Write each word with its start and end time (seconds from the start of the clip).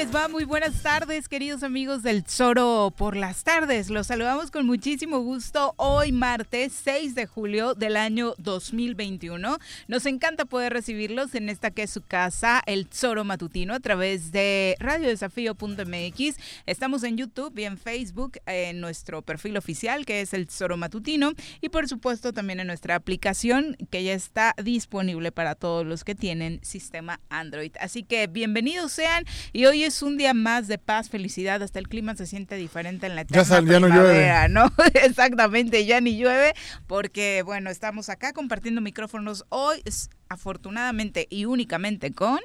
les 0.00 0.14
va? 0.14 0.28
Muy 0.28 0.44
buenas 0.44 0.82
tardes, 0.82 1.28
queridos 1.28 1.62
amigos 1.62 2.02
del 2.02 2.24
Zoro 2.24 2.90
por 2.96 3.16
las 3.16 3.44
tardes. 3.44 3.90
Los 3.90 4.06
saludamos 4.06 4.50
con 4.50 4.64
muchísimo 4.64 5.18
gusto 5.18 5.74
hoy 5.76 6.10
martes 6.10 6.72
6 6.84 7.14
de 7.14 7.26
julio 7.26 7.74
del 7.74 7.98
año 7.98 8.32
2021. 8.38 9.58
Nos 9.88 10.06
encanta 10.06 10.46
poder 10.46 10.72
recibirlos 10.72 11.34
en 11.34 11.50
esta 11.50 11.70
que 11.70 11.82
es 11.82 11.90
su 11.90 12.00
casa, 12.00 12.62
el 12.64 12.86
Zoro 12.90 13.24
Matutino, 13.24 13.74
a 13.74 13.80
través 13.80 14.32
de 14.32 14.74
radiodesafío.mx. 14.78 16.36
Estamos 16.64 17.02
en 17.02 17.18
YouTube 17.18 17.58
y 17.58 17.64
en 17.64 17.76
Facebook, 17.76 18.38
en 18.46 18.80
nuestro 18.80 19.20
perfil 19.20 19.58
oficial 19.58 20.06
que 20.06 20.22
es 20.22 20.32
el 20.32 20.48
Zoro 20.48 20.78
Matutino 20.78 21.32
y 21.60 21.68
por 21.68 21.88
supuesto 21.88 22.32
también 22.32 22.60
en 22.60 22.68
nuestra 22.68 22.94
aplicación 22.94 23.76
que 23.90 24.02
ya 24.02 24.14
está 24.14 24.54
disponible 24.62 25.30
para 25.30 25.56
todos 25.56 25.84
los 25.84 26.04
que 26.04 26.14
tienen 26.14 26.58
sistema 26.62 27.20
Android. 27.28 27.72
Así 27.80 28.02
que 28.02 28.28
bienvenidos 28.28 28.92
sean 28.92 29.26
y 29.52 29.66
hoy 29.66 29.84
es 29.84 29.89
un 30.02 30.16
día 30.16 30.34
más 30.34 30.68
de 30.68 30.78
paz, 30.78 31.10
felicidad, 31.10 31.62
hasta 31.62 31.78
el 31.78 31.88
clima 31.88 32.14
se 32.14 32.26
siente 32.26 32.54
diferente 32.54 33.06
en 33.06 33.16
la 33.16 33.22
ya, 33.22 33.42
ya 33.42 33.80
no 33.80 33.88
llueve. 33.88 34.48
¿no? 34.48 34.72
Exactamente, 34.94 35.84
ya 35.84 36.00
ni 36.00 36.16
llueve, 36.16 36.54
porque 36.86 37.42
bueno, 37.44 37.70
estamos 37.70 38.08
acá 38.08 38.32
compartiendo 38.32 38.80
micrófonos 38.80 39.44
hoy, 39.48 39.82
afortunadamente 40.28 41.26
y 41.28 41.44
únicamente 41.44 42.12
con... 42.12 42.38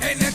En 0.00 0.22
el 0.22 0.34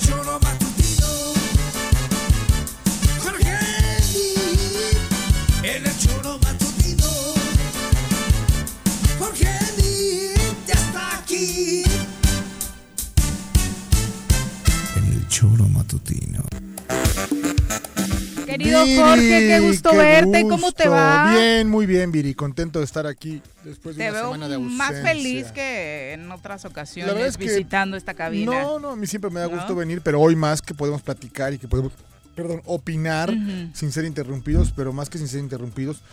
Querido 18.46 18.86
Jorge, 18.86 19.48
qué 19.48 19.60
gusto 19.62 19.96
verte, 19.96 20.44
¿cómo 20.48 20.72
te 20.72 20.88
va? 20.88 21.34
Bien, 21.34 21.68
muy 21.68 21.88
bien, 21.88 22.12
Viri, 22.12 22.36
contento 22.36 22.78
de 22.78 22.86
estar 22.86 23.08
aquí 23.08 23.42
después 23.64 23.96
de 23.96 24.12
una 24.12 24.22
semana 24.22 24.48
de 24.48 24.56
ausencia. 24.56 24.78
más 24.78 25.02
feliz 25.02 25.48
que 25.48 26.14
en 26.14 26.32
otras 26.32 26.66
ocasiones 26.66 27.38
visitando 27.38 27.98
esta 27.98 28.14
cabina. 28.14 28.62
No, 28.62 28.78
no, 28.78 28.90
a 28.92 28.96
mí 28.96 29.08
siempre 29.08 29.32
me 29.32 29.40
da 29.40 29.48
gusto 29.48 29.74
venir, 29.76 30.02
pero 30.04 30.22
hoy 30.22 30.36
más 30.36 30.62
que 30.62 30.76
podemos 30.76 31.02
platicar 31.02 31.52
y 31.52 31.58
que 31.58 31.68
podemos, 31.68 31.94
perdón, 32.36 32.62
opinar 32.66 33.34
sin 33.74 33.92
ser 33.92 34.06
interrumpidos, 34.06 34.72
pero 34.72 34.94
más 34.94 35.10
que 35.10 35.18
sin 35.18 35.28
ser 35.28 35.40
interrumpidos, 35.40 36.04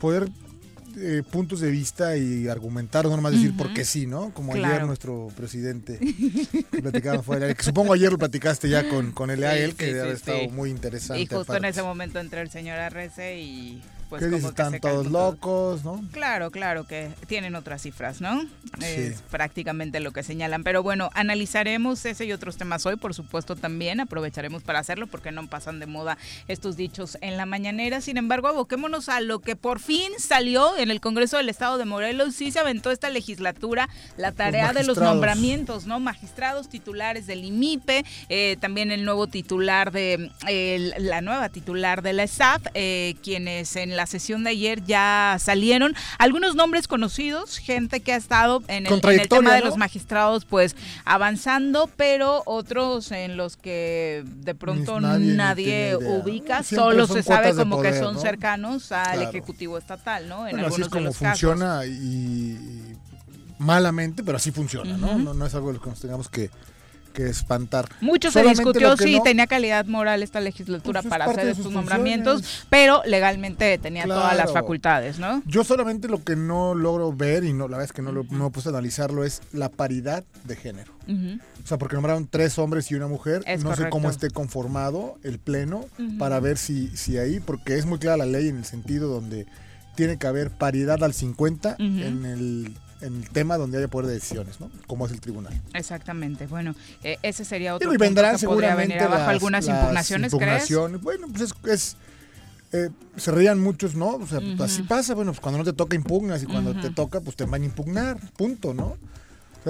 poder 0.00 0.28
eh, 1.00 1.22
puntos 1.28 1.60
de 1.60 1.70
vista 1.70 2.16
y 2.16 2.48
argumentar, 2.48 3.04
no 3.04 3.16
nomás 3.16 3.32
decir 3.32 3.54
porque 3.56 3.84
sí, 3.84 4.06
¿no? 4.06 4.30
Como 4.34 4.54
ayer 4.54 4.84
nuestro 4.84 5.28
presidente 5.36 5.98
platicaba 6.82 7.22
fuera, 7.22 7.52
que 7.54 7.62
supongo 7.62 7.92
ayer 7.92 8.10
lo 8.10 8.18
platicaste 8.18 8.68
ya 8.68 8.88
con, 8.88 9.12
con 9.12 9.30
a 9.30 9.56
él, 9.56 9.74
que 9.74 9.86
debe 9.86 10.00
haber 10.00 10.16
estado 10.16 10.48
muy 10.50 10.70
interesante. 10.70 11.22
Y 11.22 11.26
justo 11.26 11.56
en 11.56 11.64
ese 11.64 11.82
momento 11.82 12.18
entró 12.18 12.40
el 12.40 12.50
señor 12.50 12.78
Arrece 12.78 13.40
y 13.40 13.82
pues 14.08 14.22
están 14.22 14.80
todos 14.80 15.10
locos, 15.10 15.84
¿no? 15.84 16.02
Claro, 16.12 16.50
claro, 16.50 16.86
que 16.86 17.10
tienen 17.26 17.54
otras 17.54 17.82
cifras, 17.82 18.20
¿no? 18.20 18.44
Es 18.80 19.22
prácticamente 19.30 20.00
lo 20.00 20.12
que 20.12 20.22
señalan. 20.22 20.64
Pero 20.64 20.82
bueno, 20.82 21.10
analizaremos 21.14 22.04
ese 22.04 22.24
y 22.24 22.32
otros 22.32 22.56
temas 22.56 22.86
hoy, 22.86 22.96
por 22.96 23.14
supuesto, 23.14 23.56
también. 23.56 24.00
Aprovecharemos 24.00 24.62
para 24.62 24.78
hacerlo 24.78 25.06
porque 25.06 25.32
no 25.32 25.46
pasan 25.48 25.78
de 25.78 25.86
moda 25.86 26.16
estos 26.48 26.76
dichos 26.76 27.18
en 27.20 27.36
la 27.36 27.44
mañanera. 27.44 28.00
Sin 28.00 28.16
embargo, 28.16 28.48
aboquémonos 28.48 29.08
a 29.08 29.20
lo 29.20 29.40
que 29.40 29.56
por 29.56 29.80
fin 29.80 30.10
salió 30.18 30.76
en 30.78 30.90
el 30.90 31.00
Congreso 31.00 31.36
del 31.36 31.48
Estado 31.48 31.76
de 31.76 31.84
Morelos. 31.84 32.34
Sí 32.34 32.50
se 32.50 32.60
aventó 32.60 32.90
esta 32.90 33.10
legislatura 33.10 33.88
la 34.16 34.32
tarea 34.32 34.72
de 34.72 34.84
los 34.84 34.98
nombramientos, 34.98 35.86
¿no? 35.86 36.00
Magistrados 36.00 36.68
titulares 36.68 37.26
del 37.26 37.44
IMIPE, 37.44 38.04
eh, 38.28 38.56
también 38.60 38.90
el 38.90 39.04
nuevo 39.04 39.26
titular 39.26 39.92
de, 39.92 40.30
la 40.98 41.20
nueva 41.20 41.50
titular 41.50 42.02
de 42.02 42.12
la 42.14 42.26
SAF, 42.26 42.62
eh, 42.74 43.16
quienes 43.22 43.76
en 43.76 43.97
la 43.98 44.06
sesión 44.06 44.44
de 44.44 44.50
ayer 44.50 44.84
ya 44.84 45.38
salieron 45.40 45.92
algunos 46.18 46.54
nombres 46.54 46.86
conocidos, 46.86 47.58
gente 47.58 47.98
que 47.98 48.12
ha 48.12 48.16
estado 48.16 48.62
en 48.68 48.86
el, 48.86 49.28
tema 49.28 49.54
de 49.56 49.60
los 49.60 49.76
magistrados 49.76 50.44
pues 50.44 50.76
avanzando, 51.04 51.90
pero 51.96 52.44
otros 52.46 53.10
en 53.10 53.36
los 53.36 53.56
que 53.56 54.22
de 54.24 54.54
pronto 54.54 55.00
nadie, 55.00 55.96
ubica, 55.96 56.62
solo 56.62 57.08
se 57.08 57.24
sabe 57.24 57.56
como 57.56 57.82
que 57.82 57.98
son 57.98 58.20
cercanos 58.20 58.92
al 58.92 59.20
Ejecutivo 59.22 59.76
Estatal, 59.76 60.28
¿no? 60.28 60.46
En 60.46 60.60
algunos 60.60 60.74
así 60.74 60.82
es 60.82 60.88
como 60.88 61.12
funciona 61.12 61.84
y, 61.84 62.96
malamente, 63.58 64.22
pero 64.22 64.36
así 64.36 64.52
funciona, 64.52 64.96
¿no? 64.96 65.18
¿no? 65.18 65.34
¿no? 65.34 65.44
es 65.44 65.54
algo 65.56 65.68
de 65.68 65.74
lo 65.74 65.82
que 65.82 65.90
nos 65.90 66.00
tengamos 66.00 66.28
que 66.28 66.50
espantar. 67.26 67.88
Mucho 68.00 68.30
se 68.30 68.42
discutió 68.42 68.96
si 68.96 69.20
tenía 69.22 69.46
calidad 69.46 69.86
moral 69.86 70.22
esta 70.22 70.40
legislatura 70.40 71.02
pues 71.02 71.10
para 71.10 71.24
hacer 71.24 71.48
estos 71.48 71.72
nombramientos, 71.72 72.66
pero 72.70 73.02
legalmente 73.04 73.78
tenía 73.78 74.04
todas 74.04 74.36
las 74.36 74.52
facultades, 74.52 75.18
¿no? 75.18 75.42
Yo 75.46 75.64
solamente 75.64 76.08
lo 76.08 76.22
que 76.22 76.36
no 76.36 76.74
logro 76.74 77.12
ver, 77.12 77.44
y 77.44 77.52
no 77.52 77.68
la 77.68 77.78
verdad 77.78 77.84
es 77.86 77.92
que 77.92 78.02
no, 78.02 78.12
lo, 78.12 78.24
no 78.30 78.50
puse 78.50 78.68
a 78.68 78.70
analizarlo, 78.70 79.24
es 79.24 79.42
la 79.52 79.68
paridad 79.68 80.24
de 80.44 80.56
género. 80.56 80.92
O 81.08 81.66
sea, 81.66 81.78
porque 81.78 81.94
nombraron 81.96 82.26
tres 82.26 82.58
hombres 82.58 82.90
y 82.90 82.94
una 82.94 83.06
mujer. 83.06 83.42
no 83.62 83.74
sé 83.74 83.88
cómo 83.88 84.10
esté 84.10 84.30
conformado 84.30 85.16
el 85.22 85.38
pleno 85.38 85.86
para 86.18 86.40
ver 86.40 86.58
si, 86.58 86.88
si 86.96 87.18
ahí, 87.18 87.40
porque 87.40 87.76
es 87.76 87.86
muy 87.86 87.98
clara 87.98 88.18
la 88.18 88.26
ley 88.26 88.48
en 88.48 88.58
el 88.58 88.64
sentido 88.64 89.08
donde 89.08 89.46
tiene 89.94 90.18
que 90.18 90.26
haber 90.26 90.50
paridad 90.50 91.02
al 91.02 91.12
50 91.12 91.76
en 91.78 92.24
el 92.24 92.74
en 93.00 93.16
el 93.16 93.28
tema 93.30 93.56
donde 93.56 93.78
haya 93.78 93.88
poder 93.88 94.08
de 94.08 94.14
decisiones, 94.14 94.60
¿no? 94.60 94.70
Como 94.86 95.06
es 95.06 95.12
el 95.12 95.20
tribunal. 95.20 95.60
Exactamente. 95.74 96.46
Bueno, 96.46 96.74
eh, 97.02 97.18
ese 97.22 97.44
sería 97.44 97.74
otro 97.74 97.92
y 97.92 97.96
vendrán 97.96 98.38
seguramente 98.38 98.94
venir 98.94 99.02
abajo 99.02 99.30
algunas 99.30 99.66
impugnaciones, 99.66 100.32
impugnaciones, 100.32 101.00
Bueno, 101.00 101.28
pues 101.28 101.54
es, 101.64 101.96
eh, 102.72 102.90
se 103.16 103.30
reían 103.30 103.60
muchos, 103.60 103.94
¿no? 103.94 104.16
O 104.16 104.26
sea, 104.26 104.40
pues 104.40 104.60
así 104.60 104.82
pasa, 104.82 105.14
bueno, 105.14 105.32
pues 105.32 105.40
cuando 105.40 105.58
no 105.58 105.64
te 105.64 105.72
toca 105.72 105.96
impugnas 105.96 106.42
y 106.42 106.46
cuando 106.46 106.78
te 106.78 106.90
toca, 106.90 107.20
pues 107.20 107.36
te 107.36 107.44
van 107.44 107.62
a 107.62 107.64
impugnar, 107.64 108.18
punto, 108.36 108.74
¿no? 108.74 108.96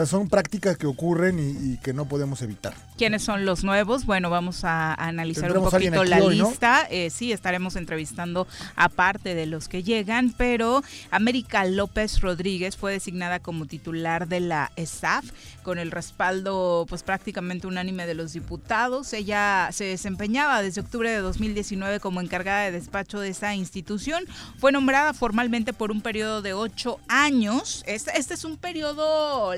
Son 0.06 0.28
prácticas 0.28 0.76
que 0.76 0.86
ocurren 0.86 1.38
y, 1.38 1.76
que 1.78 1.92
no 1.92 2.06
podemos 2.06 2.42
evitar. 2.42 2.74
¿Quiénes 2.96 3.22
son 3.22 3.44
los 3.44 3.64
nuevos? 3.64 4.06
Bueno, 4.06 4.30
vamos 4.30 4.64
a 4.64 4.94
analizar 4.94 5.56
un 5.56 5.64
poquito 5.64 6.04
la 6.04 6.20
lista. 6.20 6.86
Eh, 6.90 7.10
sí, 7.10 7.32
estaremos 7.32 7.76
entrevistando 7.76 8.46
a 8.76 8.88
parte 8.88 9.34
de 9.34 9.46
los 9.46 9.68
que 9.68 9.82
llegan, 9.82 10.34
pero 10.36 10.82
América 11.10 11.64
López 11.64 12.20
Rodríguez 12.20 12.76
fue 12.76 12.92
designada 12.92 13.40
como 13.40 13.66
titular 13.66 14.28
de 14.28 14.40
la 14.40 14.72
ESAF 14.76 15.24
con 15.62 15.78
el 15.78 15.90
respaldo 15.90 16.86
pues 16.88 17.02
prácticamente 17.02 17.66
unánime 17.66 18.06
de 18.06 18.14
los 18.14 18.32
diputados. 18.32 19.12
Ella 19.12 19.68
se 19.70 19.84
desempeñaba 19.84 20.62
desde 20.62 20.80
octubre 20.80 21.10
de 21.10 21.18
2019 21.18 22.00
como 22.00 22.22
encargada 22.22 22.64
de 22.64 22.72
despacho 22.72 23.20
de 23.20 23.28
esa 23.28 23.54
institución. 23.54 24.24
Fue 24.56 24.72
nombrada 24.72 25.12
formalmente 25.12 25.74
por 25.74 25.90
un 25.90 26.00
periodo 26.00 26.40
de 26.40 26.54
ocho 26.54 27.00
años. 27.08 27.82
Este, 27.86 28.18
este 28.18 28.32
es 28.32 28.44
un 28.44 28.56
periodo 28.56 29.54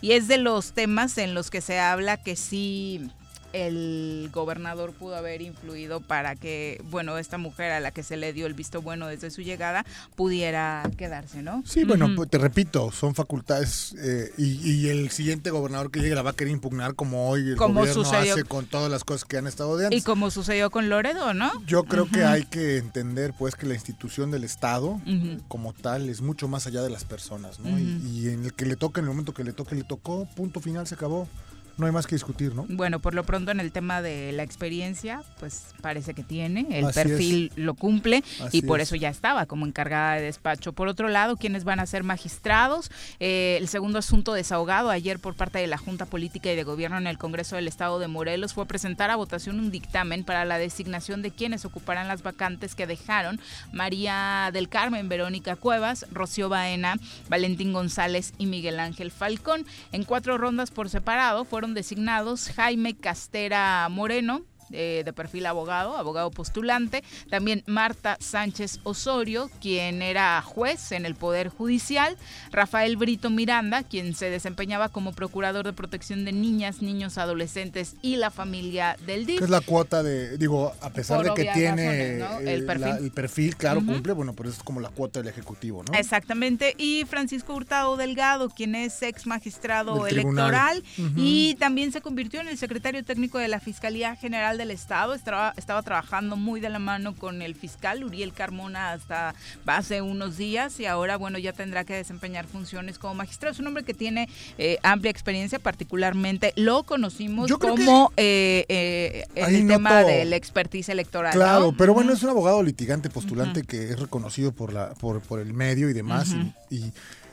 y 0.00 0.12
es 0.12 0.28
de 0.28 0.38
los 0.38 0.72
temas 0.72 1.18
en 1.18 1.34
los 1.34 1.50
que 1.50 1.60
se 1.60 1.78
habla 1.78 2.16
que 2.16 2.36
sí 2.36 3.10
el 3.52 4.30
gobernador 4.32 4.92
pudo 4.92 5.16
haber 5.16 5.42
influido 5.42 6.00
para 6.00 6.34
que, 6.36 6.80
bueno, 6.90 7.18
esta 7.18 7.38
mujer 7.38 7.72
a 7.72 7.80
la 7.80 7.90
que 7.90 8.02
se 8.02 8.16
le 8.16 8.32
dio 8.32 8.46
el 8.46 8.54
visto 8.54 8.82
bueno 8.82 9.06
desde 9.06 9.30
su 9.30 9.42
llegada 9.42 9.84
pudiera 10.16 10.88
quedarse, 10.96 11.42
¿no? 11.42 11.62
Sí, 11.66 11.84
bueno, 11.84 12.08
pues, 12.16 12.30
te 12.30 12.38
repito, 12.38 12.90
son 12.92 13.14
facultades 13.14 13.94
eh, 13.98 14.32
y, 14.38 14.88
el 14.88 15.10
siguiente 15.10 15.50
gobernador 15.50 15.90
que 15.90 16.00
llegue 16.00 16.14
la 16.14 16.22
va 16.22 16.30
a 16.30 16.32
querer 16.32 16.52
impugnar 16.52 16.94
como 16.94 17.28
hoy 17.28 17.50
el 17.50 17.56
gobierno 17.56 18.02
hace 18.02 18.44
con 18.44 18.66
todas 18.66 18.90
las 18.90 19.04
cosas 19.04 19.24
que 19.24 19.36
han 19.36 19.46
estado 19.46 19.76
de 19.76 19.86
antes. 19.86 20.00
Y 20.00 20.02
como 20.02 20.30
sucedió 20.30 20.70
con 20.70 20.88
Loredo, 20.88 21.34
¿no? 21.34 21.50
Yo 21.66 21.84
creo 21.84 22.08
que 22.08 22.24
hay 22.24 22.44
que 22.44 22.78
entender, 22.78 23.32
pues, 23.38 23.54
que 23.54 23.66
la 23.66 23.74
institución 23.74 24.30
del 24.30 24.44
Estado, 24.44 25.00
como 25.48 25.72
tal, 25.72 26.08
es 26.08 26.20
mucho 26.20 26.48
más 26.48 26.66
allá 26.66 26.82
de 26.82 26.90
las 26.90 27.04
personas, 27.04 27.60
¿no? 27.60 27.78
y, 27.78 28.00
y 28.12 28.28
en 28.28 28.44
el 28.44 28.54
que 28.54 28.66
le 28.66 28.76
toque, 28.76 29.00
en 29.00 29.06
el 29.06 29.10
momento 29.10 29.34
que 29.34 29.44
le 29.44 29.52
toque, 29.52 29.74
le 29.74 29.84
tocó, 29.84 30.26
punto 30.34 30.60
final, 30.60 30.86
se 30.86 30.94
acabó 30.94 31.28
no 31.76 31.86
hay 31.86 31.92
más 31.92 32.06
que 32.06 32.14
discutir, 32.14 32.54
¿no? 32.54 32.66
Bueno, 32.68 33.00
por 33.00 33.14
lo 33.14 33.24
pronto 33.24 33.50
en 33.50 33.60
el 33.60 33.72
tema 33.72 34.02
de 34.02 34.32
la 34.32 34.42
experiencia, 34.42 35.22
pues 35.40 35.74
parece 35.80 36.14
que 36.14 36.22
tiene, 36.22 36.66
el 36.70 36.92
perfil 36.92 37.52
lo 37.56 37.74
cumple 37.74 38.22
y 38.52 38.62
por 38.62 38.80
eso 38.80 38.96
ya 38.96 39.08
estaba 39.08 39.46
como 39.46 39.66
encargada 39.66 40.14
de 40.14 40.22
despacho. 40.22 40.72
Por 40.72 40.88
otro 40.88 41.08
lado, 41.08 41.36
¿quiénes 41.36 41.64
van 41.64 41.80
a 41.80 41.86
ser 41.86 42.04
magistrados? 42.04 42.90
Eh, 43.20 43.56
el 43.60 43.68
segundo 43.68 43.98
asunto 43.98 44.32
desahogado 44.34 44.90
ayer 44.90 45.18
por 45.18 45.34
parte 45.34 45.58
de 45.58 45.66
la 45.66 45.78
Junta 45.78 46.06
Política 46.06 46.52
y 46.52 46.56
de 46.56 46.64
Gobierno 46.64 46.98
en 46.98 47.06
el 47.06 47.18
Congreso 47.18 47.56
del 47.56 47.68
Estado 47.68 47.98
de 47.98 48.08
Morelos 48.08 48.52
fue 48.54 48.66
presentar 48.66 49.10
a 49.10 49.16
votación 49.16 49.58
un 49.58 49.70
dictamen 49.70 50.24
para 50.24 50.44
la 50.44 50.58
designación 50.58 51.22
de 51.22 51.30
quienes 51.30 51.64
ocuparán 51.64 52.08
las 52.08 52.22
vacantes 52.22 52.74
que 52.74 52.86
dejaron 52.86 53.40
María 53.72 54.50
del 54.52 54.68
Carmen, 54.68 55.08
Verónica 55.08 55.56
Cuevas, 55.56 56.06
Rocío 56.10 56.48
Baena, 56.48 56.96
Valentín 57.28 57.72
González 57.72 58.34
y 58.38 58.46
Miguel 58.46 58.80
Ángel 58.80 59.10
Falcón. 59.10 59.64
En 59.92 60.04
cuatro 60.04 60.38
rondas 60.38 60.70
por 60.70 60.88
separado 60.88 61.44
fueron 61.44 61.61
designados 61.70 62.50
Jaime 62.50 62.96
Castera 62.96 63.88
Moreno, 63.88 64.44
eh, 64.72 65.02
de 65.04 65.12
perfil 65.12 65.46
abogado, 65.46 65.96
abogado 65.96 66.30
postulante. 66.30 67.02
También 67.30 67.62
Marta 67.66 68.16
Sánchez 68.20 68.80
Osorio, 68.82 69.50
quien 69.60 70.02
era 70.02 70.40
juez 70.42 70.92
en 70.92 71.06
el 71.06 71.14
Poder 71.14 71.48
Judicial. 71.48 72.16
Rafael 72.50 72.96
Brito 72.96 73.30
Miranda, 73.30 73.82
quien 73.82 74.14
se 74.14 74.30
desempeñaba 74.30 74.88
como 74.88 75.12
procurador 75.12 75.64
de 75.64 75.72
protección 75.72 76.24
de 76.24 76.32
niñas, 76.32 76.82
niños, 76.82 77.18
adolescentes 77.18 77.94
y 78.02 78.16
la 78.16 78.30
familia 78.30 78.96
del 79.06 79.26
DIF. 79.26 79.42
es 79.42 79.50
la 79.50 79.60
cuota 79.60 80.02
de, 80.02 80.38
digo, 80.38 80.72
a 80.80 80.90
pesar 80.90 81.22
de 81.22 81.34
que 81.34 81.50
tiene 81.52 82.20
el, 82.44 82.64
perfil. 83.12 83.56
claro, 83.56 83.80
cumple, 83.84 84.12
bueno, 84.12 84.34
pero 84.34 84.48
es 84.48 84.62
como 84.62 84.80
la 84.80 84.88
cuota 84.88 85.20
del 85.20 85.28
Ejecutivo, 85.28 85.82
¿no? 85.82 85.98
Exactamente. 85.98 86.74
Y 86.78 87.04
Francisco 87.08 87.54
Hurtado 87.54 87.96
Delgado, 87.96 88.48
quien 88.48 88.74
es 88.74 89.02
ex 89.02 89.26
magistrado 89.26 90.06
electoral 90.06 90.82
y 91.16 91.54
también 91.56 91.92
se 91.92 92.00
convirtió 92.00 92.40
en 92.40 92.48
el 92.48 92.58
secretario 92.58 93.04
técnico 93.04 93.38
de 93.38 93.48
la 93.48 93.60
Fiscalía 93.60 94.16
General 94.16 94.58
de 94.58 94.61
del 94.62 94.70
Estado. 94.70 95.14
Estaba, 95.14 95.52
estaba 95.56 95.82
trabajando 95.82 96.36
muy 96.36 96.60
de 96.60 96.70
la 96.70 96.78
mano 96.78 97.14
con 97.14 97.42
el 97.42 97.54
fiscal 97.54 98.04
Uriel 98.04 98.32
Carmona 98.32 98.92
hasta 98.92 99.34
hace 99.66 100.02
unos 100.02 100.36
días 100.36 100.78
y 100.80 100.86
ahora, 100.86 101.16
bueno, 101.16 101.38
ya 101.38 101.52
tendrá 101.52 101.84
que 101.84 101.94
desempeñar 101.94 102.46
funciones 102.46 102.98
como 102.98 103.14
magistrado. 103.14 103.52
Es 103.52 103.58
un 103.58 103.66
hombre 103.66 103.82
que 103.82 103.94
tiene 103.94 104.28
eh, 104.58 104.78
amplia 104.82 105.10
experiencia, 105.10 105.58
particularmente 105.58 106.52
lo 106.56 106.84
conocimos 106.84 107.50
como 107.52 108.12
eh, 108.16 108.64
eh, 108.68 109.24
en 109.34 109.54
el 109.54 109.68
tema 109.68 110.04
de 110.04 110.24
la 110.24 110.36
expertise 110.36 110.88
electoral. 110.88 111.32
Claro, 111.32 111.74
pero 111.76 111.92
bueno, 111.94 112.12
es 112.12 112.22
un 112.22 112.30
abogado 112.30 112.62
litigante, 112.62 113.10
postulante 113.10 113.62
que 113.62 113.90
es 113.90 113.98
reconocido 113.98 114.52
por, 114.52 114.72
la, 114.72 114.94
por, 114.94 115.20
por 115.22 115.40
el 115.40 115.52
medio 115.52 115.90
y 115.90 115.92
demás. 115.92 116.34
y 116.70 116.92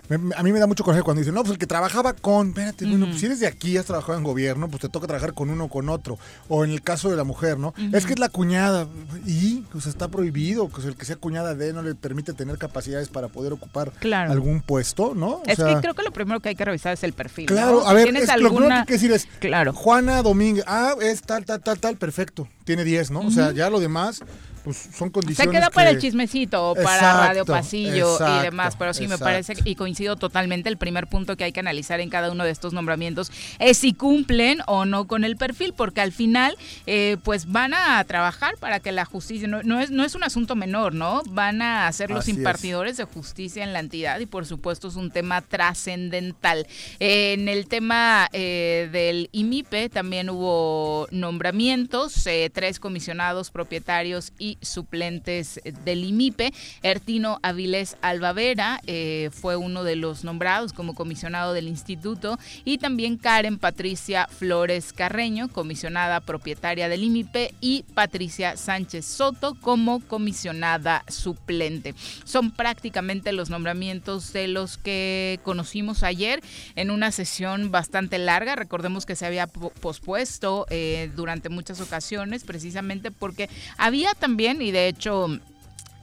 a 0.10 0.44
mí 0.44 0.52
me 0.52 0.60
da 0.60 0.66
mucho 0.66 0.84
coraje 0.84 1.04
cuando 1.04 1.20
dicen, 1.20 1.36
no, 1.36 1.42
pues 1.42 1.54
el 1.54 1.58
que 1.60 1.68
trabajaba 1.68 2.14
con, 2.14 2.50
espérate, 2.50 2.86
bueno, 2.86 3.06
pues 3.06 3.20
si 3.20 3.28
eres 3.28 3.40
de 3.40 3.48
aquí, 3.48 3.78
has 3.78 3.86
trabajado 3.86 4.18
en 4.18 4.24
gobierno, 4.24 4.68
pues 4.68 4.82
te 4.82 4.90
toca 4.90 5.06
trabajar 5.06 5.34
con 5.34 5.50
uno 5.50 5.66
o 5.66 5.70
con 5.70 5.90
otro. 5.90 6.18
O 6.48 6.64
en 6.66 6.72
el 6.72 6.82
caso 6.82 7.10
de 7.10 7.16
la 7.16 7.24
mujer, 7.24 7.60
¿no? 7.60 7.74
Es 7.94 8.06
que 8.06 8.14
es 8.14 8.20
la 8.20 8.30
cuñada 8.30 8.88
y 9.26 9.62
pues 9.72 9.86
está 9.86 10.08
prohibido, 10.08 10.68
pues 10.68 10.86
el 10.86 10.96
que 10.96 11.06
sea 11.06 11.16
cuñada 11.16 11.54
de 11.54 11.74
no 11.74 11.82
le 11.82 11.94
permite 11.96 12.34
tener 12.34 12.58
capacidades 12.58 13.10
para 13.10 13.28
poder 13.28 13.54
ocupar 13.54 13.92
algún 14.12 14.62
puesto, 14.62 15.14
¿no? 15.14 15.42
es 15.46 15.58
que 15.58 15.78
creo 15.82 15.94
que 15.94 16.04
lo 16.04 16.12
primero 16.12 16.40
que 16.40 16.50
hay 16.50 16.56
que 16.56 16.66
revisar 16.66 16.94
es 16.94 17.04
el 17.04 17.14
perfil. 17.14 17.46
Claro, 17.46 17.88
a 17.88 17.94
ver, 17.94 18.16
es, 18.16 18.28
lo 18.38 18.50
primero 18.50 18.68
que 18.68 18.74
hay 18.74 18.86
que 18.86 18.94
decir 18.94 19.12
es, 19.12 19.28
claro. 19.40 19.74
Juana 19.74 20.22
Domínguez, 20.22 20.64
ah, 20.68 20.96
es 21.02 21.22
tal, 21.22 21.46
tal, 21.46 21.62
tal, 21.62 21.80
tal, 21.80 21.98
perfecto, 21.98 22.48
tiene 22.64 22.84
10, 22.84 23.12
¿no? 23.12 23.22
O 23.22 23.32
sea, 23.32 23.52
ya 23.52 23.70
lo 23.70 23.80
demás 23.80 24.24
pues 24.64 24.90
son 24.94 25.10
condiciones. 25.10 25.52
Se 25.52 25.58
queda 25.58 25.70
para 25.70 25.90
el 25.90 26.00
chismecito, 26.00 26.76
para 26.82 27.28
Radio 27.28 27.46
Pasillo 27.46 28.18
y 28.40 28.44
demás, 28.44 28.76
pero 28.78 28.94
sí 28.94 29.08
me 29.08 29.18
parece, 29.18 29.54
y 29.64 29.76
coincido 29.76 30.16
totalmente, 30.16 30.70
el 30.70 30.78
primer 30.78 31.08
punto 31.08 31.36
que 31.36 31.44
hay 31.44 31.52
que 31.52 31.60
analizar 31.60 32.00
en 32.00 32.10
cada 32.10 32.32
uno 32.32 32.44
de 32.44 32.52
estos 32.52 32.74
nombramientos 32.74 33.32
es 33.60 33.78
si 33.78 33.94
cumplen 33.94 34.60
o 34.68 34.86
no 34.86 35.08
con 35.08 35.24
el 35.24 35.38
perfil, 35.38 35.74
porque 35.76 36.02
al 36.02 36.12
final, 36.12 36.58
eh, 36.86 37.18
pues 37.24 37.52
van 37.52 37.74
a 37.74 38.04
trabajar 38.06 38.58
para 38.58 38.80
que 38.80 38.92
la 38.92 39.06
justicia, 39.06 39.48
no, 39.48 39.80
es, 39.80 39.92
no 39.92 40.04
es 40.04 40.16
un 40.16 40.24
asunto 40.24 40.56
menor, 40.56 40.94
¿no? 40.94 41.22
Van 41.30 41.62
a 41.62 41.92
ser 41.92 42.12
los 42.12 42.28
impartidores 42.28 42.98
de 42.98 43.04
justicia 43.06 43.64
en 43.64 43.74
la 43.74 43.80
entidad 43.80 44.20
y 44.20 44.26
por 44.26 44.46
supuesto 44.46 44.88
es 44.88 44.96
un 44.96 45.12
tema 45.12 45.42
trascendental. 45.42 46.68
en 47.00 47.48
el 47.48 47.68
tema 47.68 48.30
eh, 48.34 48.90
del 48.92 49.30
IMIPE 49.32 49.90
también 49.90 50.30
hubo 50.30 51.08
nombramientos, 51.12 52.26
eh, 52.28 52.50
tres 52.54 52.80
comisionados 52.80 53.52
propietarios 53.52 54.34
y 54.38 54.49
suplentes 54.62 55.60
del 55.86 56.04
IMIPE. 56.04 56.54
Ertino 56.82 57.40
Avilés 57.44 57.98
Albavera 58.02 58.82
eh, 58.88 59.30
fue 59.32 59.56
uno 59.56 59.84
de 59.84 59.96
los 59.96 60.24
nombrados 60.24 60.74
como 60.74 60.96
comisionado 60.96 61.54
del 61.54 61.68
instituto 61.68 62.40
y 62.66 62.78
también 62.78 63.18
Karen 63.18 63.60
Patricia 63.60 64.28
Flores 64.28 64.94
Carreño, 64.94 65.50
comisionada 65.50 66.20
propietaria 66.22 66.90
del 66.90 67.04
IMIPE 67.04 67.54
y 67.62 67.84
Patricia 67.94 68.58
Sánchez 68.58 69.06
Soto 69.06 69.56
como 69.56 70.00
comisionada 70.00 71.04
suplente. 71.08 71.94
Son 72.24 72.52
prácticamente 72.52 73.32
los 73.32 73.50
nombramientos 73.50 74.34
de 74.34 74.48
los 74.48 74.78
que 74.78 75.40
conocimos 75.44 76.04
ayer 76.04 76.42
en 76.76 76.92
una 76.92 77.12
sesión 77.12 77.72
bastante 77.72 78.18
larga. 78.18 78.56
Recordemos 78.56 79.06
que 79.06 79.16
se 79.16 79.26
había 79.26 79.48
pospuesto 79.48 80.66
eh, 80.70 81.12
durante 81.16 81.50
muchas 81.50 81.82
ocasiones 81.82 82.44
precisamente 82.44 83.12
porque 83.12 83.50
había 83.78 84.14
también 84.14 84.39
y 84.40 84.72
de 84.72 84.88
hecho 84.88 85.28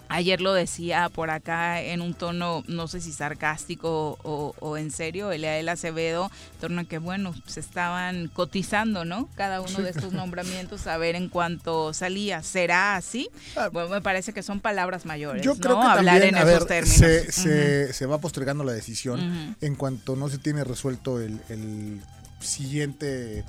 Ayer 0.08 0.40
lo 0.40 0.52
decía 0.52 1.08
por 1.08 1.30
acá 1.30 1.82
en 1.82 2.00
un 2.00 2.14
tono, 2.14 2.62
no 2.68 2.86
sé 2.86 3.00
si 3.00 3.12
sarcástico 3.12 4.18
o, 4.22 4.76
en 4.76 4.92
serio, 4.92 5.32
Eliael 5.32 5.68
Acevedo, 5.68 6.30
en 6.54 6.60
torno 6.60 6.80
a 6.82 6.84
que, 6.84 6.98
bueno, 6.98 7.34
se 7.46 7.58
estaban 7.58 8.28
cotizando, 8.28 9.04
¿no? 9.04 9.28
Cada 9.34 9.60
uno 9.60 9.80
de 9.80 9.90
estos 9.90 10.12
nombramientos 10.12 10.86
a 10.86 10.96
ver 10.96 11.16
en 11.16 11.28
cuánto 11.28 11.92
salía. 11.92 12.42
¿Será 12.44 12.94
así? 12.94 13.28
Ah. 13.56 13.68
Bueno, 13.72 13.88
me 13.88 14.00
parece 14.00 14.32
que 14.32 14.44
son 14.44 14.60
palabras 14.60 15.06
mayores, 15.06 15.42
Yo 15.42 15.56
creo 15.56 15.80
que 15.80 15.86
Hablar 15.86 16.22
en 16.22 16.36
esos 16.36 16.66
términos. 16.66 16.98
Se, 16.98 17.92
se, 17.92 18.06
va 18.06 18.18
postergando 18.18 18.62
la 18.64 18.72
decisión 18.72 19.56
en 19.60 19.74
cuanto 19.74 20.14
no 20.14 20.28
se 20.28 20.38
tiene 20.38 20.62
resuelto 20.62 21.20
el, 21.20 21.40
el 21.48 22.00
siguiente 22.40 23.44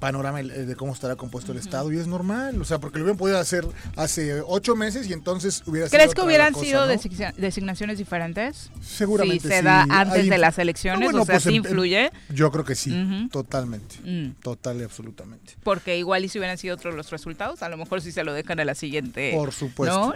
panorama 0.00 0.42
de 0.42 0.76
cómo 0.76 0.92
estará 0.92 1.16
compuesto 1.16 1.52
el 1.52 1.58
Estado 1.58 1.92
y 1.92 1.98
es 1.98 2.06
normal, 2.06 2.60
o 2.60 2.64
sea, 2.64 2.78
porque 2.78 2.98
lo 2.98 3.04
hubieran 3.04 3.18
podido 3.18 3.38
hacer 3.38 3.66
hace 3.96 4.42
ocho 4.46 4.76
meses 4.76 5.08
y 5.08 5.12
entonces 5.12 5.62
hubiera 5.66 5.88
¿Crees 5.88 6.14
que 6.14 6.22
hubieran 6.22 6.54
sido 6.54 6.86
designaciones 6.86 7.98
diferentes? 7.98 8.70
Seguramente 8.80 9.48
sí. 9.48 9.48
se 9.48 9.62
da 9.62 9.86
antes 9.88 10.28
de 10.28 10.38
las 10.38 10.58
elecciones, 10.58 11.14
o 11.14 11.24
sea, 11.24 11.34
pues, 11.34 11.42
¿sí 11.44 11.54
influye? 11.54 12.10
Yo 12.30 12.50
creo 12.50 12.64
que 12.64 12.74
sí, 12.74 13.28
totalmente, 13.30 13.96
mm. 14.02 14.40
total 14.42 14.80
y 14.80 14.84
absolutamente. 14.84 15.54
Porque 15.62 15.98
igual 15.98 16.24
y 16.24 16.28
si 16.28 16.38
hubieran 16.38 16.58
sido 16.58 16.74
otros 16.74 16.94
los 16.94 17.10
resultados, 17.10 17.62
a 17.62 17.68
lo 17.68 17.76
mejor 17.76 18.00
si 18.00 18.12
se 18.12 18.24
lo 18.24 18.32
dejan 18.32 18.60
a 18.60 18.64
la 18.64 18.74
siguiente 18.74 19.32
Por 19.34 19.52
supuesto, 19.52 20.14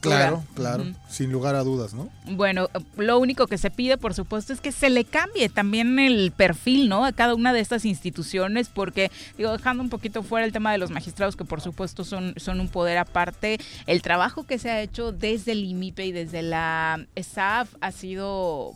claro, 0.00 0.44
claro, 0.54 0.84
sin 1.08 1.30
lugar 1.30 1.54
a 1.54 1.62
dudas, 1.62 1.94
¿no? 1.94 2.10
Bueno, 2.26 2.68
lo 2.96 3.18
único 3.18 3.46
que 3.46 3.58
se 3.58 3.70
pide, 3.70 3.96
por 3.96 4.14
supuesto, 4.14 4.52
es 4.52 4.60
que 4.60 4.72
se 4.72 4.90
le 4.90 5.04
cambie 5.04 5.48
también 5.48 5.98
el 5.98 6.32
perfil, 6.32 6.88
¿no? 6.88 7.04
A 7.04 7.12
cada 7.12 7.34
una 7.34 7.52
de 7.52 7.60
estas 7.60 7.84
instituciones, 7.84 8.68
porque, 8.80 9.10
digo, 9.36 9.52
dejando 9.52 9.82
un 9.82 9.90
poquito 9.90 10.22
fuera 10.22 10.46
el 10.46 10.52
tema 10.52 10.72
de 10.72 10.78
los 10.78 10.90
magistrados, 10.90 11.36
que 11.36 11.44
por 11.44 11.60
supuesto 11.60 12.02
son, 12.02 12.32
son 12.38 12.60
un 12.60 12.70
poder 12.70 12.96
aparte, 12.96 13.58
el 13.86 14.00
trabajo 14.00 14.44
que 14.44 14.58
se 14.58 14.70
ha 14.70 14.80
hecho 14.80 15.12
desde 15.12 15.52
el 15.52 15.64
IMIPE 15.64 16.06
y 16.06 16.12
desde 16.12 16.40
la 16.40 17.06
SAF 17.14 17.74
ha 17.82 17.92
sido 17.92 18.72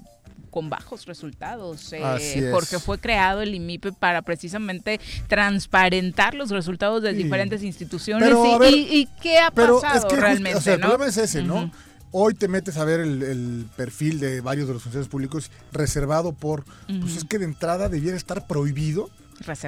con 0.51 0.69
bajos 0.69 1.07
resultados, 1.07 1.91
eh, 1.95 2.51
porque 2.53 2.79
fue 2.79 2.99
creado 2.99 3.41
el 3.41 3.55
IMIPE 3.55 3.93
para 3.93 4.21
precisamente 4.21 5.01
transparentar 5.27 6.35
los 6.35 6.51
resultados 6.51 7.03
de 7.03 7.15
diferentes 7.15 7.63
instituciones 7.63 8.29
y, 8.71 9.09
qué 9.23 9.39
ha 9.39 9.51
pasado 9.51 10.07
realmente. 10.11 10.59
o 10.59 10.61
sea, 10.61 10.75
el 10.75 10.81
problema 10.81 11.07
es 11.07 11.17
ese, 11.17 11.43
¿no? 11.43 11.73
Hoy 12.13 12.35
te 12.35 12.47
metes 12.47 12.77
a 12.77 12.85
ver 12.85 13.01
el, 13.01 13.67
perfil 13.75 14.21
de 14.21 14.43
varios 14.43 14.69
de 14.69 14.75
los 14.75 14.83
funcionarios 14.83 15.09
públicos 15.09 15.51
reservado 15.73 16.33
por, 16.33 16.65
pues 16.87 17.17
es 17.17 17.25
que 17.25 17.39
de 17.39 17.47
entrada 17.47 17.89
debiera 17.89 18.19
estar 18.19 18.47
prohibido. 18.47 19.09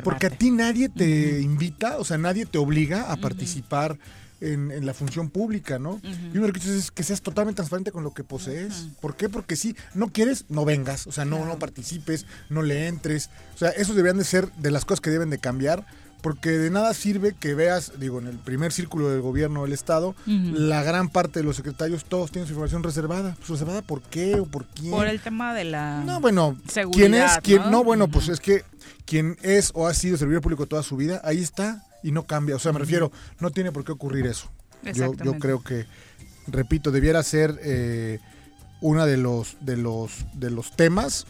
Porque 0.05 0.27
a 0.27 0.31
ti 0.31 0.51
nadie 0.51 0.89
te 0.89 1.41
invita, 1.41 1.99
o 1.99 2.05
sea, 2.05 2.19
nadie 2.19 2.47
te 2.47 2.59
obliga 2.59 3.13
a 3.13 3.17
participar 3.17 3.99
en, 4.41 4.85
la 4.85 4.95
función 4.95 5.31
pública, 5.31 5.79
¿no? 5.79 6.01
Y 6.03 6.39
uno 6.39 6.49
los 6.49 6.67
es 6.67 6.91
que 6.91 7.03
seas 7.03 7.23
totalmente 7.23 7.57
transparente 7.57 7.93
con 7.93 8.05
lo 8.05 8.13
que 8.13 8.25
posees. 8.25 8.89
¿Por 9.01 9.17
qué? 9.17 9.29
Porque 9.29 9.57
si 9.57 9.77
no 9.95 10.13
quieres, 10.13 10.45
no 10.49 10.65
vengas, 10.65 11.07
o 11.07 11.13
sea, 11.13 11.25
no, 11.25 11.45
no 11.45 11.59
participes, 11.59 12.27
no 12.49 12.63
le 12.63 12.87
entres. 12.87 13.31
O 13.55 13.59
sea, 13.59 13.71
esos 13.71 13.97
deberían 13.97 14.19
de 14.19 14.25
ser 14.25 14.51
de 14.53 14.71
las 14.71 14.85
cosas 14.85 15.01
que 15.01 15.11
deben 15.11 15.31
de 15.31 15.39
cambiar 15.39 15.87
porque 16.27 16.51
de 16.51 16.71
nada 16.71 16.93
sirve 16.93 17.37
que 17.39 17.55
veas, 17.55 18.01
digo, 18.01 18.19
en 18.19 18.27
el 18.27 18.37
primer 18.37 18.73
círculo 18.73 19.11
del 19.11 19.21
gobierno 19.21 19.63
del 19.63 19.73
Estado, 19.73 20.17
la 20.27 20.83
gran 20.83 21.09
parte 21.09 21.39
de 21.39 21.45
los 21.45 21.55
secretarios 21.55 22.05
todos 22.05 22.33
tienen 22.33 22.49
su 22.49 22.53
información 22.55 22.83
reservada. 22.83 23.37
Pues, 23.37 23.49
¿Reservada 23.49 23.81
por 23.81 24.03
qué 24.03 24.41
o 24.41 24.45
por 24.45 24.67
quién? 24.67 24.91
Por 24.91 25.07
el 25.07 25.21
tema 25.21 25.55
de 25.55 25.63
la 25.63 26.03
No, 26.05 26.21
bueno, 26.21 26.57
¿quién 26.91 27.15
es? 27.15 27.39
¿Quién? 27.45 27.71
No, 27.71 27.85
bueno, 27.85 28.09
pues 28.09 28.29
es 28.29 28.41
que 28.41 28.65
quien 29.05 29.37
es 29.43 29.71
o 29.73 29.87
ha 29.87 29.95
sido 29.95 30.17
servidor 30.17 30.43
público 30.43 30.67
toda 30.67 30.83
su 30.83 30.97
vida, 30.97 31.21
ahí 31.23 31.41
está 31.41 31.87
y 32.03 32.11
no 32.11 32.25
cambia. 32.25 32.57
O 32.57 32.59
sea, 32.59 32.73
me 32.73 32.81
refiero, 32.81 33.13
no 33.39 33.51
tiene 33.51 33.71
por 33.71 33.85
qué 33.85 33.93
ocurrir 33.93 34.27
eso. 34.27 34.51
Yo, 34.83 35.15
yo 35.15 35.39
creo 35.39 35.63
que, 35.63 35.87
repito, 36.49 36.91
debiera 36.91 37.23
ser 37.23 37.57
eh, 37.63 38.19
una 38.81 39.07
de 39.07 39.17
los, 39.17 39.59
de 39.61 39.77
los, 39.77 40.27
de 40.35 40.51
los 40.51 40.75
temas 40.75 41.25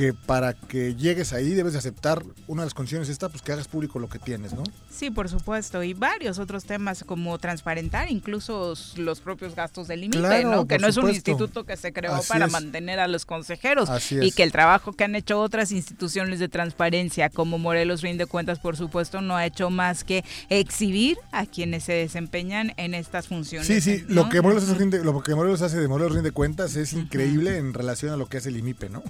que 0.00 0.14
para 0.14 0.54
que 0.54 0.94
llegues 0.94 1.34
ahí 1.34 1.52
debes 1.52 1.74
de 1.74 1.78
aceptar 1.78 2.22
una 2.46 2.62
de 2.62 2.66
las 2.66 2.72
condiciones 2.72 3.10
esta, 3.10 3.28
pues 3.28 3.42
que 3.42 3.52
hagas 3.52 3.68
público 3.68 3.98
lo 3.98 4.08
que 4.08 4.18
tienes, 4.18 4.54
¿no? 4.54 4.62
Sí, 4.90 5.10
por 5.10 5.28
supuesto, 5.28 5.82
y 5.82 5.92
varios 5.92 6.38
otros 6.38 6.64
temas 6.64 7.04
como 7.04 7.38
transparentar 7.38 8.10
incluso 8.10 8.72
los 8.96 9.20
propios 9.20 9.54
gastos 9.54 9.88
del 9.88 10.00
límite, 10.00 10.44
¿no? 10.44 10.66
Que 10.66 10.78
no 10.78 10.86
es 10.86 10.96
un 10.96 11.10
instituto 11.10 11.64
que 11.64 11.76
se 11.76 11.92
creó 11.92 12.18
para 12.26 12.46
mantener 12.46 12.98
a 12.98 13.08
los 13.08 13.26
consejeros 13.26 13.90
y 14.10 14.32
que 14.32 14.42
el 14.42 14.52
trabajo 14.52 14.94
que 14.94 15.04
han 15.04 15.14
hecho 15.16 15.38
otras 15.38 15.70
instituciones 15.70 16.38
de 16.38 16.48
transparencia 16.48 17.28
como 17.28 17.58
Morelos 17.58 18.00
Rinde 18.00 18.24
Cuentas, 18.24 18.58
por 18.58 18.78
supuesto, 18.78 19.20
no 19.20 19.36
ha 19.36 19.44
hecho 19.44 19.68
más 19.68 20.02
que 20.02 20.24
exhibir 20.48 21.18
a 21.30 21.44
quienes 21.44 21.84
se 21.84 21.92
desempeñan 21.92 22.72
en 22.78 22.94
estas 22.94 23.28
funciones. 23.28 23.66
Sí, 23.66 23.82
sí, 23.82 24.02
lo 24.08 24.30
que 24.30 24.40
Morelos 24.40 24.66
hace, 24.66 25.04
lo 25.04 25.22
que 25.22 25.34
Morelos 25.34 25.60
hace 25.60 25.78
de 25.78 25.88
Morelos 25.88 26.14
Rinde 26.14 26.32
Cuentas 26.32 26.74
es 26.76 26.94
increíble 26.94 27.58
en 27.58 27.74
relación 27.74 28.14
a 28.14 28.16
lo 28.16 28.30
que 28.30 28.38
hace 28.38 28.48
el 28.48 28.56
IMIPE, 28.56 28.88
¿no? 28.88 29.02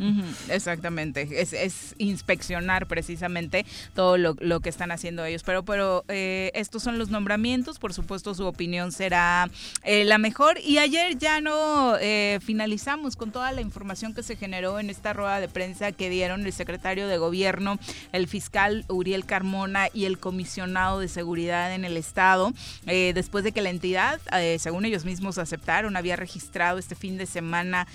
Exactamente, 0.81 1.29
es, 1.43 1.95
inspeccionar 1.99 2.87
precisamente 2.87 3.67
todo 3.95 4.17
lo, 4.17 4.61
que 4.61 4.71
están 4.71 4.91
haciendo 4.93 5.27
ellos. 5.27 5.43
Pero, 5.43 5.63
pero 5.63 6.05
eh, 6.09 6.51
estos 6.55 6.83
son 6.83 6.99
los 6.99 7.11
nombramientos, 7.11 7.79
por 7.79 7.93
supuesto 7.93 8.35
su 8.35 8.47
opinión 8.47 8.91
será 8.91 9.51
eh, 9.85 10.05
la 10.05 10.17
mejor. 10.17 10.59
Y 10.65 10.79
ayer 10.79 11.19
ya 11.19 11.43
no 11.43 11.97
eh, 12.01 12.39
finalizamos 12.43 13.17
con 13.17 13.31
toda 13.31 13.53
la 13.53 13.61
información 13.61 14.15
que 14.15 14.23
se 14.23 14.37
generó 14.37 14.81
en 14.81 14.89
esta 14.89 15.13
rueda 15.13 15.39
de 15.39 15.49
prensa 15.49 15.93
que 15.93 16.09
dieron 16.09 16.47
el 16.47 16.53
secretario 16.53 17.07
de 17.07 17.19
gobierno, 17.19 17.79
el 18.13 18.27
fiscal 18.27 18.87
Uriel 18.89 19.27
Carmona 19.27 19.89
y 19.93 20.07
el 20.07 20.19
comisionado 20.19 21.01
de 21.01 21.09
seguridad 21.09 21.75
en 21.75 21.85
el 21.85 21.99
estado, 21.99 22.55
después 22.87 23.45
de 23.45 23.53
que 23.53 23.61
la 23.61 23.71
entidad, 23.71 24.19
según 24.59 24.87
ellos 24.87 25.05
mismos 25.05 25.37
aceptaron, 25.37 25.97
había 25.97 26.17
registrado 26.17 26.79
este 26.79 26.95
fin 26.95 27.19
de 27.19 27.27
semana 27.27 27.87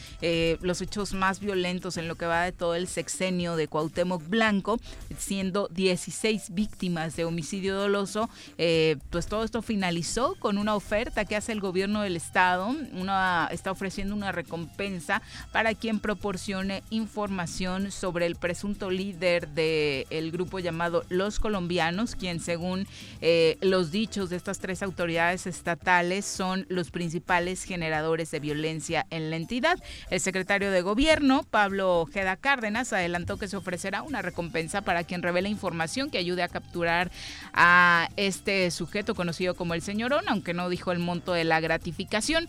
los 0.61 0.81
hechos 0.81 1.13
más 1.13 1.39
violentos 1.39 1.97
en 1.97 2.07
lo 2.07 2.15
que 2.15 2.25
va 2.25 2.43
de 2.43 2.51
todo 2.51 2.64
el 2.73 2.87
sexenio 2.87 3.55
de 3.55 3.67
Cuauhtémoc 3.67 4.27
Blanco, 4.27 4.79
siendo 5.17 5.67
16 5.67 6.53
víctimas 6.55 7.15
de 7.15 7.25
homicidio 7.25 7.75
doloso. 7.75 8.29
Eh, 8.57 8.97
pues 9.09 9.27
todo 9.27 9.43
esto 9.43 9.61
finalizó 9.61 10.35
con 10.39 10.57
una 10.57 10.75
oferta 10.75 11.25
que 11.25 11.35
hace 11.35 11.51
el 11.51 11.59
gobierno 11.59 12.01
del 12.01 12.15
estado, 12.15 12.75
una, 12.93 13.49
está 13.51 13.71
ofreciendo 13.71 14.15
una 14.15 14.31
recompensa 14.31 15.21
para 15.51 15.73
quien 15.73 15.99
proporcione 15.99 16.81
información 16.89 17.91
sobre 17.91 18.25
el 18.25 18.35
presunto 18.35 18.89
líder 18.89 19.49
del 19.49 20.31
grupo 20.31 20.59
llamado 20.59 21.03
Los 21.09 21.39
Colombianos, 21.39 22.15
quien 22.15 22.39
según 22.39 22.87
eh, 23.21 23.57
los 23.61 23.91
dichos 23.91 24.29
de 24.29 24.37
estas 24.37 24.59
tres 24.59 24.81
autoridades 24.81 25.47
estatales 25.47 26.25
son 26.25 26.65
los 26.69 26.91
principales 26.91 27.63
generadores 27.63 28.31
de 28.31 28.39
violencia 28.39 29.05
en 29.09 29.29
la 29.29 29.35
entidad. 29.35 29.77
El 30.09 30.19
secretario 30.19 30.71
de 30.71 30.81
gobierno, 30.81 31.43
Pablo 31.49 32.01
Ojeda 32.01 32.35
Cárdenas 32.37 32.54
adelantó 32.93 33.37
que 33.37 33.47
se 33.47 33.57
ofrecerá 33.57 34.01
una 34.01 34.21
recompensa 34.21 34.81
para 34.81 35.03
quien 35.03 35.21
revele 35.21 35.49
información 35.49 36.09
que 36.09 36.17
ayude 36.17 36.43
a 36.43 36.47
capturar 36.47 37.11
a 37.53 38.09
este 38.17 38.71
sujeto 38.71 39.15
conocido 39.15 39.55
como 39.55 39.73
el 39.73 39.81
señorón, 39.81 40.25
aunque 40.27 40.53
no 40.53 40.69
dijo 40.69 40.91
el 40.91 40.99
monto 40.99 41.33
de 41.33 41.43
la 41.43 41.59
gratificación. 41.59 42.47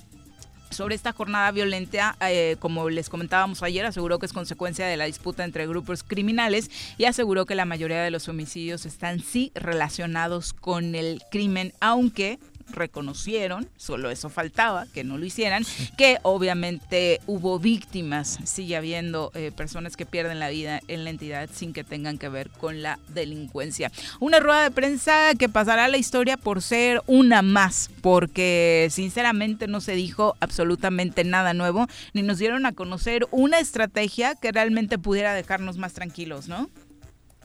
Sobre 0.70 0.96
esta 0.96 1.12
jornada 1.12 1.50
violenta, 1.52 2.16
eh, 2.20 2.56
como 2.58 2.90
les 2.90 3.08
comentábamos 3.08 3.62
ayer, 3.62 3.86
aseguró 3.86 4.18
que 4.18 4.26
es 4.26 4.32
consecuencia 4.32 4.86
de 4.86 4.96
la 4.96 5.04
disputa 5.04 5.44
entre 5.44 5.66
grupos 5.66 6.02
criminales 6.02 6.70
y 6.98 7.04
aseguró 7.04 7.46
que 7.46 7.54
la 7.54 7.64
mayoría 7.64 8.02
de 8.02 8.10
los 8.10 8.28
homicidios 8.28 8.84
están 8.84 9.20
sí 9.20 9.52
relacionados 9.54 10.52
con 10.52 10.96
el 10.96 11.22
crimen, 11.30 11.72
aunque 11.80 12.40
reconocieron, 12.70 13.68
solo 13.76 14.10
eso 14.10 14.28
faltaba, 14.28 14.86
que 14.92 15.04
no 15.04 15.18
lo 15.18 15.24
hicieran, 15.24 15.64
que 15.96 16.18
obviamente 16.22 17.20
hubo 17.26 17.58
víctimas, 17.58 18.38
sigue 18.44 18.76
habiendo 18.76 19.30
eh, 19.34 19.52
personas 19.54 19.96
que 19.96 20.06
pierden 20.06 20.38
la 20.38 20.48
vida 20.48 20.80
en 20.88 21.04
la 21.04 21.10
entidad 21.10 21.48
sin 21.52 21.72
que 21.72 21.84
tengan 21.84 22.18
que 22.18 22.28
ver 22.28 22.50
con 22.50 22.82
la 22.82 22.98
delincuencia. 23.08 23.90
Una 24.20 24.40
rueda 24.40 24.62
de 24.62 24.70
prensa 24.70 25.34
que 25.38 25.48
pasará 25.48 25.86
a 25.86 25.88
la 25.88 25.98
historia 25.98 26.36
por 26.36 26.62
ser 26.62 27.02
una 27.06 27.42
más, 27.42 27.90
porque 28.00 28.88
sinceramente 28.90 29.66
no 29.66 29.80
se 29.80 29.94
dijo 29.94 30.36
absolutamente 30.40 31.24
nada 31.24 31.54
nuevo, 31.54 31.86
ni 32.12 32.22
nos 32.22 32.38
dieron 32.38 32.66
a 32.66 32.72
conocer 32.72 33.26
una 33.30 33.58
estrategia 33.58 34.34
que 34.34 34.52
realmente 34.52 34.98
pudiera 34.98 35.34
dejarnos 35.34 35.78
más 35.78 35.92
tranquilos, 35.92 36.48
¿no? 36.48 36.68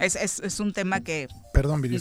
Es, 0.02 0.16
es, 0.16 0.40
es 0.40 0.60
un 0.60 0.74
tema 0.74 1.02
que... 1.02 1.28
Perdón, 1.54 1.82
Viri, 1.82 2.00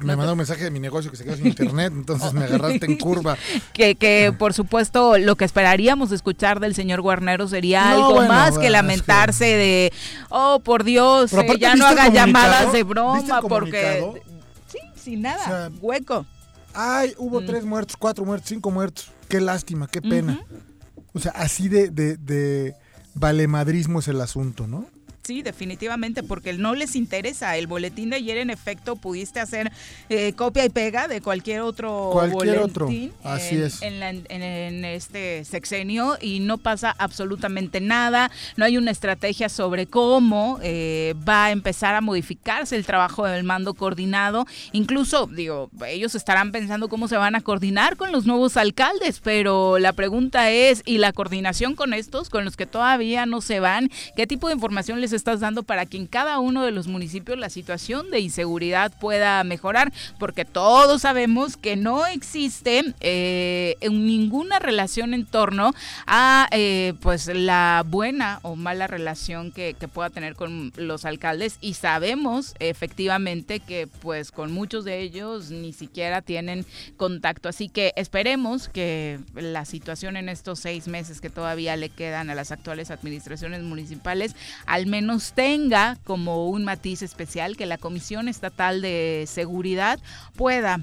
me 0.00 0.16
mandó 0.16 0.32
un 0.32 0.38
mensaje 0.38 0.64
de 0.64 0.70
mi 0.72 0.80
negocio 0.80 1.10
que 1.10 1.16
se 1.16 1.24
quedó 1.24 1.36
sin 1.36 1.46
internet, 1.46 1.92
entonces 1.94 2.32
me 2.32 2.44
agarraste 2.44 2.86
en 2.86 2.98
curva. 2.98 3.38
que, 3.72 3.94
que 3.94 4.34
por 4.36 4.54
supuesto 4.54 5.18
lo 5.18 5.36
que 5.36 5.44
esperaríamos 5.44 6.10
escuchar 6.10 6.58
del 6.58 6.74
señor 6.74 7.00
Guarnero 7.00 7.46
sería 7.46 7.92
algo 7.92 8.22
más 8.26 8.58
que 8.58 8.70
lamentarse 8.70 9.44
de, 9.44 9.92
oh, 10.30 10.60
por 10.64 10.82
Dios, 10.82 11.32
eh, 11.32 11.46
ya 11.60 11.76
no 11.76 11.86
haga 11.86 12.08
llamadas 12.08 12.72
de 12.72 12.82
broma, 12.82 13.40
porque... 13.42 14.20
Sí, 14.66 14.78
sin 15.00 15.22
nada, 15.22 15.70
hueco. 15.80 16.26
Ay, 16.74 17.14
hubo 17.18 17.40
mm. 17.40 17.46
tres 17.46 17.64
muertos, 17.64 17.96
cuatro 17.96 18.24
muertos, 18.24 18.48
cinco 18.48 18.70
muertos. 18.72 19.12
Qué 19.28 19.40
lástima, 19.40 19.86
qué 19.86 20.02
pena. 20.02 20.40
O 21.12 21.20
sea, 21.20 21.32
así 21.32 21.68
de, 21.68 21.90
de, 21.90 22.16
de 22.16 22.74
valemadrismo 23.14 24.00
es 24.00 24.08
el 24.08 24.20
asunto, 24.20 24.66
¿no? 24.66 24.86
Sí, 25.28 25.42
definitivamente, 25.42 26.22
porque 26.22 26.54
no 26.54 26.74
les 26.74 26.96
interesa. 26.96 27.58
El 27.58 27.66
boletín 27.66 28.08
de 28.08 28.16
ayer, 28.16 28.38
en 28.38 28.48
efecto, 28.48 28.96
pudiste 28.96 29.40
hacer 29.40 29.70
eh, 30.08 30.32
copia 30.32 30.64
y 30.64 30.70
pega 30.70 31.06
de 31.06 31.20
cualquier 31.20 31.60
otro 31.60 32.08
cualquier 32.14 32.60
otro. 32.60 32.88
Así 33.22 33.56
en, 33.56 33.62
es. 33.62 33.82
En, 33.82 34.86
este 34.86 35.44
sexenio 35.44 36.16
y 36.18 36.40
no 36.40 36.56
pasa 36.56 36.94
absolutamente 36.96 37.82
nada. 37.82 38.30
No 38.56 38.64
hay 38.64 38.78
una 38.78 38.90
estrategia 38.90 39.50
sobre 39.50 39.86
cómo 39.86 40.60
eh, 40.62 41.14
va 41.28 41.44
a 41.44 41.50
empezar 41.50 41.94
a 41.94 42.00
modificarse 42.00 42.74
el 42.74 42.86
trabajo 42.86 43.26
del 43.26 43.44
mando 43.44 43.74
coordinado. 43.74 44.46
Incluso, 44.72 45.26
digo, 45.26 45.68
ellos 45.86 46.14
estarán 46.14 46.52
pensando 46.52 46.88
cómo 46.88 47.06
se 47.06 47.18
van 47.18 47.34
a 47.34 47.42
coordinar 47.42 47.98
con 47.98 48.12
los 48.12 48.24
nuevos 48.24 48.56
alcaldes, 48.56 49.20
pero 49.22 49.78
la 49.78 49.92
pregunta 49.92 50.50
es, 50.50 50.82
¿y 50.86 50.96
la 50.96 51.12
coordinación 51.12 51.74
con 51.74 51.92
estos, 51.92 52.30
con 52.30 52.46
los 52.46 52.56
que 52.56 52.64
todavía 52.64 53.26
no 53.26 53.42
se 53.42 53.60
van? 53.60 53.90
¿Qué 54.16 54.26
tipo 54.26 54.48
de 54.48 54.54
información 54.54 55.02
les 55.02 55.17
estás 55.18 55.40
dando 55.40 55.62
para 55.62 55.84
que 55.84 55.98
en 55.98 56.06
cada 56.06 56.38
uno 56.38 56.64
de 56.64 56.70
los 56.70 56.86
municipios 56.86 57.38
la 57.38 57.50
situación 57.50 58.10
de 58.10 58.20
inseguridad 58.20 58.92
pueda 58.98 59.44
mejorar, 59.44 59.92
porque 60.18 60.44
todos 60.46 61.02
sabemos 61.02 61.56
que 61.56 61.76
no 61.76 62.06
existe 62.06 62.94
eh, 63.00 63.76
ninguna 63.90 64.58
relación 64.58 65.12
en 65.12 65.26
torno 65.26 65.74
a 66.06 66.48
eh, 66.52 66.94
pues 67.00 67.26
la 67.26 67.84
buena 67.86 68.40
o 68.42 68.56
mala 68.56 68.86
relación 68.86 69.52
que, 69.52 69.74
que, 69.78 69.88
pueda 69.88 70.10
tener 70.10 70.34
con 70.34 70.72
los 70.76 71.04
alcaldes. 71.04 71.58
Y 71.60 71.74
sabemos 71.74 72.54
efectivamente 72.60 73.60
que 73.60 73.86
pues 73.86 74.30
con 74.30 74.52
muchos 74.52 74.84
de 74.84 75.00
ellos 75.00 75.50
ni 75.50 75.72
siquiera 75.72 76.22
tienen 76.22 76.64
contacto, 76.96 77.48
así 77.48 77.68
que 77.68 77.92
esperemos 77.96 78.68
que 78.68 79.18
la 79.34 79.64
situación 79.64 80.16
en 80.16 80.28
estos 80.28 80.60
seis 80.60 80.88
meses 80.88 81.20
que 81.20 81.30
todavía 81.30 81.76
le 81.76 81.88
quedan 81.88 82.30
a 82.30 82.34
las 82.34 82.52
actuales 82.52 82.90
administraciones 82.90 83.62
municipales 83.62 84.36
al 84.66 84.86
menos 84.86 85.07
nos 85.08 85.32
tenga 85.32 85.96
como 86.04 86.50
un 86.50 86.64
matiz 86.64 87.00
especial 87.00 87.56
que 87.56 87.64
la 87.64 87.78
Comisión 87.78 88.28
Estatal 88.28 88.82
de 88.82 89.24
Seguridad 89.26 89.98
pueda 90.36 90.80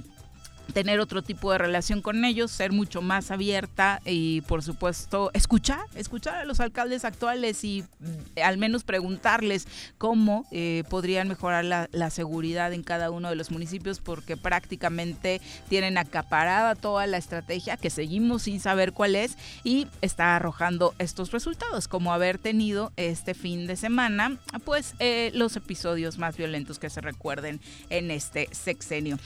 tener 0.73 0.99
otro 0.99 1.21
tipo 1.21 1.51
de 1.51 1.57
relación 1.57 2.01
con 2.01 2.25
ellos, 2.25 2.51
ser 2.51 2.71
mucho 2.71 3.01
más 3.01 3.31
abierta 3.31 4.01
y 4.05 4.41
por 4.41 4.63
supuesto 4.63 5.31
escuchar, 5.33 5.85
escuchar 5.95 6.35
a 6.35 6.45
los 6.45 6.59
alcaldes 6.59 7.05
actuales 7.05 7.63
y 7.63 7.83
mm, 7.99 8.39
al 8.43 8.57
menos 8.57 8.83
preguntarles 8.83 9.67
cómo 9.97 10.45
eh, 10.51 10.83
podrían 10.89 11.27
mejorar 11.27 11.65
la, 11.65 12.09
seguridad 12.09 12.71
en 12.71 12.83
cada 12.83 13.09
uno 13.09 13.29
de 13.29 13.35
los 13.35 13.51
municipios 13.51 13.99
porque 13.99 14.37
prácticamente 14.37 15.41
tienen 15.69 15.97
acaparada 15.97 16.75
toda 16.75 17.07
la 17.07 17.17
estrategia 17.17 17.77
que 17.77 17.89
seguimos 17.89 18.43
sin 18.43 18.59
saber 18.59 18.93
cuál 18.93 19.15
es 19.15 19.37
y 19.63 19.87
está 20.01 20.35
arrojando 20.35 20.93
estos 20.99 21.31
resultados 21.31 21.87
como 21.87 22.13
haber 22.13 22.37
tenido 22.37 22.93
este 22.95 23.33
fin 23.33 23.65
de 23.65 23.75
semana 23.75 24.37
pues 24.63 24.93
eh, 24.99 25.31
los 25.33 25.55
episodios 25.55 26.17
más 26.19 26.37
violentos 26.37 26.77
que 26.77 26.89
se 26.89 27.01
recuerden 27.01 27.59
en 27.89 28.11
este 28.11 28.47
sexenio 28.51 29.17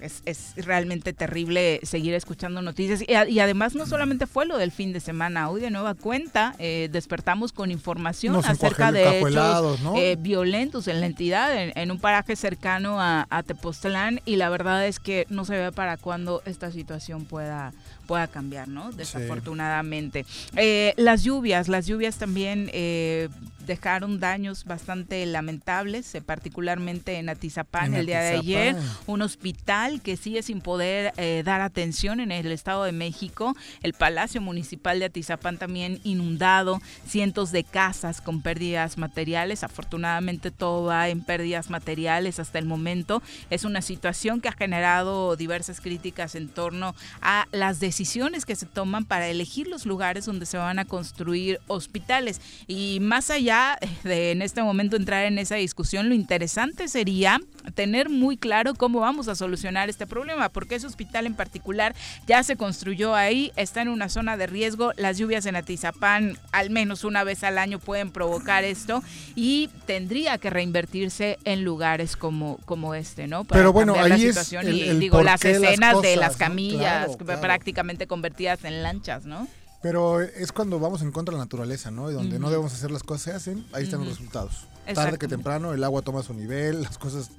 es, 0.00 0.54
realmente 0.56 1.12
terrible 1.12 1.80
seguir 1.82 2.14
escuchando 2.14 2.62
noticias. 2.62 3.02
Y, 3.06 3.38
además 3.40 3.74
no 3.74 3.86
solamente 3.86 4.26
fue 4.26 4.46
lo 4.46 4.58
del 4.58 4.72
fin 4.72 4.92
de 4.92 5.00
semana, 5.00 5.48
hoy 5.48 5.60
de 5.60 5.70
nueva 5.70 5.94
cuenta 5.94 6.54
eh, 6.58 6.88
despertamos 6.90 7.52
con 7.52 7.70
información 7.70 8.36
acerca 8.36 8.92
de 8.92 9.20
hechos 9.20 9.78
eh, 9.96 10.16
violentos 10.18 10.88
en 10.88 11.00
la 11.00 11.06
entidad, 11.06 11.50
en, 11.56 11.90
un 11.90 11.98
paraje 11.98 12.36
cercano 12.36 13.00
a, 13.00 13.26
a, 13.30 13.42
Tepoztlán, 13.42 14.20
y 14.24 14.36
la 14.36 14.48
verdad 14.48 14.86
es 14.86 14.98
que 14.98 15.26
no 15.28 15.44
se 15.44 15.56
ve 15.56 15.72
para 15.72 15.96
cuándo 15.96 16.42
esta 16.46 16.70
situación 16.70 17.24
pueda 17.24 17.72
pueda 18.06 18.26
cambiar, 18.28 18.68
¿no? 18.68 18.92
Desafortunadamente. 18.92 20.24
Eh, 20.56 20.94
las 20.96 21.24
lluvias, 21.24 21.68
las 21.68 21.86
lluvias 21.86 22.16
también 22.16 22.70
eh, 22.72 23.28
dejaron 23.66 24.20
daños 24.20 24.64
bastante 24.64 25.24
lamentables, 25.26 26.14
eh, 26.14 26.22
particularmente 26.22 27.18
en 27.18 27.28
Atizapán 27.28 27.94
el 27.94 28.06
día 28.06 28.20
de 28.20 28.36
ayer, 28.36 28.76
un 29.06 29.22
hospital 29.22 30.00
que 30.00 30.16
sigue 30.16 30.42
sin 30.42 30.60
poder 30.60 31.12
dar 31.44 31.60
atención 31.60 32.20
en 32.20 32.32
el 32.32 32.52
Estado 32.52 32.84
de 32.84 32.92
México, 32.92 33.56
el 33.82 33.92
Palacio 33.92 34.40
Municipal 34.40 34.98
de 34.98 35.06
Atizapán 35.06 35.58
también 35.58 36.00
inundado, 36.04 36.80
cientos 37.06 37.52
de 37.52 37.64
casas 37.64 38.20
con 38.20 38.42
pérdidas 38.42 38.98
materiales, 38.98 39.64
afortunadamente 39.64 40.50
todo 40.50 40.84
va 40.84 41.08
en 41.08 41.22
pérdidas 41.22 41.70
materiales 41.70 42.38
hasta 42.38 42.58
el 42.58 42.66
momento, 42.66 43.22
es 43.50 43.64
una 43.64 43.82
situación 43.82 44.40
que 44.40 44.48
ha 44.48 44.52
generado 44.52 45.36
diversas 45.36 45.80
críticas 45.80 46.34
en 46.34 46.48
torno 46.48 46.94
a 47.20 47.46
las 47.52 47.80
decisiones 47.80 48.44
que 48.44 48.56
se 48.56 48.66
toman 48.66 49.04
para 49.04 49.28
elegir 49.28 49.66
los 49.68 49.86
lugares 49.86 50.26
donde 50.26 50.46
se 50.46 50.58
van 50.58 50.78
a 50.78 50.84
construir 50.84 51.60
hospitales. 51.66 52.40
Y 52.66 52.98
más 53.00 53.30
allá 53.30 53.55
de 54.04 54.32
en 54.32 54.42
este 54.42 54.62
momento 54.62 54.96
entrar 54.96 55.24
en 55.24 55.38
esa 55.38 55.56
discusión, 55.56 56.08
lo 56.08 56.14
interesante 56.14 56.88
sería 56.88 57.40
tener 57.74 58.08
muy 58.08 58.36
claro 58.36 58.74
cómo 58.74 59.00
vamos 59.00 59.28
a 59.28 59.34
solucionar 59.34 59.88
este 59.88 60.06
problema, 60.06 60.48
porque 60.48 60.76
ese 60.76 60.86
hospital 60.86 61.26
en 61.26 61.34
particular 61.34 61.94
ya 62.26 62.42
se 62.42 62.56
construyó 62.56 63.14
ahí, 63.14 63.52
está 63.56 63.82
en 63.82 63.88
una 63.88 64.08
zona 64.08 64.36
de 64.36 64.46
riesgo, 64.46 64.92
las 64.96 65.18
lluvias 65.18 65.46
en 65.46 65.56
Atizapán 65.56 66.38
al 66.52 66.70
menos 66.70 67.04
una 67.04 67.24
vez 67.24 67.44
al 67.44 67.58
año 67.58 67.78
pueden 67.78 68.10
provocar 68.10 68.64
esto 68.64 69.02
y 69.34 69.68
tendría 69.86 70.38
que 70.38 70.50
reinvertirse 70.50 71.38
en 71.44 71.64
lugares 71.64 72.16
como, 72.16 72.58
como 72.64 72.94
este, 72.94 73.26
¿no? 73.26 73.44
Para 73.44 73.60
Pero 73.60 73.72
bueno, 73.72 73.94
ahí 73.94 74.08
la 74.08 74.18
situación 74.18 74.72
y 74.72 74.90
digo, 74.98 75.22
las 75.22 75.44
escenas 75.44 76.00
de 76.02 76.16
las 76.16 76.36
camillas 76.36 77.16
prácticamente 77.40 78.06
convertidas 78.06 78.64
en 78.64 78.82
lanchas, 78.82 79.24
¿no? 79.24 79.46
Pero 79.86 80.20
es 80.20 80.50
cuando 80.50 80.80
vamos 80.80 81.00
en 81.02 81.12
contra 81.12 81.32
de 81.32 81.38
la 81.38 81.44
naturaleza, 81.44 81.92
¿no? 81.92 82.10
Y 82.10 82.14
donde 82.14 82.40
no 82.40 82.50
debemos 82.50 82.72
hacer 82.72 82.90
las 82.90 83.04
cosas 83.04 83.22
se 83.22 83.30
hacen, 83.30 83.64
ahí 83.72 83.84
están 83.84 84.00
los 84.00 84.08
resultados. 84.08 84.66
Tarde 84.92 85.16
que 85.16 85.28
temprano 85.28 85.72
el 85.74 85.84
agua 85.84 86.02
toma 86.02 86.24
su 86.24 86.34
nivel, 86.34 86.82
las 86.82 86.98
cosas 86.98 87.30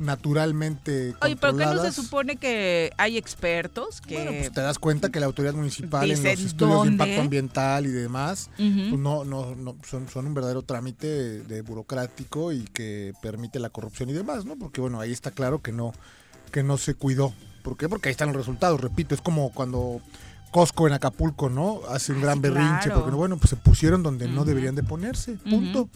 naturalmente 0.00 1.14
Oye, 1.22 1.36
pero 1.36 1.56
¿qué 1.56 1.66
no 1.66 1.80
se 1.80 1.92
supone 1.92 2.34
que 2.34 2.90
hay 2.96 3.16
expertos 3.16 4.00
que 4.00 4.16
bueno, 4.16 4.32
pues 4.32 4.50
te 4.50 4.60
das 4.60 4.80
cuenta 4.80 5.12
que 5.12 5.20
la 5.20 5.26
autoridad 5.26 5.54
municipal 5.54 6.10
en 6.10 6.20
los 6.20 6.40
estudios 6.40 6.82
de 6.82 6.90
impacto 6.90 7.20
ambiental 7.20 7.86
y 7.86 7.90
demás 7.90 8.50
pues 8.56 8.98
no, 8.98 9.24
no, 9.24 9.54
no 9.54 9.76
son, 9.88 10.08
son 10.08 10.26
un 10.26 10.34
verdadero 10.34 10.62
trámite 10.62 11.44
de 11.44 11.62
burocrático 11.62 12.50
y 12.50 12.64
que 12.64 13.12
permite 13.22 13.60
la 13.60 13.70
corrupción 13.70 14.10
y 14.10 14.14
demás, 14.14 14.44
¿no? 14.44 14.56
Porque 14.56 14.80
bueno, 14.80 14.98
ahí 14.98 15.12
está 15.12 15.30
claro 15.30 15.62
que 15.62 15.70
no 15.70 15.92
que 16.50 16.64
no 16.64 16.76
se 16.76 16.94
cuidó 16.94 17.32
¿Por 17.64 17.78
qué? 17.78 17.88
Porque 17.88 18.10
ahí 18.10 18.12
están 18.12 18.28
los 18.28 18.36
resultados, 18.36 18.78
repito, 18.78 19.14
es 19.14 19.22
como 19.22 19.50
cuando 19.50 20.02
Costco 20.54 20.86
en 20.86 20.92
Acapulco, 20.92 21.50
¿no? 21.50 21.80
Hace 21.88 22.12
un 22.12 22.20
gran 22.20 22.40
berrinche, 22.40 22.88
porque 22.90 23.10
bueno, 23.10 23.38
pues 23.38 23.50
se 23.50 23.56
pusieron 23.56 24.04
donde 24.04 24.28
no 24.28 24.44
deberían 24.44 24.76
de 24.76 24.84
ponerse, 24.84 25.32
punto. 25.32 25.88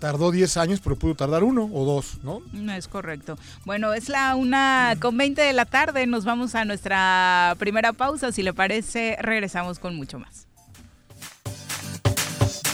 Tardó 0.00 0.32
10 0.32 0.56
años, 0.56 0.80
pero 0.82 0.96
pudo 0.96 1.14
tardar 1.14 1.44
uno 1.44 1.70
o 1.72 1.84
dos, 1.84 2.18
¿no? 2.24 2.40
No 2.52 2.72
es 2.72 2.88
correcto. 2.88 3.38
Bueno, 3.64 3.94
es 3.94 4.08
la 4.08 4.34
una 4.34 4.96
con 4.98 5.16
20 5.16 5.40
de 5.40 5.52
la 5.52 5.64
tarde. 5.64 6.08
Nos 6.08 6.24
vamos 6.24 6.56
a 6.56 6.64
nuestra 6.64 7.54
primera 7.60 7.92
pausa. 7.92 8.32
Si 8.32 8.42
le 8.42 8.52
parece, 8.52 9.16
regresamos 9.20 9.78
con 9.78 9.94
mucho 9.94 10.18
más. 10.18 10.48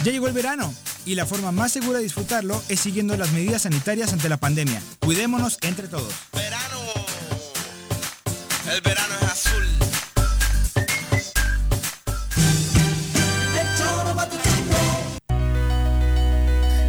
Ya 0.04 0.12
llegó 0.12 0.28
el 0.28 0.32
verano 0.32 0.72
y 1.04 1.16
la 1.16 1.26
forma 1.26 1.52
más 1.52 1.70
segura 1.70 1.98
de 1.98 2.04
disfrutarlo 2.04 2.62
es 2.70 2.80
siguiendo 2.80 3.14
las 3.18 3.32
medidas 3.32 3.62
sanitarias 3.62 4.14
ante 4.14 4.30
la 4.30 4.38
pandemia. 4.38 4.80
Cuidémonos 5.00 5.58
entre 5.60 5.86
todos. 5.86 6.14
Verano 6.32 6.80
el 8.72 8.80
verano 8.80 9.14
es 9.20 9.28
azul. 9.28 9.85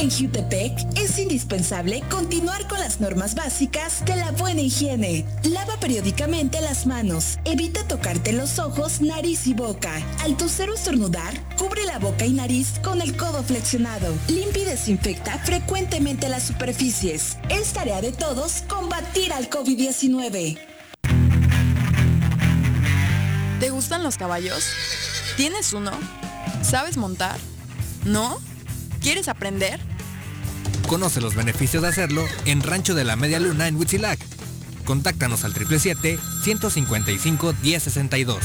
En 0.00 0.10
Jutepec 0.10 0.72
es 0.96 1.18
indispensable 1.18 2.02
continuar 2.08 2.66
con 2.68 2.80
las 2.80 3.02
normas 3.02 3.34
básicas 3.34 4.02
de 4.06 4.16
la 4.16 4.30
buena 4.30 4.62
higiene. 4.62 5.26
Lava 5.42 5.76
periódicamente 5.78 6.58
las 6.62 6.86
manos. 6.86 7.38
Evita 7.44 7.86
tocarte 7.86 8.32
los 8.32 8.58
ojos, 8.58 9.02
nariz 9.02 9.46
y 9.46 9.52
boca. 9.52 9.92
Al 10.24 10.38
toser 10.38 10.70
o 10.70 10.74
estornudar, 10.74 11.34
cubre 11.58 11.84
la 11.84 11.98
boca 11.98 12.24
y 12.24 12.32
nariz 12.32 12.78
con 12.82 13.02
el 13.02 13.14
codo 13.14 13.42
flexionado. 13.42 14.14
Limpia 14.28 14.62
y 14.62 14.64
desinfecta 14.64 15.38
frecuentemente 15.40 16.30
las 16.30 16.44
superficies. 16.44 17.36
Es 17.50 17.74
tarea 17.74 18.00
de 18.00 18.12
todos 18.12 18.62
combatir 18.68 19.34
al 19.34 19.50
COVID-19. 19.50 20.58
¿Te 23.60 23.68
gustan 23.68 24.02
los 24.02 24.16
caballos? 24.16 24.64
¿Tienes 25.36 25.74
uno? 25.74 25.92
¿Sabes 26.62 26.96
montar? 26.96 27.38
¿No? 28.06 28.40
¿Quieres 29.00 29.28
aprender? 29.28 29.78
Conoce 30.86 31.20
los 31.20 31.34
beneficios 31.34 31.82
de 31.82 31.88
hacerlo 31.88 32.24
en 32.44 32.62
Rancho 32.62 32.94
de 32.94 33.02
la 33.04 33.16
Media 33.16 33.40
Luna 33.40 33.66
en 33.68 33.76
Huitzilac. 33.76 34.18
Contáctanos 34.84 35.44
al 35.44 35.54
777-155-1062. 35.54 38.38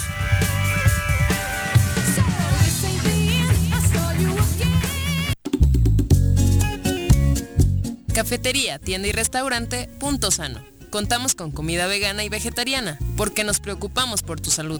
Cafetería, 8.14 8.80
tienda 8.80 9.10
y 9.10 9.12
restaurante 9.12 9.90
Punto 10.00 10.32
Sano. 10.32 10.64
Contamos 10.90 11.36
con 11.36 11.52
comida 11.52 11.86
vegana 11.88 12.24
y 12.24 12.30
vegetariana 12.30 12.98
porque 13.18 13.44
nos 13.44 13.60
preocupamos 13.60 14.24
por 14.24 14.40
tu 14.40 14.52
salud. 14.52 14.80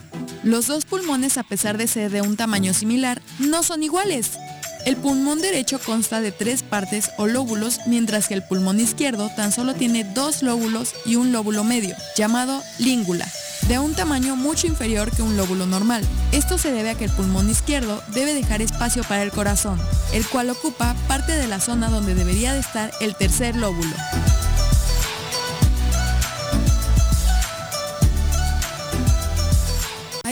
Los 0.43 0.67
dos 0.67 0.85
pulmones, 0.85 1.37
a 1.37 1.43
pesar 1.43 1.77
de 1.77 1.87
ser 1.87 2.11
de 2.11 2.21
un 2.21 2.35
tamaño 2.35 2.73
similar, 2.73 3.21
no 3.39 3.63
son 3.63 3.83
iguales. 3.83 4.31
El 4.85 4.97
pulmón 4.97 5.41
derecho 5.41 5.79
consta 5.79 6.21
de 6.21 6.31
tres 6.31 6.63
partes 6.63 7.11
o 7.17 7.27
lóbulos, 7.27 7.81
mientras 7.85 8.27
que 8.27 8.33
el 8.33 8.41
pulmón 8.41 8.79
izquierdo 8.79 9.29
tan 9.35 9.51
solo 9.51 9.75
tiene 9.75 10.03
dos 10.03 10.41
lóbulos 10.41 10.95
y 11.05 11.17
un 11.17 11.31
lóbulo 11.31 11.63
medio, 11.63 11.95
llamado 12.17 12.63
língula, 12.79 13.27
de 13.67 13.77
un 13.77 13.93
tamaño 13.93 14.35
mucho 14.35 14.65
inferior 14.65 15.11
que 15.11 15.21
un 15.21 15.37
lóbulo 15.37 15.67
normal. 15.67 16.03
Esto 16.31 16.57
se 16.57 16.71
debe 16.71 16.89
a 16.89 16.95
que 16.95 17.05
el 17.05 17.11
pulmón 17.11 17.49
izquierdo 17.49 18.01
debe 18.07 18.33
dejar 18.33 18.63
espacio 18.63 19.03
para 19.03 19.21
el 19.21 19.31
corazón, 19.31 19.79
el 20.13 20.25
cual 20.25 20.49
ocupa 20.49 20.95
parte 21.07 21.33
de 21.33 21.47
la 21.47 21.59
zona 21.59 21.89
donde 21.89 22.15
debería 22.15 22.53
de 22.53 22.61
estar 22.61 22.91
el 23.01 23.15
tercer 23.15 23.55
lóbulo. 23.55 23.95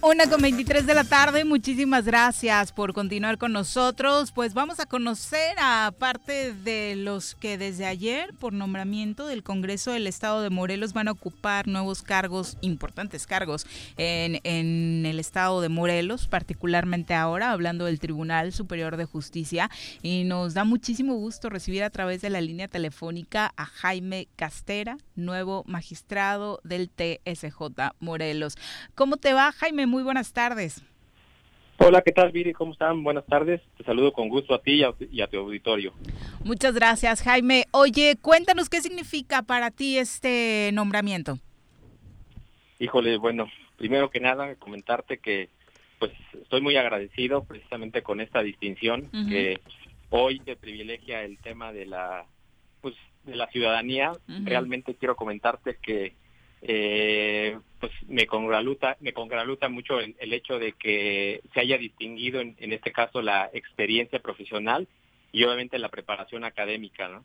Una 0.00 0.28
con 0.28 0.40
23 0.40 0.86
de 0.86 0.94
la 0.94 1.02
tarde, 1.02 1.44
muchísimas 1.44 2.04
gracias 2.04 2.70
por 2.70 2.94
continuar 2.94 3.36
con 3.36 3.52
nosotros. 3.52 4.30
Pues 4.30 4.54
vamos 4.54 4.78
a 4.78 4.86
conocer 4.86 5.56
a 5.58 5.92
parte 5.98 6.52
de 6.54 6.94
los 6.94 7.34
que 7.34 7.58
desde 7.58 7.84
ayer, 7.84 8.32
por 8.38 8.52
nombramiento 8.52 9.26
del 9.26 9.42
Congreso 9.42 9.90
del 9.90 10.06
Estado 10.06 10.40
de 10.40 10.50
Morelos, 10.50 10.92
van 10.92 11.08
a 11.08 11.12
ocupar 11.12 11.66
nuevos 11.66 12.02
cargos, 12.02 12.58
importantes 12.60 13.26
cargos, 13.26 13.66
en, 13.96 14.38
en 14.44 15.04
el 15.04 15.18
Estado 15.18 15.60
de 15.60 15.68
Morelos, 15.68 16.28
particularmente 16.28 17.14
ahora, 17.14 17.50
hablando 17.50 17.86
del 17.86 17.98
Tribunal 17.98 18.52
Superior 18.52 18.98
de 18.98 19.04
Justicia. 19.04 19.68
Y 20.00 20.22
nos 20.22 20.54
da 20.54 20.62
muchísimo 20.62 21.14
gusto 21.14 21.50
recibir 21.50 21.82
a 21.82 21.90
través 21.90 22.20
de 22.20 22.30
la 22.30 22.40
línea 22.40 22.68
telefónica 22.68 23.52
a 23.56 23.66
Jaime 23.66 24.28
Castera, 24.36 24.96
nuevo 25.16 25.64
magistrado 25.66 26.60
del 26.62 26.88
TSJ 26.88 27.94
Morelos. 27.98 28.54
¿Cómo 28.94 29.16
te 29.16 29.32
va, 29.32 29.50
Jaime? 29.50 29.87
Muy 29.88 30.02
buenas 30.02 30.34
tardes. 30.34 30.84
Hola, 31.78 32.02
¿qué 32.02 32.12
tal, 32.12 32.30
Viri? 32.30 32.52
¿Cómo 32.52 32.72
están? 32.72 33.02
Buenas 33.02 33.24
tardes. 33.24 33.62
Te 33.78 33.84
saludo 33.84 34.12
con 34.12 34.28
gusto 34.28 34.54
a 34.54 34.60
ti 34.60 34.82
y 35.10 35.20
a, 35.22 35.26
tu 35.28 35.38
auditorio. 35.38 35.94
Muchas 36.44 36.74
gracias, 36.74 37.22
Jaime. 37.22 37.64
Oye, 37.70 38.18
cuéntanos 38.20 38.68
qué 38.68 38.82
significa 38.82 39.40
para 39.40 39.70
ti 39.70 39.96
este 39.96 40.70
nombramiento. 40.74 41.38
Híjole, 42.78 43.16
bueno, 43.16 43.48
primero 43.78 44.10
que 44.10 44.20
nada, 44.20 44.56
comentarte 44.56 45.18
que 45.18 45.48
pues 45.98 46.12
estoy 46.34 46.60
muy 46.60 46.76
agradecido 46.76 47.44
precisamente 47.44 48.02
con 48.02 48.20
esta 48.20 48.42
distinción 48.42 49.08
que 49.28 49.58
hoy 50.10 50.38
te 50.40 50.54
privilegia 50.54 51.22
el 51.22 51.38
tema 51.38 51.72
de 51.72 51.86
la 51.86 52.26
pues 52.82 52.94
de 53.24 53.36
la 53.36 53.46
ciudadanía. 53.46 54.12
Realmente 54.44 54.96
quiero 54.96 55.16
comentarte 55.16 55.78
que 55.80 56.14
eh, 56.62 57.58
pues 57.80 57.92
me 58.08 58.26
congraluta, 58.26 58.96
me 59.00 59.12
congraluta 59.12 59.68
mucho 59.68 60.00
el, 60.00 60.32
hecho 60.32 60.58
de 60.58 60.72
que 60.72 61.40
se 61.54 61.60
haya 61.60 61.78
distinguido 61.78 62.40
en, 62.40 62.56
este 62.72 62.92
caso 62.92 63.22
la 63.22 63.50
experiencia 63.52 64.18
profesional 64.18 64.88
y 65.32 65.44
obviamente 65.44 65.78
la 65.78 65.88
preparación 65.88 66.44
académica, 66.44 67.08
¿no? 67.08 67.24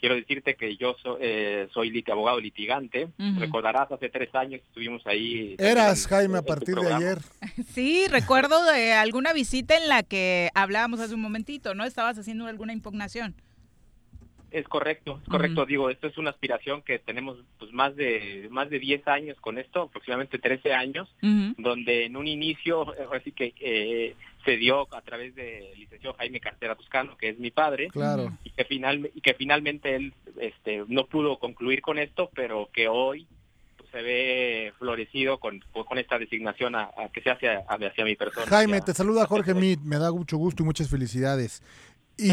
Quiero 0.00 0.14
decirte 0.14 0.54
que 0.54 0.76
yo 0.76 0.94
eh, 1.20 1.66
soy 1.74 2.04
abogado 2.08 2.38
litigante. 2.38 3.08
Recordarás, 3.36 3.90
hace 3.90 4.08
tres 4.08 4.32
años 4.32 4.60
estuvimos 4.60 5.04
ahí. 5.08 5.56
Eras, 5.58 6.06
Jaime, 6.06 6.38
a 6.38 6.42
partir 6.42 6.76
de 6.76 6.92
ayer. 6.92 7.18
Sí, 7.74 8.06
recuerdo 8.06 8.64
de 8.64 8.92
alguna 8.92 9.32
visita 9.32 9.76
en 9.76 9.88
la 9.88 10.04
que 10.04 10.50
hablábamos 10.54 11.00
hace 11.00 11.14
un 11.14 11.20
momentito, 11.20 11.74
¿no? 11.74 11.84
Estabas 11.84 12.16
haciendo 12.16 12.46
alguna 12.46 12.72
impugnación. 12.72 13.34
Es 14.50 14.66
correcto, 14.66 15.20
es 15.22 15.28
correcto. 15.28 15.66
Digo, 15.66 15.90
esto 15.90 16.06
es 16.06 16.16
una 16.16 16.30
aspiración 16.30 16.82
que 16.82 16.98
tenemos 16.98 17.36
pues 17.58 17.72
más 17.72 17.94
de 17.96 18.48
más 18.50 18.70
de 18.70 18.78
10 18.78 19.06
años 19.08 19.36
con 19.40 19.58
esto, 19.58 19.82
aproximadamente 19.82 20.38
13 20.38 20.72
años, 20.72 21.08
donde 21.58 22.06
en 22.06 22.16
un 22.16 22.26
inicio, 22.26 22.94
así 23.12 23.32
que 23.32 23.54
eh, 23.60 24.14
se 24.44 24.56
dio 24.56 24.88
a 24.94 25.02
través 25.02 25.34
del 25.34 25.78
licenciado 25.78 26.16
Jaime 26.16 26.40
Cartera 26.40 26.74
Toscano, 26.74 27.16
que 27.18 27.30
es 27.30 27.38
mi 27.38 27.50
padre, 27.50 27.88
claro. 27.88 28.32
y 28.44 28.50
que 28.50 28.64
final 28.64 29.10
y 29.14 29.20
que 29.20 29.34
finalmente 29.34 29.94
él 29.94 30.14
este 30.40 30.84
no 30.88 31.06
pudo 31.06 31.38
concluir 31.38 31.82
con 31.82 31.98
esto, 31.98 32.30
pero 32.34 32.70
que 32.72 32.88
hoy 32.88 33.26
pues, 33.76 33.90
se 33.90 34.00
ve 34.00 34.72
florecido 34.78 35.38
con, 35.38 35.60
con 35.72 35.98
esta 35.98 36.18
designación 36.18 36.74
a, 36.74 36.90
que 37.12 37.20
se 37.20 37.30
hace 37.30 37.48
hacia 37.48 38.04
mi 38.04 38.16
persona. 38.16 38.46
Jaime, 38.46 38.80
te 38.80 38.94
saluda 38.94 39.26
Jorge 39.26 39.52
Mit, 39.52 39.80
me 39.80 39.98
da 39.98 40.10
mucho 40.10 40.38
gusto 40.38 40.62
y 40.62 40.66
muchas 40.66 40.88
felicidades. 40.88 41.62
Y 42.18 42.32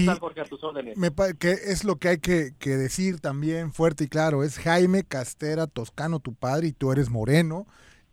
Me, 0.95 1.11
que 1.37 1.51
es 1.51 1.83
lo 1.83 1.97
que 1.97 2.09
hay 2.09 2.17
que, 2.17 2.51
decir 2.59 3.19
también 3.19 3.71
fuerte 3.71 4.05
y 4.05 4.07
claro, 4.07 4.43
es 4.43 4.57
Jaime 4.57 5.03
Castera 5.03 5.67
Toscano, 5.67 6.19
tu 6.19 6.33
padre, 6.33 6.67
y 6.67 6.71
tú 6.71 6.91
eres 6.91 7.11
moreno, 7.11 7.67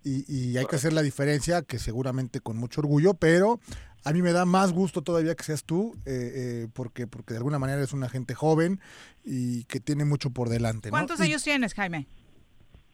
y, 0.05 0.57
hay 0.59 0.67
que 0.67 0.77
hacer 0.77 0.93
la 0.93 1.01
diferencia, 1.01 1.63
que 1.63 1.79
seguramente 1.79 2.41
con 2.41 2.59
mucho 2.59 2.83
orgullo, 2.83 3.15
pero 3.15 3.59
a 4.05 4.13
mí 4.13 4.21
me 4.21 4.33
da 4.33 4.45
más 4.45 4.73
gusto 4.73 5.01
todavía 5.01 5.35
que 5.35 5.45
seas 5.45 5.65
tú, 5.65 5.95
eh, 6.05 6.33
eh, 6.35 6.69
porque, 6.75 7.07
porque 7.07 7.33
de 7.33 7.39
alguna 7.39 7.59
manera 7.59 7.79
eres 7.79 7.95
una 7.95 8.11
gente 8.11 8.35
joven 8.35 8.79
y 9.25 9.65
que 9.65 9.81
tiene 9.81 10.05
mucho 10.05 10.31
por 10.31 10.51
delante. 10.51 10.91
¿Cuántos 10.91 11.21
años 11.21 11.43
tienes, 11.43 11.73
Jaime? 11.73 12.07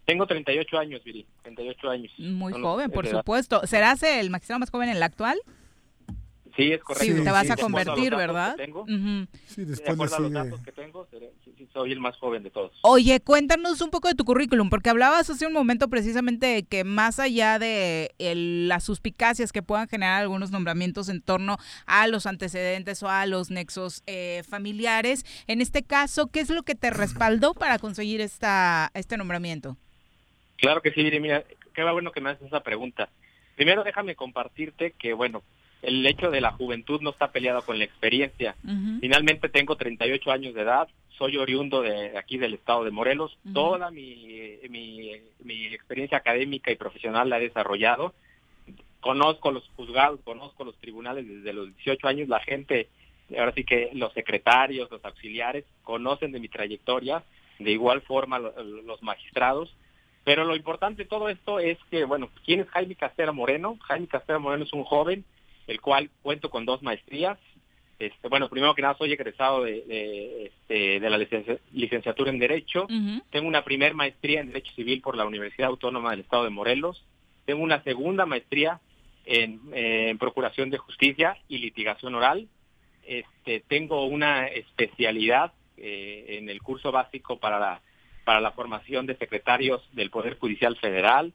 Tengo 0.04 0.26
38 0.26 0.78
años, 0.78 1.02
Viri, 1.04 1.26
38 1.42 1.90
años. 1.90 2.12
Muy 2.18 2.52
joven, 2.52 2.90
por 2.90 3.06
supuesto. 3.06 3.66
¿Serás 3.66 4.02
el 4.02 4.30
magistrado 4.30 4.60
más 4.60 4.70
joven 4.70 4.88
en 4.88 5.00
la 5.00 5.06
actual? 5.06 5.38
Sí, 6.58 6.72
es 6.72 6.82
correcto. 6.82 7.16
Sí, 7.18 7.22
te 7.22 7.30
vas 7.30 7.48
a 7.50 7.56
convertir, 7.56 8.16
¿verdad? 8.16 8.56
Sí, 9.46 9.64
después 9.64 10.10
de, 10.10 10.16
a 10.16 10.18
los 10.18 10.32
datos 10.32 10.60
que 10.64 10.72
tengo, 10.72 11.06
soy 11.72 11.92
el 11.92 12.00
más 12.00 12.16
joven 12.16 12.42
de 12.42 12.50
todos. 12.50 12.72
Oye, 12.82 13.20
cuéntanos 13.20 13.80
un 13.80 13.90
poco 13.90 14.08
de 14.08 14.16
tu 14.16 14.24
currículum, 14.24 14.68
porque 14.68 14.90
hablabas 14.90 15.30
hace 15.30 15.46
un 15.46 15.52
momento 15.52 15.88
precisamente 15.88 16.46
de 16.46 16.64
que 16.64 16.82
más 16.82 17.20
allá 17.20 17.60
de 17.60 18.12
las 18.18 18.82
suspicacias 18.82 19.52
que 19.52 19.62
puedan 19.62 19.86
generar 19.86 20.20
algunos 20.20 20.50
nombramientos 20.50 21.08
en 21.08 21.22
torno 21.22 21.58
a 21.86 22.08
los 22.08 22.26
antecedentes 22.26 23.04
o 23.04 23.08
a 23.08 23.24
los 23.26 23.52
nexos 23.52 24.02
eh, 24.08 24.42
familiares, 24.48 25.24
en 25.46 25.60
este 25.60 25.84
caso, 25.84 26.26
¿qué 26.26 26.40
es 26.40 26.50
lo 26.50 26.64
que 26.64 26.74
te 26.74 26.90
respaldó 26.90 27.54
para 27.54 27.78
conseguir 27.78 28.20
esta 28.20 28.90
este 28.94 29.16
nombramiento? 29.16 29.76
Claro 30.56 30.82
que 30.82 30.90
sí, 30.90 31.08
mira, 31.20 31.44
qué 31.72 31.84
bueno 31.84 32.10
que 32.10 32.20
me 32.20 32.30
haces 32.30 32.48
esa 32.48 32.64
pregunta. 32.64 33.10
Primero 33.54 33.84
déjame 33.84 34.16
compartirte 34.16 34.90
que, 34.98 35.12
bueno, 35.12 35.44
el 35.82 36.04
hecho 36.06 36.30
de 36.30 36.40
la 36.40 36.52
juventud 36.52 37.00
no 37.00 37.10
está 37.10 37.30
peleado 37.30 37.62
con 37.62 37.78
la 37.78 37.84
experiencia. 37.84 38.56
Finalmente 39.00 39.48
tengo 39.48 39.76
38 39.76 40.30
años 40.30 40.54
de 40.54 40.62
edad, 40.62 40.88
soy 41.16 41.36
oriundo 41.36 41.82
de 41.82 42.16
aquí 42.16 42.38
del 42.38 42.54
estado 42.54 42.84
de 42.84 42.90
Morelos. 42.90 43.36
Toda 43.52 43.90
mi, 43.90 44.56
mi, 44.68 45.64
experiencia 45.66 46.18
académica 46.18 46.70
y 46.70 46.76
profesional 46.76 47.28
la 47.28 47.38
he 47.38 47.42
desarrollado. 47.42 48.14
Conozco 49.00 49.50
los 49.50 49.68
juzgados, 49.76 50.20
conozco 50.24 50.64
los 50.64 50.76
tribunales 50.78 51.28
desde 51.28 51.52
los 51.52 51.74
18 51.76 52.08
años. 52.08 52.28
La 52.28 52.40
gente, 52.40 52.88
ahora 53.36 53.52
sí 53.52 53.64
que 53.64 53.90
los 53.94 54.12
secretarios, 54.12 54.90
los 54.90 55.04
auxiliares, 55.04 55.64
conocen 55.82 56.32
de 56.32 56.40
mi 56.40 56.48
trayectoria. 56.48 57.22
De 57.58 57.72
igual 57.72 58.00
forma 58.02 58.38
los 58.38 59.02
magistrados. 59.02 59.74
Pero 60.24 60.44
lo 60.44 60.54
importante 60.54 61.04
de 61.04 61.08
todo 61.08 61.28
esto 61.28 61.58
es 61.58 61.78
que, 61.90 62.04
bueno, 62.04 62.30
¿quién 62.44 62.60
es 62.60 62.68
Jaime 62.68 62.94
Castera 62.94 63.32
Moreno? 63.32 63.76
Jaime 63.80 64.06
Castera 64.06 64.38
Moreno 64.38 64.64
es 64.64 64.72
un 64.72 64.84
joven 64.84 65.24
el 65.68 65.80
cual 65.80 66.10
cuento 66.22 66.50
con 66.50 66.64
dos 66.64 66.82
maestrías. 66.82 67.38
Este, 67.98 68.28
bueno, 68.28 68.48
primero 68.48 68.74
que 68.74 68.82
nada 68.82 68.96
soy 68.96 69.12
egresado 69.12 69.64
de, 69.64 69.82
de, 69.82 70.46
este, 70.46 71.00
la 71.00 71.18
licenciatura 71.72 72.30
en 72.30 72.38
Derecho. 72.38 72.86
Tengo 73.30 73.46
una 73.46 73.64
primer 73.64 73.94
maestría 73.94 74.40
en 74.40 74.48
Derecho 74.48 74.72
Civil 74.74 75.00
por 75.00 75.16
la 75.16 75.26
Universidad 75.26 75.68
Autónoma 75.68 76.10
del 76.10 76.20
Estado 76.20 76.44
de 76.44 76.50
Morelos. 76.50 77.04
Tengo 77.44 77.62
una 77.62 77.82
segunda 77.82 78.24
maestría 78.24 78.80
en, 79.24 80.18
Procuración 80.18 80.70
de 80.70 80.78
Justicia 80.78 81.36
y 81.48 81.58
Litigación 81.58 82.14
Oral. 82.14 82.48
Este, 83.04 83.60
tengo 83.60 84.06
una 84.06 84.46
especialidad 84.46 85.52
eh, 85.76 86.38
en 86.38 86.48
el 86.48 86.62
curso 86.62 86.92
básico 86.92 87.38
para 87.38 87.58
la 87.58 87.80
para 88.28 88.42
la 88.42 88.50
formación 88.50 89.06
de 89.06 89.16
secretarios 89.16 89.80
del 89.94 90.10
Poder 90.10 90.38
Judicial 90.38 90.76
Federal. 90.76 91.32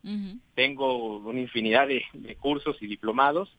Tengo 0.53 1.17
una 1.17 1.39
infinidad 1.39 1.87
de, 1.87 2.05
cursos 2.39 2.77
y 2.81 2.85
diplomados 2.85 3.49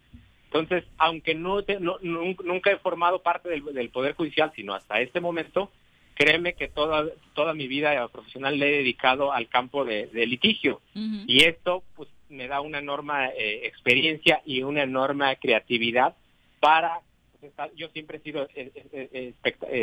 entonces, 0.55 0.85
aunque 0.99 1.35
no, 1.35 1.64
nunca 2.01 2.71
he 2.71 2.79
formado 2.79 3.23
parte 3.23 3.49
del, 3.49 3.90
Poder 3.90 4.14
Judicial, 4.14 4.53
sino 4.55 4.73
hasta 4.73 5.01
este 5.01 5.21
momento, 5.21 5.73
créeme 6.14 6.55
que 6.55 6.69
toda, 6.69 7.07
toda 7.35 7.55
mi 7.55 7.67
vida 7.67 8.07
profesional 8.07 8.57
le 8.57 8.69
he 8.69 8.77
dedicado 8.79 9.33
al 9.33 9.49
campo 9.49 9.85
de, 9.85 10.09
litigio. 10.12 10.81
Y 10.95 11.43
esto 11.43 11.83
pues 11.97 12.09
me 12.29 12.47
da 12.47 12.61
una 12.61 12.79
enorme 12.79 13.31
eh, 13.37 13.67
experiencia 13.67 14.43
y 14.47 14.62
una 14.62 14.85
enorme 14.85 15.37
creatividad 15.40 16.14
para... 16.61 17.01
Pues, 17.40 17.53
yo 17.75 17.88
siempre 17.88 18.19
he 18.19 18.21
sido 18.21 18.49
eh, 18.55 18.71
eh, 18.93 19.35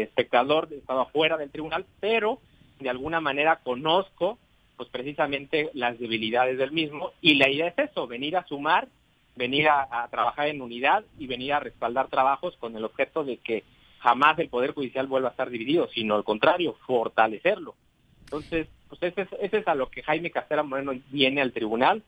espectador, 0.07 0.69
he 0.71 0.77
estado 0.77 1.01
afuera 1.01 1.35
del 1.35 1.51
tribunal, 1.51 1.85
pero 1.99 2.39
de 2.79 2.89
alguna 2.89 3.19
manera 3.19 3.57
conozco 3.57 4.39
pues 4.77 4.87
precisamente 4.87 5.69
las 5.73 5.99
debilidades 5.99 6.57
del 6.57 6.71
mismo 6.71 7.11
y 7.21 7.35
la 7.35 7.49
idea 7.49 7.67
es 7.67 7.77
eso, 7.77 8.07
venir 8.07 8.37
a 8.37 8.47
sumar 8.47 8.87
venir 9.35 9.69
a, 9.69 10.07
trabajar 10.09 10.47
en 10.47 10.61
unidad 10.61 11.03
y 11.17 11.27
venir 11.27 11.53
a 11.53 11.59
respaldar 11.59 12.07
trabajos 12.09 12.55
con 12.57 12.75
el 12.75 12.85
objeto 12.85 13.23
de 13.23 13.37
que 13.37 13.63
jamás 13.99 14.37
el 14.39 14.49
Poder 14.49 14.73
Judicial 14.73 15.07
vuelva 15.07 15.29
a 15.29 15.31
estar 15.31 15.49
dividido, 15.49 15.87
sino 15.93 16.15
al 16.15 16.23
contrario, 16.23 16.75
fortalecerlo. 16.85 17.75
Entonces, 18.25 18.67
pues 18.89 19.01
ese 19.03 19.21
es, 19.21 19.53
es 19.53 19.67
a 19.67 19.75
lo 19.75 19.89
que 19.89 20.03
Jaime 20.03 20.31
Castera 20.31 20.63
Moreno 20.63 20.93
viene 21.09 21.41
al 21.41 21.53
tribunal, 21.53 22.03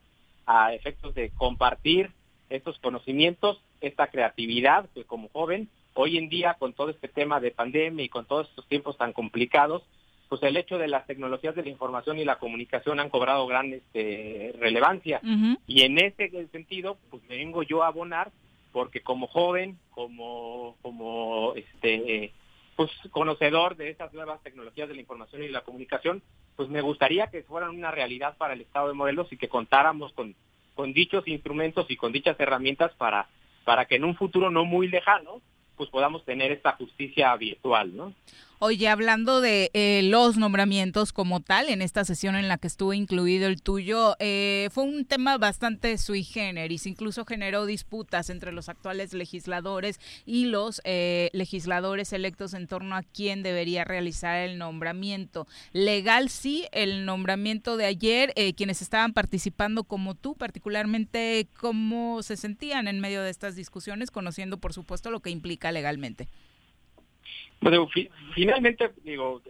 a 0.45 0.73
efectos 0.73 1.15
de 1.15 1.29
compartir 1.29 2.11
estos 2.49 2.77
conocimientos, 2.79 3.61
esta 3.81 4.07
creatividad, 4.07 4.89
que 4.93 5.05
como 5.05 5.29
joven, 5.29 5.69
hoy 5.93 6.17
en 6.17 6.29
día 6.29 6.55
con 6.55 6.73
todo 6.73 6.89
este 6.89 7.07
tema 7.07 7.39
de 7.39 7.51
pandemia 7.51 8.05
y 8.05 8.09
con 8.09 8.25
todos 8.25 8.49
estos 8.49 8.67
tiempos 8.67 8.97
tan 8.97 9.13
complicados, 9.13 9.83
pues 10.29 10.41
el 10.43 10.57
hecho 10.57 10.77
de 10.77 10.87
las 10.87 11.05
tecnologías 11.05 11.55
de 11.55 11.63
la 11.63 11.69
información 11.69 12.17
y 12.17 12.25
la 12.25 12.39
comunicación 12.39 12.99
han 12.99 13.09
cobrado 13.09 13.45
gran 13.45 13.71
este, 13.73 14.53
relevancia. 14.59 15.21
Y 15.67 15.83
en 15.83 15.99
ese 15.99 16.47
sentido, 16.51 16.97
pues 17.09 17.23
me 17.29 17.37
vengo 17.37 17.63
yo 17.63 17.83
a 17.83 17.87
abonar 17.87 18.31
porque 18.71 19.01
como 19.01 19.27
joven, 19.27 19.77
como, 19.91 20.75
como 20.81 21.53
este, 21.55 22.33
pues 22.75 22.89
conocedor 23.11 23.77
de 23.77 23.89
esas 23.89 24.11
nuevas 24.13 24.41
tecnologías 24.41 24.89
de 24.89 24.95
la 24.95 25.01
información 25.01 25.43
y 25.43 25.49
la 25.49 25.61
comunicación, 25.61 26.23
pues 26.55 26.69
me 26.69 26.81
gustaría 26.81 27.27
que 27.27 27.43
fueran 27.43 27.69
una 27.69 27.91
realidad 27.91 28.35
para 28.37 28.53
el 28.53 28.61
Estado 28.61 28.87
de 28.87 28.95
Morelos 28.95 29.31
y 29.31 29.37
que 29.37 29.47
contáramos 29.47 30.11
con, 30.13 30.35
con 30.73 30.93
dichos 30.93 31.27
instrumentos 31.27 31.85
y 31.89 31.95
con 31.95 32.11
dichas 32.11 32.39
herramientas 32.39 32.91
para, 32.97 33.27
para 33.63 33.85
que 33.85 33.95
en 33.95 34.03
un 34.03 34.15
futuro 34.15 34.49
no 34.49 34.65
muy 34.65 34.87
lejano, 34.87 35.41
pues 35.77 35.89
podamos 35.89 36.25
tener 36.25 36.51
esta 36.51 36.73
justicia 36.73 37.35
virtual, 37.35 37.95
¿no? 37.95 38.13
Oye, 38.65 38.87
hablando 38.87 39.41
de 39.41 39.71
eh, 39.73 40.03
los 40.05 40.37
nombramientos 40.37 41.11
como 41.11 41.41
tal, 41.41 41.67
en 41.67 41.81
esta 41.81 42.05
sesión 42.05 42.37
en 42.37 42.47
la 42.47 42.57
que 42.57 42.67
estuvo 42.67 42.93
incluido 42.93 43.47
el 43.47 43.61
tuyo, 43.61 44.15
eh, 44.19 44.69
fue 44.71 44.85
un 44.85 45.03
tema 45.03 45.37
bastante 45.37 45.97
sui 45.97 46.23
generis, 46.23 46.87
incluso 46.87 47.25
generó 47.25 47.65
disputas 47.65 48.29
entre 48.29 48.53
los 48.53 48.69
actuales 48.69 49.13
legisladores 49.13 49.99
y 50.25 50.45
los 50.45 50.79
eh, 50.85 51.29
legisladores 51.33 52.13
electos 52.13 52.53
en 52.53 52.67
torno 52.67 52.95
a 52.95 53.03
quién 53.03 53.43
debería 53.43 53.83
realizar 53.83 54.37
el 54.37 54.57
nombramiento. 54.57 55.45
Legal 55.73 56.29
sí, 56.29 56.65
el 56.71 57.03
nombramiento 57.03 57.75
de 57.75 57.83
ayer, 57.83 58.33
quienes 58.55 58.81
estaban 58.81 59.11
participando 59.11 59.83
como 59.83 60.15
tú, 60.15 60.35
particularmente, 60.35 61.49
¿cómo 61.59 62.23
se 62.23 62.37
sentían 62.37 62.87
en 62.87 63.01
medio 63.01 63.23
de 63.23 63.29
estas 63.29 63.57
discusiones, 63.57 64.09
conociendo 64.09 64.57
por 64.57 64.71
supuesto 64.71 65.11
lo 65.11 65.19
que 65.19 65.31
implica 65.31 65.73
legalmente? 65.73 66.29
Bueno, 67.63 67.87
finalmente, 68.35 68.91
digo, 69.05 69.41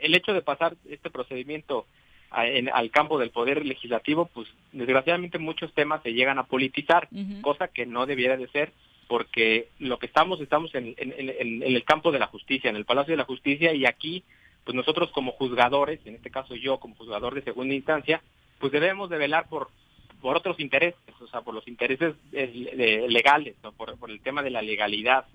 el 0.00 0.14
hecho 0.14 0.32
de 0.32 0.40
pasar 0.40 0.76
este 0.88 1.10
procedimiento 1.10 1.86
al 2.30 2.90
campo 2.92 3.18
del 3.18 3.30
poder 3.30 3.66
legislativo, 3.66 4.26
pues 4.26 4.46
desgraciadamente 4.72 5.38
muchos 5.38 5.72
temas 5.74 6.00
se 6.02 6.12
llegan 6.12 6.38
a 6.38 6.44
politizar, 6.44 7.08
cosa 7.40 7.68
que 7.68 7.84
no 7.84 8.06
debiera 8.06 8.36
de 8.36 8.46
ser, 8.48 8.72
porque 9.08 9.68
lo 9.80 9.98
que 9.98 10.06
estamos, 10.06 10.40
estamos 10.40 10.72
en, 10.74 10.94
el 10.96 11.84
campo 11.84 12.12
de 12.12 12.20
la 12.20 12.28
justicia, 12.28 12.70
en 12.70 12.76
el 12.76 12.84
Palacio 12.84 13.12
de 13.12 13.18
la 13.18 13.24
Justicia, 13.24 13.74
y 13.74 13.84
aquí, 13.84 14.22
pues 14.64 14.76
nosotros 14.76 15.10
como 15.10 15.32
juzgadores, 15.32 15.98
en 16.04 16.14
este 16.14 16.30
caso 16.30 16.54
yo 16.54 16.78
como 16.78 16.94
juzgador 16.94 17.34
de 17.34 17.42
segunda 17.42 17.74
instancia, 17.74 18.22
pues 18.60 18.70
debemos 18.70 19.10
de 19.10 19.18
velar 19.18 19.48
por 19.48 19.70
por 20.20 20.34
otros 20.34 20.58
intereses, 20.58 20.98
o 21.20 21.26
sea, 21.28 21.42
por 21.42 21.54
los 21.54 21.68
intereses 21.68 22.14
eh, 22.32 23.06
legales, 23.08 23.54
por 23.76 24.10
el 24.10 24.20
tema 24.22 24.42
de 24.42 24.50
la 24.50 24.62
legalidad, 24.62 25.26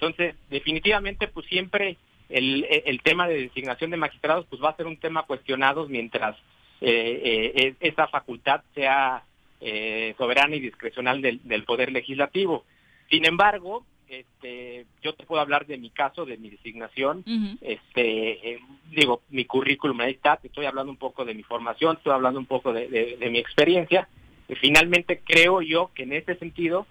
entonces, 0.00 0.34
definitivamente, 0.48 1.28
pues 1.28 1.44
siempre 1.44 1.98
el, 2.30 2.66
el 2.86 3.02
tema 3.02 3.28
de 3.28 3.42
designación 3.42 3.90
de 3.90 3.98
magistrados 3.98 4.46
pues 4.48 4.62
va 4.62 4.70
a 4.70 4.76
ser 4.76 4.86
un 4.86 4.96
tema 4.96 5.24
cuestionado 5.24 5.86
mientras 5.88 6.36
eh, 6.80 7.52
eh, 7.54 7.74
esa 7.80 8.08
facultad 8.08 8.62
sea 8.74 9.22
eh, 9.60 10.14
soberana 10.16 10.56
y 10.56 10.60
discrecional 10.60 11.20
del, 11.20 11.40
del, 11.44 11.64
Poder 11.64 11.92
Legislativo. 11.92 12.64
Sin 13.10 13.26
embargo, 13.26 13.84
este, 14.08 14.86
yo 15.02 15.12
te 15.12 15.26
puedo 15.26 15.42
hablar 15.42 15.66
de 15.66 15.76
mi 15.76 15.90
caso, 15.90 16.24
de 16.24 16.38
mi 16.38 16.48
designación, 16.48 17.22
este, 17.60 18.54
eh, 18.54 18.60
digo, 18.90 19.20
mi 19.28 19.44
currículum 19.44 20.00
ahí 20.00 20.12
está, 20.12 20.38
te 20.38 20.48
estoy 20.48 20.64
hablando 20.64 20.90
un 20.90 20.98
poco 20.98 21.26
de 21.26 21.34
mi 21.34 21.42
formación, 21.42 21.98
estoy 21.98 22.14
hablando 22.14 22.40
un 22.40 22.46
poco 22.46 22.72
de, 22.72 22.88
de 22.88 23.30
mi 23.30 23.38
experiencia, 23.38 24.08
y 24.48 24.54
finalmente 24.54 25.20
creo 25.24 25.60
yo 25.60 25.90
que 25.94 26.04
en 26.04 26.14
este 26.14 26.36
sentido 26.36 26.86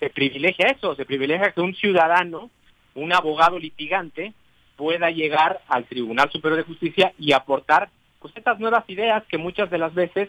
se 0.00 0.10
privilegia 0.10 0.68
eso, 0.68 0.94
se 0.94 1.04
privilegia 1.04 1.52
que 1.52 1.60
un 1.60 1.74
ciudadano, 1.74 2.50
un 2.94 3.12
abogado 3.12 3.58
litigante, 3.58 4.32
pueda 4.76 5.10
llegar 5.10 5.60
al 5.68 5.84
Tribunal 5.84 6.30
Superior 6.30 6.58
de 6.58 6.66
Justicia 6.66 7.12
y 7.18 7.32
aportar 7.32 7.90
pues 8.20 8.36
estas 8.36 8.58
nuevas 8.58 8.84
ideas 8.88 9.22
que 9.28 9.38
muchas 9.38 9.70
de 9.70 9.78
las 9.78 9.94
veces 9.94 10.28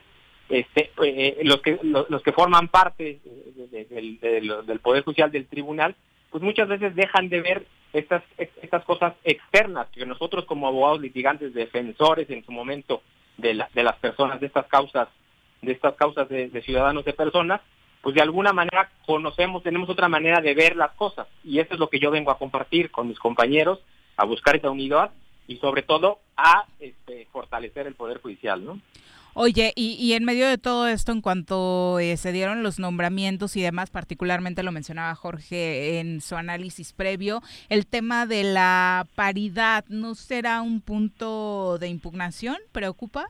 este, 0.50 0.92
eh, 1.04 1.40
los 1.44 1.62
que 1.62 1.80
los, 1.82 2.22
que 2.22 2.32
forman 2.32 2.68
parte 2.68 3.20
del 3.82 4.80
Poder 4.80 5.04
Judicial 5.04 5.32
del 5.32 5.48
Tribunal, 5.48 5.96
pues 6.30 6.44
muchas 6.44 6.68
veces 6.68 6.96
dejan 6.96 7.30
de 7.30 7.42
ver 7.42 7.66
estas 7.94 8.22
estas 8.38 8.84
cosas 8.84 9.14
externas 9.24 9.88
que 9.90 10.06
nosotros 10.06 10.46
como 10.46 10.68
abogados 10.68 11.02
litigantes, 11.02 11.54
defensores 11.54 12.30
en 12.30 12.46
su 12.46 12.52
momento 12.52 13.02
de, 13.38 13.60
de 13.74 13.84
las 13.84 13.96
personas 13.96 14.40
de 14.40 14.48
estas 14.48 14.68
causas 14.68 15.08
de 15.62 15.72
estas 15.72 15.96
causas 15.96 16.30
de 16.30 16.62
ciudadanos 16.64 17.06
de 17.06 17.14
personas, 17.14 17.62
pues 18.06 18.14
de 18.14 18.22
alguna 18.22 18.54
manera 18.54 18.92
conocemos, 19.08 19.64
tenemos 19.64 19.90
otra 19.90 20.08
manera 20.08 20.40
de 20.40 20.54
ver 20.54 20.76
las 20.76 20.92
cosas. 20.92 21.26
Y 21.44 21.58
eso 21.58 21.74
es 21.74 21.80
lo 21.80 21.90
que 21.90 21.98
yo 21.98 22.12
vengo 22.12 22.30
a 22.30 22.38
compartir 22.38 22.92
con 22.92 23.08
mis 23.08 23.18
compañeros, 23.18 23.80
a 24.16 24.26
buscar 24.26 24.56
esa 24.56 24.70
unidad 24.70 25.10
y 25.48 25.58
sobre 25.58 25.82
todo 25.82 26.20
a 26.38 26.68
este, 26.80 27.28
fortalecer 27.32 27.88
el 27.88 27.96
Poder 27.96 28.22
Judicial, 28.22 28.64
¿no? 28.64 28.80
Oye, 29.34 29.74
y, 29.76 30.14
en 30.14 30.24
medio 30.24 30.48
de 30.48 30.60
todo 30.60 30.88
esto, 30.88 31.14
en 31.14 31.22
cuanto 31.22 31.98
eh, 31.98 32.16
se 32.18 32.32
dieron 32.32 32.62
los 32.62 32.78
nombramientos 32.78 33.56
y 33.56 33.64
demás, 33.64 33.90
particularmente 33.90 34.62
lo 34.62 34.72
mencionaba 34.72 35.16
Jorge 35.16 36.00
en 36.00 36.22
su 36.22 36.36
análisis 36.36 36.94
previo, 36.94 37.42
el 37.70 37.88
tema 37.88 38.28
de 38.28 38.44
la 38.44 39.08
paridad, 39.16 39.84
¿no 39.90 40.14
será 40.14 40.62
un 40.62 40.80
punto 40.80 41.80
de 41.80 41.88
impugnación? 41.88 42.58
¿Preocupa? 42.72 43.26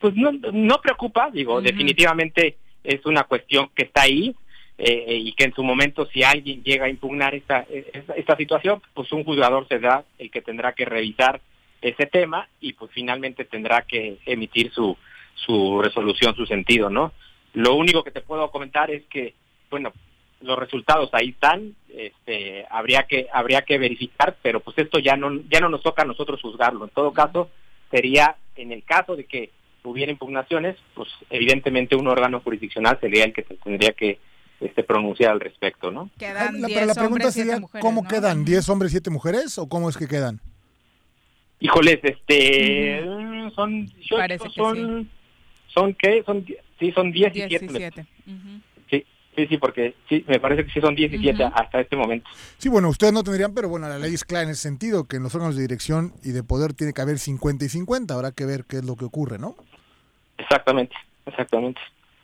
Pues 0.00 0.14
no, 0.16 0.32
no 0.32 0.80
preocupa, 0.80 1.30
digo, 1.30 1.60
definitivamente 1.60 2.56
es 2.84 3.04
una 3.06 3.24
cuestión 3.24 3.70
que 3.74 3.84
está 3.84 4.02
ahí 4.02 4.34
eh, 4.78 5.16
y 5.16 5.32
que 5.32 5.44
en 5.44 5.54
su 5.54 5.62
momento 5.62 6.06
si 6.06 6.22
alguien 6.22 6.62
llega 6.62 6.86
a 6.86 6.90
impugnar 6.90 7.34
esta, 7.34 7.66
esta, 7.70 8.14
esta 8.14 8.36
situación, 8.36 8.80
pues 8.94 9.12
un 9.12 9.24
juzgador 9.24 9.68
será 9.68 10.04
el 10.18 10.30
que 10.30 10.42
tendrá 10.42 10.72
que 10.72 10.84
revisar 10.84 11.40
ese 11.82 12.06
tema 12.06 12.48
y 12.60 12.72
pues 12.74 12.90
finalmente 12.92 13.44
tendrá 13.44 13.82
que 13.82 14.18
emitir 14.26 14.70
su, 14.72 14.96
su 15.34 15.80
resolución, 15.82 16.34
su 16.34 16.46
sentido, 16.46 16.90
¿no? 16.90 17.12
Lo 17.54 17.74
único 17.74 18.04
que 18.04 18.10
te 18.10 18.20
puedo 18.20 18.50
comentar 18.50 18.90
es 18.90 19.04
que, 19.06 19.34
bueno, 19.70 19.92
los 20.40 20.58
resultados 20.58 21.10
ahí 21.12 21.30
están, 21.30 21.74
este, 21.88 22.64
habría 22.70 23.02
que 23.04 23.26
habría 23.32 23.62
que 23.62 23.78
verificar, 23.78 24.36
pero 24.42 24.60
pues 24.60 24.78
esto 24.78 24.98
ya 24.98 25.16
no 25.16 25.40
ya 25.50 25.60
no 25.60 25.68
nos 25.68 25.82
toca 25.82 26.02
a 26.02 26.06
nosotros 26.06 26.40
juzgarlo. 26.40 26.84
En 26.84 26.90
todo 26.90 27.12
caso, 27.12 27.50
sería 27.90 28.36
en 28.56 28.72
el 28.72 28.84
caso 28.84 29.16
de 29.16 29.24
que 29.24 29.50
hubiera 29.84 30.12
impugnaciones, 30.12 30.76
pues 30.94 31.08
evidentemente 31.30 31.96
un 31.96 32.08
órgano 32.08 32.40
jurisdiccional 32.40 32.98
sería 33.00 33.24
el 33.24 33.32
que 33.32 33.42
tendría 33.42 33.92
que 33.92 34.18
este, 34.60 34.82
pronunciar 34.82 35.32
al 35.32 35.40
respecto, 35.40 35.90
¿no? 35.90 36.10
Quedan 36.18 36.60
la, 36.60 36.68
pero 36.68 36.86
la 36.86 36.94
pregunta 36.94 37.30
sería, 37.30 37.60
¿cómo 37.80 38.06
quedan? 38.06 38.44
¿10 38.44 38.68
hombres, 38.68 38.92
7 38.92 39.10
mujeres 39.10 39.56
o 39.58 39.68
cómo 39.68 39.88
es 39.88 39.96
que 39.96 40.06
quedan? 40.06 40.40
Híjoles, 41.60 41.98
este, 42.02 43.02
son, 43.54 43.90
son, 44.54 45.10
son, 45.68 45.94
¿qué? 45.94 46.22
Son, 46.24 46.44
sí, 46.78 46.92
son 46.92 47.12
17. 47.12 48.06
Sí, 48.26 48.62
sí, 49.36 49.46
sí, 49.46 49.58
porque 49.58 49.94
sí, 50.08 50.24
me 50.28 50.40
parece 50.40 50.64
que 50.64 50.72
sí 50.72 50.80
son 50.80 50.94
17 50.94 51.42
hasta 51.44 51.80
este 51.80 51.96
momento. 51.96 52.28
Sí, 52.58 52.68
bueno, 52.68 52.88
ustedes 52.88 53.12
no 53.12 53.22
tendrían, 53.22 53.54
pero 53.54 53.68
bueno, 53.68 53.88
la 53.88 53.98
ley 53.98 54.14
es 54.14 54.24
clara 54.24 54.44
en 54.44 54.50
ese 54.50 54.62
sentido, 54.62 55.04
que 55.04 55.16
en 55.16 55.22
los 55.22 55.34
órganos 55.34 55.56
de 55.56 55.62
dirección 55.62 56.12
y 56.22 56.30
de 56.30 56.42
poder 56.42 56.74
tiene 56.74 56.92
que 56.92 57.02
haber 57.02 57.18
50 57.18 57.64
y 57.64 57.68
50, 57.68 58.14
habrá 58.14 58.32
que 58.32 58.44
ver 58.44 58.64
qué 58.64 58.78
es 58.78 58.84
lo 58.84 58.96
que 58.96 59.04
ocurre, 59.04 59.38
¿no? 59.38 59.56
Exactamente, 60.38 60.94
exactamente. 61.26 61.80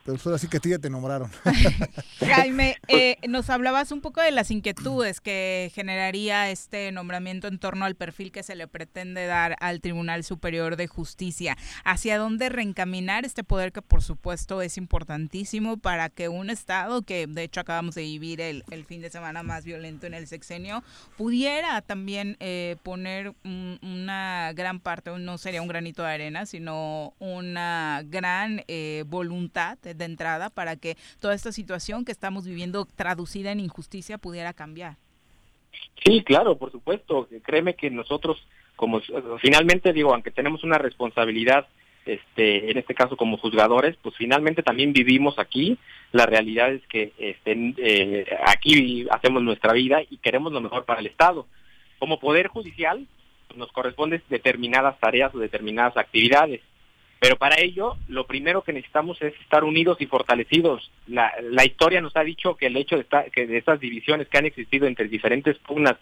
Pero 0.06 0.18
solo 0.18 0.36
así 0.36 0.46
que 0.46 0.60
ya 0.60 0.78
te 0.78 0.88
nombraron. 0.88 1.28
Jaime, 2.20 2.76
eh, 2.88 3.16
nos 3.28 3.50
hablabas 3.50 3.90
un 3.90 4.00
poco 4.00 4.22
de 4.22 4.30
las 4.30 4.52
inquietudes 4.52 5.20
que 5.20 5.72
generaría 5.74 6.48
este 6.48 6.92
nombramiento 6.92 7.48
en 7.48 7.58
torno 7.58 7.84
al 7.84 7.96
perfil 7.96 8.30
que 8.30 8.44
se 8.44 8.54
le 8.54 8.68
pretende 8.68 9.26
dar 9.26 9.56
al 9.58 9.80
Tribunal 9.80 10.22
Superior 10.22 10.76
de 10.76 10.86
Justicia. 10.86 11.56
¿Hacia 11.84 12.18
dónde 12.18 12.48
reencaminar 12.50 13.24
este 13.24 13.42
poder 13.42 13.72
que 13.72 13.82
por 13.82 14.00
supuesto 14.00 14.62
es 14.62 14.78
importantísimo 14.78 15.76
para 15.76 16.08
que 16.08 16.28
un 16.28 16.50
Estado, 16.50 17.02
que 17.02 17.26
de 17.26 17.42
hecho 17.42 17.58
acabamos 17.58 17.96
de 17.96 18.02
vivir 18.02 18.40
el, 18.40 18.62
fin 18.86 19.02
de 19.02 19.10
semana 19.10 19.42
más 19.42 19.64
violento 19.64 20.06
en 20.06 20.14
el 20.14 20.28
sexenio, 20.28 20.84
pudiera 21.16 21.82
también 21.82 22.36
eh, 22.38 22.76
poner 22.84 23.34
una 23.42 24.52
gran 24.54 24.78
parte, 24.78 25.10
no 25.18 25.36
sería 25.36 25.62
un 25.62 25.68
granito 25.68 26.04
de 26.04 26.12
arena, 26.12 26.46
sino 26.46 27.14
una 27.18 28.02
gran 28.04 28.62
eh, 28.68 29.02
voluntad 29.08 29.78
de 29.78 29.95
entrada 30.04 30.50
para 30.50 30.76
que 30.76 30.96
toda 31.20 31.34
esta 31.34 31.52
situación 31.52 32.04
que 32.04 32.12
estamos 32.12 32.44
viviendo 32.44 32.86
traducida 32.96 33.52
en 33.52 33.60
injusticia 33.60 34.18
pudiera 34.18 34.52
cambiar. 34.52 34.96
Sí, 36.04 36.22
claro, 36.22 36.56
por 36.56 36.70
supuesto. 36.70 37.28
Créeme 37.42 37.74
que 37.74 37.90
nosotros, 37.90 38.38
como 38.76 39.00
finalmente 39.40 39.92
digo, 39.92 40.12
aunque 40.12 40.30
tenemos 40.30 40.64
una 40.64 40.78
responsabilidad, 40.78 41.66
este, 42.04 42.70
en 42.70 42.78
este 42.78 42.94
caso 42.94 43.16
como 43.16 43.36
juzgadores, 43.36 43.96
pues 44.00 44.14
finalmente 44.16 44.62
también 44.62 44.92
vivimos 44.92 45.38
aquí. 45.38 45.78
La 46.12 46.26
realidad 46.26 46.72
es 46.72 46.86
que 46.86 47.12
este, 47.18 47.74
eh, 47.78 48.26
aquí 48.46 49.06
hacemos 49.10 49.42
nuestra 49.42 49.72
vida 49.72 50.02
y 50.08 50.18
queremos 50.18 50.52
lo 50.52 50.60
mejor 50.60 50.84
para 50.84 51.00
el 51.00 51.06
Estado. 51.06 51.46
Como 51.98 52.20
poder 52.20 52.48
judicial, 52.48 53.06
nos 53.56 53.72
corresponden 53.72 54.22
determinadas 54.28 54.98
tareas 55.00 55.34
o 55.34 55.38
determinadas 55.38 55.96
actividades. 55.96 56.60
Pero 57.18 57.36
para 57.36 57.60
ello, 57.60 57.96
lo 58.08 58.26
primero 58.26 58.62
que 58.62 58.72
necesitamos 58.72 59.20
es 59.22 59.34
estar 59.40 59.64
unidos 59.64 59.96
y 60.00 60.06
fortalecidos. 60.06 60.90
La, 61.06 61.32
la 61.42 61.64
historia 61.64 62.00
nos 62.00 62.16
ha 62.16 62.22
dicho 62.22 62.56
que 62.56 62.66
el 62.66 62.76
hecho 62.76 62.96
de, 62.96 63.02
estar, 63.02 63.30
que 63.30 63.46
de 63.46 63.56
estas 63.56 63.80
divisiones 63.80 64.28
que 64.28 64.38
han 64.38 64.46
existido 64.46 64.86
entre 64.86 65.08
diferentes 65.08 65.56
pugnas, 65.58 65.96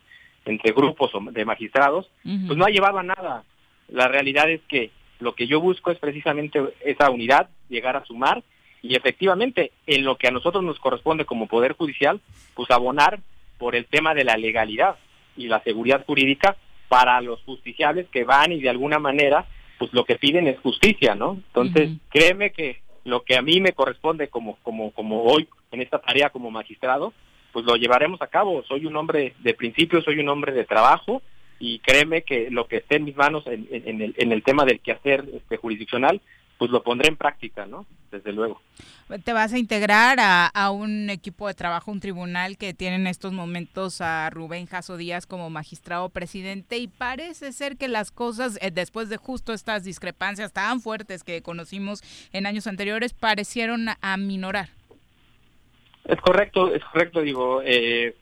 entre 0.44 0.72
grupos 0.72 1.12
de 1.33 1.44
magistrados, 1.44 2.11
pues 2.22 2.59
no 2.59 2.64
ha 2.64 2.70
llevado 2.70 2.98
a 2.98 3.03
nada. 3.03 3.44
La 3.88 4.09
realidad 4.09 4.50
es 4.50 4.61
que 4.68 4.90
lo 5.20 5.35
que 5.35 5.46
yo 5.46 5.61
busco 5.61 5.90
es 5.90 5.98
precisamente 5.98 6.61
esa 6.85 7.11
unidad, 7.11 7.48
llegar 7.68 7.96
a 7.96 8.05
sumar 8.05 8.42
y 8.83 8.96
efectivamente 8.96 9.72
en 9.87 10.05
lo 10.05 10.16
que 10.16 10.29
a 10.29 10.31
nosotros 10.31 10.62
nos 10.62 10.79
corresponde 10.79 11.24
como 11.24 11.46
Poder 11.46 11.72
Judicial, 11.72 12.20
pues 12.55 12.70
abonar 12.70 13.20
por 13.57 13.74
el 13.74 13.87
tema 13.87 14.14
de 14.14 14.24
la 14.24 14.37
legalidad 14.37 14.96
y 15.37 15.46
la 15.46 15.62
seguridad 15.62 16.05
jurídica 16.05 16.57
para 16.88 17.20
los 17.22 17.40
justiciables 17.44 18.07
que 18.11 18.24
van 18.24 18.53
y 18.53 18.61
de 18.61 18.68
alguna 18.68 18.98
manera 18.98 19.46
pues 19.78 19.92
lo 19.92 20.04
que 20.04 20.16
piden 20.16 20.46
es 20.46 20.58
justicia, 20.60 21.14
¿no? 21.14 21.34
Entonces, 21.34 21.90
créeme 22.10 22.50
que 22.50 22.80
lo 23.04 23.22
que 23.22 23.37
a 23.37 23.42
mí 23.42 23.60
me 23.60 23.72
corresponde 23.72 24.28
como, 24.28 24.56
como, 24.62 24.92
como 24.92 25.24
hoy 25.24 25.48
en 25.72 25.82
esta 25.82 25.98
tarea 25.98 26.30
como 26.30 26.50
magistrado, 26.50 27.12
pues 27.52 27.64
lo 27.64 27.76
llevaremos 27.76 28.20
a 28.22 28.26
cabo. 28.26 28.62
Soy 28.64 28.87
un 28.87 28.96
hombre 28.96 29.34
de 29.40 29.54
principio, 29.54 30.02
soy 30.02 30.18
un 30.18 30.28
hombre 30.28 30.52
de 30.52 30.64
trabajo 30.64 31.22
y 31.58 31.78
créeme 31.80 32.22
que 32.22 32.50
lo 32.50 32.66
que 32.66 32.78
esté 32.78 32.96
en 32.96 33.04
mis 33.04 33.16
manos 33.16 33.46
en, 33.46 33.68
en, 33.70 34.00
el, 34.00 34.14
en 34.16 34.32
el 34.32 34.42
tema 34.42 34.64
del 34.64 34.80
quehacer 34.80 35.24
este, 35.32 35.56
jurisdiccional, 35.56 36.20
pues 36.58 36.70
lo 36.70 36.82
pondré 36.82 37.08
en 37.08 37.16
práctica, 37.16 37.66
¿no? 37.66 37.86
Desde 38.10 38.32
luego. 38.32 38.60
Te 39.24 39.32
vas 39.32 39.52
a 39.52 39.58
integrar 39.58 40.18
a, 40.20 40.70
un 40.70 41.10
equipo 41.10 41.48
de 41.48 41.54
trabajo, 41.54 41.90
un 41.90 42.00
tribunal 42.00 42.56
que 42.56 42.72
tiene 42.72 42.96
en 42.96 43.06
estos 43.06 43.32
momentos 43.32 44.00
a 44.00 44.30
Rubén 44.30 44.66
Jaso 44.66 44.96
Díaz 44.96 45.26
como 45.26 45.50
magistrado 45.50 46.08
presidente 46.10 46.78
y 46.78 46.86
parece 46.86 47.52
ser 47.52 47.76
que 47.76 47.88
las 47.88 48.12
cosas, 48.12 48.58
eh, 48.62 48.70
después 48.70 49.08
de 49.08 49.16
justo 49.16 49.52
estas 49.52 49.84
discrepancias 49.84 50.52
tan 50.52 50.80
fuertes 50.80 51.24
que 51.24 51.42
conocimos 51.42 52.02
en 52.32 52.46
años 52.46 52.66
anteriores, 52.66 53.12
parecieron 53.12 53.88
aminorar. 54.00 54.68
Es 56.04 56.20
correcto, 56.20 56.72
es 56.72 56.84
correcto, 56.84 57.20
digo, 57.20 57.62
eh, 57.64 58.14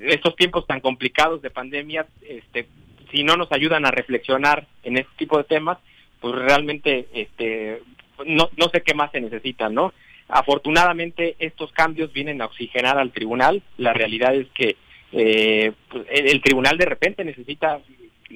estos 0.00 0.36
tiempos 0.36 0.66
tan 0.66 0.80
complicados 0.80 1.42
de 1.42 1.50
pandemia, 1.50 2.06
este, 2.22 2.68
si 3.10 3.24
no 3.24 3.36
nos 3.36 3.50
ayudan 3.52 3.84
a 3.86 3.90
reflexionar 3.90 4.66
en 4.82 4.98
este 4.98 5.12
tipo 5.16 5.38
de 5.38 5.44
temas, 5.44 5.78
pues 6.20 6.34
realmente 6.34 7.08
este 7.12 7.82
no, 8.26 8.50
no 8.56 8.68
sé 8.72 8.82
qué 8.82 8.94
más 8.94 9.10
se 9.12 9.20
necesita, 9.20 9.68
¿no? 9.68 9.92
Afortunadamente 10.28 11.36
estos 11.38 11.72
cambios 11.72 12.12
vienen 12.12 12.42
a 12.42 12.46
oxigenar 12.46 12.98
al 12.98 13.12
tribunal. 13.12 13.62
La 13.78 13.92
realidad 13.92 14.34
es 14.34 14.48
que 14.48 14.76
eh, 15.12 15.72
pues, 15.88 16.06
el, 16.10 16.42
tribunal 16.42 16.76
de 16.76 16.84
repente 16.84 17.24
necesita 17.24 17.80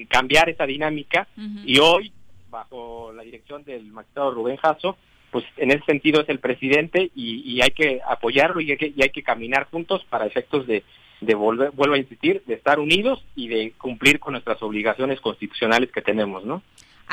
cambiar 0.09 0.49
esa 0.49 0.65
dinámica 0.65 1.27
y 1.65 1.77
hoy, 1.77 2.11
bajo 2.49 3.11
la 3.13 3.21
dirección 3.21 3.63
del 3.63 3.85
magistrado 3.91 4.31
Rubén 4.31 4.57
Jasso, 4.57 4.97
pues 5.29 5.45
en 5.57 5.71
ese 5.71 5.83
sentido 5.85 6.21
es 6.21 6.29
el 6.29 6.39
presidente 6.39 7.11
y, 7.15 7.61
hay 7.61 7.71
que 7.71 8.01
apoyarlo 8.07 8.59
y 8.61 8.71
hay 8.71 8.77
que, 8.77 8.93
y 8.95 9.01
hay 9.01 9.09
que 9.09 9.23
caminar 9.23 9.67
juntos 9.69 10.03
para 10.09 10.25
efectos 10.25 10.65
de, 10.65 10.83
de 11.21 11.35
volver, 11.35 11.71
vuelvo 11.71 11.95
a 11.95 11.99
insistir, 11.99 12.41
de 12.47 12.55
estar 12.55 12.79
unidos 12.79 13.23
y 13.35 13.47
de 13.47 13.73
cumplir 13.77 14.19
con 14.19 14.33
nuestras 14.33 14.61
obligaciones 14.63 15.21
constitucionales 15.21 15.91
que 15.91 16.01
tenemos, 16.01 16.43
¿no? 16.43 16.63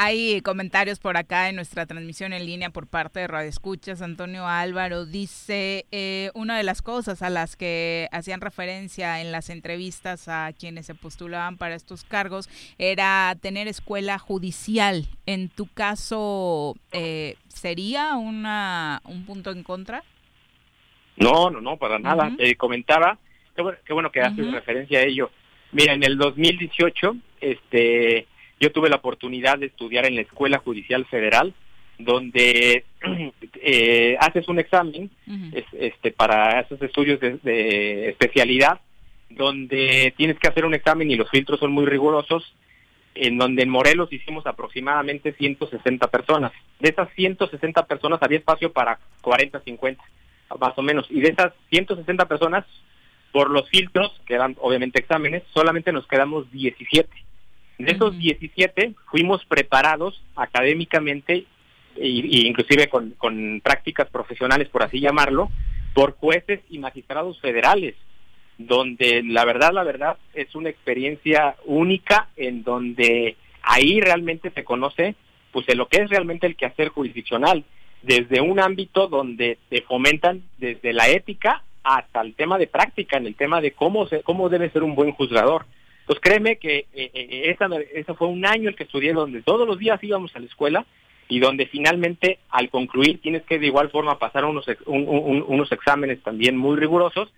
Hay 0.02 0.40
comentarios 0.40 0.98
por 0.98 1.18
acá 1.18 1.50
en 1.50 1.56
nuestra 1.56 1.84
transmisión 1.84 2.32
en 2.32 2.46
línea 2.46 2.70
por 2.70 2.86
parte 2.86 3.20
de 3.20 3.26
Radio 3.26 3.50
Escuchas. 3.50 4.00
Antonio 4.00 4.46
Álvaro 4.46 5.04
dice, 5.04 5.84
eh, 5.92 6.30
una 6.32 6.56
de 6.56 6.62
las 6.62 6.80
cosas 6.80 7.20
a 7.20 7.28
las 7.28 7.54
que 7.54 8.08
hacían 8.10 8.40
referencia 8.40 9.20
en 9.20 9.30
las 9.30 9.50
entrevistas 9.50 10.26
a 10.26 10.54
quienes 10.58 10.86
se 10.86 10.94
postulaban 10.94 11.58
para 11.58 11.74
estos 11.74 12.04
cargos 12.04 12.48
era 12.78 13.36
tener 13.42 13.68
escuela 13.68 14.18
judicial. 14.18 15.04
En 15.26 15.50
tu 15.50 15.66
caso, 15.66 16.76
eh, 16.92 17.36
¿sería 17.48 18.16
una, 18.16 19.02
un 19.04 19.26
punto 19.26 19.50
en 19.50 19.62
contra? 19.62 20.02
No, 21.18 21.50
no, 21.50 21.60
no, 21.60 21.76
para 21.76 21.98
nada. 21.98 22.32
Eh, 22.38 22.54
comentaba, 22.56 23.18
qué 23.54 23.92
bueno, 23.92 24.10
que 24.10 24.22
haces 24.22 24.50
referencia 24.50 25.00
a 25.00 25.02
ello. 25.02 25.30
Mira, 25.72 25.92
en 25.92 26.04
el 26.04 26.16
2018, 26.16 27.16
este 27.42 28.26
yo 28.60 28.70
tuve 28.70 28.90
la 28.90 28.96
oportunidad 28.96 29.58
de 29.58 29.66
estudiar 29.66 30.04
en 30.04 30.14
la 30.16 30.20
Escuela 30.20 30.58
Judicial 30.58 31.06
Federal, 31.06 31.54
donde 31.98 32.84
eh, 33.62 34.16
haces 34.20 34.48
un 34.48 34.58
examen 34.58 35.10
este, 35.72 36.12
para 36.12 36.60
esos 36.60 36.80
estudios 36.82 37.18
de, 37.20 38.10
especialidad, 38.10 38.80
donde 39.30 40.12
tienes 40.16 40.38
que 40.38 40.48
hacer 40.48 40.66
un 40.66 40.74
examen 40.74 41.10
y 41.10 41.16
los 41.16 41.30
filtros 41.30 41.58
son 41.58 41.72
muy 41.72 41.86
rigurosos, 41.86 42.54
en 43.14 43.38
donde 43.38 43.62
en 43.62 43.70
Morelos 43.70 44.12
hicimos 44.12 44.46
aproximadamente 44.46 45.32
160 45.32 46.08
personas. 46.08 46.52
De 46.78 46.90
esas 46.90 47.08
160 47.14 47.86
personas 47.86 48.22
había 48.22 48.38
espacio 48.38 48.72
para 48.72 48.98
40, 49.22 49.60
50, 49.60 50.02
más 50.60 50.76
o 50.76 50.82
menos. 50.82 51.06
Y 51.10 51.20
de 51.20 51.30
esas 51.30 51.52
160 51.70 52.26
personas, 52.28 52.64
por 53.32 53.50
los 53.50 53.68
filtros, 53.68 54.20
que 54.26 54.34
eran 54.34 54.56
obviamente 54.60 55.00
exámenes, 55.00 55.42
solamente 55.52 55.92
nos 55.92 56.06
quedamos 56.06 56.50
17. 56.52 57.08
De 57.84 57.92
esos 57.92 58.18
17 58.18 58.94
fuimos 59.10 59.44
preparados 59.46 60.22
académicamente 60.36 61.46
y, 61.96 62.46
inclusive 62.46 62.88
con, 62.88 63.10
con 63.12 63.60
prácticas 63.62 64.08
profesionales, 64.10 64.68
por 64.68 64.82
así 64.82 65.00
llamarlo, 65.00 65.50
por 65.94 66.12
jueces 66.12 66.60
y 66.68 66.78
magistrados 66.78 67.40
federales, 67.40 67.94
donde 68.58 69.22
la 69.24 69.44
verdad, 69.44 69.72
la 69.72 69.84
verdad, 69.84 70.18
es 70.34 70.54
una 70.54 70.68
experiencia 70.68 71.56
única 71.64 72.28
en 72.36 72.62
donde 72.62 73.36
ahí 73.62 74.00
realmente 74.00 74.50
se 74.50 74.64
conoce 74.64 75.14
pues 75.52 75.66
de 75.66 75.74
lo 75.74 75.88
que 75.88 76.02
es 76.02 76.10
realmente 76.10 76.46
el 76.46 76.56
quehacer 76.56 76.88
jurisdiccional, 76.88 77.64
desde 78.02 78.40
un 78.40 78.60
ámbito 78.60 79.08
donde 79.08 79.58
se 79.68 79.82
fomentan 79.82 80.42
desde 80.58 80.92
la 80.92 81.08
ética 81.08 81.64
hasta 81.82 82.20
el 82.20 82.34
tema 82.34 82.58
de 82.58 82.66
práctica, 82.66 83.16
en 83.16 83.26
el 83.26 83.34
tema 83.34 83.60
de 83.60 83.72
cómo 83.72 84.06
se, 84.06 84.22
cómo 84.22 84.48
debe 84.48 84.70
ser 84.70 84.82
un 84.82 84.94
buen 84.94 85.12
juzgador. 85.12 85.64
Pues 86.10 86.18
créeme 86.18 86.56
que 86.56 86.86
eh, 86.92 87.10
eh, 87.14 87.54
esa, 87.54 87.68
ese 87.94 88.14
fue 88.14 88.26
un 88.26 88.44
año 88.44 88.68
el 88.68 88.74
que 88.74 88.82
estudié 88.82 89.12
donde 89.12 89.42
todos 89.42 89.64
los 89.64 89.78
días 89.78 90.02
íbamos 90.02 90.34
a 90.34 90.40
la 90.40 90.46
escuela 90.46 90.84
y 91.28 91.38
donde 91.38 91.66
finalmente 91.66 92.40
al 92.48 92.68
concluir 92.68 93.20
tienes 93.20 93.44
que 93.44 93.60
de 93.60 93.68
igual 93.68 93.90
forma 93.90 94.18
pasar 94.18 94.44
unos, 94.44 94.66
unos 94.86 95.70
exámenes 95.70 96.20
también 96.24 96.56
muy 96.56 96.76
rigurosos 96.76 97.32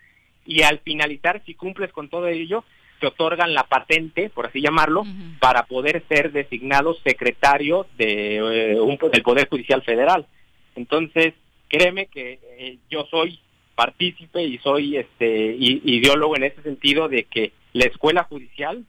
y 0.47 0.63
al 0.63 0.79
finalizar 0.79 1.43
si 1.45 1.53
cumples 1.53 1.93
con 1.93 2.09
todo 2.09 2.29
ello 2.29 2.65
te 2.99 3.09
otorgan 3.09 3.53
la 3.53 3.65
patente, 3.65 4.31
por 4.31 4.47
así 4.47 4.63
llamarlo, 4.63 5.05
para 5.39 5.65
poder 5.65 6.03
ser 6.09 6.33
designado 6.33 6.95
secretario 7.05 7.87
de, 7.99 8.37
eh, 8.37 8.81
un, 8.81 8.97
del 9.13 9.23
Poder 9.23 9.51
Judicial 9.51 9.83
Federal. 9.83 10.25
Entonces, 10.77 11.35
créeme 11.69 12.07
que 12.07 12.39
eh, 12.57 12.79
yo 12.89 13.05
soy 13.11 13.39
partícipe 13.83 14.45
y 14.45 14.59
soy 14.59 14.97
este 14.97 15.57
ideólogo 15.59 16.37
en 16.37 16.45
ese 16.45 16.63
sentido 16.63 17.09
de 17.09 17.25
que 17.25 17.51
la 17.73 17.87
escuela 17.87 18.23
judicial, 18.23 18.85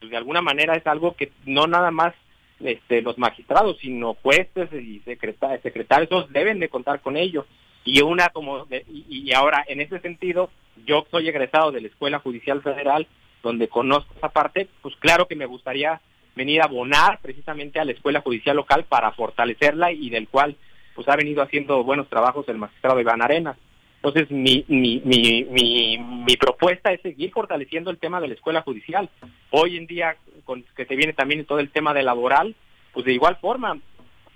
pues, 0.00 0.10
de 0.10 0.16
alguna 0.16 0.40
manera 0.40 0.74
es 0.74 0.86
algo 0.86 1.14
que 1.14 1.32
no 1.44 1.66
nada 1.66 1.90
más 1.90 2.14
este, 2.60 3.02
los 3.02 3.18
magistrados, 3.18 3.76
sino 3.78 4.14
jueces 4.14 4.72
y 4.72 5.00
secretarios, 5.00 5.60
secretarios 5.62 6.32
deben 6.32 6.60
de 6.60 6.70
contar 6.70 7.02
con 7.02 7.18
ello. 7.18 7.44
Y 7.84 8.00
una 8.00 8.30
como 8.30 8.66
y 8.88 9.32
ahora 9.34 9.64
en 9.68 9.82
ese 9.82 10.00
sentido, 10.00 10.50
yo 10.86 11.06
soy 11.10 11.28
egresado 11.28 11.70
de 11.70 11.82
la 11.82 11.88
Escuela 11.88 12.18
Judicial 12.18 12.62
Federal 12.62 13.06
donde 13.42 13.68
conozco 13.68 14.14
esa 14.16 14.30
parte, 14.30 14.66
pues 14.80 14.96
claro 14.96 15.28
que 15.28 15.36
me 15.36 15.46
gustaría 15.46 16.00
venir 16.34 16.62
a 16.62 16.64
abonar 16.64 17.18
precisamente 17.20 17.80
a 17.80 17.84
la 17.84 17.92
escuela 17.92 18.22
judicial 18.22 18.56
local 18.56 18.84
para 18.88 19.12
fortalecerla 19.12 19.92
y 19.92 20.08
del 20.08 20.26
cual 20.28 20.56
pues 20.94 21.06
ha 21.08 21.16
venido 21.16 21.42
haciendo 21.42 21.84
buenos 21.84 22.08
trabajos 22.08 22.48
el 22.48 22.58
magistrado 22.58 22.98
Iván 22.98 23.22
Arenas. 23.22 23.56
Entonces 24.08 24.30
mi, 24.30 24.64
mi, 24.68 25.02
mi, 25.04 25.98
mi, 25.98 26.36
propuesta 26.36 26.92
es 26.92 27.00
seguir 27.02 27.30
fortaleciendo 27.32 27.90
el 27.90 27.98
tema 27.98 28.20
de 28.20 28.28
la 28.28 28.34
escuela 28.34 28.62
judicial. 28.62 29.08
Hoy 29.50 29.76
en 29.76 29.86
día, 29.86 30.16
con 30.44 30.64
que 30.76 30.86
se 30.86 30.96
viene 30.96 31.12
también 31.12 31.44
todo 31.44 31.58
el 31.58 31.70
tema 31.70 31.94
de 31.94 32.02
laboral, 32.02 32.54
pues 32.92 33.04
de 33.06 33.12
igual 33.12 33.36
forma 33.40 33.78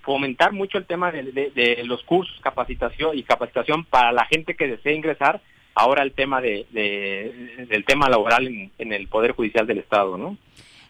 fomentar 0.03 0.53
mucho 0.53 0.79
el 0.79 0.87
tema 0.87 1.11
de, 1.11 1.23
de 1.55 1.85
los 1.85 2.03
cursos, 2.03 2.39
capacitación 2.43 3.17
y 3.17 3.23
capacitación 3.23 3.85
para 3.85 4.13
la 4.13 4.27
gente 4.27 4.55
que 4.55 4.67
desee 4.67 4.95
ingresar 4.95 5.41
ahora 5.75 6.03
el 6.03 6.13
tema 6.13 6.41
de, 6.41 6.67
del 7.69 7.85
tema 7.85 8.09
laboral 8.09 8.47
en, 8.79 8.93
el 8.93 9.09
Poder 9.09 9.33
Judicial 9.33 9.67
del 9.67 9.79
Estado, 9.79 10.19
¿no? 10.19 10.37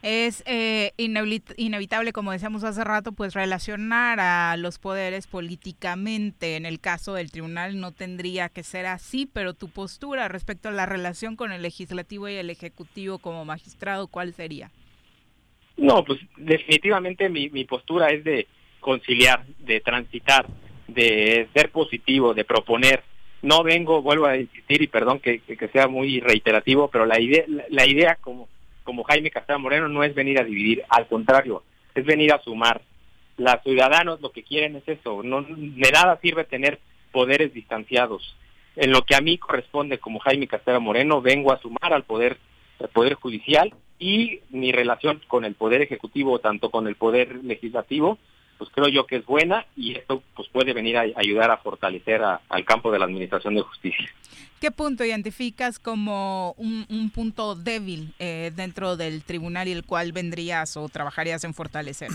Es 0.02 0.42
eh, 0.46 0.92
inevitable, 0.96 2.12
como 2.12 2.32
decíamos 2.32 2.64
hace 2.64 2.82
rato, 2.82 3.12
pues 3.12 3.34
relacionar 3.34 4.18
a 4.18 4.56
los 4.56 4.80
poderes 4.80 5.28
políticamente. 5.28 6.56
En 6.56 6.66
el 6.66 6.80
caso 6.80 7.14
del 7.14 7.30
tribunal 7.30 7.78
no 7.78 7.92
tendría 7.92 8.48
que 8.48 8.64
ser 8.64 8.86
así, 8.86 9.26
pero 9.32 9.54
tu 9.54 9.68
postura 9.68 10.26
respecto 10.26 10.68
a 10.68 10.72
la 10.72 10.86
relación 10.86 11.36
con 11.36 11.52
el 11.52 11.62
legislativo 11.62 12.28
y 12.28 12.34
el 12.34 12.50
ejecutivo 12.50 13.18
como 13.18 13.44
magistrado, 13.44 14.08
¿cuál 14.08 14.34
sería? 14.34 14.72
No, 15.76 16.04
pues 16.04 16.20
definitivamente 16.36 17.28
mi, 17.28 17.64
postura 17.64 18.10
es 18.10 18.24
de 18.24 18.46
conciliar, 18.80 19.46
de 19.60 19.80
transitar, 19.80 20.46
de 20.88 21.48
ser 21.54 21.70
positivo, 21.70 22.34
de 22.34 22.44
proponer, 22.44 23.02
no 23.40 23.62
vengo, 23.62 24.02
vuelvo 24.02 24.26
a 24.26 24.36
insistir 24.36 24.82
y 24.82 24.86
perdón 24.86 25.20
que, 25.20 25.40
que, 25.40 25.68
sea 25.68 25.88
muy 25.88 26.20
reiterativo, 26.20 26.88
pero 26.88 27.06
la 27.06 27.20
idea, 27.20 27.44
la, 27.70 27.86
idea 27.86 28.16
como, 28.20 28.48
como 28.84 29.04
Jaime 29.04 29.30
Castellano 29.30 29.62
Moreno 29.62 29.88
no 29.88 30.04
es 30.04 30.14
venir 30.14 30.40
a 30.40 30.44
dividir, 30.44 30.82
al 30.88 31.06
contrario, 31.06 31.62
es 31.94 32.04
venir 32.04 32.32
a 32.32 32.42
sumar. 32.42 32.82
Los 33.36 33.62
ciudadanos 33.62 34.20
lo 34.20 34.30
que 34.32 34.42
quieren 34.42 34.76
es 34.76 34.86
eso, 34.86 35.22
no, 35.22 35.42
de 35.42 35.90
nada 35.92 36.18
sirve 36.20 36.44
tener 36.44 36.78
poderes 37.12 37.52
distanciados. 37.52 38.36
En 38.76 38.90
lo 38.90 39.02
que 39.02 39.14
a 39.14 39.20
mí 39.20 39.38
corresponde 39.38 39.98
como 39.98 40.18
Jaime 40.20 40.46
Castellano 40.46 40.80
Moreno, 40.80 41.20
vengo 41.20 41.52
a 41.52 41.60
sumar 41.60 41.92
al 41.92 42.04
poder, 42.04 42.38
al 42.80 42.88
poder 42.88 43.14
judicial 43.14 43.74
y 43.98 44.40
mi 44.50 44.72
relación 44.72 45.20
con 45.28 45.44
el 45.44 45.54
poder 45.54 45.82
ejecutivo, 45.82 46.38
tanto 46.38 46.70
con 46.70 46.86
el 46.86 46.96
poder 46.96 47.44
legislativo, 47.44 48.18
pues 48.58 48.70
creo 48.74 48.88
yo 48.88 49.06
que 49.06 49.16
es 49.16 49.26
buena 49.26 49.66
y 49.76 49.96
esto 49.96 50.22
pues 50.34 50.48
puede 50.48 50.72
venir 50.72 50.96
a 50.96 51.04
ayudar 51.16 51.50
a 51.50 51.58
fortalecer 51.58 52.22
al 52.22 52.64
campo 52.64 52.90
de 52.92 52.98
la 52.98 53.06
administración 53.06 53.54
de 53.54 53.62
justicia. 53.62 54.08
¿Qué 54.60 54.70
punto 54.70 55.04
identificas 55.04 55.80
como 55.80 56.52
un, 56.52 57.10
punto 57.12 57.56
débil 57.56 58.14
eh, 58.20 58.52
dentro 58.54 58.96
del 58.96 59.24
tribunal 59.24 59.66
y 59.66 59.72
el 59.72 59.84
cual 59.84 60.12
vendrías 60.12 60.76
o 60.76 60.88
trabajarías 60.88 61.42
en 61.44 61.52
fortalecer? 61.52 62.10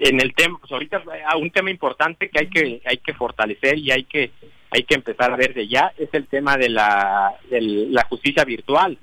En 0.00 0.20
el 0.20 0.32
tema, 0.34 0.58
pues 0.58 0.70
ahorita 0.70 1.02
un 1.40 1.50
tema 1.50 1.70
importante 1.70 2.28
que 2.28 2.38
hay 2.38 2.48
que 2.48 2.80
hay 2.84 2.98
que 2.98 3.14
fortalecer 3.14 3.78
y 3.78 3.90
hay 3.90 4.04
que 4.04 4.30
hay 4.70 4.82
que 4.82 4.94
empezar 4.94 5.32
a 5.32 5.36
ver 5.36 5.54
de 5.54 5.66
ya 5.66 5.92
es 5.96 6.08
el 6.12 6.26
tema 6.26 6.56
de 6.56 6.68
la, 6.68 7.34
de 7.50 7.60
la 7.60 8.04
justicia 8.04 8.44
virtual. 8.44 8.98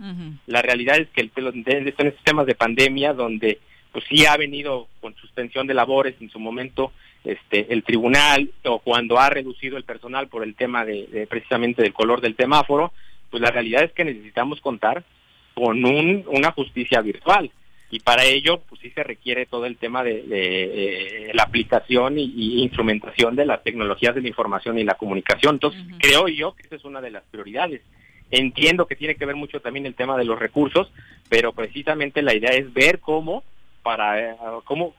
La 0.47 0.61
realidad 0.61 0.97
es 0.97 1.09
que 1.09 1.21
el, 1.21 1.31
en 1.36 1.88
estos 1.88 2.23
temas 2.23 2.45
de 2.45 2.55
pandemia 2.55 3.13
donde 3.13 3.59
pues 3.96 4.04
sí 4.10 4.26
ha 4.26 4.36
venido 4.36 4.89
con 5.00 5.16
suspensión 5.16 5.68
de 5.68 5.74
labores 5.74 6.16
en 6.20 6.30
su 6.30 6.38
momento 6.38 6.91
este 7.24 7.72
el 7.72 7.82
tribunal 7.84 8.52
o 8.66 8.80
cuando 8.80 9.18
ha 9.18 9.30
reducido 9.30 9.78
el 9.78 9.86
personal 9.86 10.28
por 10.28 10.43
el 10.43 10.54
tema 10.54 10.84
de, 10.84 11.26
precisamente 11.30 11.82
del 11.82 11.93
color 11.93 12.20
del 12.20 12.36
semáforo, 12.36 12.91
pues 13.32 13.41
la 13.41 13.52
realidad 13.52 13.84
es 13.84 13.93
que 13.93 14.04
necesitamos 14.04 14.60
contar 14.60 15.06
con 15.54 15.86
un, 15.86 16.26
una 16.28 16.52
justicia 16.52 17.00
virtual 17.00 17.50
y 17.89 18.02
para 18.02 18.26
ello 18.26 18.64
pues 18.68 18.82
sí 18.82 18.89
se 18.89 19.02
requiere 19.02 19.46
todo 19.46 19.66
el 19.66 19.78
tema 19.78 20.04
de, 20.04 21.32
la 21.34 21.43
aplicación 21.43 22.20
y, 22.20 22.64
instrumentación 22.64 23.38
de 23.38 23.46
las 23.46 23.64
tecnologías 23.64 24.14
de 24.14 24.24
la 24.24 24.28
información 24.28 24.78
y 24.78 24.84
la 24.84 24.96
comunicación. 24.96 25.56
Entonces 25.56 25.82
creo 26.00 26.28
yo 26.28 26.54
que 26.54 26.64
esa 26.64 26.76
es 26.76 26.84
una 26.84 27.00
de 27.00 27.12
las 27.12 27.24
prioridades. 27.32 27.80
Entiendo 28.30 28.88
que 28.88 28.98
tiene 28.98 29.16
que 29.16 29.26
ver 29.26 29.38
mucho 29.38 29.62
también 29.62 29.86
el 29.86 29.96
tema 29.96 30.18
de 30.18 30.26
los 30.26 30.38
recursos, 30.38 30.91
pero 31.30 31.54
precisamente 31.54 32.22
la 32.22 32.36
idea 32.36 32.52
es 32.52 32.74
ver 32.74 33.00
cómo 33.00 33.46
para 33.86 34.19
eh, 34.31 34.36
cómo, 34.63 34.95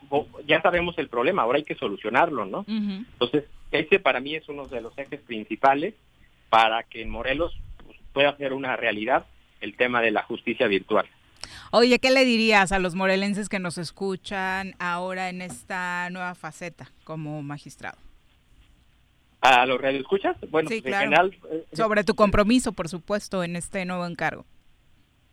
ya 0.46 0.62
sabemos 0.62 0.96
el 0.98 1.08
problema, 1.08 1.42
ahora 1.42 1.58
hay 1.58 1.64
que 1.64 1.74
solucionarlo, 1.74 2.46
¿no? 2.46 2.64
Entonces, 2.68 3.42
ese 3.72 3.98
para 3.98 4.20
mí 4.20 4.36
es 4.36 4.48
uno 4.48 4.68
de 4.68 4.80
los 4.80 4.96
ejes 4.96 5.20
principales 5.22 5.94
para 6.50 6.84
que 6.84 7.02
en 7.02 7.10
Morelos 7.10 7.52
pues, 7.84 7.98
pueda 8.12 8.36
ser 8.36 8.52
una 8.52 8.76
realidad 8.76 9.26
el 9.60 9.74
tema 9.76 10.00
de 10.02 10.12
la 10.12 10.22
justicia 10.22 10.68
virtual. 10.68 11.04
Oye, 11.72 11.98
¿qué 11.98 12.12
le 12.12 12.24
dirías 12.24 12.70
a 12.70 12.78
los 12.78 12.94
morelenses 12.94 13.48
que 13.48 13.58
nos 13.58 13.76
escuchan 13.76 14.76
ahora 14.78 15.30
en 15.30 15.42
esta 15.42 16.08
nueva 16.10 16.36
faceta 16.36 16.88
como 17.02 17.42
magistrado? 17.42 17.98
¿A 19.40 19.66
los 19.66 19.80
radioescuchas? 19.80 20.36
Bueno, 20.48 20.68
sí, 20.68 20.80
pues, 20.80 20.94
claro. 20.94 21.30
Eh, 21.50 21.64
Sobre 21.72 22.04
tu 22.04 22.14
compromiso, 22.14 22.70
por 22.70 22.88
supuesto, 22.88 23.42
en 23.42 23.56
este 23.56 23.84
nuevo 23.84 24.06
encargo. 24.06 24.44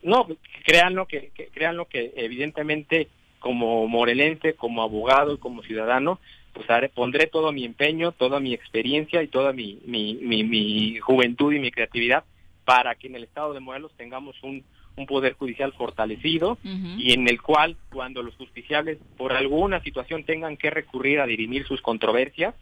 No, 0.02 0.26
créanlo 0.64 1.06
que, 1.06 1.30
que 1.36 1.46
créanlo 1.46 1.86
que 1.86 2.12
evidentemente 2.16 3.08
como 3.44 3.86
morelense, 3.88 4.54
como 4.54 4.82
abogado 4.82 5.34
y 5.34 5.36
como 5.36 5.62
ciudadano, 5.62 6.18
pues 6.54 6.66
pondré 6.94 7.26
todo 7.26 7.52
mi 7.52 7.66
empeño, 7.66 8.12
toda 8.12 8.40
mi 8.40 8.54
experiencia 8.54 9.22
y 9.22 9.28
toda 9.28 9.52
mi, 9.52 9.80
mi, 9.84 10.14
mi, 10.14 10.98
juventud 10.98 11.52
y 11.52 11.58
mi 11.58 11.70
creatividad 11.70 12.24
para 12.64 12.94
que 12.94 13.08
en 13.08 13.16
el 13.16 13.24
estado 13.24 13.52
de 13.52 13.60
Morelos 13.60 13.92
tengamos 13.98 14.34
un, 14.42 14.64
un 14.96 15.04
poder 15.04 15.34
judicial 15.34 15.74
fortalecido 15.74 16.56
y 16.96 17.12
en 17.12 17.28
el 17.28 17.42
cual 17.42 17.76
cuando 17.92 18.22
los 18.22 18.34
justiciables 18.36 18.96
por 19.18 19.34
alguna 19.34 19.82
situación 19.82 20.24
tengan 20.24 20.56
que 20.56 20.70
recurrir 20.70 21.20
a 21.20 21.26
dirimir 21.26 21.66
sus 21.66 21.82
controversias, 21.82 22.54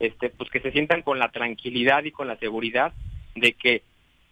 este, 0.00 0.28
pues 0.28 0.50
que 0.50 0.60
se 0.60 0.70
sientan 0.70 1.00
con 1.00 1.18
la 1.18 1.30
tranquilidad 1.30 2.04
y 2.04 2.10
con 2.10 2.28
la 2.28 2.36
seguridad 2.36 2.92
de 3.34 3.54
que 3.54 3.84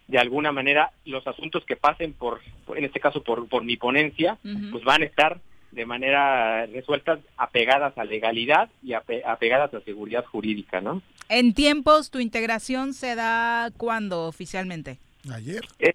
de 0.09 0.18
alguna 0.18 0.52
manera 0.52 0.90
los 1.07 1.26
asuntos 1.26 1.64
que 1.64 1.76
pasen 1.76 2.12
por, 2.12 2.42
en 2.76 2.84
este 2.84 3.00
caso 3.00 3.22
por, 3.22 3.48
por 3.48 3.64
mi 3.64 3.78
ponencia, 3.78 4.36
pues 4.70 4.84
van 4.84 5.00
a 5.00 5.07
estar 5.07 5.40
de 5.75 5.87
manera 5.87 6.66
resueltas 6.66 7.18
apegadas 7.37 7.97
a 7.99 8.05
legalidad 8.05 8.68
y 8.83 8.93
apegadas 8.93 9.75
a 9.75 9.81
seguridad 9.81 10.25
jurídica, 10.25 10.81
¿no? 10.81 11.03
En 11.29 11.55
tiempos, 11.55 12.11
¿tu 12.11 12.20
integración 12.20 12.95
se 12.95 13.14
da 13.14 13.70
cuándo 13.77 14.27
oficialmente? 14.27 14.99
Ayer. 15.33 15.66
Eh, 15.79 15.93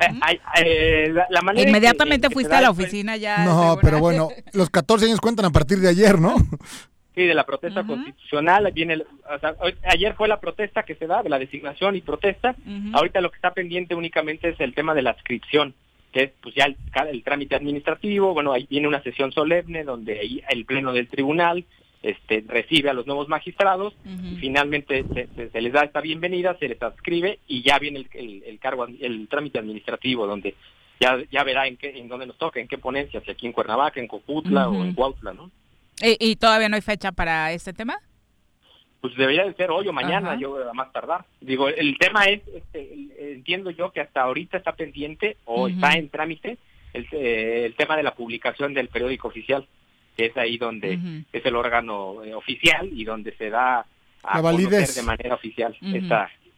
eh, 0.00 0.40
eh, 0.64 1.14
la, 1.30 1.42
manera 1.42 1.68
Inmediatamente 1.68 2.30
fuiste 2.30 2.54
a 2.54 2.60
la 2.60 2.70
oficina 2.70 3.16
ya. 3.16 3.44
No, 3.44 3.76
pero 3.80 4.00
bueno, 4.00 4.30
los 4.52 4.70
14 4.70 5.06
años 5.06 5.20
cuentan 5.20 5.46
a 5.46 5.50
partir 5.50 5.78
de 5.78 5.88
ayer, 5.88 6.18
¿no? 6.18 6.36
Sí, 7.14 7.26
de 7.26 7.34
la 7.34 7.44
protesta 7.44 7.84
constitucional. 7.84 8.72
Viene 8.72 9.04
ayer 9.84 10.14
fue 10.14 10.28
la 10.28 10.40
protesta 10.40 10.82
que 10.82 10.94
se 10.94 11.06
da, 11.06 11.22
de 11.22 11.28
la 11.28 11.38
designación 11.38 11.94
y 11.94 12.00
protesta. 12.00 12.56
Ahorita 12.94 13.20
lo 13.20 13.30
que 13.30 13.36
está 13.36 13.52
pendiente 13.52 13.94
únicamente 13.94 14.48
es 14.48 14.58
el 14.60 14.74
tema 14.74 14.94
de 14.94 15.02
la 15.02 15.10
adscripción 15.10 15.74
que 16.12 16.24
es 16.24 16.32
pues 16.40 16.54
ya 16.54 16.66
el, 16.66 17.22
trámite 17.22 17.56
administrativo, 17.56 18.34
bueno, 18.34 18.52
ahí 18.52 18.66
viene 18.68 18.88
una 18.88 19.02
sesión 19.02 19.32
solemne 19.32 19.84
donde 19.84 20.20
ahí 20.20 20.42
el 20.50 20.64
pleno 20.64 20.92
del 20.92 21.08
tribunal 21.08 21.64
este, 22.02 22.44
recibe 22.46 22.90
a 22.90 22.94
los 22.94 23.06
nuevos 23.06 23.28
magistrados, 23.28 23.94
finalmente 24.38 25.04
se, 25.52 25.60
les 25.60 25.72
da 25.72 25.84
esta 25.84 26.00
bienvenida, 26.00 26.56
se 26.58 26.68
les 26.68 26.82
adscribe 26.82 27.38
y 27.46 27.62
ya 27.62 27.78
viene 27.78 28.06
el, 28.12 28.58
cargo, 28.60 28.86
el 28.86 29.28
trámite 29.28 29.58
administrativo 29.58 30.26
donde 30.26 30.54
ya, 31.00 31.18
ya 31.30 31.44
verá 31.44 31.66
en 31.66 31.76
qué, 31.76 31.98
en 31.98 32.08
dónde 32.08 32.26
nos 32.26 32.38
toca, 32.38 32.60
en 32.60 32.68
qué 32.68 32.78
ponencia, 32.78 33.20
si 33.24 33.30
aquí 33.30 33.46
en 33.46 33.52
Cuernavaca, 33.52 34.00
en 34.00 34.08
Coputla 34.08 34.68
o 34.68 34.84
en 34.84 34.94
Cuautla, 34.94 35.32
¿no? 35.32 35.50
¿Y, 36.00 36.36
todavía 36.36 36.68
no 36.68 36.76
hay 36.76 36.82
fecha 36.82 37.12
para 37.12 37.52
este 37.52 37.72
tema? 37.72 37.98
Pues 39.02 39.14
debería 39.16 39.44
de 39.44 39.52
ser 39.54 39.70
hoy 39.70 39.86
o 39.88 39.92
mañana, 39.92 40.38
yo 40.38 40.70
a 40.70 40.72
más 40.72 40.90
tardar. 40.92 41.26
Digo, 41.40 41.68
el 41.68 41.98
tema 41.98 42.24
es, 42.24 42.40
este, 42.48 43.32
entiendo 43.34 43.70
yo 43.70 43.92
que 43.92 44.00
hasta 44.00 44.22
ahorita 44.22 44.56
está 44.56 44.72
pendiente 44.72 45.36
o 45.44 45.68
está 45.68 45.92
en 45.94 46.08
trámite 46.08 46.56
el, 46.94 47.06
eh, 47.12 47.66
el 47.66 47.74
tema 47.74 47.96
de 47.96 48.04
la 48.04 48.14
publicación 48.14 48.72
del 48.72 48.88
periódico 48.88 49.28
oficial 49.28 49.66
que 50.16 50.26
es 50.26 50.36
ahí 50.36 50.58
donde 50.58 51.24
es 51.32 51.46
el 51.46 51.56
órgano 51.56 52.22
eh, 52.24 52.34
oficial 52.34 52.88
y 52.92 53.04
donde 53.04 53.34
se 53.36 53.50
da 53.50 53.86
a 54.22 54.42
conocer 54.42 54.88
de 54.88 55.02
manera 55.02 55.34
oficial 55.34 55.76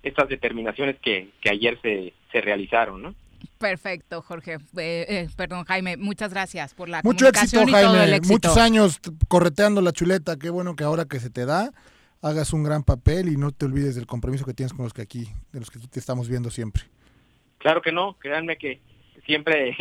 estas 0.03 0.28
determinaciones 0.28 0.97
que, 1.01 1.30
que 1.40 1.51
ayer 1.51 1.78
se, 1.80 2.12
se 2.30 2.40
realizaron, 2.40 3.01
¿no? 3.01 3.14
Perfecto, 3.59 4.20
Jorge. 4.20 4.55
Eh, 4.76 5.07
eh, 5.09 5.28
perdón, 5.36 5.64
Jaime, 5.64 5.97
muchas 5.97 6.30
gracias 6.30 6.74
por 6.74 6.88
la 6.88 7.01
Mucho 7.03 7.26
éxito, 7.28 7.64
Jaime. 7.66 8.20
Muchos 8.26 8.57
años 8.59 9.01
correteando 9.28 9.80
la 9.80 9.92
chuleta. 9.92 10.36
Qué 10.36 10.51
bueno 10.51 10.76
que 10.76 10.84
ahora 10.84 11.07
que 11.07 11.20
se 11.20 11.30
te 11.30 11.47
da, 11.47 11.70
hagas 12.25 12.55
un 12.55 12.64
gran 12.64 12.83
papel 12.83 13.29
y 13.29 13.37
no 13.37 13.53
te 13.53 13.66
olvides 13.66 13.95
del 13.95 14.07
compromiso 14.07 14.47
que 14.47 14.55
tienes 14.55 14.72
con 14.72 14.85
los 14.85 14.95
que 14.95 15.03
aquí, 15.03 15.29
de 15.53 15.61
los 15.61 15.70
que 15.70 15.79
aquí 15.79 15.89
te 15.89 16.01
estamos 16.01 16.29
viendo 16.29 16.51
siempre. 16.51 16.85
Claro 17.59 17.83
que 17.83 17.93
no, 17.93 18.14
créanme 18.18 18.57
que 18.57 18.81
siempre 19.27 19.77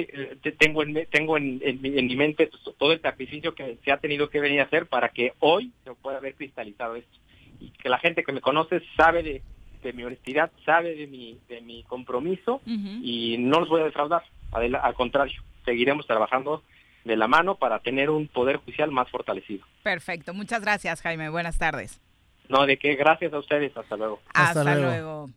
tengo 0.60 0.84
en, 0.84 1.08
tengo 1.10 1.38
en, 1.38 1.60
mi 1.82 2.16
mente 2.16 2.50
todo 2.78 2.92
el 2.92 3.02
sacrificio 3.02 3.56
que 3.56 3.78
se 3.84 3.92
ha 3.92 3.98
tenido 3.98 4.30
que 4.30 4.42
venir 4.42 4.60
a 4.60 4.66
hacer 4.66 4.88
para 4.88 5.10
que 5.10 5.34
hoy 5.40 5.72
se 5.86 5.94
pueda 5.96 6.18
haber 6.18 6.36
cristalizado 6.36 6.96
esto 6.96 7.18
y 7.62 7.70
que 7.70 7.88
la 7.88 7.98
gente 7.98 8.24
que 8.24 8.34
me 8.34 8.42
conoce 8.42 8.82
sabe 8.98 9.24
de, 9.24 9.94
mi 9.94 10.04
honestidad, 10.04 10.52
sabe 10.66 10.96
de 10.96 11.08
mi, 11.08 11.40
de 11.48 11.62
mi 11.62 11.84
compromiso 11.84 12.62
y 12.66 13.38
no 13.40 13.62
los 13.62 13.70
voy 13.70 13.82
a 13.82 13.86
defraudar, 13.86 14.24
al 14.52 14.94
contrario, 14.96 15.42
seguiremos 15.66 16.08
trabajando 16.08 16.62
de 17.06 17.18
la 17.18 17.28
mano 17.28 17.56
para 17.56 17.80
tener 17.80 18.10
un 18.10 18.28
poder 18.28 18.58
judicial 18.58 18.92
más 18.92 19.10
fortalecido. 19.10 19.66
Perfecto, 19.84 20.34
muchas 20.34 20.62
gracias 20.62 21.02
Jaime, 21.02 21.30
buenas 21.30 21.58
tardes. 21.58 22.02
No, 22.50 22.66
de 22.66 22.78
qué, 22.78 22.96
gracias 22.96 23.34
a 23.34 23.40
ustedes, 23.40 23.76
hasta 23.76 23.96
luego. 23.96 24.20
Hasta, 24.34 24.76
luego. 24.76 25.30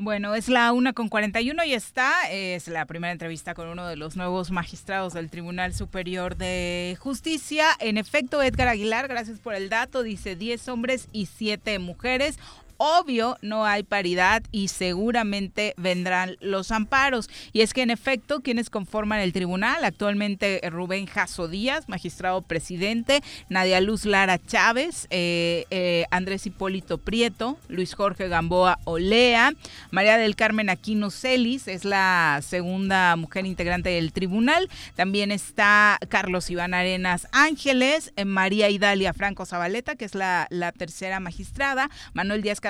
Bueno, 0.00 0.36
es 0.36 0.48
la 0.48 0.72
una 0.72 0.92
con 0.92 1.08
41 1.08 1.64
y 1.64 1.74
está, 1.74 2.12
es 2.30 2.68
la 2.68 2.86
primera 2.86 3.12
entrevista 3.12 3.54
con 3.54 3.68
uno 3.68 3.86
de 3.86 3.96
los 3.96 4.16
nuevos 4.16 4.52
magistrados 4.52 5.12
del 5.12 5.28
Tribunal 5.28 5.74
Superior 5.74 6.36
de 6.36 6.96
Justicia. 7.00 7.66
En 7.80 7.98
efecto, 7.98 8.40
Edgar 8.40 8.68
Aguilar, 8.68 9.08
gracias 9.08 9.40
por 9.40 9.54
el 9.54 9.68
dato, 9.68 10.04
dice 10.04 10.36
10 10.36 10.68
hombres 10.68 11.08
y 11.12 11.26
7 11.26 11.80
mujeres 11.80 12.38
obvio 12.78 13.36
no 13.42 13.66
hay 13.66 13.82
paridad 13.82 14.42
y 14.50 14.68
seguramente 14.68 15.74
vendrán 15.76 16.36
los 16.40 16.70
amparos. 16.70 17.28
Y 17.52 17.60
es 17.60 17.74
que 17.74 17.82
en 17.82 17.90
efecto, 17.90 18.40
quienes 18.40 18.70
conforman 18.70 19.20
el 19.20 19.32
tribunal, 19.32 19.84
actualmente 19.84 20.60
Rubén 20.70 21.06
Jasso 21.06 21.48
Díaz, 21.48 21.88
magistrado 21.88 22.40
presidente, 22.42 23.20
Nadia 23.48 23.80
Luz 23.80 24.06
Lara 24.06 24.38
Chávez, 24.38 25.06
eh, 25.10 25.66
eh, 25.70 26.06
Andrés 26.10 26.46
Hipólito 26.46 26.98
Prieto, 26.98 27.58
Luis 27.68 27.94
Jorge 27.94 28.28
Gamboa 28.28 28.78
Olea, 28.84 29.52
María 29.90 30.16
del 30.16 30.36
Carmen 30.36 30.70
Aquino 30.70 31.10
Celis, 31.10 31.68
es 31.68 31.84
la 31.84 32.40
segunda 32.42 33.16
mujer 33.16 33.44
integrante 33.44 33.90
del 33.90 34.12
tribunal. 34.12 34.68
También 34.94 35.32
está 35.32 35.98
Carlos 36.08 36.48
Iván 36.50 36.74
Arenas 36.74 37.26
Ángeles, 37.32 38.12
eh, 38.16 38.24
María 38.24 38.70
Idalia 38.70 39.12
Franco 39.12 39.46
Zabaleta, 39.46 39.96
que 39.96 40.04
es 40.04 40.14
la, 40.14 40.46
la 40.50 40.72
tercera 40.72 41.20
magistrada, 41.20 41.90
Manuel 42.12 42.42
Díaz 42.42 42.60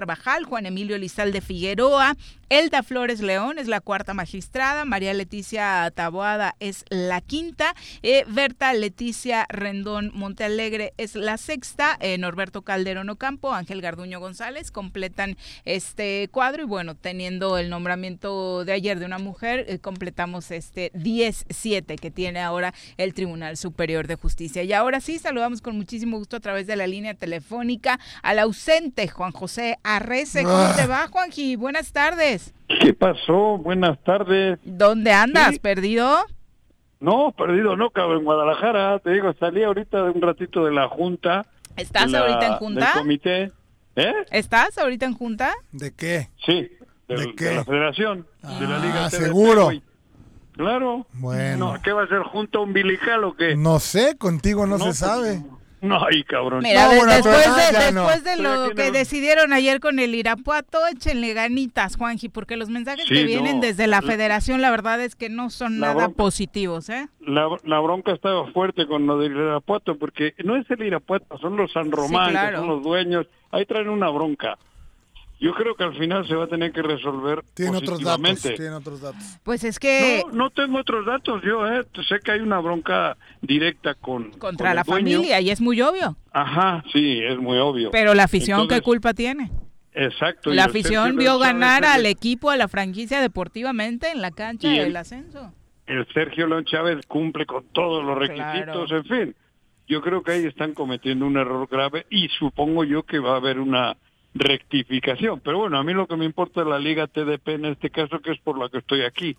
Juan 0.46 0.66
Emilio 0.66 0.96
Lizalde 0.98 1.40
Figueroa, 1.40 2.16
Elda 2.50 2.82
Flores 2.82 3.20
León 3.20 3.58
es 3.58 3.68
la 3.68 3.80
cuarta 3.80 4.14
magistrada, 4.14 4.86
María 4.86 5.12
Leticia 5.12 5.90
Taboada 5.94 6.54
es 6.60 6.86
la 6.88 7.20
quinta, 7.20 7.74
eh, 8.02 8.24
Berta 8.26 8.72
Leticia 8.72 9.44
Rendón 9.50 10.10
Montealegre 10.14 10.94
es 10.96 11.14
la 11.14 11.36
sexta, 11.36 11.98
eh, 12.00 12.16
Norberto 12.16 12.62
Calderón 12.62 13.10
Ocampo, 13.10 13.52
Ángel 13.52 13.82
Garduño 13.82 14.18
González 14.18 14.70
completan 14.70 15.36
este 15.66 16.28
cuadro 16.32 16.62
y 16.62 16.66
bueno, 16.66 16.94
teniendo 16.94 17.58
el 17.58 17.68
nombramiento 17.68 18.64
de 18.64 18.72
ayer 18.72 18.98
de 18.98 19.04
una 19.04 19.18
mujer, 19.18 19.66
eh, 19.68 19.78
completamos 19.78 20.50
este 20.50 20.90
10-7 20.94 21.96
que 21.98 22.10
tiene 22.10 22.40
ahora 22.40 22.72
el 22.96 23.12
Tribunal 23.12 23.58
Superior 23.58 24.06
de 24.06 24.14
Justicia. 24.14 24.62
Y 24.62 24.72
ahora 24.72 25.00
sí, 25.00 25.18
saludamos 25.18 25.60
con 25.60 25.76
muchísimo 25.76 26.16
gusto 26.16 26.36
a 26.36 26.40
través 26.40 26.66
de 26.66 26.76
la 26.76 26.86
línea 26.86 27.12
telefónica 27.12 28.00
al 28.22 28.38
ausente 28.38 29.06
Juan 29.08 29.32
José 29.32 29.78
Arrece. 29.96 30.42
¿Cómo 30.42 30.54
ah. 30.54 30.74
te 30.76 30.86
va, 30.86 31.08
Juanji? 31.08 31.56
Buenas 31.56 31.92
tardes. 31.92 32.52
¿Qué 32.82 32.92
pasó? 32.92 33.56
Buenas 33.56 33.98
tardes. 34.04 34.58
¿Dónde 34.62 35.12
andas? 35.12 35.58
¿Perdido? 35.60 36.26
No, 37.00 37.32
perdido 37.32 37.74
no, 37.74 37.88
cabrón, 37.88 38.18
en 38.18 38.24
Guadalajara. 38.24 38.98
Te 38.98 39.12
digo, 39.12 39.32
salí 39.40 39.64
ahorita 39.64 40.04
de 40.04 40.10
un 40.10 40.20
ratito 40.20 40.66
de 40.66 40.72
la 40.72 40.88
Junta. 40.88 41.46
¿Estás 41.74 42.12
ahorita 42.12 42.46
en 42.48 42.52
Junta? 42.56 42.84
Del 42.84 43.02
comité. 43.02 43.52
¿Eh? 43.96 44.12
¿Estás 44.30 44.76
ahorita 44.76 45.06
en 45.06 45.14
Junta? 45.14 45.54
¿De 45.72 45.94
qué? 45.94 46.28
Sí, 46.44 46.70
de, 47.08 47.34
qué? 47.34 47.44
de 47.46 47.54
la 47.54 47.64
Federación, 47.64 48.26
de 48.42 48.66
la 48.66 48.78
Liga 48.80 49.06
ah, 49.06 49.10
seguro. 49.10 49.70
Claro. 50.52 51.06
Bueno. 51.14 51.76
¿Qué 51.82 51.92
va 51.92 52.02
a 52.02 52.08
ser 52.08 52.24
junta 52.24 52.58
umbilical 52.58 53.24
o 53.24 53.34
qué? 53.34 53.56
No 53.56 53.78
sé, 53.78 54.18
contigo 54.18 54.66
no, 54.66 54.76
se 54.76 54.84
pues, 54.84 54.98
sabe. 54.98 55.42
No, 55.80 55.98
ay, 56.10 56.24
cabrón. 56.24 56.60
Mira, 56.62 56.88
después, 56.88 58.24
de, 58.24 58.36
lo 58.36 58.70
que 58.74 58.90
decidieron 58.90 59.52
ayer 59.52 59.80
con 59.80 59.98
el 59.98 60.14
Irapuato, 60.14 60.78
échenle 60.86 61.34
ganitas, 61.34 61.96
Juanji, 61.96 62.28
porque 62.28 62.56
los 62.56 62.68
mensajes 62.68 63.06
que 63.08 63.24
vienen 63.24 63.60
desde 63.60 63.86
la 63.86 64.02
federación, 64.02 64.60
la 64.60 64.70
verdad 64.70 65.00
es 65.00 65.14
que 65.14 65.28
no 65.28 65.50
son 65.50 65.78
nada 65.78 66.08
positivos, 66.08 66.88
¿eh? 66.88 67.08
La, 67.20 67.48
la, 67.64 67.80
bronca 67.80 68.12
estaba 68.12 68.50
fuerte 68.52 68.86
con 68.86 69.06
lo 69.06 69.18
del 69.18 69.32
Irapuato, 69.32 69.98
porque 69.98 70.34
no 70.44 70.56
es 70.56 70.70
el 70.70 70.82
Irapuato, 70.82 71.38
son 71.38 71.56
los 71.56 71.72
San 71.72 71.90
Román, 71.90 72.34
son 72.54 72.68
los 72.68 72.82
dueños. 72.82 73.26
Ahí 73.50 73.64
traen 73.66 73.88
una 73.88 74.08
bronca. 74.10 74.58
Yo 75.40 75.54
creo 75.54 75.76
que 75.76 75.84
al 75.84 75.96
final 75.96 76.26
se 76.26 76.34
va 76.34 76.44
a 76.44 76.46
tener 76.48 76.72
que 76.72 76.82
resolver 76.82 77.44
tiene 77.54 77.76
otros 77.76 78.00
datos, 78.02 78.42
tiene 78.42 78.74
otros 78.74 79.00
datos. 79.00 79.22
Pues 79.44 79.62
es 79.62 79.78
que 79.78 80.24
no, 80.26 80.36
no 80.36 80.50
tengo 80.50 80.78
otros 80.78 81.06
datos 81.06 81.42
yo, 81.44 81.66
eh. 81.66 81.86
sé 82.08 82.18
que 82.24 82.32
hay 82.32 82.40
una 82.40 82.58
bronca 82.58 83.16
directa 83.40 83.94
con 83.94 84.32
contra 84.32 84.74
la 84.74 84.84
familia 84.84 85.40
y 85.40 85.50
es 85.50 85.60
muy 85.60 85.80
obvio. 85.80 86.16
Ajá, 86.32 86.82
sí, 86.92 87.20
es 87.22 87.38
muy 87.38 87.58
obvio. 87.58 87.90
Pero 87.92 88.14
la 88.14 88.24
afición 88.24 88.66
qué 88.66 88.80
culpa 88.80 89.14
tiene? 89.14 89.50
Exacto. 89.92 90.50
La 90.50 90.64
afición 90.64 91.16
vio 91.16 91.38
ganar 91.38 91.84
al 91.84 92.06
equipo, 92.06 92.50
a 92.50 92.56
la 92.56 92.68
franquicia 92.68 93.20
deportivamente 93.20 94.10
en 94.10 94.20
la 94.20 94.30
cancha 94.30 94.68
del 94.68 94.96
ascenso. 94.96 95.52
El 95.86 96.06
Sergio 96.12 96.46
León 96.46 96.64
Chávez 96.64 97.06
cumple 97.06 97.46
con 97.46 97.64
todos 97.72 98.04
los 98.04 98.18
requisitos, 98.18 98.90
en 98.92 99.04
fin. 99.04 99.36
Yo 99.86 100.02
creo 100.02 100.22
que 100.22 100.32
ahí 100.32 100.44
están 100.44 100.74
cometiendo 100.74 101.26
un 101.26 101.38
error 101.38 101.66
grave 101.70 102.06
y 102.10 102.28
supongo 102.28 102.84
yo 102.84 103.04
que 103.04 103.18
va 103.18 103.32
a 103.32 103.36
haber 103.36 103.58
una 103.58 103.96
rectificación. 104.38 105.40
Pero 105.40 105.58
bueno, 105.58 105.78
a 105.78 105.84
mí 105.84 105.92
lo 105.92 106.06
que 106.06 106.16
me 106.16 106.24
importa 106.24 106.62
es 106.62 106.66
la 106.66 106.78
Liga 106.78 107.06
TDP 107.06 107.48
en 107.48 107.64
este 107.66 107.90
caso, 107.90 108.20
que 108.20 108.32
es 108.32 108.40
por 108.40 108.58
la 108.58 108.68
que 108.68 108.78
estoy 108.78 109.02
aquí. 109.02 109.36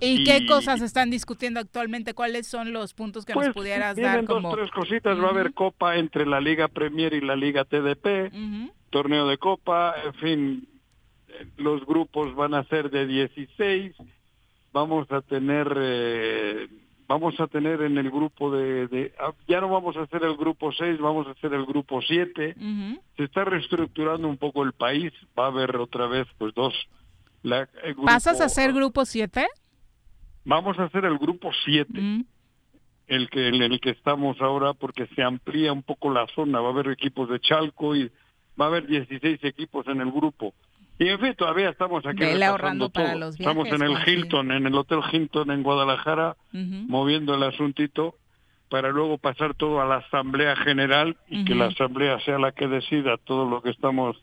¿Y, 0.00 0.24
qué 0.24 0.46
cosas 0.46 0.80
están 0.80 1.10
discutiendo 1.10 1.60
actualmente? 1.60 2.12
¿Cuáles 2.12 2.48
son 2.48 2.72
los 2.72 2.92
puntos 2.92 3.24
que 3.24 3.34
nos 3.34 3.44
pues, 3.44 3.54
pudieras 3.54 3.96
dar 3.96 4.24
como...? 4.24 4.48
dos, 4.48 4.58
tres 4.58 4.70
cositas. 4.72 5.16
Va 5.18 5.26
a 5.26 5.30
haber 5.30 5.54
copa 5.54 5.96
entre 5.96 6.26
la 6.26 6.40
Liga 6.40 6.66
Premier 6.66 7.14
y 7.14 7.20
la 7.20 7.36
Liga 7.36 7.64
TDP, 7.64 8.32
torneo 8.90 9.28
de 9.28 9.38
copa, 9.38 9.94
en 10.04 10.14
fin, 10.14 10.68
los 11.56 11.86
grupos 11.86 12.34
van 12.34 12.54
a 12.54 12.64
ser 12.64 12.90
de 12.90 13.06
16. 13.06 13.94
Vamos 14.72 15.10
a 15.12 15.20
tener... 15.20 15.72
Eh, 15.76 16.68
vamos 17.12 17.38
a 17.40 17.46
tener 17.46 17.82
en 17.82 17.98
el 17.98 18.10
grupo 18.10 18.50
de, 18.50 19.12
ah, 19.18 19.32
ya 19.46 19.60
no 19.60 19.68
vamos 19.68 19.96
a 19.98 20.02
hacer 20.02 20.24
el 20.24 20.34
grupo 20.34 20.72
6, 20.72 20.98
vamos 20.98 21.26
a 21.26 21.32
hacer 21.32 21.52
el 21.52 21.66
grupo 21.66 22.00
7. 22.00 22.56
Se 23.16 23.24
está 23.24 23.44
reestructurando 23.44 24.26
un 24.26 24.38
poco 24.38 24.62
el 24.62 24.72
país, 24.72 25.12
va 25.38 25.44
a 25.44 25.48
haber 25.48 25.76
otra 25.76 26.06
vez 26.06 26.26
pues 26.38 26.54
dos. 26.54 26.72
La, 27.42 27.68
¿Pasas 28.06 28.40
a 28.40 28.46
hacer 28.46 28.72
grupo 28.72 29.04
7? 29.04 29.46
Vamos 30.44 30.78
a 30.78 30.84
hacer 30.84 31.04
el 31.04 31.18
grupo 31.18 31.50
7. 31.64 32.24
El 33.08 33.28
que 33.28 33.48
en 33.48 33.62
el 33.62 33.78
que 33.78 33.90
estamos 33.90 34.40
ahora 34.40 34.72
porque 34.72 35.06
se 35.08 35.22
amplía 35.22 35.70
un 35.72 35.82
poco 35.82 36.10
la 36.10 36.26
zona, 36.28 36.60
va 36.60 36.68
a 36.68 36.72
haber 36.72 36.88
equipos 36.88 37.28
de 37.28 37.40
Chalco 37.40 37.94
y 37.94 38.10
va 38.58 38.66
a 38.66 38.68
haber 38.68 38.86
16 38.86 39.44
equipos 39.44 39.86
en 39.86 40.00
el 40.00 40.10
grupo. 40.10 40.54
Y 40.98 41.08
en 41.08 41.18
fin, 41.18 41.34
todavía 41.34 41.70
estamos 41.70 42.04
aquí. 42.06 42.22
ahorrando 42.42 42.90
para 42.90 43.14
los 43.14 43.38
estamos 43.38 43.68
en 43.68 43.82
el 43.82 43.96
Hilton, 44.06 44.52
en 44.52 44.66
el 44.66 44.74
Hotel 44.74 45.00
Hilton 45.10 45.50
en 45.50 45.62
Guadalajara, 45.62 46.36
moviendo 46.52 47.34
el 47.34 47.42
asuntito 47.42 48.16
para 48.68 48.88
luego 48.88 49.18
pasar 49.18 49.54
todo 49.54 49.80
a 49.82 49.84
la 49.84 49.96
Asamblea 49.96 50.56
General 50.56 51.16
y 51.28 51.44
que 51.44 51.54
la 51.54 51.66
Asamblea 51.66 52.18
sea 52.20 52.38
la 52.38 52.52
que 52.52 52.68
decida 52.68 53.18
todo 53.18 53.48
lo 53.48 53.62
que 53.62 53.70
estamos 53.70 54.16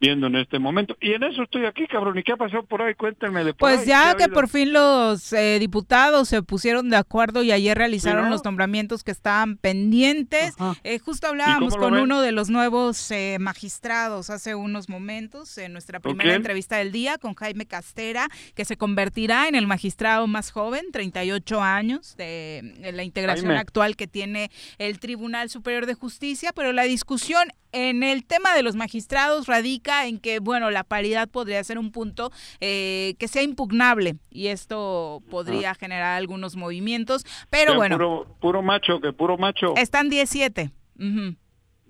viendo 0.00 0.26
en 0.26 0.36
este 0.36 0.58
momento. 0.58 0.96
Y 1.00 1.12
en 1.12 1.22
eso 1.22 1.42
estoy 1.42 1.66
aquí, 1.66 1.86
cabrón. 1.86 2.18
¿Y 2.18 2.22
qué 2.22 2.32
ha 2.32 2.36
pasado 2.36 2.64
por 2.64 2.82
ahí? 2.82 2.94
Cuéntenme 2.94 3.44
de 3.44 3.54
Pues 3.54 3.86
ya 3.86 4.14
que 4.16 4.28
por 4.28 4.48
fin 4.48 4.72
los 4.72 5.32
eh, 5.32 5.58
diputados 5.58 6.28
se 6.28 6.42
pusieron 6.42 6.90
de 6.90 6.96
acuerdo 6.96 7.42
y 7.42 7.52
ayer 7.52 7.76
realizaron 7.76 8.30
los 8.30 8.44
nombramientos 8.44 9.04
que 9.04 9.10
estaban 9.10 9.56
pendientes. 9.56 10.54
Eh, 10.82 10.98
justo 10.98 11.26
hablábamos 11.26 11.76
con 11.76 11.94
uno 11.94 12.20
de 12.20 12.32
los 12.32 12.50
nuevos 12.50 13.10
eh, 13.10 13.38
magistrados 13.40 14.30
hace 14.30 14.54
unos 14.54 14.88
momentos 14.88 15.56
en 15.58 15.72
nuestra 15.72 16.00
primera 16.00 16.34
entrevista 16.34 16.76
del 16.76 16.92
día 16.92 17.18
con 17.18 17.34
Jaime 17.34 17.66
Castera, 17.66 18.28
que 18.54 18.64
se 18.64 18.76
convertirá 18.76 19.48
en 19.48 19.54
el 19.54 19.66
magistrado 19.66 20.26
más 20.26 20.50
joven, 20.50 20.86
38 20.92 21.62
años, 21.62 22.16
de, 22.16 22.74
de 22.80 22.92
la 22.92 23.04
integración 23.04 23.52
actual 23.52 23.96
que 23.96 24.06
tiene 24.06 24.50
el 24.78 24.98
Tribunal 24.98 25.48
Superior 25.50 25.86
de 25.86 25.94
Justicia, 25.94 26.52
pero 26.54 26.72
la 26.72 26.84
discusión 26.84 27.48
en 27.74 28.02
el 28.02 28.24
tema 28.24 28.54
de 28.54 28.62
los 28.62 28.76
magistrados 28.76 29.46
radica 29.46 30.06
en 30.06 30.18
que, 30.18 30.38
bueno, 30.38 30.70
la 30.70 30.84
paridad 30.84 31.28
podría 31.28 31.62
ser 31.64 31.78
un 31.78 31.90
punto 31.90 32.30
eh, 32.60 33.14
que 33.18 33.28
sea 33.28 33.42
impugnable 33.42 34.16
y 34.30 34.46
esto 34.46 35.22
podría 35.28 35.72
ah. 35.72 35.74
generar 35.74 36.16
algunos 36.16 36.56
movimientos, 36.56 37.26
pero 37.50 37.74
bueno. 37.74 37.96
Puro, 37.96 38.36
puro, 38.40 38.62
macho, 38.62 39.00
que 39.00 39.12
puro 39.12 39.36
macho. 39.36 39.74
Están 39.76 40.08
17. 40.08 40.70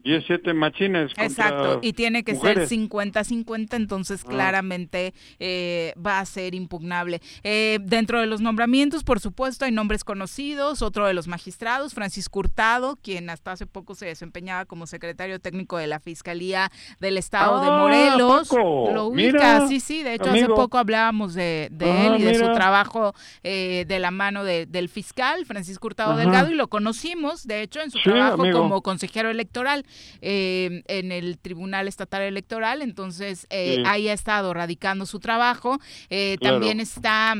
17 0.04 0.52
machines. 0.52 1.12
Exacto, 1.16 1.78
y 1.82 1.94
tiene 1.94 2.24
que 2.24 2.34
ser 2.34 2.68
50-50, 2.68 3.74
entonces 3.74 4.22
ah. 4.24 4.28
claramente 4.28 5.14
eh, 5.38 5.94
va 6.04 6.20
a 6.20 6.26
ser 6.26 6.54
impugnable. 6.54 7.20
Eh, 7.42 7.78
dentro 7.82 8.20
de 8.20 8.26
los 8.26 8.40
nombramientos, 8.40 9.02
por 9.02 9.20
supuesto, 9.20 9.64
hay 9.64 9.72
nombres 9.72 10.04
conocidos, 10.04 10.82
otro 10.82 11.06
de 11.06 11.14
los 11.14 11.26
magistrados, 11.26 11.94
Francisco 11.94 12.40
Hurtado, 12.40 12.96
quien 13.02 13.30
hasta 13.30 13.52
hace 13.52 13.66
poco 13.66 13.94
se 13.94 14.06
desempeñaba 14.06 14.66
como 14.66 14.86
secretario 14.86 15.40
técnico 15.40 15.78
de 15.78 15.86
la 15.86 16.00
Fiscalía 16.00 16.70
del 17.00 17.16
Estado 17.16 17.60
de 17.62 17.68
ah, 17.68 17.78
Morelos. 17.78 18.50
Lo 18.52 19.06
ubica, 19.06 19.66
sí, 19.66 19.80
sí, 19.80 20.02
de 20.02 20.14
hecho 20.14 20.30
hace 20.30 20.46
poco 20.48 20.78
hablábamos 20.78 21.34
de, 21.34 21.70
ah, 21.80 22.06
él 22.06 22.20
y 22.20 22.24
de 22.24 22.34
su 22.34 22.52
trabajo 22.52 23.14
eh, 23.42 23.84
de 23.88 23.98
la 23.98 24.10
mano 24.10 24.44
del 24.44 24.88
fiscal, 24.90 25.46
Francisco 25.46 25.86
Hurtado 25.86 26.16
Delgado, 26.16 26.50
y 26.50 26.54
lo 26.54 26.68
conocimos, 26.68 27.46
de 27.46 27.62
hecho, 27.62 27.80
en 27.80 27.90
su 27.90 27.98
trabajo 28.02 28.44
como 28.52 28.82
consejero 28.82 29.30
electoral. 29.30 29.86
Eh, 30.20 30.82
en 30.86 31.12
el 31.12 31.38
Tribunal 31.38 31.88
Estatal 31.88 32.22
Electoral, 32.22 32.82
entonces 32.82 33.46
eh, 33.50 33.82
ahí 33.86 34.08
ha 34.08 34.12
estado 34.12 34.54
radicando 34.54 35.06
su 35.06 35.20
trabajo. 35.20 35.78
Eh, 36.10 36.38
también 36.40 36.80
está 36.80 37.34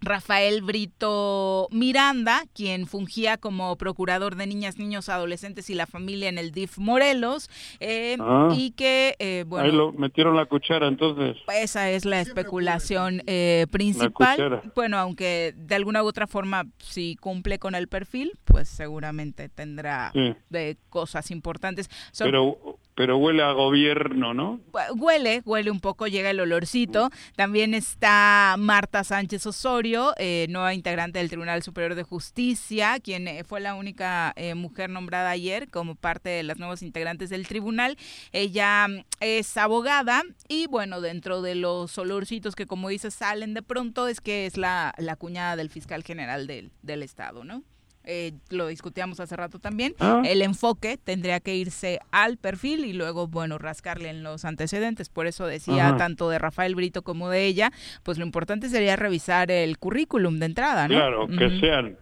Rafael 0.00 0.62
Brito 0.62 1.68
Miranda, 1.70 2.42
quien 2.54 2.86
fungía 2.86 3.36
como 3.36 3.76
procurador 3.76 4.36
de 4.36 4.46
niñas, 4.46 4.78
niños, 4.78 5.08
adolescentes 5.08 5.70
y 5.70 5.74
la 5.74 5.86
familia 5.86 6.28
en 6.28 6.38
el 6.38 6.52
DIF 6.52 6.78
Morelos, 6.78 7.50
eh, 7.80 8.16
ah. 8.20 8.48
y 8.56 8.72
que, 8.72 9.16
eh, 9.18 9.44
bueno... 9.46 9.66
Ahí 9.66 9.72
lo 9.72 9.92
metieron 9.92 10.36
la 10.36 10.46
cuchara, 10.46 10.86
entonces. 10.86 11.36
Esa 11.52 11.90
es 11.90 12.04
la 12.04 12.20
especulación 12.20 13.22
eh, 13.26 13.66
principal. 13.70 14.62
Bueno, 14.74 14.98
aunque 14.98 15.54
de 15.56 15.74
alguna 15.74 16.02
u 16.02 16.06
otra 16.06 16.26
forma, 16.26 16.64
si 16.78 17.16
cumple 17.16 17.58
con 17.58 17.74
el 17.74 17.88
perfil, 17.88 18.32
pues 18.44 18.68
seguramente 18.68 19.48
tendrá 19.48 20.12
de 20.48 20.76
cosas 20.90 21.30
importantes. 21.30 21.90
Pero 22.18 22.77
pero 22.98 23.16
huele 23.16 23.44
a 23.44 23.52
gobierno, 23.52 24.34
¿no? 24.34 24.58
Huele, 24.96 25.42
huele 25.44 25.70
un 25.70 25.78
poco, 25.78 26.08
llega 26.08 26.30
el 26.30 26.40
olorcito. 26.40 27.10
También 27.36 27.72
está 27.72 28.56
Marta 28.58 29.04
Sánchez 29.04 29.46
Osorio, 29.46 30.14
eh, 30.16 30.46
nueva 30.50 30.74
integrante 30.74 31.20
del 31.20 31.28
Tribunal 31.28 31.62
Superior 31.62 31.94
de 31.94 32.02
Justicia, 32.02 32.98
quien 32.98 33.28
eh, 33.28 33.44
fue 33.44 33.60
la 33.60 33.76
única 33.76 34.32
eh, 34.34 34.56
mujer 34.56 34.90
nombrada 34.90 35.30
ayer 35.30 35.70
como 35.70 35.94
parte 35.94 36.28
de 36.28 36.42
las 36.42 36.58
nuevas 36.58 36.82
integrantes 36.82 37.30
del 37.30 37.46
tribunal. 37.46 37.96
Ella 38.32 38.88
mm, 38.88 39.04
es 39.20 39.56
abogada 39.56 40.24
y 40.48 40.66
bueno, 40.66 41.00
dentro 41.00 41.40
de 41.40 41.54
los 41.54 41.96
olorcitos 41.98 42.56
que 42.56 42.66
como 42.66 42.88
dices 42.88 43.14
salen 43.14 43.54
de 43.54 43.62
pronto 43.62 44.08
es 44.08 44.20
que 44.20 44.44
es 44.44 44.56
la, 44.56 44.92
la 44.98 45.14
cuñada 45.14 45.54
del 45.54 45.70
fiscal 45.70 46.02
general 46.02 46.48
del, 46.48 46.72
del 46.82 47.04
Estado, 47.04 47.44
¿no? 47.44 47.62
Eh, 48.10 48.32
lo 48.48 48.66
discutíamos 48.68 49.20
hace 49.20 49.36
rato 49.36 49.58
también, 49.58 49.94
ah. 50.00 50.22
el 50.24 50.40
enfoque 50.40 50.96
tendría 50.96 51.40
que 51.40 51.54
irse 51.54 52.00
al 52.10 52.38
perfil 52.38 52.86
y 52.86 52.94
luego, 52.94 53.28
bueno, 53.28 53.58
rascarle 53.58 54.08
en 54.08 54.22
los 54.22 54.46
antecedentes. 54.46 55.10
Por 55.10 55.26
eso 55.26 55.46
decía 55.46 55.94
tanto 55.98 56.30
de 56.30 56.38
Rafael 56.38 56.74
Brito 56.74 57.02
como 57.02 57.28
de 57.28 57.44
ella, 57.44 57.70
pues 58.02 58.16
lo 58.16 58.24
importante 58.24 58.70
sería 58.70 58.96
revisar 58.96 59.50
el 59.50 59.76
currículum 59.76 60.38
de 60.38 60.46
entrada, 60.46 60.88
¿no? 60.88 60.94
Claro, 60.94 61.28
que 61.28 61.60
sean 61.60 61.98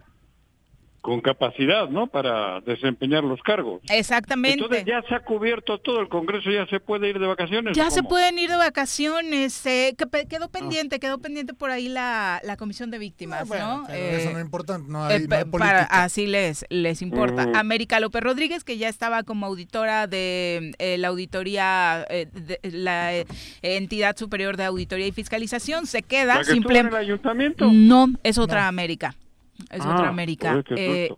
con 1.01 1.21
capacidad, 1.21 1.87
¿no? 1.89 2.07
Para 2.07 2.59
desempeñar 2.61 3.23
los 3.23 3.41
cargos. 3.41 3.81
Exactamente. 3.89 4.63
Entonces 4.63 4.85
ya 4.85 5.01
se 5.07 5.15
ha 5.15 5.19
cubierto 5.21 5.77
todo 5.77 6.01
el 6.01 6.09
Congreso, 6.09 6.49
ya 6.51 6.65
se 6.67 6.79
puede 6.79 7.09
ir 7.09 7.19
de 7.19 7.27
vacaciones. 7.27 7.75
Ya 7.77 7.89
se 7.91 8.03
pueden 8.03 8.37
ir 8.39 8.49
de 8.49 8.57
vacaciones. 8.57 9.65
Eh, 9.65 9.95
quedó 9.97 10.45
ah. 10.45 10.49
pendiente, 10.51 10.99
quedó 10.99 11.19
pendiente 11.19 11.53
por 11.53 11.71
ahí 11.71 11.87
la, 11.87 12.41
la 12.43 12.57
comisión 12.57 12.91
de 12.91 12.99
víctimas, 12.99 13.49
ah, 13.51 13.57
¿no? 13.57 13.93
eso 13.93 14.31
no 14.31 14.39
es 14.39 14.45
importante, 14.45 14.91
no 14.91 15.03
hay, 15.03 15.23
eh, 15.23 15.87
así 15.89 16.27
les 16.27 16.65
les 16.69 17.01
importa. 17.01 17.47
América 17.53 17.99
López 17.99 18.21
Rodríguez, 18.21 18.63
que 18.63 18.77
ya 18.77 18.89
estaba 18.89 19.23
como 19.23 19.45
auditora 19.45 20.07
de 20.07 20.73
eh, 20.79 20.97
la 20.97 21.09
auditoría, 21.09 22.05
de, 22.09 22.59
la 22.63 23.11
entidad 23.61 24.17
superior 24.17 24.57
de 24.57 24.65
auditoría 24.65 25.07
y 25.07 25.11
fiscalización, 25.11 25.85
se 25.85 26.03
queda 26.03 26.43
simplemente. 26.43 26.95
el 26.95 27.01
ayuntamiento? 27.01 27.69
No, 27.71 28.07
es 28.23 28.37
otra 28.37 28.67
América 28.67 29.15
es 29.69 29.81
otra 29.81 30.05
ah, 30.05 30.09
América. 30.09 30.63
Eh, 30.71 31.13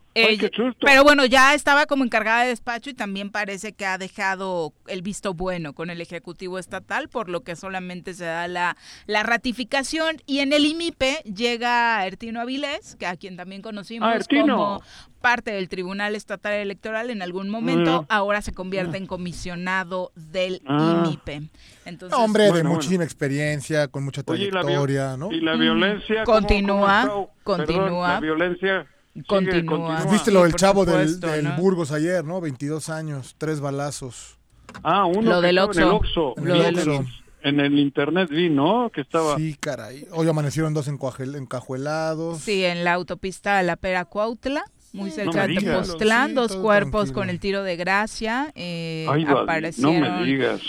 pero 0.79 1.03
bueno, 1.03 1.25
ya 1.25 1.53
estaba 1.53 1.85
como 1.85 2.03
encargada 2.03 2.43
de 2.43 2.49
despacho 2.49 2.89
y 2.89 2.93
también 2.93 3.29
parece 3.29 3.73
que 3.73 3.85
ha 3.85 3.97
dejado 3.97 4.73
el 4.87 5.01
visto 5.01 5.33
bueno 5.33 5.73
con 5.73 5.89
el 5.89 6.01
Ejecutivo 6.01 6.59
Estatal, 6.59 7.09
por 7.09 7.29
lo 7.29 7.41
que 7.41 7.55
solamente 7.55 8.13
se 8.13 8.25
da 8.25 8.47
la, 8.47 8.77
la 9.05 9.23
ratificación. 9.23 10.17
Y 10.25 10.39
en 10.39 10.53
el 10.53 10.65
IMIPE 10.65 11.23
llega 11.23 12.05
Ertino 12.05 12.41
Avilés, 12.41 12.95
que 12.95 13.05
a 13.05 13.15
quien 13.15 13.37
también 13.37 13.61
conocimos 13.61 14.09
ah, 14.09 14.19
como 14.29 14.81
parte 15.19 15.51
del 15.51 15.69
Tribunal 15.69 16.15
Estatal 16.15 16.53
Electoral 16.53 17.09
en 17.09 17.21
algún 17.21 17.49
momento, 17.49 18.05
ahora 18.09 18.41
se 18.41 18.53
convierte 18.53 18.97
en 18.97 19.05
comisionado 19.05 20.11
del 20.15 20.61
ah. 20.65 21.03
IMIPE. 21.05 21.49
Entonces, 21.85 22.17
hombre 22.17 22.51
de 22.51 22.63
muchísima 22.63 23.03
experiencia, 23.03 23.87
con 23.87 24.03
mucha 24.03 24.23
trayectoria, 24.23 25.17
¿no? 25.17 25.31
Y 25.31 25.41
la 25.41 25.55
violencia 25.55 26.23
continúa, 26.23 27.27
continúa. 27.43 28.13
la 28.13 28.19
violencia 28.19 28.87
continúa. 29.27 30.05
Viste 30.05 30.31
lo 30.31 30.43
del 30.43 30.53
chavo 30.53 30.85
del, 30.85 31.19
Burgos 31.57 31.91
ayer, 31.91 32.23
¿no? 32.23 32.41
22 32.41 32.89
años, 32.89 33.35
tres 33.37 33.59
balazos. 33.59 34.37
Ah, 34.83 35.05
uno 35.05 35.31
lo 35.31 35.41
del 35.41 35.57
Oxxo. 35.57 36.35
En 36.37 36.47
el 36.47 37.05
En 37.41 37.59
el 37.59 37.79
internet 37.79 38.29
vi, 38.29 38.49
¿no? 38.49 38.89
Que 38.93 39.01
estaba... 39.01 39.37
Sí, 39.37 39.55
caray. 39.59 40.07
Hoy 40.11 40.27
amanecieron 40.27 40.73
dos 40.73 40.87
encajuelados. 40.87 42.39
Sí, 42.39 42.63
en 42.65 42.83
la 42.83 42.93
autopista 42.93 43.61
La 43.63 43.77
Pera 43.77 44.05
Cuautla 44.05 44.65
muy 44.93 45.11
cerca 45.11 45.47
de 45.47 45.55
Tepoztlán, 45.55 46.33
dos 46.33 46.55
cuerpos 46.55 47.11
con 47.11 47.29
el 47.29 47.39
tiro 47.39 47.63
de 47.63 47.75
gracia 47.75 48.51
eh, 48.55 49.05
aparecieron. 49.27 50.01
No 50.01 50.19
me 50.19 50.25
digas. 50.25 50.61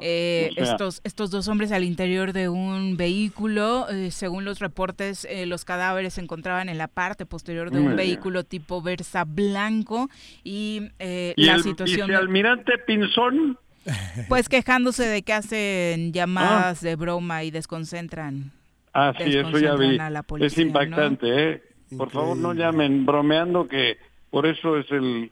Eh, 0.00 0.50
estos, 0.56 1.00
estos 1.04 1.30
dos 1.30 1.48
hombres 1.48 1.72
al 1.72 1.84
interior 1.84 2.32
de 2.32 2.48
un 2.48 2.96
vehículo, 2.96 3.88
eh, 3.90 4.10
según 4.10 4.44
los 4.44 4.58
reportes, 4.60 5.26
eh, 5.28 5.46
los 5.46 5.64
cadáveres 5.64 6.14
se 6.14 6.20
encontraban 6.20 6.68
en 6.68 6.78
la 6.78 6.88
parte 6.88 7.26
posterior 7.26 7.70
de 7.70 7.80
un 7.80 7.96
vehículo 7.96 8.44
tipo 8.44 8.80
Versa 8.80 9.24
blanco 9.24 10.08
y, 10.44 10.88
la 10.98 11.58
situación. 11.58 12.10
¿Y 12.10 12.14
almirante 12.14 12.78
Pinzón? 12.78 13.58
Pues 14.28 14.50
quejándose 14.50 15.06
de 15.06 15.22
que 15.22 15.32
hacen 15.32 16.12
llamadas 16.12 16.82
ah. 16.82 16.86
de 16.86 16.96
broma 16.96 17.44
y 17.44 17.50
desconcentran. 17.50 18.52
Ah, 18.92 19.14
sí, 19.16 19.36
eso 19.36 19.58
ya 19.58 19.76
vi. 19.76 19.98
es 20.44 20.58
impactante, 20.58 21.52
¿eh? 21.52 21.62
Por 21.96 22.10
favor, 22.10 22.36
no 22.36 22.52
llamen 22.52 23.06
bromeando 23.06 23.68
que 23.68 23.96
por 24.30 24.46
eso 24.46 24.76
es 24.76 24.90
el... 24.90 25.30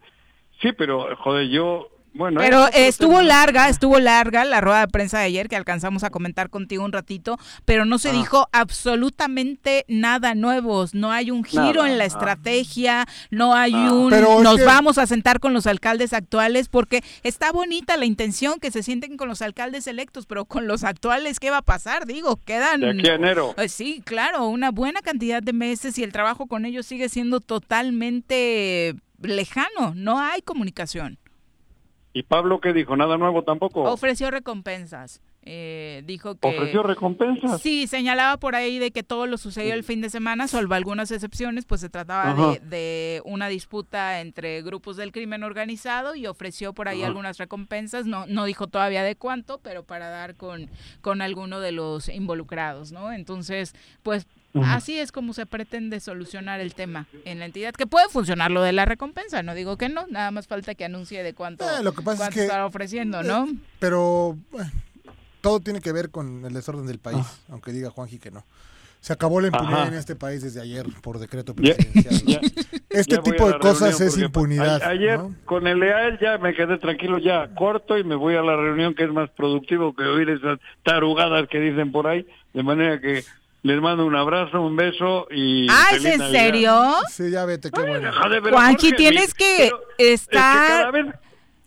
Sí, 0.62 0.72
pero 0.72 1.14
joder, 1.16 1.48
yo 1.48 1.88
pero 2.36 2.68
estuvo 2.68 3.22
larga, 3.22 3.68
estuvo 3.68 3.98
larga 3.98 4.44
la 4.44 4.60
rueda 4.60 4.80
de 4.80 4.88
prensa 4.88 5.18
de 5.18 5.24
ayer 5.24 5.48
que 5.48 5.56
alcanzamos 5.56 6.04
a 6.04 6.10
comentar 6.10 6.50
contigo 6.50 6.84
un 6.84 6.92
ratito, 6.92 7.38
pero 7.64 7.84
no 7.84 7.98
se 7.98 8.10
ah. 8.10 8.12
dijo 8.12 8.48
absolutamente 8.52 9.84
nada 9.88 10.34
nuevo, 10.34 10.84
no 10.92 11.12
hay 11.12 11.30
un 11.30 11.44
giro 11.44 11.86
en 11.86 11.98
la 11.98 12.04
ah. 12.04 12.06
estrategia, 12.06 13.06
no 13.30 13.54
hay 13.54 13.74
ah. 13.74 13.92
un 13.92 14.10
nos 14.42 14.64
vamos 14.64 14.98
a 14.98 15.06
sentar 15.06 15.40
con 15.40 15.52
los 15.52 15.66
alcaldes 15.66 16.12
actuales 16.12 16.68
porque 16.68 17.02
está 17.22 17.52
bonita 17.52 17.96
la 17.96 18.04
intención 18.04 18.58
que 18.60 18.70
se 18.70 18.82
sienten 18.82 19.16
con 19.16 19.28
los 19.28 19.42
alcaldes 19.42 19.86
electos, 19.86 20.26
pero 20.26 20.44
con 20.44 20.66
los 20.66 20.84
actuales 20.84 21.40
qué 21.40 21.50
va 21.50 21.58
a 21.58 21.62
pasar? 21.62 22.06
Digo, 22.06 22.40
quedan 22.44 22.80
de 22.80 22.90
aquí 22.90 23.08
a 23.08 23.14
enero. 23.14 23.54
Eh, 23.56 23.68
sí, 23.68 24.02
claro, 24.04 24.46
una 24.46 24.70
buena 24.70 25.00
cantidad 25.02 25.42
de 25.42 25.52
meses 25.52 25.98
y 25.98 26.02
el 26.02 26.12
trabajo 26.12 26.46
con 26.46 26.64
ellos 26.64 26.86
sigue 26.86 27.08
siendo 27.08 27.40
totalmente 27.40 28.94
lejano, 29.20 29.94
no 29.94 30.20
hay 30.20 30.42
comunicación. 30.42 31.18
¿Y 32.16 32.22
Pablo 32.22 32.60
qué 32.62 32.72
dijo? 32.72 32.96
¿Nada 32.96 33.18
nuevo 33.18 33.42
tampoco? 33.42 33.82
Ofreció 33.82 34.30
recompensas. 34.30 35.20
Eh, 35.42 36.02
dijo 36.06 36.34
que... 36.36 36.48
¿Ofreció 36.48 36.82
recompensas? 36.82 37.60
Sí, 37.60 37.86
señalaba 37.86 38.38
por 38.38 38.54
ahí 38.54 38.78
de 38.78 38.90
que 38.90 39.02
todo 39.02 39.26
lo 39.26 39.36
sucedió 39.36 39.74
el 39.74 39.84
fin 39.84 40.00
de 40.00 40.08
semana, 40.08 40.48
salvo 40.48 40.72
algunas 40.72 41.10
excepciones, 41.10 41.66
pues 41.66 41.82
se 41.82 41.90
trataba 41.90 42.56
de, 42.62 43.20
una 43.26 43.48
disputa 43.48 44.22
entre 44.22 44.62
grupos 44.62 44.96
del 44.96 45.12
crimen 45.12 45.44
organizado 45.44 46.14
y 46.14 46.26
ofreció 46.26 46.72
por 46.72 46.88
ahí 46.88 47.02
algunas 47.02 47.36
recompensas, 47.36 48.06
no, 48.06 48.24
no 48.26 48.46
dijo 48.46 48.66
todavía 48.66 49.02
de 49.02 49.14
cuánto, 49.14 49.58
pero 49.58 49.84
para 49.84 50.08
dar 50.08 50.36
con, 50.36 50.70
con 51.02 51.20
alguno 51.20 51.60
de 51.60 51.72
los 51.72 52.08
involucrados, 52.08 52.92
¿no? 52.92 53.12
Entonces, 53.12 53.74
pues 54.02 54.26
Así 54.64 54.98
es 54.98 55.12
como 55.12 55.32
se 55.32 55.46
pretende 55.46 56.00
solucionar 56.00 56.60
el 56.60 56.74
tema 56.74 57.06
en 57.24 57.38
la 57.38 57.46
entidad, 57.46 57.74
que 57.74 57.86
puede 57.86 58.08
funcionar 58.08 58.50
lo 58.50 58.62
de 58.62 58.72
la 58.72 58.84
recompensa, 58.84 59.42
no 59.42 59.54
digo 59.54 59.76
que 59.76 59.88
no, 59.88 60.06
nada 60.08 60.30
más 60.30 60.46
falta 60.46 60.74
que 60.74 60.84
anuncie 60.84 61.22
de 61.22 61.34
cuánto, 61.34 61.64
eh, 61.64 61.82
lo 61.82 61.92
que 61.92 62.02
pasa 62.02 62.28
es 62.28 62.36
está 62.36 62.66
ofreciendo, 62.66 63.22
¿no? 63.22 63.46
Eh, 63.46 63.54
pero 63.78 64.36
todo 65.40 65.60
tiene 65.60 65.80
que 65.80 65.92
ver 65.92 66.10
con 66.10 66.44
el 66.44 66.52
desorden 66.52 66.86
del 66.86 66.98
país, 66.98 67.18
ah. 67.20 67.34
aunque 67.50 67.72
diga 67.72 67.90
Juanji 67.90 68.18
que 68.18 68.30
no. 68.30 68.44
Se 69.00 69.12
acabó 69.12 69.40
la 69.40 69.46
impunidad 69.46 69.86
en 69.86 69.94
este 69.94 70.16
país 70.16 70.42
desde 70.42 70.60
ayer 70.60 70.84
por 71.00 71.20
decreto 71.20 71.54
presidencial. 71.54 72.40
este 72.90 73.18
tipo 73.18 73.46
de 73.46 73.58
cosas 73.60 74.00
es 74.00 74.18
impunidad. 74.18 74.82
ayer 74.82 75.20
con 75.44 75.68
el 75.68 75.80
EAL 75.80 76.18
ya 76.18 76.38
me 76.38 76.54
quedé 76.54 76.78
tranquilo, 76.78 77.18
ya 77.18 77.54
corto 77.54 77.96
y 77.96 78.02
me 78.02 78.16
voy 78.16 78.34
a 78.34 78.42
la 78.42 78.56
reunión 78.56 78.96
que 78.96 79.04
es 79.04 79.10
más 79.10 79.30
productivo 79.30 79.94
que 79.94 80.02
oír 80.02 80.30
esas 80.30 80.58
tarugadas 80.82 81.48
que 81.48 81.60
dicen 81.60 81.92
por 81.92 82.08
ahí. 82.08 82.26
De 82.52 82.64
manera 82.64 83.00
que 83.00 83.22
les 83.66 83.80
mando 83.80 84.06
un 84.06 84.14
abrazo, 84.14 84.62
un 84.62 84.76
beso 84.76 85.26
y. 85.30 85.66
Ah, 85.68 85.88
¿es 85.92 86.04
en 86.04 86.20
serio? 86.30 86.94
Sí, 87.10 87.30
ya 87.30 87.44
vete, 87.44 87.70
qué 87.70 87.80
bueno. 87.80 88.10
Juanji, 88.50 88.92
tienes 88.92 89.34
que 89.34 89.70
estar 89.98 90.92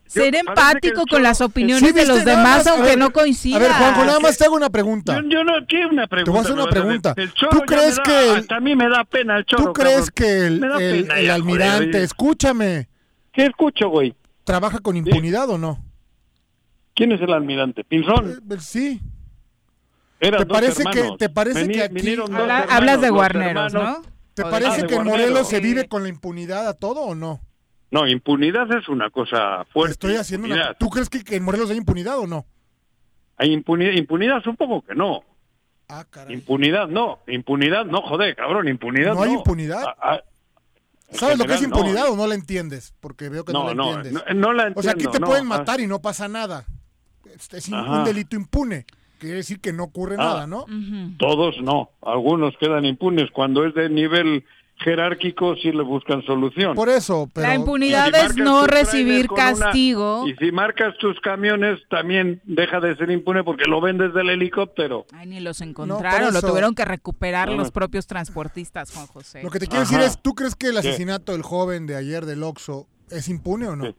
ser 0.05 0.33
empático 0.35 1.05
con 1.05 1.21
las 1.21 1.39
opiniones 1.41 1.93
de 1.93 2.05
los 2.05 2.25
demás, 2.25 2.65
aunque 2.67 2.95
no 2.97 3.11
coincidan. 3.11 3.61
A 3.61 3.65
ver, 3.65 3.71
Juanjo, 3.73 4.05
nada 4.05 4.19
más 4.19 4.37
te 4.37 4.45
hago 4.45 4.55
una 4.55 4.69
pregunta. 4.69 5.21
Yo, 5.27 5.43
no 5.43 5.53
quiero 5.67 5.89
una 5.89 6.07
pregunta. 6.07 6.25
Te 6.25 6.31
voy 6.31 6.39
a 6.39 6.41
hacer 6.41 6.53
una 6.55 6.67
pregunta. 6.67 7.15
¿Tú 7.51 7.59
crees 7.67 7.99
que 7.99 8.31
el, 8.31 8.45
a 8.49 8.59
mí 8.59 8.75
me 8.75 8.89
da 8.89 9.03
pena 9.03 9.37
el 9.37 9.45
choro? 9.45 9.65
¿Tú 9.65 9.73
crees 9.73 10.09
que 10.09 10.47
el, 10.47 10.63
el, 10.63 11.29
almirante, 11.29 12.01
escúchame? 12.01 12.87
¿Qué 13.31 13.45
escucho, 13.45 13.89
güey? 13.89 14.15
¿Trabaja 14.45 14.79
con 14.79 14.97
impunidad 14.97 15.49
o 15.49 15.57
no? 15.57 15.83
¿Quién 16.95 17.11
es 17.11 17.21
el 17.21 17.31
almirante? 17.31 17.83
¿Pinzón? 17.83 18.31
Eh, 18.31 18.33
eh, 18.39 18.99
¿Te 20.19 20.45
parece 20.45 20.83
que 20.83 21.11
te 21.17 21.29
parece 21.29 21.67
que 21.67 21.83
aquí 21.83 22.17
hablas 22.69 23.01
de 23.01 23.09
Guarneros, 23.09 23.73
¿no? 23.73 24.01
¿Te 24.33 24.43
parece 24.43 24.85
que 24.85 24.95
en 24.95 25.03
Morelos 25.03 25.47
se 25.47 25.59
vive 25.59 25.87
con 25.87 26.03
la 26.03 26.09
impunidad 26.09 26.67
a 26.67 26.73
todo 26.73 27.01
o 27.01 27.15
no? 27.15 27.41
No, 27.91 28.07
impunidad 28.07 28.71
es 28.77 28.87
una 28.87 29.09
cosa 29.09 29.65
fuerte. 29.65 29.93
Estoy 29.93 30.15
haciendo 30.15 30.47
una... 30.47 30.75
¿Tú 30.75 30.89
crees 30.89 31.09
que, 31.09 31.35
en 31.35 31.43
Morelos 31.43 31.71
hay 31.71 31.77
impunidad 31.77 32.19
o 32.19 32.27
no? 32.27 32.45
Hay 33.37 33.51
impunidad, 33.51 33.93
impunidad 33.93 34.43
supongo 34.43 34.83
que 34.83 34.93
no. 34.93 35.23
Ah, 35.87 36.05
caray. 36.07 36.35
Impunidad 36.35 36.87
no, 36.87 37.19
impunidad 37.27 37.85
no, 37.85 38.01
joder, 38.03 38.35
cabrón, 38.35 38.67
impunidad 38.67 39.15
no. 39.15 39.15
¿No 39.15 39.21
hay 39.23 39.33
impunidad? 39.33 39.83
Ah, 39.87 39.95
ah, 40.01 40.19
¿Sabes 41.11 41.39
lo 41.39 41.45
que 41.45 41.55
es 41.55 41.63
impunidad 41.63 42.09
o 42.11 42.15
no 42.15 42.27
la 42.27 42.35
entiendes? 42.35 42.93
Porque 42.99 43.29
veo 43.29 43.43
que 43.43 43.53
no, 43.53 43.65
la 43.65 43.71
entiendes. 43.71 44.13
No, 44.13 44.33
no, 44.35 44.53
la 44.53 44.67
entiendo. 44.67 44.79
O 44.79 44.83
sea, 44.83 44.91
aquí 44.91 45.07
te 45.07 45.19
pueden 45.19 45.47
matar 45.47 45.79
y 45.79 45.87
no 45.87 45.99
pasa 45.99 46.27
nada. 46.27 46.65
Es, 47.51 47.69
un 47.69 48.03
delito 48.03 48.35
impune. 48.35 48.85
Quiere 49.19 49.35
decir 49.35 49.59
que 49.59 49.73
no 49.73 49.83
ocurre 49.83 50.17
nada, 50.17 50.47
¿no? 50.47 50.65
Todos 51.17 51.61
no. 51.61 51.91
Algunos 52.01 52.55
quedan 52.57 52.85
impunes. 52.85 53.29
Cuando 53.31 53.65
es 53.65 53.73
de 53.75 53.89
nivel 53.89 54.45
jerárquicos 54.79 55.59
sí 55.61 55.71
le 55.71 55.83
buscan 55.83 56.23
solución. 56.23 56.75
Por 56.75 56.89
eso, 56.89 57.29
pero... 57.33 57.47
La 57.47 57.55
impunidad 57.55 58.13
es 58.15 58.35
no 58.35 58.65
recibir 58.65 59.27
castigo. 59.27 60.25
y 60.27 60.35
si 60.35 60.51
marcas 60.51 60.97
tus 60.97 61.19
camiones, 61.19 61.79
también 61.89 62.41
deja 62.45 62.79
de 62.79 62.95
ser 62.95 63.11
impune 63.11 63.43
porque 63.43 63.65
lo 63.65 63.81
vendes 63.81 64.13
del 64.13 64.29
helicóptero. 64.29 65.05
Ay, 65.11 65.27
ni 65.27 65.39
los 65.39 65.61
encontraron, 65.61 66.33
lo 66.33 66.41
tuvieron 66.41 66.75
que 66.75 66.85
recuperar 66.85 67.49
los 67.49 67.71
propios 67.71 68.07
transportistas, 68.07 68.91
Juan 68.93 69.07
José. 69.07 69.43
Lo 69.43 69.49
que 69.49 69.59
te 69.59 69.67
quiero 69.67 69.81
decir 69.81 69.99
es, 69.99 70.21
¿tú 70.21 70.33
crees 70.33 70.55
que 70.55 70.67
el 70.67 70.77
asesinato 70.77 71.33
del 71.33 71.41
joven 71.41 71.85
de 71.85 71.95
ayer 71.95 72.25
del 72.25 72.43
Oxo 72.43 72.87
es 73.09 73.27
impune 73.27 73.67
o 73.67 73.75
no? 73.75 73.93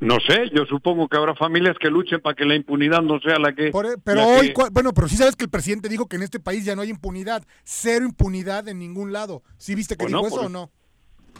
No 0.00 0.16
sé, 0.26 0.50
yo 0.54 0.64
supongo 0.64 1.06
que 1.08 1.18
habrá 1.18 1.34
familias 1.34 1.76
que 1.78 1.90
luchen 1.90 2.20
para 2.20 2.34
que 2.34 2.46
la 2.46 2.54
impunidad 2.54 3.02
no 3.02 3.20
sea 3.20 3.38
la 3.38 3.54
que... 3.54 3.68
E, 3.68 3.72
pero 4.02 4.26
hoy, 4.26 4.54
bueno, 4.72 4.94
pero 4.94 5.06
sí 5.06 5.16
sabes 5.16 5.36
que 5.36 5.44
el 5.44 5.50
presidente 5.50 5.90
dijo 5.90 6.06
que 6.06 6.16
en 6.16 6.22
este 6.22 6.40
país 6.40 6.64
ya 6.64 6.74
no 6.74 6.82
hay 6.82 6.88
impunidad, 6.88 7.44
cero 7.62 8.06
impunidad 8.06 8.68
en 8.68 8.78
ningún 8.78 9.12
lado. 9.12 9.42
¿Sí 9.58 9.74
viste 9.74 9.96
que 9.96 10.06
dijo 10.06 10.26
eso 10.26 10.42
o 10.42 10.48
no? 10.48 10.70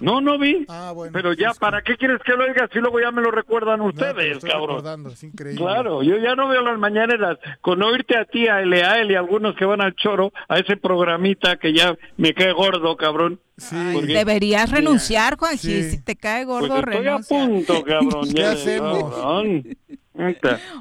No, 0.00 0.20
no 0.20 0.38
vi. 0.38 0.64
Ah, 0.68 0.92
bueno, 0.94 1.12
pero 1.12 1.32
ya, 1.32 1.52
¿para 1.54 1.82
qué 1.82 1.96
quieres 1.96 2.20
que 2.24 2.32
lo 2.32 2.44
oiga 2.44 2.68
si 2.72 2.78
luego 2.78 3.00
ya 3.00 3.10
me 3.10 3.22
lo 3.22 3.30
recuerdan 3.30 3.80
ustedes, 3.80 4.44
cabrón? 4.44 5.06
Es 5.08 5.22
increíble. 5.22 5.60
Claro, 5.60 6.02
yo 6.02 6.16
ya 6.18 6.34
no 6.34 6.48
veo 6.48 6.62
las 6.62 6.78
mañaneras. 6.78 7.38
Con 7.60 7.82
oírte 7.82 8.16
a 8.16 8.24
ti, 8.24 8.48
a 8.48 8.60
Leal 8.60 9.10
y 9.10 9.14
algunos 9.14 9.56
que 9.56 9.64
van 9.64 9.80
al 9.80 9.94
choro, 9.94 10.32
a 10.48 10.58
ese 10.58 10.76
programita 10.76 11.56
que 11.56 11.72
ya 11.72 11.96
me 12.16 12.32
cae 12.34 12.52
gordo, 12.52 12.96
cabrón. 12.96 13.40
Sí. 13.56 13.76
deberías 14.06 14.70
renunciar, 14.70 15.36
Juan. 15.36 15.58
Si 15.58 16.02
te 16.02 16.16
cae 16.16 16.44
gordo, 16.44 16.68
pues 16.68 16.96
estoy 16.96 17.08
a 17.08 17.18
punto, 17.18 17.84
cabrón. 17.84 18.28
¿Qué 18.34 18.44
hacemos? 18.44 19.14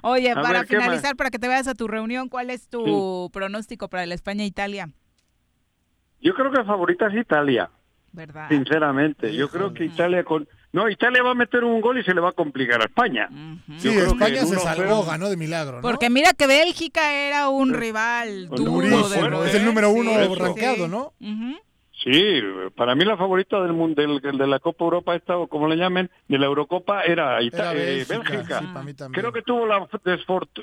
Oye, 0.02 0.34
para 0.34 0.66
finalizar, 0.66 1.16
para 1.16 1.30
que 1.30 1.40
te 1.40 1.48
vayas 1.48 1.68
a 1.68 1.76
tu 1.76 1.88
reunión, 1.88 2.30
¿cuál 2.30 2.50
es 2.50 2.70
tu 2.70 3.30
pronóstico 3.34 3.90
para 3.90 4.06
la 4.06 4.16
España-Italia? 4.16 4.90
Yo 6.22 6.34
creo 6.34 6.52
que 6.52 6.64
favorita 6.64 7.08
es 7.08 7.16
Italia. 7.16 7.70
Sinceramente, 8.50 9.34
yo 9.34 9.50
creo 9.50 9.74
que 9.74 9.86
Italia 9.86 10.24
con 10.24 10.48
no, 10.72 10.88
Italia 10.88 11.24
va 11.24 11.32
a 11.32 11.36
meter 11.36 11.64
un 11.64 11.82
gol 11.82 11.98
y 11.98 12.04
se 12.04 12.14
le 12.14 12.22
va 12.22 12.30
a 12.30 12.34
complicar 12.34 12.80
a 12.82 12.86
España. 12.86 13.28
Sí, 13.78 13.90
España 13.90 14.46
se 14.46 14.56
salvó, 14.58 15.04
ganó 15.04 15.30
de 15.30 15.38
milagro. 15.38 15.82
Porque 15.82 16.10
mira 16.10 16.34
que 16.34 16.46
Bélgica 16.46 17.12
era 17.14 17.50
un 17.50 17.74
rival 17.74 18.50
duro. 18.50 19.46
es 19.46 19.56
el 19.56 19.66
número 19.66 19.90
uno 19.90 20.12
rankeado, 20.36 20.88
¿no? 20.88 21.14
Sí, 22.04 22.40
para 22.78 22.96
mí 22.96 23.04
la 23.04 23.18
favorita 23.18 23.62
del, 23.62 23.94
del, 23.94 24.38
de 24.38 24.48
la 24.48 24.60
Copa 24.60 24.86
Europa, 24.86 25.16
esta, 25.16 25.38
o 25.38 25.48
como 25.48 25.68
le 25.68 25.76
llamen, 25.76 26.10
de 26.30 26.38
la 26.38 26.46
Eurocopa, 26.46 27.04
era, 27.04 27.42
Italia, 27.42 27.84
eh, 27.84 28.06
Bélgica. 28.08 28.62
Creo 29.12 29.34
que 29.34 29.42
tuvo 29.42 29.66
la, 29.66 29.86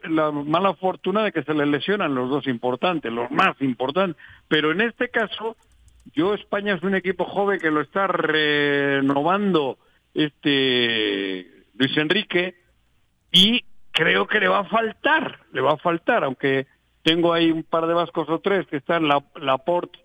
la 0.04 0.30
mala 0.32 0.72
fortuna 0.74 1.22
de 1.24 1.32
que 1.32 1.42
se 1.42 1.52
le 1.52 1.66
lesionan 1.66 2.14
los 2.14 2.30
dos 2.30 2.46
importantes, 2.46 3.12
los 3.12 3.30
más 3.30 3.60
importantes. 3.60 4.16
Pero 4.48 4.72
en 4.72 4.80
este 4.80 5.10
caso, 5.10 5.58
yo 6.14 6.34
España 6.34 6.74
es 6.74 6.82
un 6.82 6.94
equipo 6.94 7.24
joven 7.24 7.60
que 7.60 7.70
lo 7.70 7.80
está 7.80 8.06
renovando 8.06 9.78
este 10.14 11.46
Luis 11.74 11.96
Enrique 11.96 12.54
y 13.32 13.64
creo 13.90 14.26
que 14.26 14.40
le 14.40 14.48
va 14.48 14.60
a 14.60 14.64
faltar, 14.64 15.40
le 15.52 15.60
va 15.60 15.72
a 15.72 15.78
faltar, 15.78 16.24
aunque 16.24 16.66
tengo 17.02 17.32
ahí 17.32 17.50
un 17.50 17.62
par 17.62 17.86
de 17.86 17.94
vascos 17.94 18.28
o 18.28 18.40
tres 18.40 18.66
que 18.66 18.78
están 18.78 19.08
la 19.08 19.22
Laporte, 19.36 19.98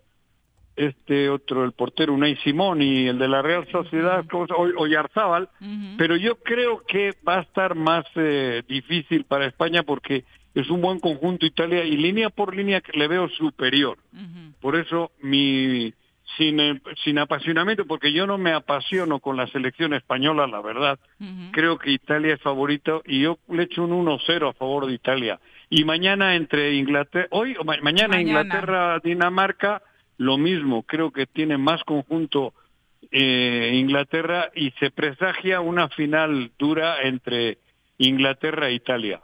este 0.76 1.28
otro, 1.28 1.64
el 1.64 1.72
portero 1.72 2.14
Unai 2.14 2.36
Simón 2.36 2.80
y 2.80 3.08
el 3.08 3.18
de 3.18 3.28
la 3.28 3.42
Real 3.42 3.66
Sociedad, 3.70 4.24
o, 4.32 4.86
Yarzábal, 4.86 5.50
pero 5.98 6.16
yo 6.16 6.36
creo 6.36 6.84
que 6.86 7.12
va 7.26 7.38
a 7.38 7.42
estar 7.42 7.74
más 7.74 8.04
eh, 8.14 8.62
difícil 8.66 9.24
para 9.24 9.46
España 9.46 9.82
porque 9.82 10.24
es 10.54 10.68
un 10.70 10.80
buen 10.80 11.00
conjunto 11.00 11.46
Italia 11.46 11.84
y 11.84 11.96
línea 11.96 12.30
por 12.30 12.54
línea 12.54 12.80
que 12.80 12.96
le 12.98 13.08
veo 13.08 13.28
superior. 13.30 13.98
Por 14.60 14.76
eso 14.76 15.12
mi 15.20 15.92
sin, 16.36 16.60
eh, 16.60 16.80
sin 17.04 17.18
apasionamiento, 17.18 17.86
porque 17.86 18.12
yo 18.12 18.26
no 18.26 18.38
me 18.38 18.52
apasiono 18.52 19.20
con 19.20 19.36
la 19.36 19.46
selección 19.48 19.94
española, 19.94 20.46
la 20.46 20.60
verdad. 20.60 20.98
Creo 21.52 21.78
que 21.78 21.92
Italia 21.92 22.34
es 22.34 22.40
favorito 22.40 23.02
y 23.04 23.22
yo 23.22 23.38
le 23.48 23.64
echo 23.64 23.84
un 23.84 23.92
1-0 23.92 24.48
a 24.48 24.52
favor 24.54 24.86
de 24.86 24.94
Italia. 24.94 25.40
Y 25.68 25.84
mañana 25.84 26.34
entre 26.34 26.74
Inglaterra, 26.74 27.28
hoy, 27.30 27.56
mañana, 27.82 28.20
Inglaterra-Dinamarca, 28.20 29.82
lo 30.18 30.38
mismo. 30.38 30.82
Creo 30.82 31.10
que 31.10 31.26
tiene 31.26 31.58
más 31.58 31.82
conjunto 31.84 32.54
eh, 33.10 33.72
Inglaterra 33.74 34.50
y 34.54 34.70
se 34.72 34.90
presagia 34.90 35.60
una 35.60 35.88
final 35.88 36.50
dura 36.58 37.02
entre 37.02 37.58
Inglaterra 37.98 38.68
e 38.68 38.74
Italia. 38.74 39.20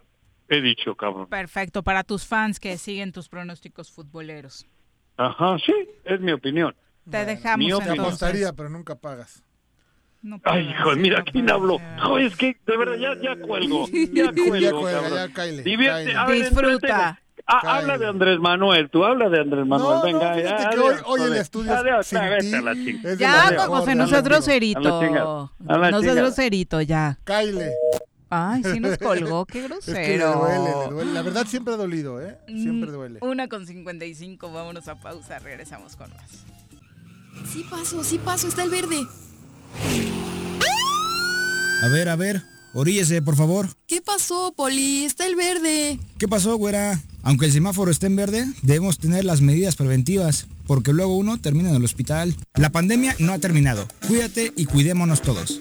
He 0.49 0.61
dicho, 0.61 0.95
cabrón. 0.97 1.29
Perfecto, 1.29 1.83
para 1.83 2.05
tus 2.05 2.27
fans 2.27 2.59
que 2.59 2.79
siguen 2.79 3.13
tus 3.13 3.29
pronósticos 3.29 3.91
futboleros. 3.91 4.67
Ajá, 5.17 5.57
sí, 5.65 5.75
es 6.05 6.21
mi 6.21 6.33
opinión. 6.33 6.75
Te 7.11 7.25
dejamos 7.25 7.59
Mío, 7.59 7.79
Te 7.79 7.91
apostaría, 7.91 8.53
pero 8.53 8.71
nunca 8.71 8.95
pagas. 8.95 9.43
Ay, 10.45 10.69
hijo, 10.71 10.97
mira 10.97 11.23
quién 11.23 11.51
habló. 11.51 11.79
Joder, 12.03 12.27
es 12.27 12.37
que 12.37 12.57
de 12.67 12.77
verdad 12.77 12.97
ya, 12.97 13.15
ya 13.21 13.41
cuelgo. 13.41 13.87
Ya 14.13 14.33
cuelgo, 14.33 14.91
ya 14.91 15.09
ya 15.09 15.33
caile, 15.33 15.63
Divierte, 15.63 16.15
Disfruta. 16.33 17.21
Ah, 17.51 17.79
habla 17.79 17.97
de 17.97 18.07
Andrés 18.07 18.39
Manuel, 18.39 18.91
tú 18.91 19.05
habla 19.05 19.31
de 19.31 19.41
Andrés 19.41 19.65
Manuel, 19.65 20.01
venga. 20.05 20.35
No, 20.35 20.41
ya, 20.43 20.69
que 20.69 20.79
hoy, 20.79 20.97
hoy 21.07 21.21
el 21.23 21.35
estudio 21.35 21.75
adiós, 21.75 22.07
sin 22.07 22.21
ti, 22.85 23.01
Ya, 23.19 23.67
José, 23.67 23.95
no 23.95 24.07
seas 24.07 24.23
groserito. 24.23 25.51
No 25.59 26.01
seas 26.03 26.17
groserito, 26.17 26.81
ya. 26.83 27.19
Caile. 27.25 27.73
Ay, 28.31 28.63
sí 28.63 28.81
nos 28.81 28.99
colgó, 28.99 29.47
qué 29.47 29.63
grosero. 29.63 29.99
Es 29.99 30.07
que 30.07 30.19
le 30.19 30.25
duele, 30.25 30.85
le 30.85 30.91
duele. 30.91 31.13
La 31.13 31.23
verdad 31.23 31.47
siempre 31.47 31.75
ha 31.75 31.77
dolido, 31.77 32.21
¿eh? 32.21 32.39
Siempre 32.47 32.91
duele. 32.91 33.19
Una 33.23 33.49
con 33.49 33.67
55, 33.67 34.53
vámonos 34.53 34.89
a 34.89 35.01
pausa, 35.01 35.39
regresamos 35.39 35.97
con 35.97 36.11
más. 36.11 36.45
Sí 37.53 37.65
paso, 37.71 38.05
sí 38.05 38.19
paso, 38.19 38.49
está 38.49 38.65
el 38.65 38.71
verde. 38.71 39.07
A 41.83 41.89
ver, 41.89 42.09
a 42.09 42.17
ver, 42.17 42.43
Oríllese, 42.75 43.23
por 43.23 43.35
favor. 43.35 43.69
¿Qué 43.87 44.03
pasó, 44.03 44.53
Poli? 44.55 45.05
Está 45.05 45.27
el 45.27 45.37
verde. 45.37 45.99
¿Qué 46.19 46.29
pasó, 46.29 46.57
güera? 46.57 47.01
Aunque 47.23 47.47
el 47.47 47.53
semáforo 47.53 47.91
esté 47.91 48.07
en 48.07 48.17
verde, 48.17 48.47
debemos 48.63 48.99
tener 48.99 49.25
las 49.25 49.41
medidas 49.41 49.75
preventivas, 49.75 50.47
porque 50.67 50.93
luego 50.93 51.17
uno 51.17 51.39
termina 51.39 51.71
en 51.71 51.77
el 51.77 51.85
hospital. 51.85 52.37
La 52.55 52.71
pandemia 52.71 53.17
no 53.19 53.33
ha 53.33 53.39
terminado. 53.39 53.89
Cuídate 54.07 54.53
y 54.55 54.67
cuidémonos 54.67 55.23
todos. 55.23 55.61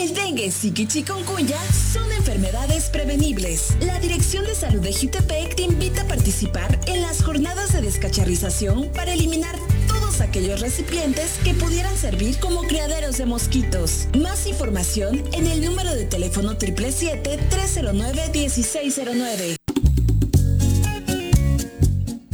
El 0.00 0.14
dengue, 0.14 0.50
zika 0.50 0.80
y 0.80 0.86
chikungunya 0.86 1.58
son 1.92 2.10
enfermedades 2.12 2.88
prevenibles. 2.88 3.76
La 3.80 4.00
Dirección 4.00 4.46
de 4.46 4.54
Salud 4.54 4.80
de 4.80 4.94
Jutepec 4.94 5.56
te 5.56 5.62
invita 5.62 6.00
a 6.02 6.08
participar 6.08 6.80
en 6.86 7.02
las 7.02 7.22
jornadas 7.22 7.74
de 7.74 7.82
descacharrización 7.82 8.88
para 8.94 9.12
eliminar 9.12 9.54
todos 9.88 10.22
aquellos 10.22 10.60
recipientes 10.60 11.38
que 11.44 11.52
pudieran 11.52 11.94
servir 11.98 12.40
como 12.40 12.62
criaderos 12.62 13.18
de 13.18 13.26
mosquitos. 13.26 14.08
Más 14.18 14.46
información 14.46 15.22
en 15.32 15.46
el 15.46 15.62
número 15.62 15.94
de 15.94 16.06
teléfono 16.06 16.56
777-309-1609. 16.56 19.56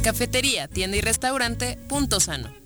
Cafetería, 0.05 0.69
tienda 0.69 0.99
y 0.99 1.01
restaurante 1.01 1.81
Punto 1.89 2.21
Sano. 2.21 2.66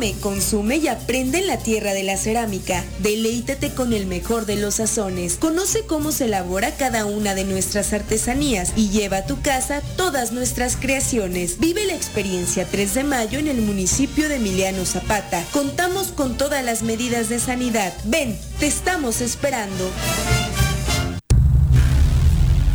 Come, 0.00 0.14
consume 0.18 0.76
y 0.78 0.88
aprende 0.88 1.40
en 1.40 1.46
la 1.46 1.58
tierra 1.58 1.92
de 1.92 2.02
la 2.02 2.16
cerámica. 2.16 2.82
Deleítate 3.00 3.74
con 3.74 3.92
el 3.92 4.06
mejor 4.06 4.46
de 4.46 4.56
los 4.56 4.76
sazones. 4.76 5.34
Conoce 5.34 5.84
cómo 5.84 6.10
se 6.10 6.24
elabora 6.24 6.74
cada 6.74 7.04
una 7.04 7.34
de 7.34 7.44
nuestras 7.44 7.92
artesanías 7.92 8.72
y 8.76 8.88
lleva 8.88 9.18
a 9.18 9.26
tu 9.26 9.42
casa 9.42 9.82
todas 9.98 10.32
nuestras 10.32 10.76
creaciones. 10.76 11.58
Vive 11.60 11.84
la 11.84 11.92
experiencia 11.92 12.66
3 12.66 12.94
de 12.94 13.04
mayo 13.04 13.38
en 13.38 13.48
el 13.48 13.60
municipio 13.60 14.30
de 14.30 14.36
Emiliano 14.36 14.86
Zapata. 14.86 15.44
Contamos 15.52 16.12
con 16.12 16.38
todas 16.38 16.64
las 16.64 16.82
medidas 16.82 17.28
de 17.28 17.38
sanidad. 17.38 17.92
Ven, 18.04 18.38
te 18.58 18.68
estamos 18.68 19.20
esperando. 19.20 19.90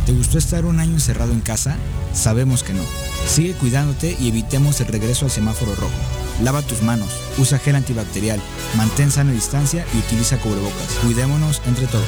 ¿Te 0.06 0.12
gustó 0.12 0.38
estar 0.38 0.64
un 0.64 0.78
año 0.78 0.92
encerrado 0.92 1.32
en 1.32 1.40
casa? 1.40 1.76
Sabemos 2.12 2.62
que 2.62 2.72
no. 2.72 2.84
Sigue 3.26 3.54
cuidándote 3.54 4.16
y 4.20 4.28
evitemos 4.28 4.80
el 4.80 4.86
regreso 4.86 5.24
al 5.24 5.32
semáforo 5.32 5.74
rojo. 5.74 6.25
Lava 6.42 6.62
tus 6.62 6.82
manos, 6.82 7.08
usa 7.38 7.58
gel 7.58 7.76
antibacterial, 7.76 8.40
mantén 8.76 9.10
sana 9.10 9.32
distancia 9.32 9.86
y 9.94 9.98
utiliza 9.98 10.38
cubrebocas. 10.38 10.98
Cuidémonos 11.02 11.62
entre 11.66 11.86
todos. 11.86 12.06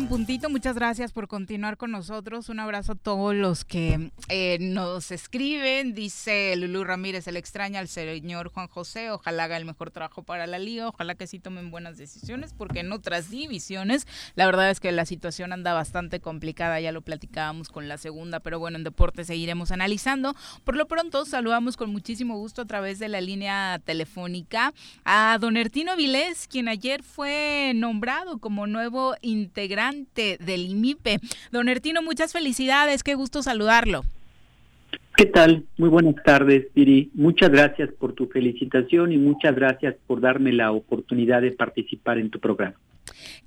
En 0.00 0.08
puntito. 0.08 0.48
Muchas 0.48 0.76
gracias 0.76 1.12
por 1.12 1.28
continuar 1.28 1.76
con 1.76 1.90
nosotros. 1.90 2.48
Un 2.48 2.58
abrazo 2.58 2.92
a 2.92 2.94
todos 2.94 3.34
los 3.34 3.64
que 3.64 4.10
eh, 4.28 4.56
nos 4.60 5.10
escriben. 5.10 5.94
Dice 5.94 6.54
Lulú 6.56 6.84
Ramírez, 6.84 7.26
el 7.26 7.36
extraña 7.36 7.80
al 7.80 7.88
señor 7.88 8.48
Juan 8.48 8.68
José. 8.68 9.10
Ojalá 9.10 9.44
haga 9.44 9.58
el 9.58 9.66
mejor 9.66 9.90
trabajo 9.90 10.22
para 10.22 10.46
la 10.46 10.58
liga. 10.58 10.88
Ojalá 10.88 11.16
que 11.16 11.26
sí 11.26 11.38
tomen 11.38 11.70
buenas 11.70 11.98
decisiones, 11.98 12.54
porque 12.56 12.80
en 12.80 12.92
otras 12.92 13.30
divisiones, 13.30 14.06
la 14.36 14.46
verdad 14.46 14.70
es 14.70 14.80
que 14.80 14.90
la 14.90 15.04
situación 15.04 15.52
anda 15.52 15.74
bastante 15.74 16.20
complicada. 16.20 16.80
Ya 16.80 16.92
lo 16.92 17.02
platicábamos 17.02 17.68
con 17.68 17.86
la 17.86 17.98
segunda, 17.98 18.40
pero 18.40 18.58
bueno, 18.58 18.78
en 18.78 18.84
deporte 18.84 19.24
seguiremos 19.24 19.70
analizando. 19.70 20.34
Por 20.64 20.76
lo 20.76 20.88
pronto, 20.88 21.26
saludamos 21.26 21.76
con 21.76 21.90
muchísimo 21.90 22.38
gusto 22.38 22.62
a 22.62 22.66
través 22.66 22.98
de 23.00 23.08
la 23.08 23.20
línea 23.20 23.78
telefónica 23.84 24.72
a 25.04 25.36
don 25.40 25.58
Ertino 25.58 25.94
Vilés, 25.96 26.48
quien 26.48 26.68
ayer 26.68 27.02
fue 27.02 27.72
nombrado 27.74 28.38
como 28.38 28.66
nuevo 28.66 29.14
integrante 29.20 29.89
del 30.14 30.60
IMIPE. 30.60 31.20
Don 31.52 31.68
Ertino, 31.68 32.02
muchas 32.02 32.32
felicidades, 32.32 33.02
qué 33.02 33.14
gusto 33.14 33.42
saludarlo. 33.42 34.02
¿Qué 35.16 35.26
tal? 35.26 35.64
Muy 35.76 35.88
buenas 35.88 36.14
tardes, 36.24 36.66
Piri. 36.72 37.10
Muchas 37.14 37.50
gracias 37.50 37.90
por 37.98 38.14
tu 38.14 38.26
felicitación 38.28 39.12
y 39.12 39.18
muchas 39.18 39.54
gracias 39.54 39.94
por 40.06 40.20
darme 40.20 40.52
la 40.52 40.72
oportunidad 40.72 41.42
de 41.42 41.52
participar 41.52 42.18
en 42.18 42.30
tu 42.30 42.40
programa. 42.40 42.76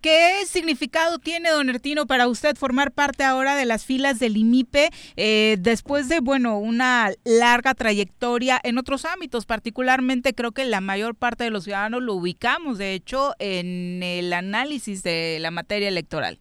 ¿Qué 0.04 0.46
significado 0.46 1.18
tiene, 1.18 1.50
don 1.50 1.70
Ertino, 1.70 2.06
para 2.06 2.28
usted 2.28 2.58
formar 2.58 2.92
parte 2.92 3.24
ahora 3.24 3.56
de 3.56 3.64
las 3.64 3.86
filas 3.86 4.20
del 4.20 4.36
IMIPE 4.36 4.90
eh, 5.16 5.56
después 5.62 6.10
de, 6.10 6.20
bueno, 6.20 6.60
una 6.60 7.12
larga 7.24 7.74
trayectoria 7.74 8.60
en 8.66 8.78
otros 8.78 9.06
ámbitos? 9.06 9.46
Particularmente 9.46 10.34
creo 10.34 10.52
que 10.52 10.66
la 10.66 10.82
mayor 10.82 11.16
parte 11.16 11.46
de 11.46 11.52
los 11.52 11.64
ciudadanos 11.64 12.04
lo 12.04 12.16
ubicamos, 12.16 12.78
de 12.78 12.96
hecho, 12.96 13.32
en 13.40 14.04
el 14.04 14.34
análisis 14.34 15.04
de 15.04 15.38
la 15.40 15.52
materia 15.52 15.88
electoral. 15.88 16.38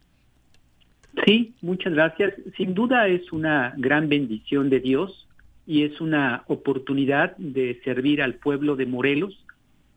Sí, 1.25 1.55
muchas 1.63 1.93
gracias. 1.93 2.35
Sin 2.57 2.75
duda 2.75 3.07
es 3.07 3.31
una 3.31 3.75
gran 3.77 4.09
bendición 4.09 4.71
de 4.71 4.81
Dios 4.81 5.29
y 5.69 5.85
es 5.85 6.01
una 6.01 6.43
oportunidad 6.49 7.37
de 7.37 7.81
servir 7.85 8.23
al 8.23 8.35
pueblo 8.35 8.75
de 8.75 8.87
Morelos 8.87 9.39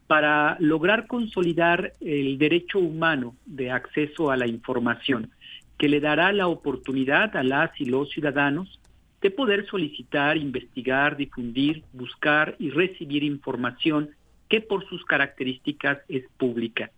para 0.08 0.58
lograr 0.60 1.08
consolidar 1.08 1.94
el 2.00 2.38
derecho 2.38 2.80
humano 2.80 3.36
de 3.46 3.72
acceso 3.72 4.30
a 4.30 4.38
la 4.38 4.48
información, 4.48 5.32
que 5.78 5.90
le 5.90 6.00
dará 6.00 6.32
la 6.32 6.48
oportunidad 6.48 7.36
a 7.36 7.44
las 7.44 7.72
y 7.80 7.86
los 7.86 8.10
ciudadanos 8.10 8.80
de 9.22 9.32
poder 9.32 9.66
solicitar, 9.66 10.38
investigar, 10.38 11.18
difundir, 11.18 11.84
buscar 11.94 12.56
y 12.60 12.70
recibir 12.70 13.24
información 13.24 14.12
que 14.48 14.62
por 14.62 14.88
sus 14.88 15.04
características 15.06 16.00
es 16.08 16.24
pública. 16.38 16.92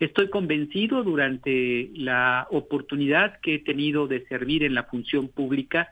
Estoy 0.00 0.30
convencido 0.30 1.04
durante 1.04 1.90
la 1.94 2.48
oportunidad 2.50 3.38
que 3.40 3.56
he 3.56 3.58
tenido 3.60 4.08
de 4.08 4.26
servir 4.26 4.64
en 4.64 4.74
la 4.74 4.84
función 4.84 5.28
pública 5.28 5.90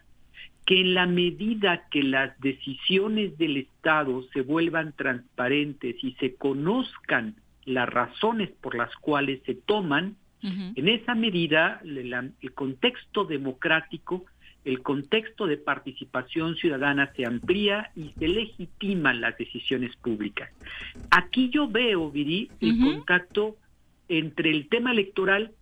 que 0.69 0.83
en 0.83 0.93
la 0.93 1.07
medida 1.07 1.89
que 1.91 2.03
las 2.03 2.39
decisiones 2.41 3.39
del 3.39 3.57
Estado 3.57 4.23
se 4.35 4.43
vuelvan 4.43 4.93
transparentes 4.93 5.97
y 6.05 6.13
se 6.21 6.35
conozcan 6.35 7.37
las 7.65 7.89
razones 7.89 8.51
por 8.61 8.75
las 8.75 8.95
cuales 8.97 9.41
se 9.47 9.55
toman, 9.55 10.17
en 10.43 10.89
esa 10.89 11.15
medida 11.15 11.81
el 11.83 12.53
contexto 12.53 13.25
democrático, 13.25 14.27
el 14.67 14.83
contexto 14.83 15.47
de 15.47 15.57
participación 15.57 16.55
ciudadana 16.57 17.15
se 17.17 17.25
amplía 17.25 17.91
y 17.97 18.11
se 18.19 18.29
legitiman 18.29 19.23
las 19.23 19.39
decisiones 19.39 19.97
públicas. 19.97 20.51
Aquí 21.11 21.49
yo 21.49 21.67
veo, 21.67 22.11
Viri, 22.11 22.51
el 22.61 22.79
contacto 22.79 23.57
entre 24.11 24.51
el 24.51 24.69
tema 24.69 24.93
electoral 24.93 25.53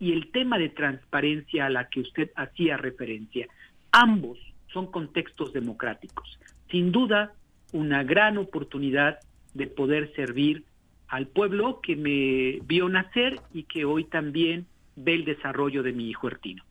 y 0.00 0.12
el 0.12 0.30
tema 0.30 0.56
de 0.56 0.70
transparencia 0.70 1.66
a 1.66 1.70
la 1.70 1.86
que 1.90 2.00
usted 2.00 2.30
hacía 2.34 2.78
referencia. 2.78 3.46
Ambos 3.92 4.38
son 4.74 4.88
contextos 4.88 5.54
democráticos. 5.54 6.38
Sin 6.70 6.92
duda, 6.92 7.32
una 7.72 8.02
gran 8.02 8.36
oportunidad 8.36 9.20
de 9.54 9.68
poder 9.68 10.12
servir 10.14 10.64
al 11.08 11.28
pueblo 11.28 11.80
que 11.80 11.96
me 11.96 12.60
vio 12.66 12.88
nacer 12.88 13.40
y 13.52 13.62
que 13.62 13.84
hoy 13.84 14.04
también 14.04 14.66
ve 14.96 15.14
el 15.14 15.24
desarrollo 15.24 15.82
de 15.82 15.92
mi 15.92 16.10
hijo 16.10 16.28
Ertino. 16.28 16.64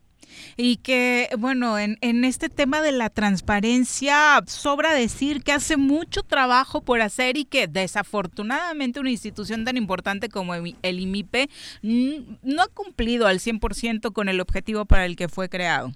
Y 0.58 0.78
que, 0.78 1.30
bueno, 1.38 1.78
en, 1.78 1.98
en, 2.02 2.24
este 2.24 2.50
tema 2.50 2.82
de 2.82 2.92
la 2.92 3.10
transparencia, 3.10 4.42
sobra 4.48 4.94
decir 4.94 5.44
que 5.44 5.52
hace 5.52 5.78
mucho 5.78 6.24
trabajo 6.24 6.82
por 6.82 7.02
hacer 7.02 7.38
y 7.38 7.46
que 7.46 7.68
desafortunadamente 7.68 9.00
una 9.00 9.12
institución 9.12 9.66
tan 9.66 9.78
importante 9.78 10.30
como 10.30 10.56
el 10.56 11.00
IMIPE 11.00 11.50
no 11.82 12.62
ha 12.62 12.68
cumplido 12.68 13.28
al 13.28 13.40
100% 13.40 14.12
con 14.14 14.30
el 14.30 14.40
objetivo 14.40 14.86
para 14.86 15.06
el 15.06 15.16
que 15.16 15.28
fue 15.28 15.50
creado. 15.50 15.92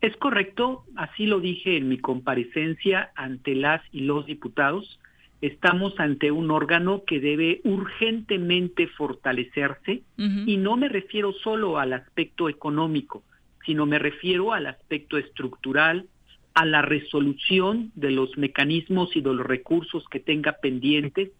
Es 0.00 0.16
correcto, 0.16 0.84
así 0.96 1.26
lo 1.26 1.40
dije 1.40 1.76
en 1.76 1.88
mi 1.88 1.98
comparecencia 1.98 3.10
ante 3.16 3.54
las 3.54 3.82
y 3.92 4.00
los 4.00 4.24
diputados. 4.24 4.98
Estamos 5.42 5.98
ante 5.98 6.30
un 6.30 6.50
órgano 6.50 7.02
que 7.06 7.20
debe 7.20 7.60
urgentemente 7.64 8.86
fortalecerse 8.88 10.02
y 10.16 10.56
no 10.56 10.76
me 10.76 10.88
refiero 10.88 11.32
solo 11.32 11.78
al 11.78 11.92
aspecto 11.92 12.48
económico, 12.48 13.22
sino 13.64 13.84
me 13.86 13.98
refiero 13.98 14.52
al 14.52 14.66
aspecto 14.66 15.18
estructural, 15.18 16.06
a 16.54 16.64
la 16.64 16.82
resolución 16.82 17.92
de 17.94 18.10
los 18.10 18.36
mecanismos 18.36 19.14
y 19.16 19.20
de 19.20 19.34
los 19.34 19.46
recursos 19.46 20.04
que 20.10 20.20
tenga 20.20 20.52
pendientes, 20.60 21.30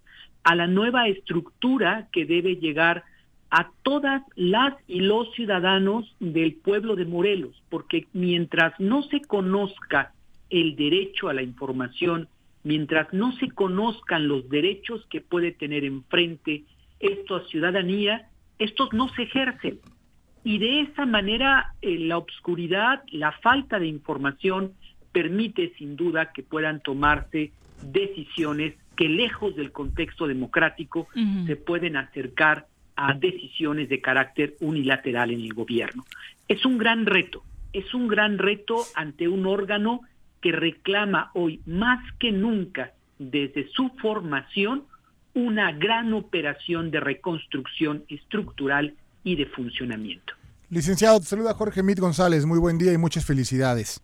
a 0.45 0.55
la 0.55 0.67
nueva 0.67 1.09
estructura 1.09 2.09
que 2.13 2.25
debe 2.25 2.57
llegar 2.57 3.05
a 3.51 3.71
todas 3.83 4.23
las 4.37 4.75
y 4.87 5.01
los 5.01 5.33
ciudadanos 5.35 6.15
del 6.21 6.55
pueblo 6.55 6.95
de 6.95 7.05
Morelos, 7.05 7.63
porque 7.69 8.07
mientras 8.13 8.79
no 8.79 9.03
se 9.03 9.21
conozca 9.23 10.13
el 10.51 10.77
derecho 10.77 11.29
a 11.29 11.35
la 11.35 11.43
información, 11.43 12.29
mientras 12.63 13.13
no 13.13 13.33
se 13.33 13.51
conozcan 13.51 14.29
los 14.29 14.49
derechos 14.49 15.05
que 15.11 15.21
puede 15.21 15.53
tener 15.53 15.85
enfrente 15.85 16.65
esta 17.01 17.45
ciudadanía, 17.47 18.29
estos 18.59 18.93
no 18.93 19.09
se 19.15 19.23
ejercen. 19.23 19.81
Y 20.45 20.59
de 20.59 20.83
esa 20.83 21.05
manera 21.05 21.75
eh, 21.83 21.99
la 21.99 22.19
obscuridad, 22.19 23.03
la 23.11 23.33
falta 23.33 23.79
de 23.79 23.87
información 23.87 24.73
permite 25.13 25.73
sin 25.77 25.97
duda 25.97 26.33
que 26.33 26.43
puedan 26.43 26.81
tomarse 26.81 27.53
decisiones 27.83 28.75
que 28.97 29.09
lejos 29.09 29.57
del 29.57 29.73
contexto 29.73 30.27
democrático 30.27 31.09
se 31.47 31.57
pueden 31.57 31.97
acercar 31.97 32.67
a 33.03 33.15
decisiones 33.15 33.89
de 33.89 34.01
carácter 34.01 34.57
unilateral 34.61 35.31
en 35.31 35.41
el 35.41 35.55
gobierno. 35.55 36.05
Es 36.49 36.67
un 36.67 36.77
gran 36.77 37.07
reto, 37.07 37.43
es 37.73 37.95
un 37.95 38.09
gran 38.09 38.37
reto 38.37 38.85
ante 38.95 39.27
un 39.27 39.47
órgano 39.47 40.03
que 40.43 40.53
reclama 40.53 41.31
hoy 41.35 41.61
más 41.67 42.01
que 42.19 42.31
nunca 42.31 42.93
desde 43.19 43.69
su 43.71 43.89
formación 44.03 44.85
una 45.35 45.73
gran 45.73 46.13
operación 46.13 46.91
de 46.91 47.01
reconstrucción 47.01 48.05
estructural 48.09 48.95
y 49.25 49.37
de 49.37 49.47
funcionamiento. 49.47 50.35
Licenciado, 50.69 51.21
te 51.21 51.27
saluda 51.27 51.55
Jorge 51.55 51.83
Mit 51.83 51.99
González, 51.99 52.45
muy 52.45 52.59
buen 52.59 52.79
día 52.79 52.93
y 52.93 52.99
muchas 52.99 53.25
felicidades. 53.25 54.01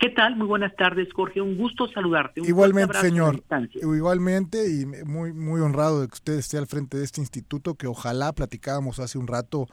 ¿Qué 0.00 0.08
tal? 0.08 0.34
Muy 0.34 0.46
buenas 0.46 0.74
tardes, 0.76 1.12
Jorge. 1.12 1.42
Un 1.42 1.58
gusto 1.58 1.86
saludarte. 1.86 2.40
igualmente, 2.40 2.98
señor. 2.98 3.44
Igualmente 3.74 4.66
y 4.66 4.86
muy 5.04 5.34
muy 5.34 5.60
honrado 5.60 6.00
de 6.00 6.08
que 6.08 6.14
usted 6.14 6.38
esté 6.38 6.56
al 6.56 6.66
frente 6.66 6.96
de 6.96 7.04
este 7.04 7.20
instituto 7.20 7.74
que 7.74 7.86
ojalá 7.86 8.32
platicábamos 8.32 8.98
hace 8.98 9.18
un 9.18 9.26
rato 9.26 9.68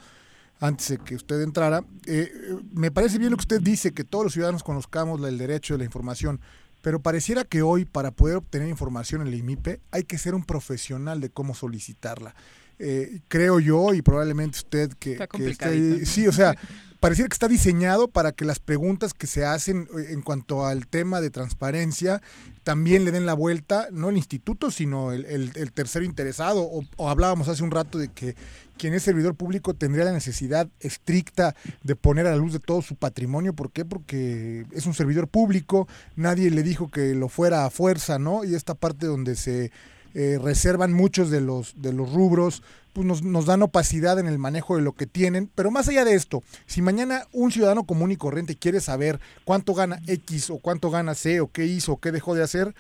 antes 0.59 0.89
de 0.89 0.97
que 0.97 1.15
usted 1.15 1.41
entrara. 1.41 1.81
Eh, 2.05 2.29
me 2.73 2.91
parece 2.91 3.19
bien 3.19 3.31
lo 3.31 3.37
que 3.37 3.43
usted 3.43 3.61
dice, 3.61 3.93
que 3.93 4.03
todos 4.03 4.25
los 4.25 4.33
ciudadanos 4.33 4.63
conozcamos 4.63 5.23
el 5.23 5.37
derecho 5.37 5.75
de 5.75 5.77
la 5.77 5.85
información, 5.85 6.41
pero 6.81 6.99
pareciera 6.99 7.45
que 7.45 7.61
hoy 7.61 7.85
para 7.85 8.11
poder 8.11 8.35
obtener 8.35 8.67
información 8.67 9.21
en 9.21 9.27
el 9.27 9.35
IMIPE 9.35 9.79
hay 9.91 10.03
que 10.03 10.17
ser 10.17 10.35
un 10.35 10.43
profesional 10.43 11.21
de 11.21 11.29
cómo 11.29 11.55
solicitarla. 11.55 12.35
Eh, 12.79 13.21
creo 13.29 13.61
yo 13.61 13.93
y 13.93 14.01
probablemente 14.01 14.57
usted 14.57 14.91
que, 14.99 15.17
que 15.31 15.49
esté, 15.49 16.05
sí, 16.05 16.27
o 16.27 16.33
sea, 16.33 16.53
pareciera 16.99 17.29
que 17.29 17.33
está 17.33 17.47
diseñado 17.47 18.07
para 18.07 18.31
que 18.31 18.45
las 18.45 18.59
preguntas 18.59 19.13
que 19.13 19.27
se 19.27 19.45
hacen 19.45 19.87
eh, 19.97 20.07
en 20.09 20.21
cuanto 20.21 20.65
al 20.65 20.87
tema 20.87 21.21
de 21.21 21.29
transparencia 21.29 22.21
también 22.63 23.05
le 23.05 23.11
den 23.11 23.25
la 23.25 23.33
vuelta, 23.33 23.87
no 23.91 24.09
el 24.09 24.17
instituto, 24.17 24.71
sino 24.71 25.13
el, 25.13 25.25
el, 25.25 25.71
tercero 25.71 26.03
interesado. 26.03 26.63
O, 26.63 27.09
hablábamos 27.09 27.47
hace 27.47 27.63
un 27.63 27.71
rato 27.71 27.97
de 27.97 28.09
que 28.09 28.35
quien 28.77 28.93
es 28.93 29.03
servidor 29.03 29.35
público 29.35 29.73
tendría 29.73 30.05
la 30.05 30.11
necesidad 30.11 30.67
estricta 30.79 31.55
de 31.83 31.95
poner 31.95 32.27
a 32.27 32.31
la 32.31 32.37
luz 32.37 32.53
de 32.53 32.59
todo 32.59 32.81
su 32.81 32.95
patrimonio. 32.95 33.53
¿Por 33.53 33.71
qué? 33.71 33.85
Porque 33.85 34.65
es 34.71 34.85
un 34.85 34.93
servidor 34.93 35.27
público, 35.27 35.87
nadie 36.15 36.51
le 36.51 36.61
dijo 36.61 36.91
que 36.91 37.15
lo 37.15 37.29
fuera 37.29 37.65
a 37.65 37.69
fuerza, 37.69 38.19
¿no? 38.19 38.43
Y 38.43 38.53
esta 38.53 38.75
parte 38.75 39.05
donde 39.05 39.35
se 39.35 39.71
eh, 40.13 40.39
reservan 40.41 40.93
muchos 40.93 41.29
de 41.29 41.41
los, 41.41 41.79
de 41.81 41.93
los 41.93 42.11
rubros, 42.11 42.63
pues 42.97 43.05
nos, 43.05 43.21
nos, 43.21 43.45
dan 43.45 43.61
opacidad 43.61 44.17
en 44.17 44.25
el 44.25 44.39
manejo 44.39 44.75
de 44.75 44.81
lo 44.81 44.93
que 44.93 45.05
tienen. 45.05 45.51
Pero 45.53 45.69
más 45.69 45.87
allá 45.87 46.03
de 46.03 46.15
esto, 46.15 46.41
si 46.65 46.81
mañana 46.81 47.25
un 47.31 47.51
ciudadano 47.51 47.83
común 47.83 48.11
y 48.11 48.15
corriente 48.15 48.55
quiere 48.55 48.79
saber 48.79 49.19
cuánto 49.43 49.75
gana 49.75 49.99
X 50.07 50.49
o 50.49 50.57
cuánto 50.57 50.89
gana 50.89 51.13
C 51.13 51.39
o 51.39 51.51
qué 51.51 51.67
hizo 51.67 51.91
o 51.91 51.99
qué 51.99 52.11
dejó 52.11 52.33
de 52.33 52.41
hacer, 52.41 52.73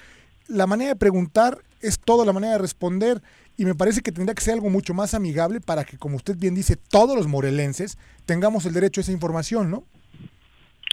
la 0.47 0.65
manera 0.65 0.89
de 0.89 0.95
preguntar 0.95 1.59
es 1.81 1.99
toda 1.99 2.25
la 2.25 2.33
manera 2.33 2.53
de 2.53 2.57
responder. 2.57 3.21
Y 3.57 3.65
me 3.65 3.75
parece 3.75 4.01
que 4.01 4.11
tendría 4.11 4.33
que 4.33 4.41
ser 4.41 4.55
algo 4.55 4.71
mucho 4.71 4.95
más 4.95 5.13
amigable 5.13 5.61
para 5.61 5.83
que, 5.83 5.99
como 5.99 6.15
usted 6.15 6.35
bien 6.35 6.55
dice, 6.55 6.77
todos 6.77 7.15
los 7.15 7.27
morelenses 7.27 7.99
tengamos 8.25 8.65
el 8.65 8.73
derecho 8.73 9.01
a 9.01 9.03
esa 9.03 9.11
información, 9.11 9.69
¿no? 9.69 9.83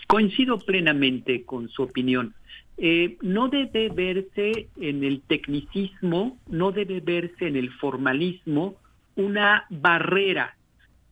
Coincido 0.06 0.58
plenamente 0.58 1.44
con 1.44 1.70
su 1.70 1.82
opinión. 1.82 2.34
Eh, 2.76 3.16
no 3.22 3.48
debe 3.48 3.88
verse 3.88 4.68
en 4.78 5.02
el 5.02 5.22
tecnicismo, 5.22 6.36
no 6.46 6.72
debe 6.72 7.00
verse 7.00 7.48
en 7.48 7.56
el 7.56 7.70
formalismo 7.72 8.76
una 9.16 9.66
barrera 9.70 10.56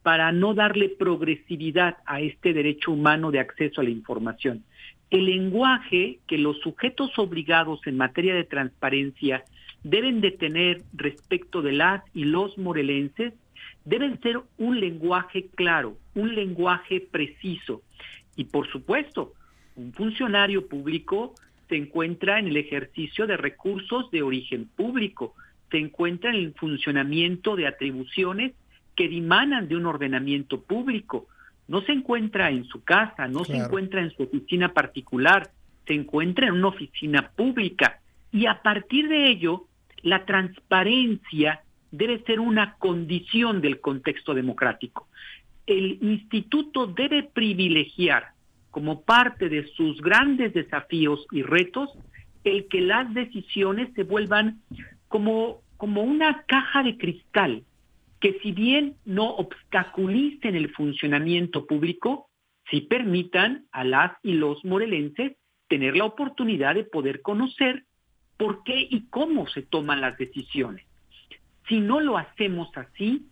para 0.03 0.33
no 0.33 0.55
darle 0.55 0.89
progresividad 0.89 1.99
a 2.07 2.21
este 2.21 2.53
derecho 2.53 2.93
humano 2.93 3.31
de 3.31 3.41
acceso 3.41 3.81
a 3.81 3.85
la 3.85 3.91
información. 3.91 4.65
El 5.11 5.27
lenguaje 5.27 6.19
que 6.27 6.39
los 6.39 6.59
sujetos 6.61 7.19
obligados 7.19 7.87
en 7.87 7.97
materia 7.97 8.35
de 8.35 8.45
transparencia 8.45 9.45
deben 9.85 10.21
de 10.21 10.31
tener 10.31 10.83
respecto 10.93 11.63
de 11.63 11.73
las 11.73 12.03
y 12.15 12.25
los 12.25 12.57
morelenses 12.59 13.35
deben 13.85 14.21
ser 14.21 14.41
un 14.59 14.81
lenguaje 14.81 15.49
claro, 15.55 15.97
un 16.15 16.35
lenguaje 16.35 17.01
preciso 17.01 17.83
y 18.37 18.45
por 18.45 18.71
supuesto 18.71 19.33
Un 19.75 19.93
funcionario 19.95 20.69
público 20.69 21.35
se 21.69 21.77
encuentra 21.77 22.39
en 22.39 22.49
el 22.49 22.59
ejercicio 22.59 23.27
de 23.27 23.39
recursos 23.39 24.11
de 24.11 24.23
origen 24.23 24.67
público, 24.67 25.35
se 25.73 25.79
encuentra 25.79 26.31
en 26.31 26.37
el 26.37 26.55
funcionamiento 26.55 27.57
de 27.57 27.67
atribuciones 27.67 28.53
que 28.95 29.09
dimanan 29.09 29.67
de 29.67 29.77
un 29.77 29.87
ordenamiento 29.87 30.61
público. 30.61 31.27
No 31.67 31.81
se 31.81 31.93
encuentra 31.93 32.51
en 32.51 32.65
su 32.67 32.85
casa, 32.85 33.27
no 33.27 33.45
se 33.45 33.57
encuentra 33.57 34.03
en 34.03 34.11
su 34.11 34.23
oficina 34.23 34.75
particular, 34.75 35.51
se 35.87 35.95
encuentra 35.95 36.47
en 36.47 36.55
una 36.55 36.69
oficina 36.69 37.31
pública. 37.35 38.01
Y 38.31 38.47
a 38.47 38.61
partir 38.63 39.09
de 39.09 39.31
ello, 39.31 39.67
la 40.03 40.27
transparencia 40.27 41.63
debe 41.91 42.23
ser 42.25 42.39
una 42.39 42.75
condición 42.75 43.63
del 43.63 43.81
contexto 43.81 44.35
democrático. 44.35 45.09
El 45.67 45.99
instituto 46.03 46.87
debe 46.87 47.23
privilegiar 47.23 48.33
como 48.71 49.03
parte 49.03 49.49
de 49.49 49.67
sus 49.69 50.01
grandes 50.03 50.53
desafíos 50.53 51.27
y 51.31 51.43
retos 51.43 51.91
el 52.45 52.67
que 52.69 52.81
las 52.81 53.13
decisiones 53.15 53.89
se 53.95 54.03
vuelvan 54.03 54.61
como, 55.09 55.62
como 55.83 56.03
una 56.05 56.45
caja 56.45 56.85
de 56.85 56.97
cristal, 56.97 57.65
que 58.21 58.39
si 58.41 58.53
bien 58.53 58.95
no 59.05 59.31
obstaculicen 59.31 60.55
el 60.55 60.73
funcionamiento 60.73 61.67
público, 61.67 62.29
sí 62.71 62.83
permitan 62.83 63.65
a 63.73 63.83
las 63.83 64.13
y 64.23 64.35
los 64.35 64.65
morelenses 64.65 65.33
tener 65.67 65.97
la 65.97 66.05
oportunidad 66.05 66.77
de 66.77 66.85
poder 66.85 67.21
conocer 67.21 67.83
por 68.37 68.63
qué 68.63 68.87
y 68.91 69.07
cómo 69.11 69.49
se 69.49 69.63
toman 69.63 70.01
las 70.01 70.17
decisiones. 70.19 70.87
Si 71.69 71.81
no 71.81 71.99
lo 71.99 72.17
hacemos 72.17 72.69
así, 72.77 73.27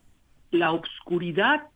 la 0.51 0.73
obscuridad 0.73 1.69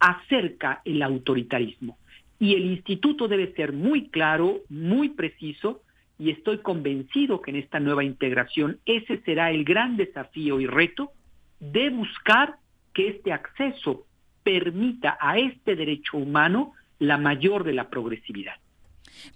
acerca 0.00 0.80
el 0.86 1.02
autoritarismo. 1.02 1.98
Y 2.38 2.54
el 2.54 2.64
instituto 2.64 3.28
debe 3.28 3.52
ser 3.52 3.74
muy 3.74 4.08
claro, 4.08 4.60
muy 4.70 5.10
preciso, 5.10 5.82
y 6.18 6.30
estoy 6.30 6.58
convencido 6.58 7.40
que 7.40 7.50
en 7.50 7.56
esta 7.56 7.80
nueva 7.80 8.04
integración 8.04 8.78
ese 8.86 9.20
será 9.22 9.50
el 9.50 9.64
gran 9.64 9.96
desafío 9.96 10.60
y 10.60 10.66
reto 10.66 11.12
de 11.60 11.90
buscar 11.90 12.56
que 12.92 13.08
este 13.08 13.32
acceso 13.32 14.06
permita 14.42 15.16
a 15.20 15.38
este 15.38 15.74
derecho 15.74 16.16
humano 16.16 16.72
la 16.98 17.18
mayor 17.18 17.64
de 17.64 17.72
la 17.72 17.88
progresividad. 17.88 18.54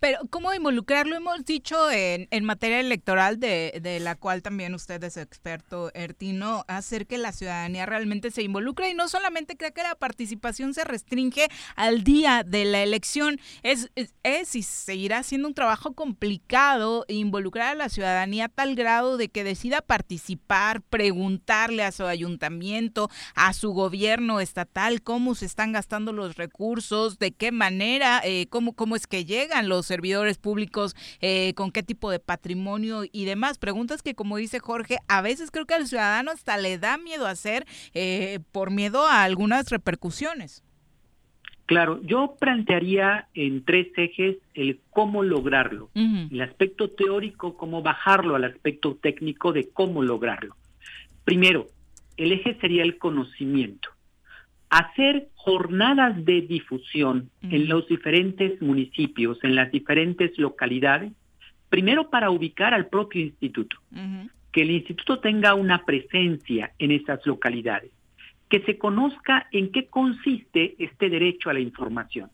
Pero, 0.01 0.18
¿cómo 0.30 0.53
involucrarlo? 0.55 1.16
Hemos 1.16 1.45
dicho 1.45 1.91
en, 1.91 2.28
en 2.30 2.45
materia 2.45 2.80
electoral, 2.80 3.41
de, 3.41 3.80
de, 3.82 4.01
la 4.01 4.14
cual 4.14 4.43
también 4.43 4.74
usted 4.74 5.03
es 5.05 5.16
experto, 5.16 5.91
Ertino, 5.95 6.64
hacer 6.68 7.07
que 7.07 7.18
la 7.18 7.32
ciudadanía 7.32 7.86
realmente 7.86 8.30
se 8.30 8.43
involucre 8.43 8.91
y 8.91 8.95
no 8.95 9.09
solamente 9.09 9.57
cree 9.57 9.72
que 9.72 9.82
la 9.82 9.95
participación 9.95 10.74
se 10.74 10.84
restringe 10.84 11.49
al 11.76 12.05
día 12.05 12.43
de 12.45 12.64
la 12.64 12.82
elección. 12.82 13.41
Es, 13.62 13.91
es, 14.22 14.55
y 14.55 14.62
seguirá 14.62 15.22
siendo 15.22 15.49
un 15.49 15.55
trabajo 15.55 15.93
complicado 15.95 17.05
involucrar 17.09 17.72
a 17.72 17.74
la 17.74 17.89
ciudadanía 17.89 18.47
a 18.47 18.49
tal 18.49 18.74
grado 18.74 19.16
de 19.16 19.28
que 19.28 19.45
decida 19.45 19.80
participar, 19.80 20.82
preguntarle 20.82 21.84
a 21.84 21.93
su 21.93 22.05
ayuntamiento, 22.05 23.11
a 23.34 23.53
su 23.53 23.72
gobierno 23.72 24.41
estatal, 24.41 25.03
cómo 25.03 25.34
se 25.34 25.47
están 25.47 25.72
gastando 25.72 26.12
los 26.12 26.36
recursos, 26.36 27.18
de 27.18 27.32
qué 27.32 27.53
manera, 27.53 28.20
eh, 28.24 28.47
cómo, 28.51 28.74
cómo 28.74 28.97
es 28.97 29.07
que 29.07 29.24
llegan 29.24 29.68
los 29.68 29.78
servidores 29.87 30.39
públicos, 30.39 30.95
eh, 31.20 31.55
con 31.55 31.70
qué 31.70 31.83
tipo 31.83 32.11
de 32.11 32.18
patrimonio 32.18 33.03
y 33.11 33.24
demás. 33.24 33.59
Preguntas 33.59 34.03
que, 34.03 34.14
como 34.14 34.37
dice 34.37 34.59
Jorge, 34.59 34.99
a 35.09 35.22
veces 35.22 35.51
creo 35.51 35.66
que 35.66 35.74
al 35.74 35.87
ciudadano 35.87 36.31
hasta 36.31 36.57
le 36.57 36.79
da 36.79 36.99
miedo 36.99 37.26
hacer 37.26 37.66
eh, 37.95 38.41
por 38.53 38.70
miedo 38.70 39.07
a 39.07 39.22
algunas 39.22 39.70
repercusiones. 39.70 40.62
Claro, 41.66 42.01
yo 42.03 42.37
plantearía 42.41 43.29
en 43.35 43.62
tres 43.62 43.89
ejes 43.97 44.39
el 44.55 44.81
cómo 44.89 45.22
lograrlo. 45.22 45.91
El 45.95 46.41
aspecto 46.41 46.89
teórico, 46.89 47.59
cómo 47.59 47.83
bajarlo 47.83 48.37
al 48.37 48.45
aspecto 48.45 48.97
técnico 48.97 49.53
de 49.53 49.68
cómo 49.68 50.03
lograrlo. 50.03 50.57
Primero, 51.24 51.66
el 52.16 52.33
eje 52.33 52.57
sería 52.61 52.83
el 52.85 52.97
conocimiento 52.97 53.91
hacer 54.71 55.29
jornadas 55.35 56.25
de 56.25 56.43
difusión 56.43 57.31
en 57.43 57.69
los 57.69 57.89
diferentes 57.89 58.61
municipios, 58.61 59.39
en 59.43 59.55
las 59.55 59.71
diferentes 59.73 60.37
localidades, 60.39 61.12
primero 61.69 62.11
para 62.11 62.31
ubicar 62.31 62.75
al 62.75 62.87
propio 62.87 63.23
instituto, 63.23 63.77
que 64.53 64.62
el 64.62 64.71
instituto 64.71 65.21
tenga 65.21 65.55
una 65.55 65.85
presencia 65.85 66.73
en 66.79 66.91
esas 66.91 67.25
localidades, 67.27 67.91
que 68.49 68.61
se 68.62 68.79
conozca 68.79 69.47
en 69.53 69.73
qué 69.73 69.87
consiste 69.87 70.75
este 70.79 71.09
derecho 71.09 71.51
a 71.51 71.55
la 71.55 71.61
información. 71.61 72.31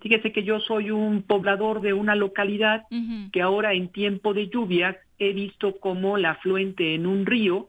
Fíjese 0.00 0.32
que 0.32 0.44
yo 0.44 0.60
soy 0.60 0.90
un 0.90 1.22
poblador 1.22 1.80
de 1.80 1.92
una 1.92 2.14
localidad 2.14 2.84
que 3.32 3.42
ahora 3.42 3.74
en 3.74 3.88
tiempo 3.88 4.32
de 4.32 4.48
lluvias 4.48 4.96
he 5.18 5.32
visto 5.32 5.78
como 5.80 6.16
la 6.16 6.30
afluente 6.30 6.94
en 6.94 7.06
un 7.06 7.26
río 7.26 7.68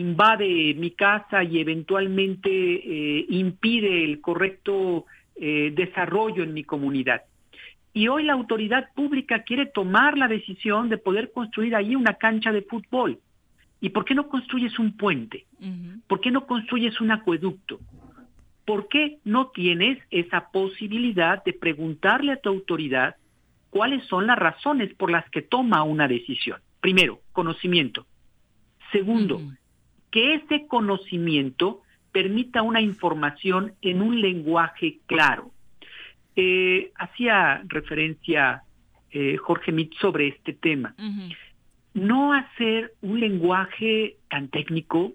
invade 0.00 0.74
mi 0.74 0.90
casa 0.92 1.42
y 1.42 1.60
eventualmente 1.60 2.50
eh, 2.50 3.26
impide 3.28 4.04
el 4.04 4.20
correcto 4.20 5.06
eh, 5.36 5.72
desarrollo 5.74 6.42
en 6.42 6.54
mi 6.54 6.64
comunidad. 6.64 7.22
Y 7.92 8.08
hoy 8.08 8.24
la 8.24 8.32
autoridad 8.32 8.88
pública 8.94 9.44
quiere 9.44 9.66
tomar 9.66 10.18
la 10.18 10.26
decisión 10.26 10.88
de 10.88 10.98
poder 10.98 11.30
construir 11.32 11.76
ahí 11.76 11.94
una 11.94 12.14
cancha 12.14 12.50
de 12.52 12.62
fútbol. 12.62 13.20
¿Y 13.80 13.90
por 13.90 14.04
qué 14.04 14.14
no 14.14 14.28
construyes 14.28 14.78
un 14.78 14.96
puente? 14.96 15.46
¿Por 16.08 16.20
qué 16.20 16.30
no 16.30 16.46
construyes 16.46 17.00
un 17.00 17.12
acueducto? 17.12 17.78
¿Por 18.64 18.88
qué 18.88 19.18
no 19.24 19.48
tienes 19.48 19.98
esa 20.10 20.50
posibilidad 20.50 21.44
de 21.44 21.52
preguntarle 21.52 22.32
a 22.32 22.40
tu 22.40 22.48
autoridad 22.48 23.16
cuáles 23.70 24.04
son 24.06 24.26
las 24.26 24.38
razones 24.38 24.92
por 24.94 25.10
las 25.10 25.28
que 25.30 25.42
toma 25.42 25.82
una 25.82 26.08
decisión? 26.08 26.60
Primero, 26.80 27.20
conocimiento. 27.32 28.06
Segundo, 28.90 29.40
que 30.14 30.34
ese 30.34 30.68
conocimiento 30.68 31.82
permita 32.12 32.62
una 32.62 32.80
información 32.80 33.72
en 33.82 34.00
un 34.00 34.20
lenguaje 34.20 34.98
claro. 35.06 35.50
Eh, 36.36 36.92
hacía 36.94 37.64
referencia 37.66 38.62
eh, 39.10 39.36
Jorge 39.38 39.72
Mit 39.72 39.92
sobre 39.94 40.28
este 40.28 40.52
tema. 40.52 40.94
No 41.94 42.32
hacer 42.32 42.94
un 43.02 43.18
lenguaje 43.18 44.18
tan 44.30 44.46
técnico, 44.50 45.14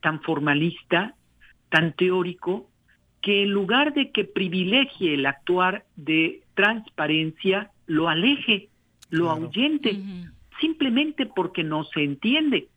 tan 0.00 0.22
formalista, 0.22 1.16
tan 1.68 1.94
teórico, 1.94 2.70
que 3.20 3.42
en 3.42 3.50
lugar 3.50 3.92
de 3.92 4.12
que 4.12 4.24
privilegie 4.24 5.14
el 5.14 5.26
actuar 5.26 5.84
de 5.96 6.42
transparencia, 6.54 7.72
lo 7.86 8.08
aleje, 8.08 8.68
lo 9.10 9.30
ahuyente, 9.30 9.98
simplemente 10.60 11.26
porque 11.26 11.64
no 11.64 11.82
se 11.82 12.04
entiende. 12.04 12.68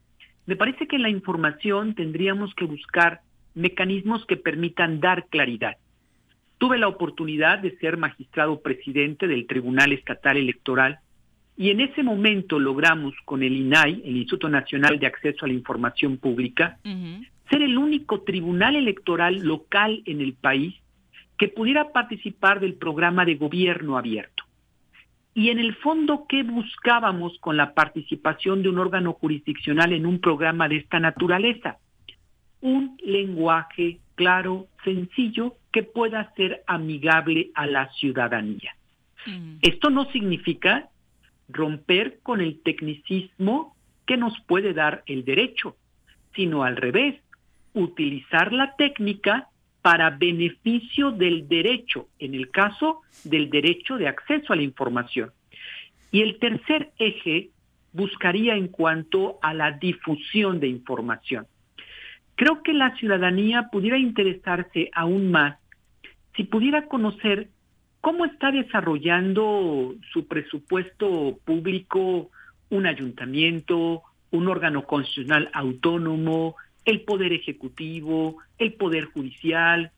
Me 0.46 0.56
parece 0.56 0.88
que 0.88 0.96
en 0.96 1.04
la 1.04 1.10
información 1.10 1.96
tendríamos 1.96 2.54
que 2.56 2.66
buscar 2.66 3.22
mecanismos 3.54 4.26
que 4.26 4.38
permitan 4.38 5.00
dar 5.00 5.28
claridad. 5.28 5.78
Tuve 6.58 6.78
la 6.78 6.88
oportunidad 6.88 7.60
de 7.60 7.78
ser 7.78 7.98
magistrado 7.98 8.62
presidente 8.62 9.28
del 9.28 9.48
Tribunal 9.48 9.94
Estatal 9.94 10.38
Electoral 10.38 11.00
y 11.58 11.70
en 11.70 11.82
ese 11.82 12.04
momento 12.04 12.60
logramos 12.60 13.14
con 13.26 13.44
el 13.44 13.56
INAI, 13.56 14.02
el 14.06 14.18
Instituto 14.18 14.50
Nacional 14.50 15.00
de 15.00 15.08
Acceso 15.08 15.46
a 15.46 15.48
la 15.48 15.54
Información 15.54 16.18
Pública, 16.18 16.80
ser 17.50 17.62
el 17.62 17.78
único 17.78 18.22
tribunal 18.22 18.76
electoral 18.76 19.40
local 19.40 20.02
en 20.06 20.22
el 20.22 20.34
país 20.34 20.76
que 21.38 21.50
pudiera 21.50 21.92
participar 21.92 22.60
del 22.60 22.76
programa 22.76 23.26
de 23.26 23.36
gobierno 23.36 23.98
abierto. 23.98 24.41
Y 25.34 25.50
en 25.50 25.60
el 25.60 25.76
fondo, 25.76 26.26
¿qué 26.28 26.44
buscábamos 26.44 27.38
con 27.40 27.56
la 27.56 27.74
participación 27.74 28.64
de 28.64 28.70
un 28.70 28.80
órgano 28.80 29.14
jurisdiccional 29.14 29.94
en 29.94 30.06
un 30.06 30.20
programa 30.20 30.68
de 30.68 30.78
esta 30.78 31.00
naturaleza? 31.00 31.78
Un 32.60 32.98
lenguaje 33.04 34.00
claro, 34.16 34.68
sencillo, 34.84 35.56
que 35.72 35.84
pueda 35.84 36.34
ser 36.36 36.64
amigable 36.68 37.52
a 37.56 37.66
la 37.66 37.90
ciudadanía. 37.94 38.76
Mm. 39.26 39.58
Esto 39.62 39.90
no 39.90 40.06
significa 40.12 40.90
romper 41.48 42.20
con 42.22 42.42
el 42.42 42.62
tecnicismo 42.62 43.76
que 44.06 44.18
nos 44.18 44.40
puede 44.42 44.74
dar 44.74 45.04
el 45.06 45.24
derecho, 45.24 45.76
sino 46.36 46.64
al 46.64 46.76
revés, 46.76 47.22
utilizar 47.74 48.52
la 48.52 48.76
técnica 48.76 49.48
para 49.82 50.12
beneficio 50.12 51.12
del 51.12 51.48
derecho, 51.48 52.08
en 52.20 52.36
el 52.36 52.50
caso 52.52 53.02
del 53.24 53.50
derecho 53.50 53.98
de 53.98 54.08
acceso 54.08 54.54
a 54.54 54.56
la 54.56 54.62
información. 54.64 55.32
Y 56.12 56.22
el 56.22 56.40
tercer 56.40 56.92
eje 56.98 57.50
buscaría 57.94 58.56
en 58.56 58.68
cuanto 58.68 59.40
a 59.42 59.54
la 59.54 59.72
difusión 59.72 60.60
de 60.60 60.68
información. 60.68 61.48
Creo 62.36 62.64
que 62.64 62.74
la 62.74 62.96
ciudadanía 62.96 63.70
pudiera 63.72 63.98
interesarse 63.98 64.90
aún 64.94 65.32
más 65.32 65.58
si 66.36 66.44
pudiera 66.44 66.88
conocer 66.88 67.50
cómo 68.00 68.26
está 68.26 68.52
desarrollando 68.52 69.96
su 70.12 70.28
presupuesto 70.28 71.38
público 71.46 72.30
un 72.70 72.88
ayuntamiento, 72.88 74.02
un 74.32 74.48
órgano 74.48 74.86
constitucional 74.86 75.50
autónomo, 75.54 76.56
el 76.86 77.02
poder 77.02 77.34
ejecutivo, 77.34 78.38
el 78.58 78.74
poder 78.74 79.06
judicial, 79.06 79.92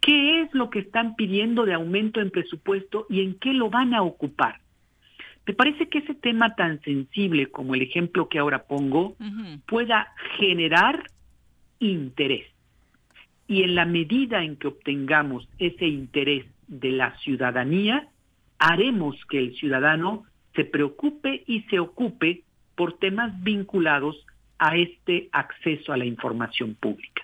¿Qué 0.00 0.40
es 0.40 0.54
lo 0.54 0.70
que 0.70 0.78
están 0.78 1.14
pidiendo 1.14 1.66
de 1.66 1.74
aumento 1.74 2.20
en 2.20 2.30
presupuesto 2.30 3.06
y 3.10 3.20
en 3.20 3.34
qué 3.34 3.52
lo 3.52 3.68
van 3.68 3.92
a 3.94 4.02
ocupar? 4.02 4.60
Me 5.46 5.54
parece 5.54 5.88
que 5.88 5.98
ese 5.98 6.14
tema 6.14 6.54
tan 6.54 6.80
sensible 6.82 7.46
como 7.46 7.74
el 7.74 7.82
ejemplo 7.82 8.28
que 8.28 8.38
ahora 8.38 8.64
pongo 8.64 9.16
pueda 9.66 10.12
generar 10.38 11.04
interés. 11.80 12.46
Y 13.46 13.62
en 13.62 13.74
la 13.74 13.84
medida 13.84 14.42
en 14.42 14.56
que 14.56 14.68
obtengamos 14.68 15.48
ese 15.58 15.86
interés 15.86 16.46
de 16.68 16.92
la 16.92 17.18
ciudadanía, 17.18 18.08
haremos 18.58 19.16
que 19.26 19.38
el 19.38 19.54
ciudadano 19.56 20.24
se 20.54 20.64
preocupe 20.64 21.42
y 21.46 21.62
se 21.62 21.78
ocupe 21.78 22.44
por 22.74 22.98
temas 22.98 23.42
vinculados 23.42 24.24
a 24.60 24.76
este 24.76 25.28
acceso 25.32 25.92
a 25.92 25.96
la 25.96 26.04
información 26.04 26.74
pública. 26.74 27.22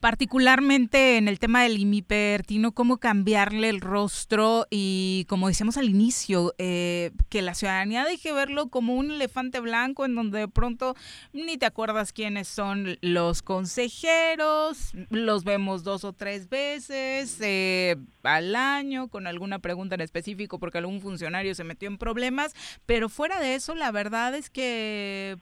Particularmente 0.00 1.16
en 1.16 1.26
el 1.26 1.38
tema 1.38 1.62
del 1.62 1.78
IMIPERTINO, 1.78 2.72
cómo 2.72 2.98
cambiarle 2.98 3.70
el 3.70 3.80
rostro 3.80 4.66
y, 4.70 5.24
como 5.26 5.48
decíamos 5.48 5.78
al 5.78 5.88
inicio, 5.88 6.54
eh, 6.58 7.12
que 7.30 7.40
la 7.40 7.54
ciudadanía 7.54 8.04
deje 8.04 8.32
verlo 8.32 8.68
como 8.68 8.94
un 8.94 9.10
elefante 9.10 9.58
blanco 9.58 10.04
en 10.04 10.14
donde 10.14 10.40
de 10.40 10.48
pronto 10.48 10.96
ni 11.32 11.56
te 11.56 11.64
acuerdas 11.64 12.12
quiénes 12.12 12.46
son 12.46 12.98
los 13.00 13.40
consejeros, 13.40 14.92
los 15.08 15.44
vemos 15.44 15.82
dos 15.82 16.04
o 16.04 16.12
tres 16.12 16.50
veces 16.50 17.40
eh, 17.40 17.96
al 18.22 18.54
año 18.54 19.08
con 19.08 19.26
alguna 19.26 19.60
pregunta 19.60 19.94
en 19.94 20.02
específico 20.02 20.58
porque 20.58 20.78
algún 20.78 21.00
funcionario 21.00 21.54
se 21.54 21.64
metió 21.64 21.88
en 21.88 21.96
problemas, 21.96 22.54
pero 22.84 23.08
fuera 23.08 23.40
de 23.40 23.54
eso, 23.54 23.74
la 23.74 23.92
verdad 23.92 24.34
es 24.34 24.50
que 24.50 25.38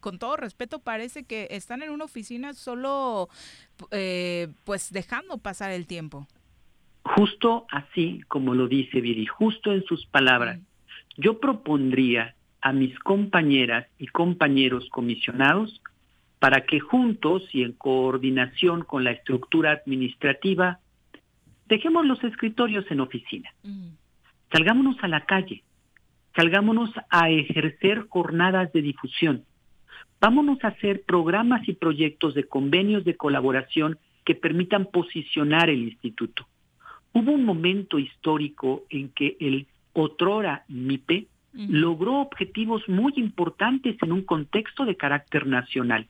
con 0.00 0.18
todo 0.18 0.36
respeto, 0.36 0.78
parece 0.78 1.24
que 1.24 1.48
están 1.50 1.82
en 1.82 1.90
una 1.90 2.04
oficina 2.04 2.54
solo, 2.54 3.28
eh, 3.90 4.48
pues 4.64 4.92
dejando 4.92 5.38
pasar 5.38 5.70
el 5.70 5.86
tiempo. 5.86 6.26
Justo 7.02 7.66
así 7.70 8.22
como 8.28 8.54
lo 8.54 8.66
dice 8.68 9.00
Viri, 9.00 9.26
justo 9.26 9.72
en 9.72 9.84
sus 9.84 10.06
palabras, 10.06 10.58
yo 11.16 11.38
propondría 11.38 12.34
a 12.60 12.72
mis 12.72 12.98
compañeras 12.98 13.86
y 13.98 14.08
compañeros 14.08 14.88
comisionados 14.90 15.80
para 16.38 16.66
que 16.66 16.80
juntos 16.80 17.42
y 17.52 17.62
en 17.62 17.72
coordinación 17.72 18.82
con 18.82 19.04
la 19.04 19.12
estructura 19.12 19.70
administrativa 19.70 20.80
dejemos 21.66 22.04
los 22.06 22.22
escritorios 22.24 22.84
en 22.90 23.00
oficina. 23.00 23.50
Salgámonos 24.52 24.96
a 25.02 25.08
la 25.08 25.24
calle, 25.24 25.62
salgámonos 26.34 26.90
a 27.10 27.30
ejercer 27.30 28.06
jornadas 28.08 28.72
de 28.72 28.82
difusión, 28.82 29.44
Vámonos 30.20 30.62
a 30.64 30.68
hacer 30.68 31.02
programas 31.04 31.68
y 31.68 31.74
proyectos 31.74 32.34
de 32.34 32.44
convenios 32.44 33.04
de 33.04 33.16
colaboración 33.16 33.98
que 34.24 34.34
permitan 34.34 34.86
posicionar 34.86 35.70
el 35.70 35.82
instituto. 35.82 36.46
Hubo 37.12 37.32
un 37.32 37.44
momento 37.44 37.98
histórico 37.98 38.84
en 38.90 39.10
que 39.10 39.36
el 39.40 39.66
otrora 39.92 40.64
MIPE 40.68 41.28
logró 41.54 42.20
objetivos 42.20 42.86
muy 42.88 43.14
importantes 43.16 43.96
en 44.02 44.12
un 44.12 44.22
contexto 44.22 44.84
de 44.84 44.96
carácter 44.96 45.46
nacional, 45.46 46.06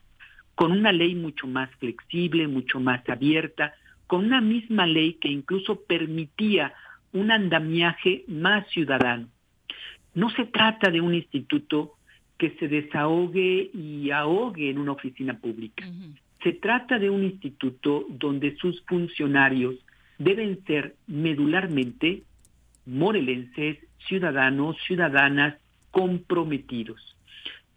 con 0.56 0.72
una 0.72 0.90
ley 0.90 1.14
mucho 1.14 1.46
más 1.46 1.70
flexible, 1.76 2.48
mucho 2.48 2.80
más 2.80 3.08
abierta, 3.08 3.74
con 4.08 4.24
una 4.24 4.40
misma 4.40 4.86
ley 4.86 5.14
que 5.14 5.28
incluso 5.28 5.82
permitía 5.84 6.74
un 7.12 7.30
andamiaje 7.30 8.24
más 8.26 8.66
ciudadano. 8.70 9.28
No 10.14 10.30
se 10.30 10.46
trata 10.46 10.90
de 10.90 11.00
un 11.00 11.14
instituto 11.14 11.95
que 12.38 12.50
se 12.58 12.68
desahogue 12.68 13.70
y 13.72 14.10
ahogue 14.10 14.70
en 14.70 14.78
una 14.78 14.92
oficina 14.92 15.38
pública. 15.38 15.86
Se 16.42 16.52
trata 16.52 16.98
de 16.98 17.10
un 17.10 17.24
instituto 17.24 18.06
donde 18.08 18.56
sus 18.56 18.82
funcionarios 18.82 19.74
deben 20.18 20.64
ser 20.66 20.96
medularmente 21.06 22.22
morelenses, 22.84 23.78
ciudadanos, 24.06 24.76
ciudadanas 24.86 25.56
comprometidos. 25.90 27.16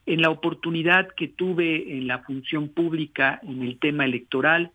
En 0.06 0.22
la 0.22 0.30
oportunidad 0.30 1.08
que 1.16 1.28
tuve 1.28 1.98
en 1.98 2.08
la 2.08 2.20
función 2.20 2.70
pública 2.70 3.40
en 3.44 3.64
el 3.64 3.80
tema 3.80 4.06
electoral, 4.06 4.72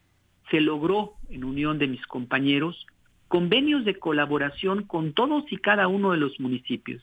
se 0.50 0.60
logró, 0.60 1.14
en 1.28 1.44
unión 1.44 1.78
de 1.78 1.88
mis 1.88 2.04
compañeros, 2.06 2.86
convenios 3.28 3.84
de 3.84 3.98
colaboración 3.98 4.84
con 4.84 5.12
todos 5.12 5.50
y 5.50 5.56
cada 5.56 5.88
uno 5.88 6.12
de 6.12 6.18
los 6.18 6.38
municipios 6.38 7.02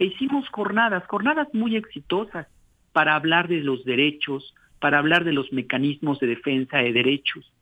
e 0.00 0.06
hicimos 0.06 0.48
jornadas, 0.48 1.06
jornadas 1.06 1.46
muy 1.52 1.76
exitosas 1.76 2.48
para 2.92 3.14
hablar 3.14 3.48
de 3.48 3.60
los 3.60 3.84
derechos, 3.84 4.54
para 4.80 4.98
hablar 4.98 5.24
de 5.24 5.34
los 5.34 5.52
mecanismos 5.52 6.18
de 6.20 6.26
defensa 6.26 6.78
de 6.78 6.94
derechos. 6.94 7.52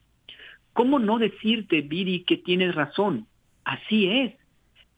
¿Cómo 0.72 1.00
no 1.00 1.18
decirte, 1.18 1.80
Viri, 1.80 2.22
que 2.22 2.36
tienes 2.36 2.76
razón? 2.76 3.26
Así 3.64 4.06
es. 4.06 4.34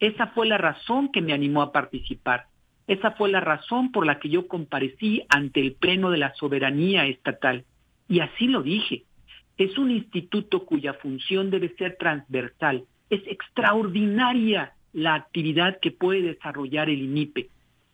Esa 0.01 0.27
fue 0.29 0.47
la 0.47 0.59
razón 0.59 1.11
que 1.11 1.23
me 1.23 1.33
animó 1.33 1.63
a 1.63 1.73
participar. 1.73 2.45
Esa 2.87 3.13
fue 3.13 3.31
la 3.31 3.41
razón 3.41 3.91
por 3.91 4.05
la 4.05 4.21
que 4.21 4.29
yo 4.29 4.47
comparecí 4.47 5.23
ante 5.31 5.61
el 5.61 5.73
Pleno 5.73 6.11
de 6.11 6.19
la 6.19 6.35
Soberanía 6.35 7.07
Estatal. 7.07 7.65
Y 8.07 8.21
así 8.21 8.49
lo 8.49 8.63
dije. 8.63 9.05
Es 9.57 9.79
un 9.79 9.91
instituto 9.91 10.67
cuya 10.67 10.93
función 10.93 11.51
debe 11.51 11.75
ser 11.77 11.97
transversal. 11.99 12.85
Es 13.09 13.23
extraordinaria 13.27 14.75
la 14.93 15.15
actividad 15.15 15.79
que 15.81 15.91
puede 15.91 16.23
desarrollar 16.23 16.89
el 16.91 17.03
INIPE. 17.03 17.49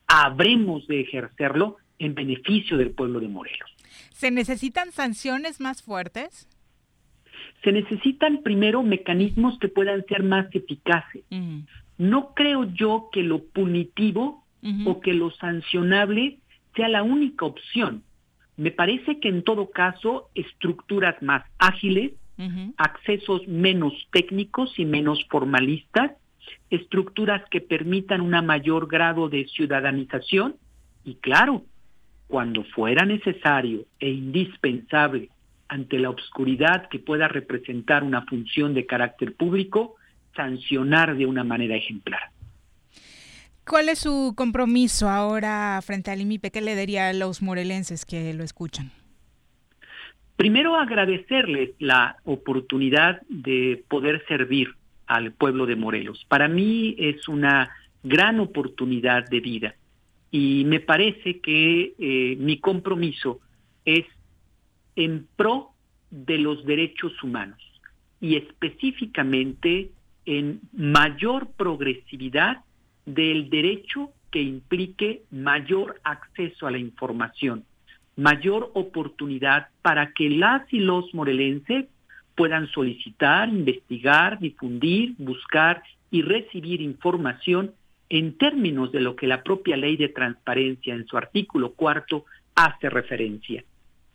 Habremos 0.06 0.86
de 0.86 1.00
ejercerlo 1.00 1.76
en 1.98 2.14
beneficio 2.14 2.76
del 2.76 2.90
pueblo 2.90 3.20
de 3.20 3.28
Morelos. 3.28 3.70
¿Se 4.10 4.30
necesitan 4.30 4.92
sanciones 4.92 5.60
más 5.60 5.82
fuertes? 5.82 6.48
Se 7.64 7.72
necesitan 7.72 8.42
primero 8.42 8.82
mecanismos 8.82 9.58
que 9.58 9.68
puedan 9.68 10.04
ser 10.06 10.22
más 10.22 10.46
eficaces. 10.54 11.24
No 11.98 12.34
creo 12.34 12.64
yo 12.74 13.08
que 13.12 13.22
lo 13.22 13.44
punitivo 13.44 14.44
o 14.84 15.00
que 15.00 15.14
lo 15.14 15.30
sancionable 15.32 16.38
sea 16.74 16.88
la 16.88 17.02
única 17.02 17.46
opción. 17.46 18.02
Me 18.56 18.70
parece 18.70 19.20
que 19.20 19.28
en 19.28 19.42
todo 19.42 19.70
caso 19.70 20.28
estructuras 20.34 21.20
más 21.22 21.44
ágiles, 21.58 22.12
accesos 22.76 23.46
menos 23.48 23.92
técnicos 24.12 24.78
y 24.78 24.84
menos 24.84 25.24
formalistas, 25.28 26.12
estructuras 26.70 27.42
que 27.50 27.60
permitan 27.60 28.20
un 28.20 28.30
mayor 28.44 28.88
grado 28.88 29.28
de 29.28 29.46
ciudadanización 29.46 30.56
y 31.04 31.16
claro, 31.16 31.62
cuando 32.26 32.64
fuera 32.64 33.04
necesario 33.04 33.84
e 34.00 34.10
indispensable 34.10 35.30
ante 35.68 35.98
la 35.98 36.10
obscuridad 36.10 36.88
que 36.88 36.98
pueda 36.98 37.28
representar 37.28 38.02
una 38.04 38.22
función 38.22 38.74
de 38.74 38.86
carácter 38.86 39.34
público, 39.34 39.94
sancionar 40.34 41.16
de 41.16 41.26
una 41.26 41.44
manera 41.44 41.76
ejemplar. 41.76 42.30
¿Cuál 43.64 43.88
es 43.88 43.98
su 43.98 44.34
compromiso 44.36 45.08
ahora 45.08 45.80
frente 45.82 46.10
al 46.10 46.20
IMIPE? 46.20 46.52
¿Qué 46.52 46.60
le 46.60 46.76
diría 46.76 47.08
a 47.08 47.12
los 47.12 47.42
morelenses 47.42 48.04
que 48.04 48.32
lo 48.32 48.44
escuchan? 48.44 48.92
Primero 50.36 50.76
agradecerles 50.76 51.70
la 51.78 52.16
oportunidad 52.24 53.22
de 53.28 53.82
poder 53.88 54.24
servir 54.28 54.68
al 55.06 55.32
pueblo 55.32 55.66
de 55.66 55.76
Morelos. 55.76 56.24
Para 56.28 56.48
mí 56.48 56.94
es 56.98 57.28
una 57.28 57.70
gran 58.02 58.40
oportunidad 58.40 59.28
de 59.28 59.40
vida 59.40 59.74
y 60.30 60.64
me 60.66 60.80
parece 60.80 61.40
que 61.40 61.94
eh, 61.98 62.36
mi 62.38 62.58
compromiso 62.58 63.40
es 63.84 64.04
en 64.96 65.26
pro 65.36 65.70
de 66.10 66.38
los 66.38 66.64
derechos 66.64 67.22
humanos 67.22 67.58
y 68.20 68.36
específicamente 68.36 69.90
en 70.24 70.60
mayor 70.72 71.48
progresividad 71.56 72.58
del 73.04 73.48
derecho 73.50 74.10
que 74.30 74.42
implique 74.42 75.22
mayor 75.30 76.00
acceso 76.02 76.66
a 76.66 76.70
la 76.70 76.78
información, 76.78 77.64
mayor 78.16 78.70
oportunidad 78.74 79.68
para 79.82 80.12
que 80.12 80.28
las 80.30 80.70
y 80.72 80.80
los 80.80 81.14
morelenses 81.14 81.86
puedan 82.36 82.68
solicitar, 82.68 83.48
investigar, 83.48 84.38
difundir, 84.38 85.14
buscar 85.18 85.82
y 86.10 86.22
recibir 86.22 86.80
información 86.80 87.72
en 88.08 88.38
términos 88.38 88.92
de 88.92 89.00
lo 89.00 89.16
que 89.16 89.26
la 89.26 89.42
propia 89.42 89.76
ley 89.76 89.96
de 89.96 90.10
transparencia 90.10 90.94
en 90.94 91.06
su 91.06 91.16
artículo 91.16 91.72
cuarto 91.72 92.24
hace 92.54 92.88
referencia. 92.88 93.64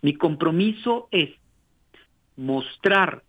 Mi 0.01 0.13
compromiso 0.13 1.09
es 1.11 1.29
mostrar 2.37 3.23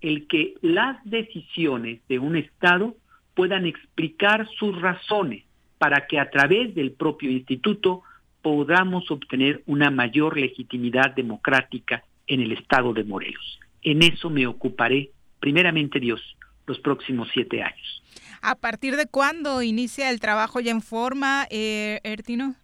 el 0.00 0.26
que 0.26 0.54
las 0.62 0.98
decisiones 1.04 2.00
de 2.08 2.18
un 2.18 2.36
Estado 2.36 2.96
puedan 3.34 3.66
explicar 3.66 4.48
sus 4.58 4.80
razones 4.80 5.44
para 5.78 6.06
que 6.06 6.18
a 6.18 6.30
través 6.30 6.74
del 6.74 6.92
propio 6.92 7.30
instituto 7.30 8.02
podamos 8.42 9.10
obtener 9.10 9.62
una 9.66 9.90
mayor 9.90 10.38
legitimidad 10.38 11.14
democrática 11.14 12.04
en 12.26 12.40
el 12.40 12.52
Estado 12.52 12.92
de 12.92 13.04
Morelos. 13.04 13.60
En 13.82 14.02
eso 14.02 14.30
me 14.30 14.46
ocuparé, 14.46 15.10
primeramente 15.40 16.00
Dios, 16.00 16.20
los 16.66 16.78
próximos 16.80 17.28
siete 17.32 17.62
años. 17.62 18.02
¿A 18.42 18.54
partir 18.54 18.96
de 18.96 19.06
cuándo 19.06 19.62
inicia 19.62 20.10
el 20.10 20.20
trabajo 20.20 20.60
ya 20.60 20.70
en 20.70 20.82
forma, 20.82 21.46
eh, 21.50 22.00
Ertino? 22.04 22.54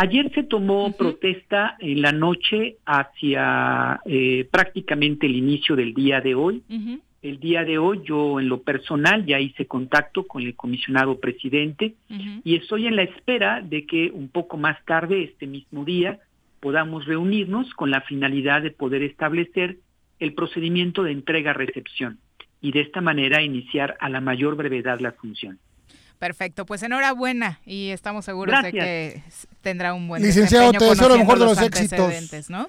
Ayer 0.00 0.32
se 0.32 0.44
tomó 0.44 0.92
protesta 0.92 1.76
en 1.80 2.02
la 2.02 2.12
noche 2.12 2.76
hacia 2.86 4.00
eh, 4.04 4.46
prácticamente 4.48 5.26
el 5.26 5.34
inicio 5.34 5.74
del 5.74 5.92
día 5.92 6.20
de 6.20 6.36
hoy 6.36 6.62
El 7.20 7.40
día 7.40 7.64
de 7.64 7.78
hoy 7.78 8.02
yo 8.04 8.38
en 8.38 8.48
lo 8.48 8.62
personal 8.62 9.26
ya 9.26 9.40
hice 9.40 9.66
contacto 9.66 10.24
con 10.24 10.42
el 10.42 10.54
comisionado 10.54 11.18
presidente 11.18 11.96
y 12.44 12.54
estoy 12.54 12.86
en 12.86 12.94
la 12.94 13.02
espera 13.02 13.60
de 13.60 13.86
que 13.86 14.12
un 14.12 14.28
poco 14.28 14.56
más 14.56 14.76
tarde, 14.84 15.24
este 15.24 15.48
mismo 15.48 15.84
día, 15.84 16.20
podamos 16.60 17.04
reunirnos 17.06 17.74
con 17.74 17.90
la 17.90 18.02
finalidad 18.02 18.62
de 18.62 18.70
poder 18.70 19.02
establecer 19.02 19.78
el 20.18 20.34
procedimiento 20.34 21.02
de 21.02 21.12
entrega-recepción 21.12 22.18
y 22.60 22.72
de 22.72 22.80
esta 22.80 23.00
manera 23.00 23.42
iniciar 23.42 23.96
a 24.00 24.08
la 24.08 24.20
mayor 24.20 24.56
brevedad 24.56 25.00
la 25.00 25.12
función. 25.12 25.58
Perfecto, 26.18 26.66
pues 26.66 26.82
enhorabuena 26.82 27.60
y 27.64 27.90
estamos 27.90 28.24
seguros 28.24 28.60
de 28.64 28.72
que 28.72 29.22
tendrá 29.60 29.94
un 29.94 30.08
buen 30.08 30.20
Licenciado, 30.20 30.72
te 30.72 30.84
deseo 30.84 31.08
lo 31.08 31.16
mejor 31.16 31.38
de 31.38 31.44
los 31.44 31.62
éxitos. 31.62 32.12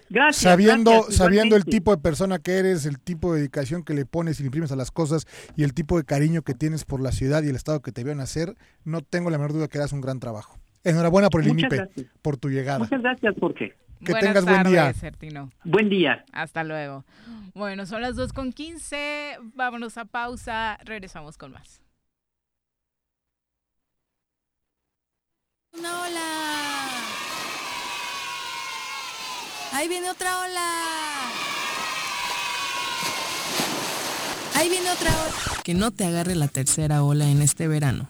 Gracias. 0.09 0.35
Sabiendo, 0.35 1.09
sabiendo 1.09 1.55
el 1.55 1.65
tipo 1.65 1.89
de 1.95 1.99
persona 1.99 2.37
que 2.37 2.57
eres, 2.57 2.85
el 2.85 2.99
tipo 2.99 3.33
de 3.33 3.39
dedicación 3.39 3.83
que 3.83 3.95
le 3.95 4.05
pones 4.05 4.39
y 4.39 4.43
le 4.43 4.47
imprimes 4.47 4.71
a 4.71 4.75
las 4.75 4.91
cosas 4.91 5.25
y 5.57 5.63
el 5.63 5.73
tipo 5.73 5.97
de 5.97 6.03
cariño 6.03 6.43
que 6.43 6.53
tienes 6.53 6.85
por 6.85 7.01
la 7.01 7.11
ciudad 7.11 7.41
y 7.41 7.49
el 7.49 7.55
estado 7.55 7.81
que 7.81 7.91
te 7.91 8.03
vieron 8.03 8.21
hacer, 8.21 8.53
no 8.85 9.01
tengo 9.01 9.31
la 9.31 9.39
menor 9.39 9.53
duda 9.53 9.67
que 9.67 9.79
harás 9.79 9.93
un 9.93 10.01
gran 10.01 10.19
trabajo. 10.19 10.59
Enhorabuena 10.83 11.29
por 11.29 11.41
el 11.41 11.47
INIPE, 11.47 11.87
por 12.21 12.37
tu 12.37 12.49
llegada. 12.49 12.79
Muchas 12.79 13.01
gracias, 13.01 13.33
Jorge. 13.39 13.73
Que 14.03 14.13
tengas 14.13 14.45
buen 14.45 14.63
día. 14.63 14.93
Buen 15.63 15.89
día. 15.89 16.25
Hasta 16.31 16.63
luego. 16.63 17.05
Bueno, 17.53 17.85
son 17.85 18.01
las 18.01 18.15
2 18.15 18.31
con 18.33 18.53
15. 18.53 19.37
Vámonos 19.55 19.97
a 19.97 20.05
pausa. 20.05 20.77
Regresamos 20.83 21.37
con 21.37 21.51
más. 21.51 21.81
Una 25.77 26.01
ola. 26.01 26.19
Ahí 29.73 29.87
viene 29.87 30.09
otra 30.09 30.39
ola. 30.39 30.71
Ahí 34.55 34.69
viene 34.69 34.91
otra 34.91 35.09
ola. 35.11 35.61
Que 35.63 35.73
no 35.73 35.91
te 35.91 36.05
agarre 36.05 36.35
la 36.35 36.47
tercera 36.47 37.03
ola 37.03 37.29
en 37.29 37.41
este 37.41 37.67
verano. 37.67 38.09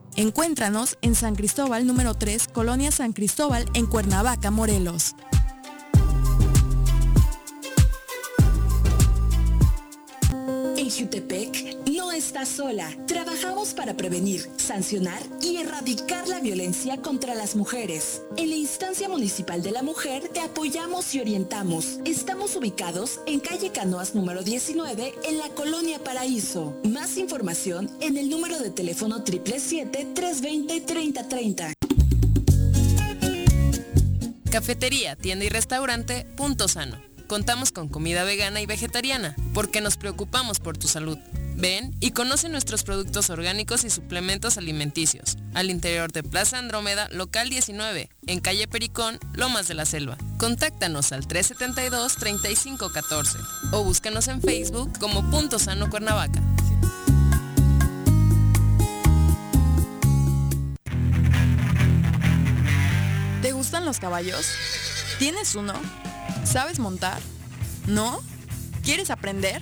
Encuéntranos 0.15 0.97
en 1.01 1.15
San 1.15 1.35
Cristóbal 1.35 1.87
número 1.87 2.13
3, 2.13 2.49
Colonia 2.49 2.91
San 2.91 3.13
Cristóbal, 3.13 3.65
en 3.73 3.85
Cuernavaca, 3.85 4.51
Morelos. 4.51 5.15
En 10.77 10.89
Jutepec 10.89 11.70
estás 12.21 12.49
sola. 12.49 12.87
Trabajamos 13.07 13.73
para 13.73 13.97
prevenir, 13.97 14.47
sancionar 14.57 15.23
y 15.41 15.57
erradicar 15.57 16.27
la 16.27 16.39
violencia 16.39 16.97
contra 16.97 17.33
las 17.33 17.55
mujeres. 17.55 18.21
En 18.37 18.51
la 18.51 18.55
instancia 18.55 19.09
municipal 19.09 19.63
de 19.63 19.71
la 19.71 19.81
mujer 19.81 20.29
te 20.29 20.39
apoyamos 20.39 21.15
y 21.15 21.19
orientamos. 21.19 21.97
Estamos 22.05 22.55
ubicados 22.55 23.21
en 23.25 23.39
calle 23.39 23.71
Canoas 23.71 24.13
número 24.13 24.43
19 24.43 25.15
en 25.23 25.39
la 25.39 25.49
colonia 25.49 25.97
Paraíso. 26.03 26.79
Más 26.83 27.17
información 27.17 27.89
en 28.01 28.17
el 28.17 28.29
número 28.29 28.59
de 28.59 28.69
teléfono 28.69 29.25
777-320-3030. 29.25 31.73
Cafetería, 34.51 35.15
tienda 35.15 35.45
y 35.45 35.49
restaurante, 35.49 36.27
punto 36.35 36.67
sano 36.67 37.01
contamos 37.31 37.71
con 37.71 37.87
comida 37.87 38.25
vegana 38.25 38.59
y 38.59 38.65
vegetariana, 38.65 39.37
porque 39.53 39.79
nos 39.79 39.95
preocupamos 39.95 40.59
por 40.59 40.77
tu 40.77 40.89
salud. 40.89 41.17
Ven 41.61 41.95
y 41.99 42.11
conoce 42.11 42.49
nuestros 42.49 42.83
productos 42.83 43.29
orgánicos 43.29 43.83
y 43.83 43.91
suplementos 43.91 44.57
alimenticios, 44.57 45.37
al 45.53 45.69
interior 45.69 46.11
de 46.11 46.23
Plaza 46.23 46.57
Andrómeda, 46.57 47.07
local 47.11 47.51
19, 47.51 48.09
en 48.25 48.39
calle 48.39 48.67
Pericón, 48.67 49.19
Lomas 49.33 49.67
de 49.67 49.75
la 49.75 49.85
Selva. 49.85 50.17
Contáctanos 50.39 51.11
al 51.11 51.27
372-3514 51.27 53.37
o 53.73 53.83
búscanos 53.83 54.27
en 54.27 54.41
Facebook 54.41 54.97
como 54.97 55.29
Punto 55.29 55.59
Sano 55.59 55.87
Cuernavaca. 55.91 56.41
¿Te 63.43 63.51
gustan 63.51 63.85
los 63.85 63.99
caballos? 63.99 64.47
¿Tienes 65.19 65.53
uno? 65.53 65.73
¿Sabes 66.43 66.79
montar? 66.79 67.21
¿No? 67.85 68.19
¿Quieres 68.83 69.11
aprender? 69.11 69.61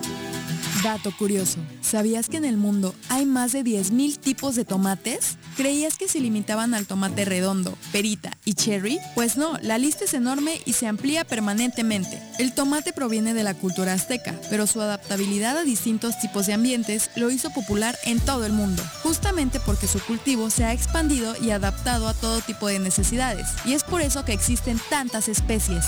Dato 0.83 1.15
curioso, 1.15 1.59
¿sabías 1.81 2.27
que 2.27 2.37
en 2.37 2.45
el 2.45 2.57
mundo 2.57 2.95
hay 3.09 3.27
más 3.27 3.51
de 3.51 3.63
10.000 3.63 4.17
tipos 4.17 4.55
de 4.55 4.65
tomates? 4.65 5.37
¿Creías 5.55 5.95
que 5.95 6.07
se 6.07 6.19
limitaban 6.19 6.73
al 6.73 6.87
tomate 6.87 7.23
redondo, 7.23 7.77
perita 7.91 8.35
y 8.45 8.55
cherry? 8.55 8.97
Pues 9.13 9.37
no, 9.37 9.59
la 9.61 9.77
lista 9.77 10.05
es 10.05 10.15
enorme 10.15 10.59
y 10.65 10.73
se 10.73 10.87
amplía 10.87 11.23
permanentemente. 11.23 12.19
El 12.39 12.55
tomate 12.55 12.93
proviene 12.93 13.35
de 13.35 13.43
la 13.43 13.53
cultura 13.53 13.93
azteca, 13.93 14.33
pero 14.49 14.65
su 14.65 14.81
adaptabilidad 14.81 15.55
a 15.55 15.63
distintos 15.63 16.19
tipos 16.19 16.47
de 16.47 16.53
ambientes 16.53 17.11
lo 17.15 17.29
hizo 17.29 17.51
popular 17.51 17.95
en 18.05 18.19
todo 18.19 18.47
el 18.47 18.53
mundo, 18.53 18.81
justamente 19.03 19.59
porque 19.59 19.87
su 19.87 19.99
cultivo 19.99 20.49
se 20.49 20.63
ha 20.63 20.73
expandido 20.73 21.35
y 21.39 21.51
adaptado 21.51 22.07
a 22.07 22.15
todo 22.15 22.41
tipo 22.41 22.67
de 22.67 22.79
necesidades, 22.79 23.47
y 23.65 23.73
es 23.73 23.83
por 23.83 24.01
eso 24.01 24.25
que 24.25 24.33
existen 24.33 24.79
tantas 24.89 25.27
especies. 25.27 25.85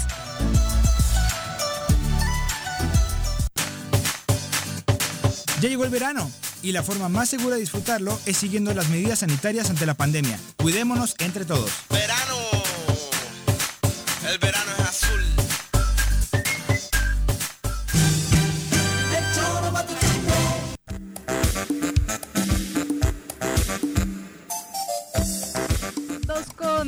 Ya 5.63 5.69
llegó 5.69 5.85
el 5.85 5.91
verano 5.91 6.29
y 6.61 6.73
la 6.73 6.83
forma 6.83 7.07
más 7.07 7.29
segura 7.29 7.55
de 7.55 7.61
disfrutarlo 7.61 8.19
es 8.25 8.35
siguiendo 8.35 8.73
las 8.73 8.89
medidas 8.89 9.19
sanitarias 9.19 9.69
ante 9.69 9.85
la 9.85 9.93
pandemia. 9.93 10.37
Cuidémonos 10.57 11.15
entre 11.19 11.45
todos. 11.45 11.71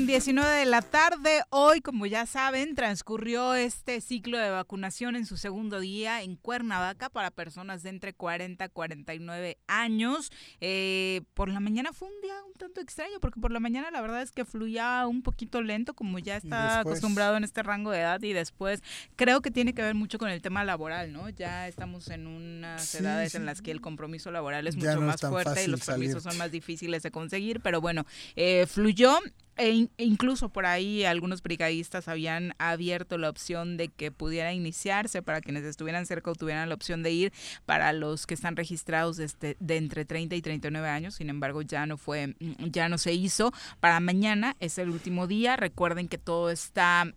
19 0.06 0.50
de 0.50 0.66
la 0.66 0.82
tarde. 0.82 1.42
Hoy, 1.50 1.82
como 1.82 2.06
ya 2.06 2.26
saben, 2.28 2.76
transcurrió 2.76 3.56
este 3.56 4.02
ciclo 4.02 4.38
de 4.38 4.50
vacunación 4.52 5.16
en 5.16 5.26
su 5.26 5.36
segundo 5.36 5.80
día 5.80 6.22
en 6.22 6.36
Cuernavaca 6.36 7.10
para 7.10 7.32
personas 7.32 7.82
de 7.82 7.90
entre 7.90 8.14
40 8.14 8.66
y 8.66 8.70
49 8.70 9.58
años. 9.68 10.32
Eh, 10.62 11.22
por 11.34 11.50
la 11.50 11.60
mañana 11.60 11.92
fue 11.92 12.08
un 12.10 12.22
día 12.22 12.36
un 12.46 12.54
tanto 12.54 12.82
extraño 12.82 13.20
porque 13.20 13.40
por 13.40 13.52
la 13.52 13.60
mañana 13.60 13.90
la 13.90 14.02
verdad 14.02 14.22
es 14.22 14.32
que 14.32 14.46
fluía 14.46 15.08
un 15.08 15.24
poquito 15.24 15.62
lento 15.62 15.94
como 15.96 16.20
ya 16.20 16.38
está 16.38 16.82
acostumbrado 16.82 17.38
en 17.38 17.44
este 17.44 17.64
rango 17.64 17.90
de 17.92 18.02
edad 18.02 18.22
y 18.22 18.34
después 18.34 18.84
creo 19.16 19.42
que 19.42 19.50
tiene 19.50 19.74
que 19.74 19.82
ver 19.82 19.96
mucho 19.96 20.20
con 20.20 20.30
el 20.30 20.42
tema 20.42 20.64
laboral, 20.64 21.14
¿no? 21.14 21.30
Ya 21.30 21.68
estamos 21.68 22.10
en 22.10 22.28
unas 22.28 22.94
edades 22.96 23.34
en 23.34 23.46
las 23.46 23.62
que 23.62 23.72
el 23.72 23.82
compromiso 23.82 24.30
laboral 24.30 24.68
es 24.68 24.76
mucho 24.76 25.02
más 25.02 25.22
fuerte 25.22 25.64
y 25.64 25.68
los 25.68 25.84
permisos 25.84 26.24
son 26.24 26.38
más 26.38 26.52
difíciles 26.52 27.02
de 27.02 27.12
conseguir, 27.12 27.60
pero 27.62 27.82
bueno, 27.82 28.06
eh, 28.36 28.68
fluyó 28.68 29.20
e, 29.58 29.88
incluso 29.98 30.50
por 30.50 30.66
ahí 30.66 31.06
algunos 31.06 31.42
brigadistas 31.42 32.08
habían 32.08 32.54
abierto 32.58 33.18
la 33.18 33.30
opción 33.30 33.78
de 33.78 33.90
que 33.90 34.12
pudiera 34.12 34.54
iniciarse 34.54 35.22
para 35.22 35.42
quienes 35.42 35.64
estuvieran 35.64 36.06
cerca 36.06 36.32
o 36.32 36.36
tuvieran 36.36 36.70
la 36.70 36.76
opción 36.76 37.04
de 37.04 37.12
ir 37.12 37.34
para 37.66 37.94
los 37.94 38.28
que 38.28 38.34
están 38.34 38.56
registrados 38.56 39.18
de, 39.18 39.26
este, 39.26 39.58
de 39.60 39.78
entre 39.78 40.06
30 40.06 40.36
y 40.36 40.42
39 40.42 40.90
años. 40.90 41.16
Sin 41.16 41.30
embargo, 41.30 41.62
ya 41.62 41.86
no 41.86 41.98
fue, 41.98 42.36
ya 42.60 42.90
no 42.90 42.98
se 42.98 43.14
hizo. 43.14 43.54
Para 43.80 44.00
mañana 44.00 44.56
es 44.60 44.78
el 44.78 44.90
último 44.90 45.28
día. 45.28 45.56
Recuerden 45.56 46.08
que 46.08 46.18
todo 46.18 46.50
está 46.50 47.06
es 47.06 47.14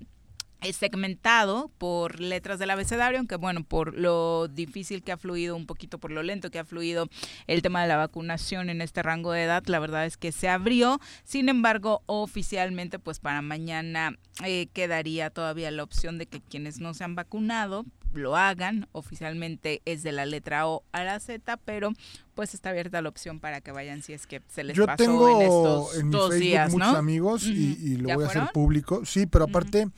segmentado 0.73 1.71
por 1.79 2.21
letras 2.21 2.59
del 2.59 2.71
abecedario, 2.71 3.19
aunque 3.19 3.37
bueno, 3.37 3.65
por 3.65 3.97
lo 3.97 4.49
difícil 4.49 5.03
que 5.03 5.13
ha 5.13 5.17
fluido, 5.17 5.57
un 5.57 5.67
poquito 5.67 5.99
por 5.99 6.11
lo 6.11 6.23
lento 6.23 6.51
que 6.51 6.59
ha 6.59 6.65
fluido 6.65 7.09
el 7.47 7.63
tema 7.63 7.83
de 7.83 7.89
la 7.89 7.97
vacunación 7.97 8.71
en 8.71 8.81
este 8.81 9.03
rango 9.03 9.33
de 9.33 9.45
edad, 9.45 9.65
la 9.67 9.79
verdad 9.79 10.07
es 10.07 10.17
que 10.17 10.33
se 10.33 10.49
abrió, 10.49 11.01
sin 11.25 11.49
embargo, 11.49 12.03
oficialmente 12.07 12.99
pues 12.99 13.21
para 13.21 13.43
mañana 13.43 14.17
eh, 14.45 14.69
quedaría 14.73 15.31
todavía 15.31 15.71
la 15.71 15.83
opción 15.83 16.19
de 16.19 16.27
que 16.27 16.41
quienes 16.41 16.81
no 16.81 16.95
se 16.95 17.05
han 17.05 17.15
vacunado 17.15 17.85
lo 18.13 18.37
hagan, 18.37 18.89
oficialmente 18.93 19.83
es 19.85 20.03
de 20.03 20.13
la 20.13 20.27
letra 20.27 20.67
O 20.67 20.85
a 20.93 21.05
la 21.05 21.21
Z, 21.21 21.57
pero 21.65 21.93
pues 22.35 22.55
está 22.55 22.71
abierta 22.71 23.03
la 23.03 23.09
opción 23.09 23.41
para 23.41 23.61
que 23.61 23.73
vayan 23.73 24.03
si 24.03 24.13
es 24.13 24.27
que 24.27 24.43
se 24.49 24.65
les 24.65 24.79
pasó 24.79 25.93
en 25.95 26.07
estos 26.07 26.11
dos 26.11 26.35
días, 26.35 26.73
muchos 26.73 26.95
amigos 26.95 27.45
y, 27.45 27.97
lo 27.97 28.15
voy 28.15 28.25
a 28.25 28.29
hacer 28.29 28.49
público, 28.53 29.05
sí, 29.05 29.27
pero 29.27 29.45
aparte 29.45 29.89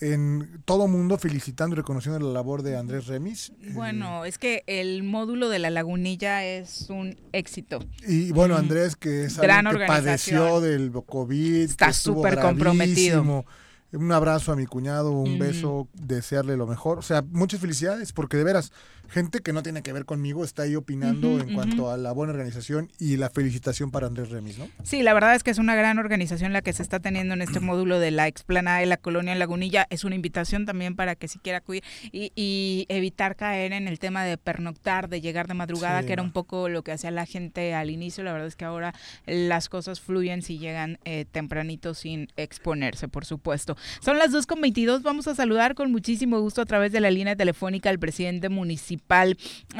en 0.00 0.60
todo 0.64 0.88
mundo 0.88 1.18
felicitando 1.18 1.74
y 1.74 1.78
reconociendo 1.78 2.18
la 2.18 2.32
labor 2.32 2.62
de 2.62 2.76
Andrés 2.76 3.06
Remis. 3.06 3.52
Bueno, 3.72 4.24
es 4.24 4.38
que 4.38 4.64
el 4.66 5.02
módulo 5.02 5.48
de 5.48 5.58
la 5.58 5.70
lagunilla 5.70 6.44
es 6.44 6.90
un 6.90 7.16
éxito. 7.32 7.78
Y 8.06 8.32
bueno, 8.32 8.56
Andrés, 8.56 8.96
que 8.96 9.24
es 9.24 9.38
alguien 9.38 9.78
que 9.78 9.86
padeció 9.86 10.60
del 10.60 10.92
COVID, 10.92 11.62
está 11.62 11.92
súper 11.92 12.38
comprometido. 12.40 13.44
Un 13.92 14.10
abrazo 14.10 14.50
a 14.50 14.56
mi 14.56 14.66
cuñado, 14.66 15.12
un 15.12 15.38
beso, 15.38 15.88
desearle 15.92 16.56
lo 16.56 16.66
mejor. 16.66 16.98
O 16.98 17.02
sea, 17.02 17.22
muchas 17.22 17.60
felicidades, 17.60 18.12
porque 18.12 18.36
de 18.36 18.42
veras, 18.42 18.72
gente 19.08 19.40
que 19.40 19.52
no 19.52 19.62
tiene 19.62 19.82
que 19.82 19.92
ver 19.92 20.04
conmigo 20.04 20.44
está 20.44 20.62
ahí 20.62 20.76
opinando 20.76 21.38
en 21.38 21.54
cuanto 21.54 21.90
a 21.90 21.96
la 21.96 22.12
buena 22.12 22.32
organización 22.32 22.90
y 22.98 23.16
la 23.16 23.30
felicitación 23.30 23.90
para 23.90 24.06
Andrés 24.06 24.30
Remis, 24.30 24.58
¿no? 24.58 24.68
Sí, 24.82 25.02
la 25.02 25.14
verdad 25.14 25.34
es 25.34 25.42
que 25.42 25.50
es 25.50 25.58
una 25.58 25.74
gran 25.74 25.98
organización 25.98 26.52
la 26.52 26.62
que 26.62 26.72
se 26.72 26.82
está 26.82 27.00
teniendo 27.00 27.34
en 27.34 27.42
este 27.42 27.60
módulo 27.60 27.98
de 27.98 28.10
la 28.10 28.26
explanada 28.28 28.78
de 28.78 28.86
la 28.86 28.96
colonia 28.96 29.34
Lagunilla. 29.34 29.86
Es 29.90 30.04
una 30.04 30.14
invitación 30.14 30.66
también 30.66 30.96
para 30.96 31.14
que 31.14 31.28
si 31.28 31.38
quiera 31.38 31.58
acudir 31.58 31.82
y, 32.12 32.86
evitar 32.88 33.36
caer 33.36 33.72
en 33.72 33.88
el 33.88 33.98
tema 33.98 34.24
de 34.24 34.36
pernoctar, 34.36 35.08
de 35.08 35.20
llegar 35.20 35.48
de 35.48 35.54
madrugada, 35.54 36.04
que 36.04 36.12
era 36.12 36.22
un 36.22 36.32
poco 36.32 36.68
lo 36.68 36.82
que 36.82 36.92
hacía 36.92 37.10
la 37.10 37.26
gente 37.26 37.74
al 37.74 37.90
inicio. 37.90 38.24
La 38.24 38.32
verdad 38.32 38.48
es 38.48 38.56
que 38.56 38.64
ahora 38.64 38.94
las 39.26 39.68
cosas 39.68 40.00
fluyen 40.00 40.42
si 40.42 40.58
llegan 40.58 40.98
eh, 41.04 41.24
tempranito 41.30 41.94
sin 41.94 42.28
exponerse, 42.36 43.08
por 43.08 43.24
supuesto. 43.24 43.76
Son 44.00 44.18
las 44.18 44.32
2.22, 44.32 45.02
vamos 45.02 45.26
a 45.28 45.34
saludar 45.34 45.74
con 45.74 45.90
muchísimo 45.90 46.40
gusto 46.40 46.62
a 46.62 46.66
través 46.66 46.92
de 46.92 47.00
la 47.00 47.10
línea 47.10 47.36
telefónica 47.36 47.90
al 47.90 47.98
presidente 47.98 48.48
municipal 48.48 48.93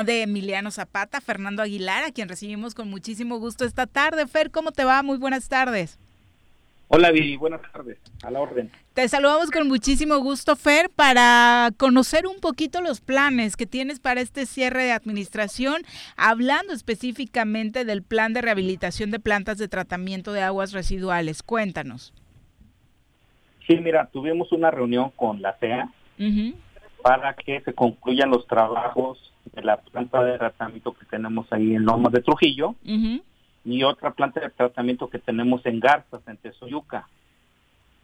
de 0.05 0.23
Emiliano 0.23 0.71
Zapata, 0.71 1.21
Fernando 1.21 1.63
Aguilar, 1.63 2.05
a 2.05 2.13
quien 2.13 2.29
recibimos 2.29 2.75
con 2.75 2.89
muchísimo 2.89 3.39
gusto 3.39 3.65
esta 3.65 3.87
tarde. 3.87 4.27
Fer, 4.27 4.51
¿cómo 4.51 4.73
te 4.73 4.85
va? 4.85 5.03
Muy 5.03 5.19
buenas 5.19 5.49
tardes. 5.49 5.99
Hola, 6.89 7.11
Vivi, 7.11 7.37
buenas 7.37 7.61
tardes, 7.73 7.99
a 8.23 8.31
la 8.31 8.41
orden. 8.41 8.71
Te 8.93 9.09
saludamos 9.09 9.51
con 9.51 9.67
muchísimo 9.67 10.19
gusto, 10.19 10.55
Fer, 10.55 10.91
para 10.91 11.71
conocer 11.77 12.27
un 12.27 12.39
poquito 12.41 12.81
los 12.83 13.01
planes 13.01 13.57
que 13.57 13.67
tienes 13.67 13.99
para 13.99 14.21
este 14.21 14.47
cierre 14.47 14.85
de 14.85 14.93
administración, 14.93 15.83
hablando 16.17 16.73
específicamente 16.73 17.85
del 17.85 18.03
plan 18.03 18.33
de 18.33 18.43
rehabilitación 18.43 19.11
de 19.11 19.19
plantas 19.19 19.59
de 19.59 19.67
tratamiento 19.67 20.33
de 20.33 20.43
aguas 20.43 20.73
residuales. 20.73 21.43
Cuéntanos. 21.43 22.13
Sí, 23.67 23.77
mira, 23.77 24.09
tuvimos 24.13 24.53
una 24.53 24.71
reunión 24.71 25.11
con 25.17 25.41
la 25.41 25.57
CEA, 25.59 25.91
para 27.05 27.35
que 27.35 27.61
se 27.61 27.75
concluyan 27.75 28.31
los 28.31 28.47
trabajos 28.47 29.19
de 29.53 29.63
la 29.63 29.77
planta 29.77 30.25
de 30.25 30.39
tratamiento 30.39 30.95
que 30.95 31.05
tenemos 31.05 31.47
ahí 31.53 31.75
en 31.75 31.85
Lomas 31.85 32.15
de 32.15 32.23
Trujillo 32.23 32.77
y 33.63 33.83
otra 33.83 34.13
planta 34.13 34.41
de 34.41 34.49
tratamiento 34.49 35.11
que 35.11 35.19
tenemos 35.19 35.61
en 35.67 35.81
Garzas, 35.81 36.23
en 36.27 36.39
Tezoyuca. 36.39 37.07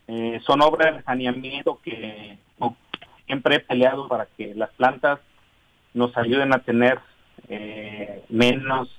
Eh, 0.07 0.39
son 0.45 0.61
obras 0.61 0.99
de 0.99 1.03
saneamiento 1.03 1.81
que 1.83 2.37
siempre 3.25 3.57
he 3.57 3.61
peleado 3.61 4.07
para 4.07 4.27
que 4.37 4.55
las 4.55 4.69
plantas 4.75 5.19
nos 5.95 6.15
ayuden 6.19 6.53
a 6.53 6.59
tener 6.59 6.99
eh, 7.49 8.23
menos 8.29 8.91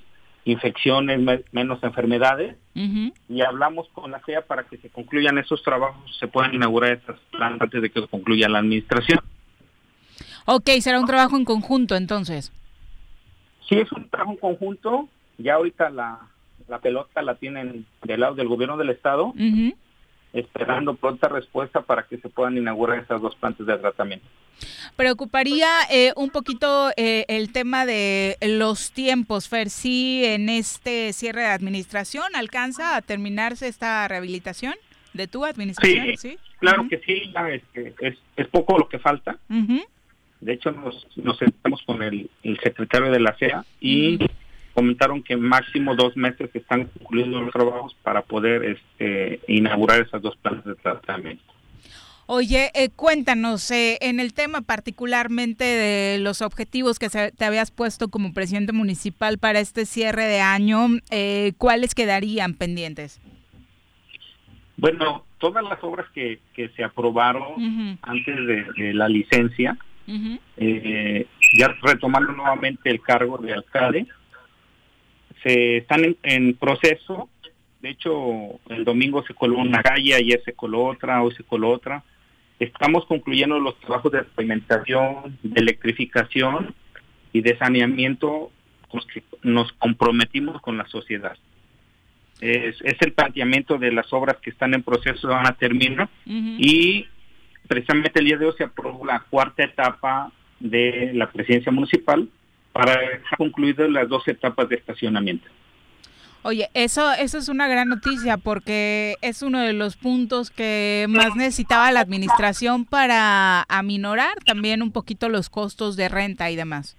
infecciones, 0.46 1.20
menos 1.52 1.84
enfermedades. 1.84 2.58
Y 2.74 3.42
hablamos 3.42 3.88
con 3.90 4.10
la 4.10 4.20
CEA 4.26 4.42
para 4.48 4.64
que 4.64 4.78
se 4.78 4.90
concluyan 4.90 5.38
esos 5.38 5.62
trabajos, 5.62 6.18
se 6.18 6.28
puedan 6.28 6.56
inaugurar 6.56 6.94
esas 6.94 7.20
plantas 7.30 7.62
antes 7.68 7.84
de 7.84 7.92
que 7.92 8.08
concluya 8.08 8.50
la 8.50 8.58
administración. 8.58 9.20
Ok, 10.46 10.70
será 10.80 11.00
un 11.00 11.06
trabajo 11.06 11.38
en 11.38 11.46
conjunto 11.46 11.96
entonces. 11.96 12.52
Sí, 13.68 13.76
es 13.76 13.92
un 13.92 14.10
trabajo 14.10 14.32
en 14.32 14.38
conjunto. 14.38 15.10
Ya 15.38 15.56
ahorita 15.56 15.90
la, 15.90 16.20
pelota 16.82 17.22
la 17.22 17.36
tienen 17.36 17.86
del 18.04 18.20
lado 18.20 18.36
del 18.36 18.48
gobierno 18.48 18.78
del 18.78 18.90
estado, 18.90 19.34
esperando 20.34 20.96
pronta 20.96 21.28
respuesta 21.28 21.82
para 21.82 22.04
que 22.04 22.18
se 22.18 22.30
puedan 22.30 22.58
inaugurar 22.58 23.00
esas 23.00 23.22
dos 23.22 23.36
plantas 23.36 23.66
de 23.66 23.78
tratamiento. 23.78 24.28
Preocuparía 24.96 25.68
eh, 25.90 26.14
un 26.16 26.30
poquito 26.30 26.92
eh, 26.96 27.26
el 27.28 27.52
tema 27.52 27.86
de 27.86 28.38
los 28.42 28.92
tiempos, 28.92 29.48
Fer. 29.50 29.70
Si 29.70 30.24
en 30.26 30.50
este 30.50 31.14
cierre 31.14 31.42
de 31.42 31.48
administración 31.48 32.36
alcanza 32.36 32.96
a 32.96 33.02
terminarse 33.02 33.68
esta 33.68 34.08
rehabilitación 34.08 34.76
de 35.14 35.28
tu 35.28 35.46
administración. 35.46 36.18
Sí, 36.18 36.38
claro 36.60 36.88
que 36.90 37.00
sí, 37.00 37.34
es, 38.00 38.18
es, 38.36 38.48
poco 38.48 38.78
lo 38.78 38.88
que 38.88 39.00
falta. 39.00 39.38
De 40.42 40.54
hecho, 40.54 40.72
nos, 40.72 41.08
nos 41.16 41.38
sentamos 41.38 41.82
con 41.84 42.02
el, 42.02 42.30
secretario 42.64 43.12
de 43.12 43.20
la 43.20 43.36
CEA 43.38 43.64
y 43.80 44.20
comentaron 44.74 45.22
que 45.22 45.38
máximo 45.38 45.96
dos 45.96 46.18
meses 46.18 46.50
están 46.54 46.86
concluyendo 46.86 47.42
los 47.42 47.54
trabajos 47.54 47.96
para 48.04 48.24
poder 48.24 48.64
este, 48.66 49.40
inaugurar 49.48 50.02
esas 50.02 50.22
dos 50.22 50.36
plantas 50.38 50.66
de 50.66 50.76
tratamiento. 50.76 51.44
Oye, 52.34 52.72
eh, 52.76 52.90
cuéntanos, 52.96 53.70
eh, 53.72 53.98
en 54.00 54.22
el 54.22 54.34
tema 54.34 54.62
particularmente 54.62 55.66
de 55.66 56.18
los 56.18 56.42
objetivos 56.42 56.98
que 56.98 57.10
te 57.10 57.46
habías 57.46 57.72
puesto 57.72 58.08
como 58.08 58.34
presidente 58.34 58.72
municipal 58.72 59.38
para 59.38 59.60
este 59.60 59.86
cierre 59.86 60.24
de 60.26 60.40
año, 60.40 60.88
eh, 61.10 61.52
¿cuáles 61.58 61.94
quedarían 61.94 62.54
pendientes? 62.54 63.20
Bueno, 64.78 65.26
todas 65.40 65.64
las 65.64 65.84
obras 65.84 66.08
que, 66.14 66.40
que 66.54 66.70
se 66.70 66.86
aprobaron 66.86 68.00
antes 68.02 68.36
de, 68.48 68.94
la 68.94 69.10
licencia, 69.10 69.78
eh, 70.58 71.26
ya 71.58 71.68
retomando 71.82 72.32
nuevamente 72.34 72.90
el 72.90 73.02
cargo 73.02 73.38
de 73.38 73.54
alcalde. 73.54 74.08
Se 75.44 75.78
están 75.78 76.16
en, 76.24 76.54
proceso, 76.56 77.30
de 77.82 77.90
hecho 77.90 78.60
el 78.70 78.84
domingo 78.86 79.24
se 79.26 79.34
coló 79.34 79.58
una 79.58 79.82
calle, 79.82 80.14
ayer 80.14 80.42
se 80.46 80.54
coló 80.54 80.86
otra, 80.86 81.22
hoy 81.24 81.34
se 81.36 81.44
coló 81.44 81.70
otra. 81.70 82.04
Estamos 82.60 83.06
concluyendo 83.06 83.60
los 83.60 83.80
trabajos 83.80 84.12
de 84.12 84.24
pavimentación, 84.24 85.38
de 85.42 85.62
electrificación 85.62 86.76
y 87.34 87.42
de 87.42 87.58
saneamiento 87.58 88.52
con 88.88 89.02
que 89.12 89.24
nos 89.42 89.72
comprometimos 89.74 90.62
con 90.62 90.78
la 90.78 90.86
sociedad. 90.88 91.38
Es, 92.40 92.76
el 92.82 93.14
planteamiento 93.14 93.78
de 93.78 93.92
las 93.92 94.12
obras 94.14 94.38
que 94.42 94.50
están 94.50 94.74
en 94.74 94.84
proceso 94.84 95.28
van 95.28 95.48
a 95.48 95.54
terminar 95.54 96.10
y 96.26 97.08
precisamente 97.68 98.20
el 98.20 98.26
día 98.26 98.38
de 98.38 98.46
hoy 98.46 98.54
se 98.58 98.64
aprobó 98.64 99.06
la 99.06 99.20
cuarta 99.30 99.64
etapa 99.64 100.32
de 100.60 101.12
la 101.14 101.30
presidencia 101.32 101.72
municipal 101.72 102.28
para 102.72 103.00
dejar 103.00 103.38
concluidas 103.38 103.90
las 103.90 104.08
dos 104.08 104.28
etapas 104.28 104.70
de 104.70 104.76
estacionamiento. 104.76 105.48
Oye, 106.44 106.70
eso, 106.74 107.12
eso 107.14 107.38
es 107.38 107.50
una 107.50 107.68
gran 107.68 107.90
noticia 107.90 108.38
porque 108.38 109.16
es 109.22 109.44
uno 109.44 109.60
de 109.60 109.74
los 109.74 109.96
puntos 109.96 110.50
que 110.50 111.06
más 111.08 111.36
necesitaba 111.36 111.92
la 111.92 112.00
administración 112.00 112.86
para 112.86 113.64
aminorar 113.70 114.34
también 114.44 114.82
un 114.82 114.92
poquito 114.92 115.30
los 115.30 115.50
costos 115.50 115.96
de 115.96 116.10
renta 116.10 116.50
y 116.50 116.56
demás. 116.56 116.98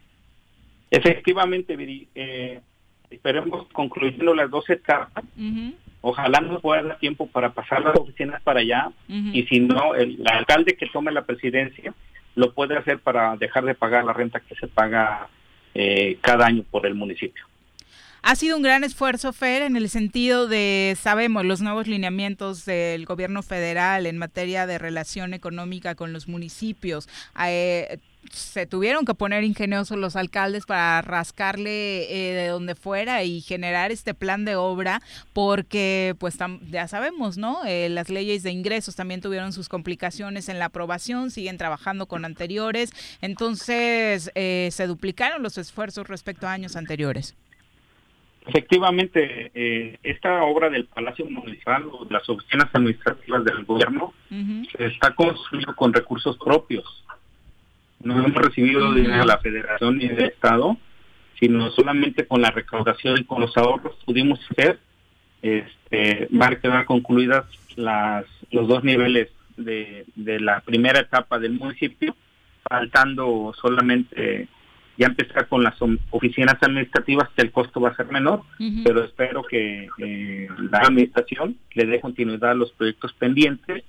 Efectivamente, 0.92 1.76
eh, 2.14 2.60
esperemos 3.10 3.66
concluyendo 3.72 4.32
las 4.34 4.48
dos 4.48 4.68
etapas. 4.70 5.24
Ojalá 6.02 6.40
nos 6.40 6.60
pueda 6.60 6.82
dar 6.82 6.98
tiempo 6.98 7.28
para 7.28 7.50
pasar 7.50 7.82
las 7.82 7.96
oficinas 7.96 8.42
para 8.42 8.60
allá 8.60 8.90
y 9.08 9.44
si 9.44 9.60
no, 9.60 9.94
el 9.94 10.22
alcalde 10.26 10.76
que 10.76 10.86
tome 10.86 11.12
la 11.12 11.24
presidencia 11.24 11.94
lo 12.34 12.52
puede 12.52 12.76
hacer 12.76 12.98
para 12.98 13.36
dejar 13.36 13.64
de 13.64 13.74
pagar 13.74 14.04
la 14.04 14.12
renta 14.12 14.40
que 14.40 14.54
se 14.56 14.66
paga 14.66 15.28
eh, 15.74 16.18
cada 16.20 16.46
año 16.46 16.64
por 16.70 16.86
el 16.86 16.94
municipio. 16.94 17.44
Ha 18.24 18.36
sido 18.36 18.56
un 18.56 18.62
gran 18.62 18.84
esfuerzo, 18.84 19.32
Fer, 19.32 19.62
en 19.62 19.76
el 19.76 19.88
sentido 19.88 20.46
de, 20.46 20.96
sabemos, 20.98 21.44
los 21.44 21.60
nuevos 21.60 21.88
lineamientos 21.88 22.64
del 22.64 23.04
gobierno 23.04 23.42
federal 23.42 24.06
en 24.06 24.16
materia 24.16 24.64
de 24.66 24.78
relación 24.78 25.34
económica 25.34 25.96
con 25.96 26.12
los 26.12 26.28
municipios. 26.28 27.08
Eh, 27.44 27.98
se 28.30 28.66
tuvieron 28.66 29.04
que 29.04 29.14
poner 29.14 29.44
ingeniosos 29.44 29.98
los 29.98 30.16
alcaldes 30.16 30.66
para 30.66 31.02
rascarle 31.02 32.04
eh, 32.10 32.34
de 32.34 32.46
donde 32.48 32.74
fuera 32.74 33.24
y 33.24 33.40
generar 33.40 33.90
este 33.90 34.14
plan 34.14 34.44
de 34.44 34.56
obra 34.56 35.00
porque 35.32 36.14
pues 36.18 36.38
ya 36.70 36.88
sabemos, 36.88 37.38
¿no? 37.38 37.64
Eh, 37.64 37.88
las 37.88 38.08
leyes 38.08 38.42
de 38.42 38.50
ingresos 38.50 38.96
también 38.96 39.20
tuvieron 39.20 39.52
sus 39.52 39.68
complicaciones 39.68 40.48
en 40.48 40.58
la 40.58 40.66
aprobación, 40.66 41.30
siguen 41.30 41.58
trabajando 41.58 42.06
con 42.06 42.24
anteriores, 42.24 42.92
entonces 43.20 44.30
se 44.34 44.86
duplicaron 44.86 45.42
los 45.42 45.58
esfuerzos 45.58 46.08
respecto 46.08 46.46
a 46.46 46.52
años 46.52 46.76
anteriores. 46.76 47.34
Efectivamente, 48.46 49.52
eh, 49.54 49.98
esta 50.02 50.42
obra 50.42 50.68
del 50.68 50.86
Palacio 50.86 51.24
Municipal 51.26 51.84
o 51.92 52.04
las 52.10 52.28
oficinas 52.28 52.68
administrativas 52.72 53.44
del 53.44 53.64
gobierno 53.64 54.12
se 54.28 54.86
está 54.86 55.14
construyendo 55.14 55.76
con 55.76 55.92
recursos 55.92 56.36
propios. 56.38 57.04
No 58.04 58.18
hemos 58.18 58.34
recibido 58.34 58.92
dinero 58.92 59.18
de 59.18 59.26
la 59.26 59.38
federación 59.38 59.98
ni 59.98 60.08
del 60.08 60.26
Estado, 60.26 60.76
sino 61.38 61.70
solamente 61.70 62.26
con 62.26 62.42
la 62.42 62.50
recaudación 62.50 63.18
y 63.18 63.24
con 63.24 63.40
los 63.40 63.56
ahorros 63.56 63.96
pudimos 64.04 64.40
hacer. 64.50 64.78
Este, 65.42 66.28
van 66.30 66.52
a 66.52 66.60
quedar 66.60 66.84
concluidas 66.84 67.44
las, 67.74 68.24
los 68.50 68.68
dos 68.68 68.84
niveles 68.84 69.28
de, 69.56 70.04
de 70.14 70.38
la 70.40 70.60
primera 70.60 71.00
etapa 71.00 71.38
del 71.38 71.52
municipio, 71.52 72.14
faltando 72.68 73.52
solamente 73.60 74.48
ya 74.96 75.06
empezar 75.06 75.48
con 75.48 75.62
las 75.62 75.74
oficinas 76.10 76.56
administrativas 76.60 77.28
que 77.34 77.42
el 77.42 77.50
costo 77.50 77.80
va 77.80 77.90
a 77.90 77.96
ser 77.96 78.06
menor, 78.06 78.42
pero 78.84 79.04
espero 79.04 79.42
que 79.42 79.88
eh, 79.98 80.48
la 80.70 80.78
administración 80.78 81.56
le 81.74 81.86
dé 81.86 82.00
continuidad 82.00 82.50
a 82.50 82.54
los 82.54 82.72
proyectos 82.72 83.12
pendientes 83.14 83.84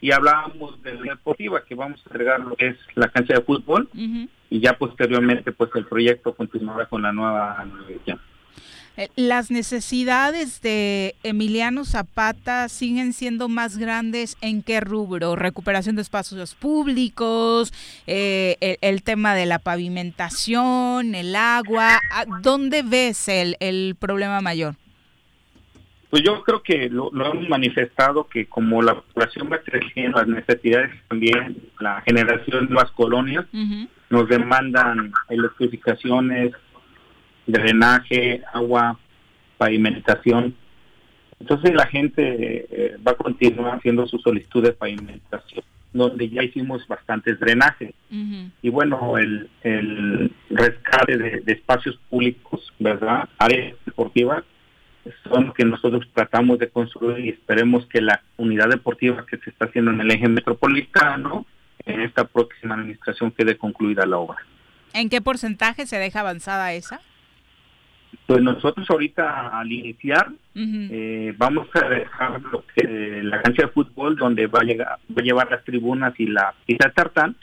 y 0.00 0.10
hablábamos 0.12 0.82
de 0.82 0.94
la 0.94 1.14
deportiva 1.14 1.64
que 1.64 1.74
vamos 1.74 2.00
a 2.00 2.08
entregar 2.08 2.40
lo 2.40 2.56
que 2.56 2.68
es 2.68 2.76
la 2.94 3.08
cancha 3.08 3.34
de 3.34 3.40
fútbol 3.40 3.88
y 4.50 4.60
ya 4.60 4.76
posteriormente 4.76 5.52
pues 5.52 5.70
el 5.74 5.86
proyecto 5.86 6.34
continuará 6.34 6.86
con 6.86 7.02
la 7.02 7.12
nueva 7.12 7.64
universidad. 7.64 8.18
Eh, 8.98 9.10
las 9.14 9.50
necesidades 9.50 10.62
de 10.62 11.14
Emiliano 11.22 11.84
Zapata 11.84 12.68
siguen 12.70 13.12
siendo 13.12 13.48
más 13.48 13.76
grandes 13.76 14.38
en 14.40 14.62
qué 14.62 14.80
rubro? 14.80 15.36
Recuperación 15.36 15.96
de 15.96 16.02
espacios 16.02 16.54
públicos, 16.54 17.74
eh, 18.06 18.78
el, 18.80 19.02
tema 19.02 19.34
de 19.34 19.44
la 19.44 19.58
pavimentación, 19.58 21.14
el 21.14 21.36
agua. 21.36 22.00
¿Dónde 22.42 22.82
ves 22.82 23.28
el, 23.28 23.56
el 23.60 23.96
problema 23.98 24.40
mayor? 24.40 24.76
Pues 26.10 26.22
yo 26.22 26.42
creo 26.42 26.62
que 26.62 26.88
lo, 26.88 27.10
hemos 27.12 27.48
manifestado 27.48 28.28
que 28.28 28.46
como 28.46 28.80
la 28.80 29.00
población 29.00 29.48
va 29.52 29.58
creciendo, 29.58 30.18
las 30.18 30.28
necesidades 30.28 30.90
también, 31.08 31.56
la 31.80 32.00
generación 32.02 32.66
de 32.66 32.72
nuevas 32.72 32.92
colonias, 32.92 33.44
nos 34.08 34.28
demandan 34.28 35.12
electrificaciones, 35.28 36.52
drenaje, 37.46 38.42
agua, 38.52 38.98
pavimentación. 39.58 40.54
Entonces 41.40 41.74
la 41.74 41.86
gente 41.86 42.66
eh, 42.70 42.96
va 43.06 43.12
a 43.12 43.16
continuar 43.16 43.76
haciendo 43.76 44.06
su 44.06 44.18
solicitud 44.18 44.62
de 44.62 44.72
pavimentación, 44.72 45.64
donde 45.92 46.28
ya 46.28 46.42
hicimos 46.42 46.86
bastantes 46.86 47.38
drenajes. 47.40 47.94
Y 48.62 48.68
bueno, 48.68 49.18
el, 49.18 49.50
el 49.62 50.32
rescate 50.50 51.18
de, 51.18 51.52
espacios 51.52 51.98
públicos, 52.08 52.72
¿verdad? 52.78 53.28
Áreas 53.38 53.76
deportivas, 53.84 54.44
son 55.24 55.52
que 55.52 55.64
nosotros 55.64 56.06
tratamos 56.14 56.58
de 56.58 56.68
construir 56.68 57.24
y 57.24 57.28
esperemos 57.30 57.86
que 57.86 58.00
la 58.00 58.22
unidad 58.36 58.68
deportiva 58.68 59.26
que 59.26 59.38
se 59.38 59.50
está 59.50 59.66
haciendo 59.66 59.90
en 59.90 60.00
el 60.00 60.10
eje 60.10 60.28
metropolitano, 60.28 61.46
en 61.84 62.00
esta 62.00 62.24
próxima 62.24 62.74
administración 62.74 63.30
quede 63.30 63.56
concluida 63.56 64.06
la 64.06 64.18
obra. 64.18 64.38
¿En 64.92 65.08
qué 65.08 65.20
porcentaje 65.20 65.86
se 65.86 65.98
deja 65.98 66.20
avanzada 66.20 66.72
esa? 66.72 67.00
Pues 68.26 68.42
nosotros 68.42 68.88
ahorita 68.90 69.58
al 69.58 69.70
iniciar 69.70 70.32
eh, 70.54 71.34
vamos 71.36 71.68
a 71.74 71.88
dejar 71.88 72.40
lo 72.50 72.64
que, 72.66 73.20
la 73.22 73.42
cancha 73.42 73.62
de 73.62 73.68
fútbol 73.68 74.16
donde 74.16 74.46
va 74.46 74.60
a, 74.60 74.64
llegar, 74.64 74.88
va 75.10 75.20
a 75.20 75.22
llevar 75.22 75.50
las 75.50 75.64
tribunas 75.64 76.14
y 76.18 76.26
la 76.26 76.54
pista 76.64 76.90
tartán. 76.90 77.36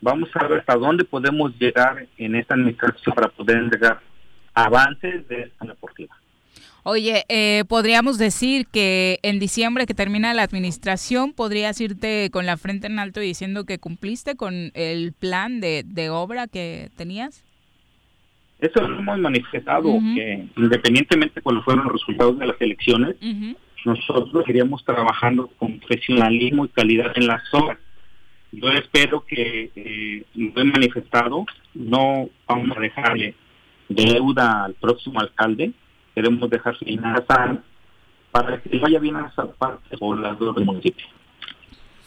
Vamos 0.00 0.28
a 0.34 0.46
ver 0.46 0.60
hasta 0.60 0.76
dónde 0.76 1.04
podemos 1.04 1.58
llegar 1.58 2.06
en 2.18 2.34
esta 2.36 2.54
administración 2.54 3.14
para 3.14 3.28
poder 3.28 3.56
entregar 3.56 4.00
avances 4.52 5.26
de 5.28 5.42
esta 5.42 5.66
deportiva. 5.66 6.14
Oye, 6.86 7.24
eh, 7.30 7.64
podríamos 7.66 8.18
decir 8.18 8.66
que 8.66 9.18
en 9.22 9.38
diciembre 9.38 9.86
que 9.86 9.94
termina 9.94 10.34
la 10.34 10.42
administración, 10.42 11.32
podrías 11.32 11.80
irte 11.80 12.28
con 12.30 12.44
la 12.44 12.58
frente 12.58 12.88
en 12.88 12.98
alto 12.98 13.20
diciendo 13.20 13.64
que 13.64 13.78
cumpliste 13.78 14.36
con 14.36 14.70
el 14.74 15.14
plan 15.14 15.60
de, 15.60 15.82
de 15.86 16.10
obra 16.10 16.46
que 16.46 16.90
tenías. 16.94 17.42
Eso 18.60 18.86
lo 18.86 18.98
hemos 18.98 19.18
manifestado, 19.18 19.98
que 20.14 20.46
independientemente 20.56 21.36
de 21.36 21.42
cuáles 21.42 21.64
fueron 21.64 21.84
los 21.84 21.94
resultados 21.94 22.38
de 22.38 22.46
las 22.46 22.60
elecciones, 22.60 23.16
nosotros 23.84 24.44
iríamos 24.46 24.84
trabajando 24.84 25.48
con 25.58 25.78
profesionalismo 25.78 26.66
y 26.66 26.68
calidad 26.68 27.12
en 27.16 27.26
las 27.26 27.42
obras. 27.52 27.78
Yo 28.52 28.68
espero 28.68 29.24
que 29.26 29.70
eh, 29.74 30.24
lo 30.34 30.60
he 30.60 30.64
manifestado, 30.64 31.44
no 31.74 32.28
vamos 32.46 32.76
a 32.76 32.80
dejarle 32.80 33.34
deuda 33.88 34.64
al 34.64 34.74
próximo 34.74 35.20
alcalde, 35.20 35.72
queremos 36.14 36.48
dejar 36.50 36.76
sana 37.28 37.62
para 38.30 38.60
que 38.60 38.78
vaya 38.78 38.98
bien 38.98 39.16
a 39.16 39.28
esa 39.28 39.46
parte 39.52 39.96
poblador 39.96 40.54
del 40.54 40.64
municipio. 40.64 41.06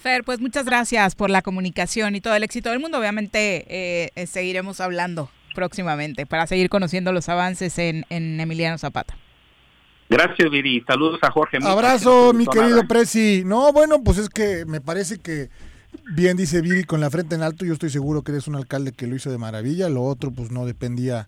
Fer, 0.01 0.23
pues 0.23 0.39
muchas 0.39 0.65
gracias 0.65 1.15
por 1.15 1.29
la 1.29 1.41
comunicación 1.41 2.15
y 2.15 2.21
todo 2.21 2.35
el 2.35 2.43
éxito 2.43 2.69
del 2.69 2.79
mundo. 2.79 2.99
Obviamente 2.99 3.65
eh, 3.67 4.27
seguiremos 4.27 4.79
hablando 4.79 5.29
próximamente 5.55 6.27
para 6.27 6.45
seguir 6.45 6.69
conociendo 6.69 7.11
los 7.11 7.29
avances 7.29 7.79
en, 7.79 8.05
Emiliano 8.09 8.77
Zapata. 8.77 9.17
Gracias, 10.07 10.51
Viri. 10.51 10.83
Saludos 10.87 11.19
a 11.23 11.31
Jorge. 11.31 11.57
Abrazo, 11.63 12.31
mi 12.31 12.45
querido 12.45 12.87
Presi. 12.87 13.43
No, 13.43 13.73
bueno, 13.73 14.03
pues 14.03 14.19
es 14.19 14.29
que 14.29 14.65
me 14.65 14.81
parece 14.81 15.17
que 15.17 15.49
bien 16.13 16.37
dice 16.37 16.61
Viri 16.61 16.83
con 16.83 17.01
la 17.01 17.09
frente 17.09 17.33
en 17.33 17.41
alto. 17.41 17.65
Yo 17.65 17.73
estoy 17.73 17.89
seguro 17.89 18.21
que 18.21 18.33
eres 18.33 18.47
un 18.47 18.55
alcalde 18.55 18.91
que 18.91 19.07
lo 19.07 19.15
hizo 19.15 19.31
de 19.31 19.39
maravilla. 19.39 19.89
Lo 19.89 20.03
otro, 20.03 20.29
pues 20.31 20.51
no 20.51 20.65
dependía 20.65 21.27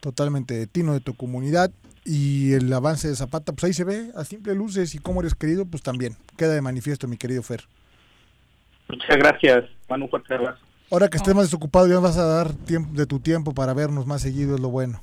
totalmente 0.00 0.54
de 0.54 0.66
ti, 0.66 0.82
no 0.82 0.92
de 0.92 1.00
tu 1.00 1.14
comunidad. 1.14 1.70
Y 2.10 2.54
el 2.54 2.72
avance 2.72 3.06
de 3.06 3.14
Zapata, 3.14 3.52
pues 3.52 3.64
ahí 3.64 3.72
se 3.74 3.84
ve 3.84 4.10
a 4.16 4.24
simple 4.24 4.54
luces. 4.54 4.94
Y 4.94 4.98
cómo 4.98 5.20
eres 5.20 5.34
querido, 5.34 5.66
pues 5.66 5.82
también. 5.82 6.16
Queda 6.38 6.54
de 6.54 6.62
manifiesto, 6.62 7.06
mi 7.06 7.18
querido 7.18 7.42
Fer. 7.42 7.64
Muchas 8.88 9.18
gracias, 9.18 9.64
Manu. 9.90 10.06
Un 10.06 10.10
fuerte 10.10 10.34
abrazo. 10.34 10.58
Ahora 10.90 11.08
que 11.08 11.18
estés 11.18 11.34
más 11.34 11.44
desocupado, 11.44 11.86
ya 11.86 11.98
vas 11.98 12.16
a 12.16 12.24
dar 12.24 12.54
tiempo 12.54 12.94
de 12.94 13.04
tu 13.04 13.20
tiempo 13.20 13.52
para 13.52 13.74
vernos 13.74 14.06
más 14.06 14.22
seguido, 14.22 14.54
es 14.54 14.60
lo 14.62 14.70
bueno. 14.70 15.02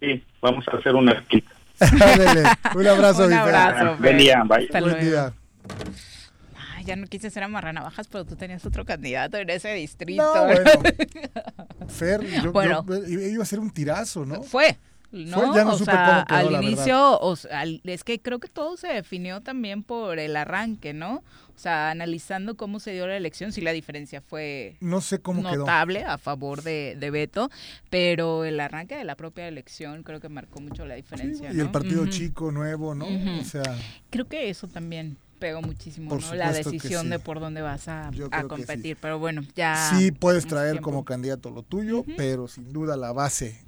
Sí, 0.00 0.24
vamos 0.42 0.66
a 0.66 0.76
hacer 0.76 0.96
una 0.96 1.12
un 2.74 2.86
abrazo. 2.86 3.26
un 3.26 3.32
abrazo. 3.32 3.96
Buen 4.00 4.18
día, 4.18 4.42
bye. 4.44 4.68
Buen 4.80 5.00
día. 5.00 5.32
ya 6.84 6.96
no 6.96 7.06
quise 7.06 7.30
ser 7.30 7.44
amarranavajas, 7.44 8.08
pero 8.08 8.24
tú 8.24 8.34
tenías 8.34 8.66
otro 8.66 8.84
candidato 8.84 9.36
en 9.36 9.50
ese 9.50 9.72
distrito. 9.74 10.34
No, 10.34 10.46
bueno. 10.46 10.70
Fer, 11.88 12.20
yo, 12.42 12.50
bueno, 12.50 12.84
iba 13.06 13.42
a 13.44 13.46
ser 13.46 13.60
un 13.60 13.70
tirazo, 13.70 14.26
¿no? 14.26 14.42
Fue. 14.42 14.76
¿No? 15.14 15.54
Ya 15.54 15.64
no 15.64 15.74
o 15.74 15.78
sea, 15.78 16.22
al 16.22 16.52
inicio, 16.62 17.18
o 17.20 17.36
sea, 17.36 17.64
es 17.64 18.04
que 18.04 18.20
creo 18.20 18.40
que 18.40 18.48
todo 18.48 18.76
se 18.76 18.88
definió 18.88 19.40
también 19.40 19.82
por 19.82 20.18
el 20.18 20.36
arranque, 20.36 20.92
¿no? 20.92 21.22
O 21.56 21.58
sea, 21.58 21.90
analizando 21.90 22.56
cómo 22.56 22.80
se 22.80 22.92
dio 22.92 23.06
la 23.06 23.16
elección, 23.16 23.52
sí 23.52 23.60
la 23.60 23.70
diferencia 23.70 24.20
fue 24.20 24.76
no 24.80 25.00
sé 25.00 25.20
cómo 25.20 25.40
notable 25.40 26.02
a 26.02 26.18
favor 26.18 26.62
de, 26.62 26.96
de, 26.98 27.10
Beto, 27.10 27.48
pero 27.90 28.44
el 28.44 28.58
arranque 28.58 28.96
de 28.96 29.04
la 29.04 29.14
propia 29.14 29.46
elección 29.46 30.02
creo 30.02 30.18
que 30.18 30.28
marcó 30.28 30.60
mucho 30.60 30.84
la 30.84 30.96
diferencia. 30.96 31.52
y 31.52 31.60
el 31.60 31.70
partido 31.70 32.06
chico, 32.06 32.50
nuevo, 32.50 32.94
¿no? 32.94 33.06
O 33.40 33.44
sea, 33.44 33.62
creo 34.10 34.26
que 34.26 34.50
eso 34.50 34.66
también 34.66 35.16
pegó 35.38 35.62
muchísimo, 35.62 36.16
¿no? 36.16 36.34
La 36.34 36.52
decisión 36.52 37.08
de 37.08 37.20
por 37.20 37.38
dónde 37.38 37.62
vas 37.62 37.86
a, 37.86 38.10
competir, 38.48 38.96
pero 39.00 39.20
bueno, 39.20 39.42
ya... 39.54 39.92
Sí 39.94 40.10
puedes 40.10 40.46
traer 40.46 40.80
como 40.80 41.04
candidato 41.04 41.50
lo 41.50 41.62
tuyo, 41.62 42.04
pero 42.16 42.48
sin 42.48 42.72
duda 42.72 42.96
la 42.96 43.12
base 43.12 43.62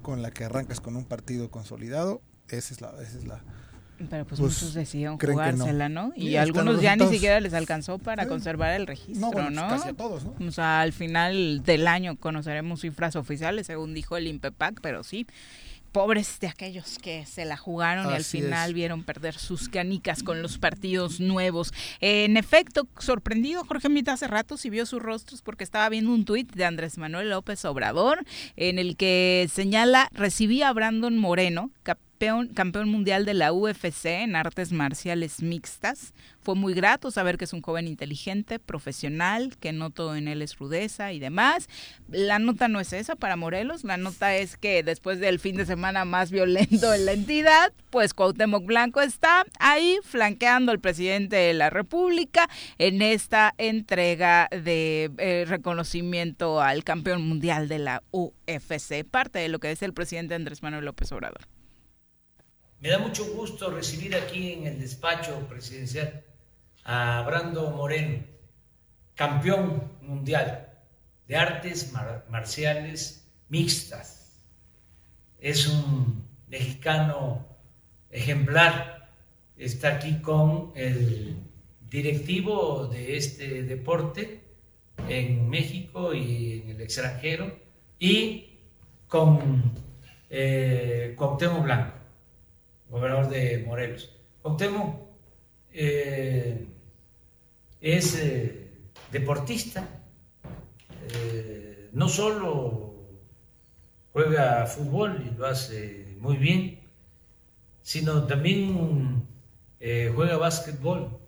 con 0.00 0.22
la 0.22 0.30
que 0.30 0.44
arrancas 0.44 0.80
con 0.80 0.96
un 0.96 1.04
partido 1.04 1.50
consolidado, 1.50 2.22
esa 2.48 2.74
es 2.74 2.80
la... 2.80 2.90
Esa 3.00 3.18
es 3.18 3.24
la 3.24 3.42
pero 4.08 4.24
pues, 4.24 4.40
pues 4.40 4.54
muchos 4.54 4.74
decidieron 4.74 5.18
jugársela, 5.18 5.88
¿no? 5.88 6.12
Y, 6.16 6.36
algunos 6.36 6.80
ya 6.80 6.96
ni 6.96 7.06
siquiera 7.08 7.38
les 7.40 7.52
alcanzó 7.52 7.98
para 7.98 8.26
conservar 8.26 8.72
el 8.80 8.86
registro, 8.86 9.30
pues, 9.30 9.50
¿no? 9.50 9.68
Casi 9.68 9.90
a 9.90 9.92
todos, 9.92 10.24
¿no? 10.24 10.34
O 10.46 10.50
sea, 10.52 10.80
al 10.80 10.92
final 10.92 11.62
del 11.64 11.86
año 11.86 12.16
conoceremos 12.16 12.80
cifras 12.80 13.16
oficiales, 13.16 13.66
según 13.66 13.92
dijo 13.92 14.16
el 14.16 14.26
INPEPAC, 14.26 14.80
pero 14.80 15.02
sí, 15.02 15.26
pobres 15.90 16.38
de 16.40 16.46
aquellos 16.48 16.98
que 16.98 17.26
se 17.26 17.44
la 17.44 17.56
jugaron 17.56 18.10
y 18.10 18.14
al 18.14 18.24
final 18.24 18.74
vieron 18.74 19.04
perder 19.04 19.36
sus 19.36 19.68
canicas 19.68 20.22
con 20.22 20.42
los 20.42 20.58
partidos 20.58 21.20
nuevos. 21.20 21.72
en 22.00 22.36
efecto, 22.36 22.88
sorprendido 22.98 23.64
Jorge 23.64 23.88
Mita 23.88 24.12
hace 24.12 24.26
rato 24.26 24.56
si 24.56 24.70
vio 24.70 24.86
sus 24.86 25.02
rostros 25.02 25.42
porque 25.42 25.64
estaba 25.64 25.88
viendo 25.88 26.12
un 26.12 26.24
tuit 26.24 26.52
de 26.52 26.64
Andrés 26.64 26.98
Manuel 26.98 27.30
López 27.30 27.64
Obrador 27.64 28.24
en 28.56 28.78
el 28.78 28.96
que 28.96 29.48
señala 29.52 30.08
recibí 30.12 30.62
a 30.62 30.72
Brandon 30.72 31.16
Moreno, 31.18 31.70
campeón, 32.54 32.88
mundial 32.90 33.24
de 33.24 33.32
la 33.32 33.50
UFC 33.50 34.04
en 34.06 34.36
artes 34.36 34.72
marciales 34.72 35.42
mixtas. 35.42 36.12
Fue 36.42 36.54
muy 36.54 36.74
grato 36.74 37.10
saber 37.10 37.38
que 37.38 37.46
es 37.46 37.54
un 37.54 37.62
joven 37.62 37.88
inteligente, 37.88 38.58
profesional, 38.58 39.56
que 39.58 39.72
no 39.72 39.88
todo 39.88 40.16
en 40.16 40.28
él 40.28 40.42
es 40.42 40.58
rudeza 40.58 41.12
y 41.12 41.18
demás. 41.18 41.68
La 42.10 42.38
nota 42.38 42.68
no 42.68 42.78
es 42.78 42.92
esa 42.92 43.16
para 43.16 43.36
Morelos, 43.36 43.84
la 43.84 43.96
nota 43.96 44.36
es 44.36 44.58
que 44.58 44.82
después 44.82 45.18
del 45.18 45.38
fin 45.38 45.56
de 45.56 45.64
semana 45.64 46.04
más 46.04 46.30
violento 46.30 46.92
en 46.92 47.06
la 47.06 47.12
entidad, 47.12 47.72
pues 47.88 48.12
Cuauhtémoc 48.12 48.66
Blanco 48.66 49.00
está 49.00 49.46
ahí 49.58 49.98
flanqueando 50.02 50.72
al 50.72 50.80
presidente 50.80 51.36
de 51.36 51.54
la 51.54 51.70
República 51.70 52.50
en 52.76 53.00
esta 53.00 53.54
entrega 53.56 54.48
de 54.50 55.10
eh, 55.16 55.46
reconocimiento 55.48 56.60
al 56.60 56.84
campeón 56.84 57.26
mundial 57.26 57.66
de 57.68 57.78
la 57.78 58.02
UFC, 58.10 59.04
parte 59.10 59.38
de 59.38 59.48
lo 59.48 59.58
que 59.58 59.70
es 59.70 59.82
el 59.82 59.94
presidente 59.94 60.34
Andrés 60.34 60.62
Manuel 60.62 60.84
López 60.84 61.10
Obrador. 61.12 61.59
Me 62.80 62.88
da 62.88 62.98
mucho 62.98 63.26
gusto 63.34 63.70
recibir 63.70 64.16
aquí 64.16 64.54
en 64.54 64.66
el 64.66 64.80
despacho 64.80 65.46
presidencial 65.50 66.24
a 66.84 67.22
Brando 67.26 67.70
Moreno, 67.72 68.24
campeón 69.14 69.98
mundial 70.00 70.66
de 71.28 71.36
artes 71.36 71.92
marciales 72.30 73.28
mixtas. 73.50 74.40
Es 75.38 75.66
un 75.66 76.24
mexicano 76.48 77.46
ejemplar. 78.10 79.10
Está 79.58 79.96
aquí 79.96 80.22
con 80.22 80.72
el 80.74 81.36
directivo 81.90 82.86
de 82.86 83.18
este 83.18 83.62
deporte 83.62 84.40
en 85.06 85.50
México 85.50 86.14
y 86.14 86.62
en 86.62 86.70
el 86.70 86.80
extranjero 86.80 87.58
y 87.98 88.58
con 89.06 89.74
eh, 90.30 91.14
Blanco 91.62 91.99
gobernador 92.90 93.30
de 93.30 93.64
Morelos. 93.66 94.12
Octemo 94.42 95.08
eh, 95.72 96.66
es 97.80 98.16
eh, 98.16 98.68
deportista, 99.12 99.86
eh, 101.08 101.88
no 101.92 102.08
solo 102.08 102.94
juega 104.12 104.66
fútbol 104.66 105.24
y 105.26 105.36
lo 105.36 105.46
hace 105.46 106.16
muy 106.18 106.36
bien, 106.36 106.80
sino 107.82 108.26
también 108.26 109.26
juega 109.78 110.36
básquetbol, 110.36 111.18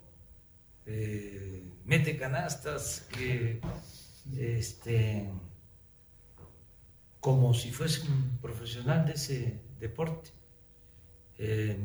mete 1.85 2.17
canastas, 2.19 3.09
este, 4.37 5.29
como 7.21 7.55
si 7.55 7.71
fuese 7.71 8.03
un 8.03 8.39
profesional 8.43 9.07
de 9.07 9.13
ese 9.13 9.61
deporte. 9.81 10.31
Eh, 11.45 11.77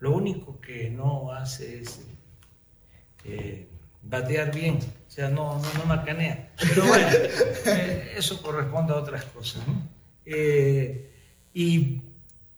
lo 0.00 0.12
único 0.12 0.58
que 0.58 0.88
no 0.88 1.30
hace 1.30 1.82
es 1.82 2.00
eh, 3.26 3.68
batear 4.02 4.50
bien, 4.50 4.78
o 4.78 5.10
sea, 5.10 5.28
no, 5.28 5.58
no, 5.58 5.74
no 5.74 5.84
macanea. 5.84 6.50
Pero 6.58 6.86
bueno, 6.86 7.06
eh, 7.66 8.14
eso 8.16 8.40
corresponde 8.40 8.94
a 8.94 8.96
otras 8.96 9.26
cosas. 9.26 9.62
y 11.52 12.00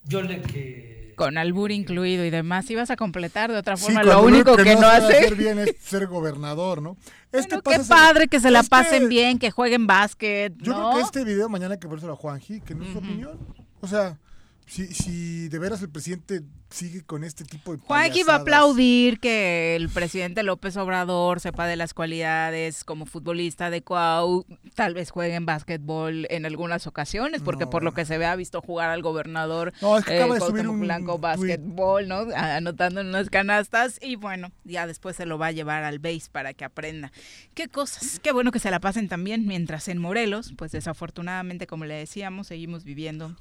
yo 0.04 0.22
le 0.22 0.40
que 0.42 0.96
con 1.16 1.38
albur 1.38 1.72
incluido 1.72 2.24
y 2.24 2.30
demás, 2.30 2.70
ibas 2.70 2.90
a 2.90 2.96
completar 2.96 3.50
de 3.50 3.56
otra 3.56 3.76
forma. 3.76 4.04
lo 4.04 4.22
único 4.22 4.54
que, 4.54 4.76
no, 4.76 4.86
hace 4.86 5.16
hacer 5.16 5.34
bien 5.34 5.58
es 5.58 5.74
ser 5.80 6.06
gobernador, 6.06 6.82
¿no? 6.82 6.96
Este 7.32 7.58
qué 7.62 7.80
padre 7.88 8.28
que 8.28 8.38
se 8.38 8.50
la 8.50 8.62
pasen 8.62 9.08
bien, 9.08 9.38
que 9.38 9.50
jueguen 9.50 9.86
básquet. 9.86 10.54
Yo 10.58 10.74
creo 10.74 10.94
que 10.94 11.00
este 11.00 11.24
video 11.24 11.48
mañana 11.48 11.78
que 11.78 11.88
verse 11.88 12.06
a 12.06 12.14
Juanji, 12.14 12.60
que 12.60 12.74
no 12.74 12.84
es 12.84 12.92
su 12.92 12.98
opinión. 12.98 13.38
O 13.80 13.88
sea, 13.88 14.18
si, 14.66 14.88
si 14.88 15.48
de 15.48 15.58
veras 15.60 15.80
el 15.82 15.90
presidente 15.90 16.42
sigue 16.70 17.02
con 17.02 17.22
este 17.22 17.44
tipo 17.44 17.72
de 17.72 17.78
Juanqui 17.78 18.24
va 18.24 18.34
a 18.34 18.36
aplaudir 18.38 19.20
que 19.20 19.76
el 19.76 19.88
presidente 19.88 20.42
López 20.42 20.76
Obrador 20.76 21.38
sepa 21.38 21.66
de 21.68 21.76
las 21.76 21.94
cualidades 21.94 22.82
como 22.82 23.06
futbolista 23.06 23.70
de 23.70 23.82
Cuau, 23.82 24.44
tal 24.74 24.94
vez 24.94 25.10
juegue 25.10 25.36
en 25.36 25.46
básquetbol 25.46 26.26
en 26.28 26.44
algunas 26.44 26.88
ocasiones, 26.88 27.42
porque 27.42 27.68
por 27.68 27.84
lo 27.84 27.94
que 27.94 28.04
se 28.04 28.18
ve 28.18 28.26
ha 28.26 28.34
visto 28.34 28.60
jugar 28.60 28.90
al 28.90 29.02
gobernador 29.02 29.72
no, 29.80 29.98
es 29.98 30.04
que 30.04 30.16
acaba 30.16 30.34
de 30.34 30.40
eh, 30.40 30.46
subir 30.46 30.68
un 30.68 30.80
blanco 30.80 31.18
básquetbol, 31.18 32.08
¿no? 32.08 32.26
Anotando 32.34 33.00
en 33.00 33.06
unas 33.06 33.30
canastas 33.30 34.00
y 34.02 34.16
bueno, 34.16 34.50
ya 34.64 34.88
después 34.88 35.14
se 35.14 35.26
lo 35.26 35.38
va 35.38 35.46
a 35.46 35.52
llevar 35.52 35.84
al 35.84 36.00
base 36.00 36.28
para 36.32 36.54
que 36.54 36.64
aprenda. 36.64 37.12
Qué 37.54 37.68
cosas, 37.68 38.18
qué 38.20 38.32
bueno 38.32 38.50
que 38.50 38.58
se 38.58 38.72
la 38.72 38.80
pasen 38.80 39.08
también, 39.08 39.46
mientras 39.46 39.86
en 39.86 39.98
Morelos, 39.98 40.52
pues 40.56 40.72
desafortunadamente, 40.72 41.68
como 41.68 41.84
le 41.84 41.94
decíamos, 41.94 42.48
seguimos 42.48 42.82
viviendo 42.82 43.36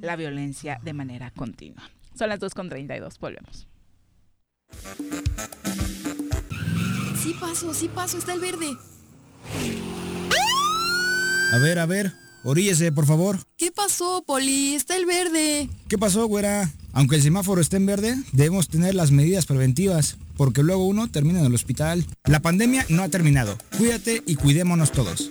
la 0.00 0.16
violencia 0.16 0.78
de 0.82 0.92
manera 0.92 1.30
continua. 1.30 1.90
Son 2.14 2.28
las 2.28 2.40
2.32, 2.40 3.18
volvemos. 3.20 3.66
Sí 7.22 7.34
paso, 7.40 7.74
sí 7.74 7.88
paso, 7.88 8.18
está 8.18 8.34
el 8.34 8.40
verde. 8.40 8.76
A 11.52 11.58
ver, 11.58 11.78
a 11.78 11.86
ver, 11.86 12.12
oríllese, 12.44 12.92
por 12.92 13.06
favor. 13.06 13.38
¿Qué 13.56 13.72
pasó, 13.72 14.22
Poli? 14.26 14.74
Está 14.74 14.96
el 14.96 15.06
verde. 15.06 15.68
¿Qué 15.88 15.96
pasó, 15.96 16.26
güera? 16.26 16.70
Aunque 16.92 17.16
el 17.16 17.22
semáforo 17.22 17.60
esté 17.60 17.76
en 17.76 17.86
verde, 17.86 18.16
debemos 18.32 18.68
tener 18.68 18.94
las 18.94 19.10
medidas 19.10 19.46
preventivas, 19.46 20.16
porque 20.36 20.62
luego 20.62 20.86
uno 20.86 21.08
termina 21.08 21.40
en 21.40 21.46
el 21.46 21.54
hospital. 21.54 22.04
La 22.24 22.40
pandemia 22.40 22.84
no 22.88 23.02
ha 23.02 23.08
terminado. 23.08 23.56
Cuídate 23.78 24.22
y 24.26 24.36
cuidémonos 24.36 24.92
todos. 24.92 25.30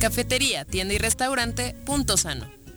Cafetería, 0.00 0.64
tienda 0.64 0.94
y 0.94 0.98
restaurante, 0.98 1.74
punto 1.84 2.16
sano 2.16 2.57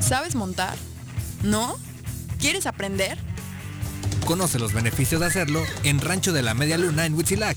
¿Sabes 0.00 0.34
montar? 0.34 0.76
¿No? 1.42 1.76
¿Quieres 2.38 2.66
aprender? 2.66 3.18
Conoce 4.26 4.58
los 4.58 4.72
beneficios 4.72 5.20
de 5.20 5.26
hacerlo 5.26 5.62
en 5.82 6.00
Rancho 6.00 6.32
de 6.32 6.40
la 6.42 6.54
Media 6.54 6.78
Luna 6.78 7.04
en 7.06 7.14
Huitzilac. 7.14 7.56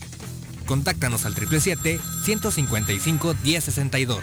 Contáctanos 0.65 1.25
al 1.25 1.35
777-155-1062. 1.35 4.19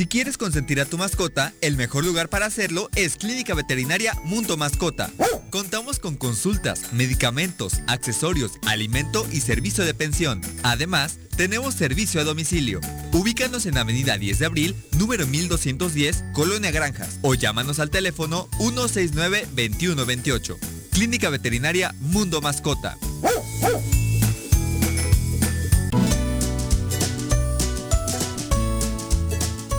Si 0.00 0.06
quieres 0.06 0.38
consentir 0.38 0.80
a 0.80 0.86
tu 0.86 0.96
mascota, 0.96 1.52
el 1.60 1.76
mejor 1.76 2.06
lugar 2.06 2.30
para 2.30 2.46
hacerlo 2.46 2.88
es 2.94 3.16
Clínica 3.16 3.54
Veterinaria 3.54 4.14
Mundo 4.24 4.56
Mascota. 4.56 5.10
Contamos 5.50 5.98
con 5.98 6.16
consultas, 6.16 6.92
medicamentos, 6.92 7.80
accesorios, 7.88 8.52
alimento 8.66 9.26
y 9.32 9.40
servicio 9.40 9.84
de 9.84 9.94
pensión. 9.94 10.40
Además, 10.62 11.18
tenemos 11.36 11.74
servicio 11.74 12.20
a 12.20 12.24
domicilio. 12.24 12.80
Ubícanos 13.12 13.66
en 13.66 13.76
Avenida 13.76 14.16
10 14.16 14.38
de 14.38 14.46
Abril, 14.46 14.76
número 14.96 15.26
1210, 15.26 16.24
Colonia 16.32 16.70
Granjas, 16.70 17.18
o 17.22 17.34
llámanos 17.34 17.80
al 17.80 17.90
teléfono 17.90 18.48
169-2128. 18.58 20.56
Clínica 20.92 21.30
Veterinaria 21.30 21.94
Mundo 22.00 22.40
Mascota. 22.40 22.96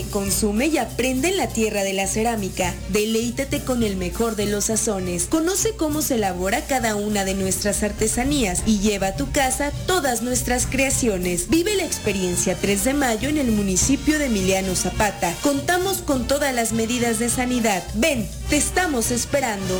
consume 0.00 0.68
y 0.68 0.78
aprende 0.78 1.28
en 1.28 1.36
la 1.36 1.48
tierra 1.48 1.84
de 1.84 1.92
la 1.92 2.06
cerámica. 2.06 2.74
Deleítate 2.88 3.60
con 3.60 3.82
el 3.82 3.96
mejor 3.96 4.36
de 4.36 4.46
los 4.46 4.64
sazones. 4.64 5.26
Conoce 5.26 5.76
cómo 5.76 6.00
se 6.00 6.14
elabora 6.14 6.64
cada 6.64 6.96
una 6.96 7.24
de 7.24 7.34
nuestras 7.34 7.82
artesanías 7.82 8.62
y 8.64 8.78
lleva 8.78 9.08
a 9.08 9.16
tu 9.16 9.30
casa 9.30 9.70
todas 9.86 10.22
nuestras 10.22 10.66
creaciones. 10.66 11.48
Vive 11.50 11.76
la 11.76 11.84
experiencia 11.84 12.56
3 12.56 12.84
de 12.84 12.94
mayo 12.94 13.28
en 13.28 13.36
el 13.36 13.52
municipio 13.52 14.18
de 14.18 14.26
Emiliano 14.26 14.74
Zapata. 14.74 15.34
Contamos 15.42 15.98
con 15.98 16.26
todas 16.26 16.54
las 16.54 16.72
medidas 16.72 17.18
de 17.18 17.28
sanidad. 17.28 17.82
Ven, 17.94 18.26
te 18.48 18.56
estamos 18.56 19.10
esperando. 19.10 19.78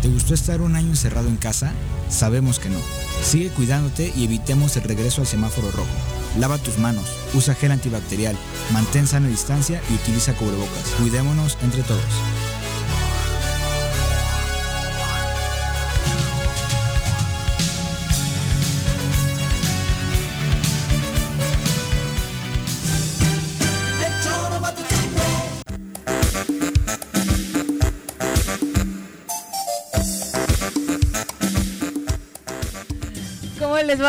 ¿Te 0.00 0.08
gustó 0.08 0.32
estar 0.32 0.62
un 0.62 0.76
año 0.76 0.88
encerrado 0.88 1.28
en 1.28 1.36
casa? 1.36 1.72
Sabemos 2.08 2.58
que 2.58 2.70
no. 2.70 2.78
Sigue 3.22 3.50
cuidándote 3.50 4.10
y 4.16 4.24
evitemos 4.24 4.74
el 4.78 4.84
regreso 4.84 5.20
al 5.20 5.26
semáforo 5.26 5.70
rojo. 5.70 6.19
Lava 6.38 6.58
tus 6.58 6.78
manos, 6.78 7.04
usa 7.34 7.54
gel 7.54 7.72
antibacterial, 7.72 8.36
mantén 8.72 9.06
sana 9.06 9.28
distancia 9.28 9.82
y 9.90 9.94
utiliza 9.94 10.34
cubrebocas. 10.34 10.94
Cuidémonos 10.98 11.58
entre 11.62 11.82
todos. 11.82 12.04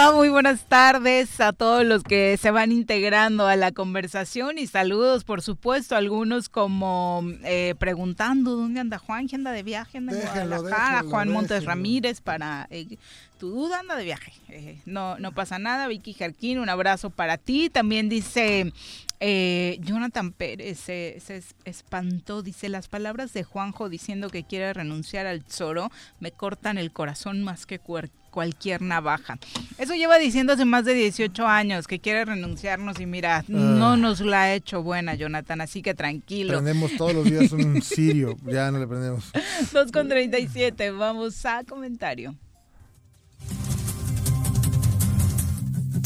Va? 0.02 0.12
Muy 0.12 0.30
buenas 0.30 0.66
tardes 0.66 1.40
a 1.40 1.54
todos 1.54 1.86
los 1.86 2.04
que 2.04 2.38
se 2.38 2.52
van 2.52 2.72
integrando 2.72 3.48
a 3.48 3.56
la 3.56 3.72
conversación 3.72 4.58
y 4.58 4.68
saludos, 4.68 5.24
por 5.24 5.42
supuesto, 5.42 5.96
algunos 5.96 6.50
como 6.50 7.24
eh, 7.44 7.76
preguntando 7.78 8.56
dónde 8.56 8.80
anda 8.80 8.98
Juan, 8.98 9.28
¿Quién 9.28 9.42
anda 9.42 9.52
de 9.52 9.64
viaje, 9.64 10.00
anda 10.00 10.14
en 10.14 10.22
Guadalajara, 10.22 11.04
Juan 11.04 11.30
Montes 11.30 11.66
Ramírez 11.66 12.22
para 12.22 12.68
eh, 12.72 12.98
tu 13.38 13.50
duda 13.50 13.80
anda 13.80 13.96
de 13.96 14.04
viaje. 14.04 14.34
Eh, 14.50 14.82
no, 14.86 15.18
no 15.20 15.34
pasa 15.34 15.60
nada, 15.60 15.88
Vicky 15.88 16.14
Jarquín, 16.14 16.60
un 16.60 16.70
abrazo 16.70 17.10
para 17.10 17.38
ti. 17.38 17.70
También 17.70 18.10
dice 18.10 18.74
Jonathan 19.20 20.32
Pérez, 20.32 20.80
se, 20.80 21.20
se, 21.20 21.44
espantó, 21.66 22.42
dice 22.42 22.70
las 22.70 22.88
palabras 22.88 23.34
de 23.34 23.44
Juanjo 23.44 23.88
diciendo 23.88 24.30
que 24.30 24.44
quiere 24.44 24.74
renunciar 24.74 25.28
al 25.28 25.44
Zoro, 25.44 25.92
me 26.20 26.32
cortan 26.32 26.80
el 26.80 26.92
corazón 26.92 27.44
más 27.44 27.68
que 27.68 27.78
cuerpo 27.78 28.21
cualquier 28.32 28.82
navaja. 28.82 29.38
Eso 29.78 29.94
lleva 29.94 30.18
diciendo 30.18 30.54
hace 30.54 30.66
más 30.66 30.86
de 30.86 30.94
18 30.94 31.46
años 31.46 31.88
que 31.88 32.00
quiere 32.00 32.26
renunciarnos 32.26 33.00
y 33.00 33.06
mira, 33.06 33.40
ah. 33.40 33.44
no 33.48 33.98
nos 33.98 34.22
la 34.22 34.44
ha 34.44 34.54
hecho 34.54 34.82
buena, 34.82 35.14
Jonathan, 35.14 35.62
así 35.62 35.82
que 35.82 35.94
tranquilo. 35.94 36.54
Prendemos 36.54 36.96
todos 36.98 37.14
los 37.14 37.26
días 37.26 37.52
un 37.52 37.82
sirio, 37.84 38.36
ya 38.46 38.72
no 38.72 38.80
le 38.80 38.88
prendemos. 38.88 39.32
2 39.72 39.92
con 39.92 40.10
37, 40.10 40.92
vamos 40.92 41.46
a 41.46 41.64
comentario. 41.64 42.36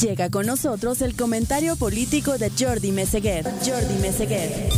Llega 0.02 0.30
con 0.30 0.46
nosotros 0.46 1.02
el 1.02 1.16
comentario 1.16 1.78
político 1.78 2.38
de 2.38 2.52
Jordi 2.52 2.92
Meseguer. 2.92 3.46
Jordi 3.66 3.98
Meseguer. 4.02 4.70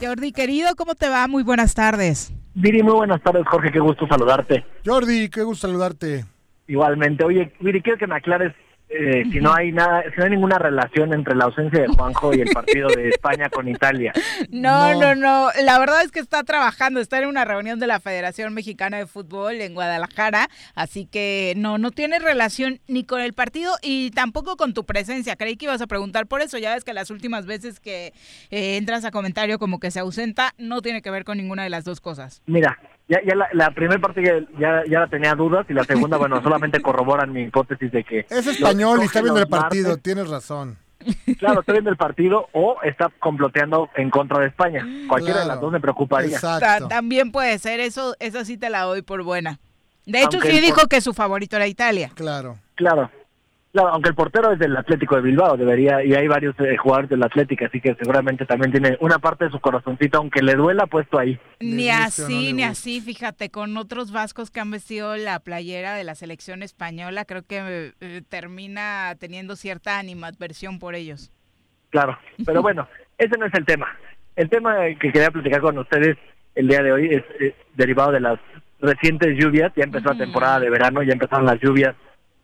Jordi, 0.00 0.32
querido, 0.32 0.76
¿cómo 0.76 0.94
te 0.94 1.08
va? 1.08 1.26
Muy 1.26 1.42
buenas 1.42 1.74
tardes. 1.74 2.32
Viri, 2.54 2.82
muy 2.82 2.94
buenas 2.94 3.22
tardes, 3.22 3.44
Jorge, 3.46 3.70
qué 3.70 3.78
gusto 3.78 4.06
saludarte. 4.08 4.64
Jordi, 4.84 5.28
qué 5.28 5.42
gusto 5.42 5.68
saludarte. 5.68 6.24
Igualmente. 6.66 7.24
Oye, 7.24 7.52
Viri, 7.60 7.80
quiero 7.82 7.98
que 7.98 8.06
me 8.06 8.16
aclares 8.16 8.52
eh, 8.90 9.22
si 9.30 9.40
no 9.40 9.54
hay 9.54 9.70
nada, 9.70 10.02
si 10.10 10.18
no 10.18 10.24
hay 10.24 10.30
ninguna 10.30 10.58
relación 10.58 11.14
entre 11.14 11.36
la 11.36 11.44
ausencia 11.44 11.82
de 11.82 11.88
Juanjo 11.88 12.34
y 12.34 12.40
el 12.40 12.50
partido 12.50 12.88
de 12.88 13.08
España 13.08 13.48
con 13.48 13.68
Italia. 13.68 14.12
No, 14.50 14.94
no, 15.00 15.14
no, 15.14 15.48
La 15.62 15.78
verdad 15.78 16.02
es 16.02 16.10
que 16.10 16.18
está 16.18 16.42
trabajando, 16.42 17.00
está 17.00 17.18
en 17.20 17.28
una 17.28 17.44
reunión 17.44 17.78
de 17.78 17.86
la 17.86 18.00
Federación 18.00 18.52
Mexicana 18.52 18.98
de 18.98 19.06
Fútbol 19.06 19.60
en 19.60 19.74
Guadalajara, 19.74 20.48
así 20.74 21.06
que 21.06 21.54
no, 21.56 21.78
no 21.78 21.92
tiene 21.92 22.18
relación 22.18 22.80
ni 22.88 23.04
con 23.04 23.20
el 23.20 23.32
partido 23.32 23.74
y 23.80 24.10
tampoco 24.10 24.56
con 24.56 24.74
tu 24.74 24.84
presencia. 24.84 25.36
Creí 25.36 25.56
que 25.56 25.66
ibas 25.66 25.80
a 25.80 25.86
preguntar 25.86 26.26
por 26.26 26.40
eso. 26.40 26.58
Ya 26.58 26.74
ves 26.74 26.84
que 26.84 26.92
las 26.92 27.10
últimas 27.10 27.46
veces 27.46 27.78
que 27.78 28.12
eh, 28.50 28.76
entras 28.76 29.04
a 29.04 29.10
comentario 29.10 29.58
como 29.58 29.78
que 29.78 29.90
se 29.90 30.00
ausenta, 30.00 30.54
no 30.58 30.82
tiene 30.82 31.00
que 31.00 31.10
ver 31.10 31.24
con 31.24 31.38
ninguna 31.38 31.62
de 31.62 31.70
las 31.70 31.84
dos 31.84 32.00
cosas. 32.00 32.42
Mira, 32.46 32.78
ya, 33.10 33.18
ya 33.26 33.34
la, 33.52 33.70
primera 33.72 34.00
parte 34.00 34.22
ya, 34.22 34.84
ya, 34.88 35.00
la 35.00 35.08
tenía 35.08 35.34
dudas 35.34 35.66
y 35.68 35.74
la 35.74 35.82
segunda, 35.82 36.16
bueno, 36.16 36.40
solamente 36.44 36.80
corroboran 36.80 37.32
mi 37.32 37.42
hipótesis 37.42 37.90
de 37.90 38.04
que... 38.04 38.20
Es 38.30 38.46
español 38.46 39.00
y 39.02 39.06
está 39.06 39.20
viendo 39.20 39.40
el 39.40 39.48
partido, 39.48 39.96
tienes 39.96 40.30
razón. 40.30 40.78
Claro, 41.38 41.60
está 41.60 41.72
viendo 41.72 41.90
el 41.90 41.96
partido 41.98 42.48
o 42.52 42.76
está 42.84 43.10
comploteando 43.18 43.90
en 43.96 44.10
contra 44.10 44.38
de 44.38 44.46
España. 44.46 44.86
Cualquiera 45.08 45.40
de 45.40 45.46
las 45.46 45.60
dos 45.60 45.72
me 45.72 45.80
preocuparía. 45.80 46.38
También 46.88 47.32
puede 47.32 47.58
ser, 47.58 47.80
eso, 47.80 48.14
eso 48.20 48.44
sí 48.44 48.56
te 48.56 48.70
la 48.70 48.82
doy 48.82 49.02
por 49.02 49.24
buena. 49.24 49.58
De 50.06 50.22
hecho, 50.22 50.40
sí 50.40 50.60
dijo 50.60 50.86
que 50.86 51.00
su 51.00 51.12
favorito 51.12 51.56
era 51.56 51.66
Italia. 51.66 52.12
Claro. 52.14 52.58
Claro. 52.76 53.10
Claro, 53.72 53.90
aunque 53.90 54.08
el 54.08 54.16
portero 54.16 54.50
es 54.50 54.58
del 54.58 54.76
Atlético 54.76 55.14
de 55.14 55.22
Bilbao, 55.22 55.56
debería, 55.56 56.02
y 56.02 56.12
hay 56.12 56.26
varios 56.26 56.56
eh, 56.58 56.76
jugadores 56.76 57.08
del 57.08 57.22
Atlético, 57.22 57.66
así 57.66 57.80
que 57.80 57.94
seguramente 57.94 58.44
también 58.44 58.72
tiene 58.72 58.96
una 59.00 59.20
parte 59.20 59.44
de 59.44 59.52
su 59.52 59.60
corazoncito, 59.60 60.18
aunque 60.18 60.42
le 60.42 60.54
duela 60.54 60.86
puesto 60.86 61.20
ahí. 61.20 61.38
Ni 61.60 61.88
así, 61.88 62.52
ni 62.52 62.64
así, 62.64 63.00
fíjate, 63.00 63.50
con 63.50 63.76
otros 63.76 64.10
vascos 64.10 64.50
que 64.50 64.58
han 64.58 64.72
vestido 64.72 65.16
la 65.16 65.38
playera 65.38 65.94
de 65.94 66.02
la 66.02 66.16
selección 66.16 66.64
española, 66.64 67.24
creo 67.24 67.42
que 67.42 67.92
eh, 68.00 68.22
termina 68.28 69.14
teniendo 69.20 69.54
cierta 69.54 70.00
animadversión 70.00 70.80
por 70.80 70.96
ellos. 70.96 71.30
Claro, 71.90 72.18
pero 72.44 72.62
bueno, 72.62 72.88
ese 73.18 73.38
no 73.38 73.46
es 73.46 73.54
el 73.54 73.64
tema. 73.64 73.86
El 74.34 74.48
tema 74.48 74.78
que 75.00 75.12
quería 75.12 75.30
platicar 75.30 75.60
con 75.60 75.78
ustedes 75.78 76.16
el 76.56 76.66
día 76.66 76.82
de 76.82 76.92
hoy 76.92 77.14
es, 77.14 77.54
derivado 77.74 78.10
de 78.10 78.20
las 78.20 78.40
recientes 78.80 79.36
lluvias, 79.38 79.72
ya 79.76 79.84
empezó 79.84 80.08
la 80.08 80.18
temporada 80.18 80.58
de 80.58 80.70
verano, 80.70 81.04
ya 81.04 81.12
empezaron 81.12 81.46
las 81.46 81.60
lluvias 81.60 81.94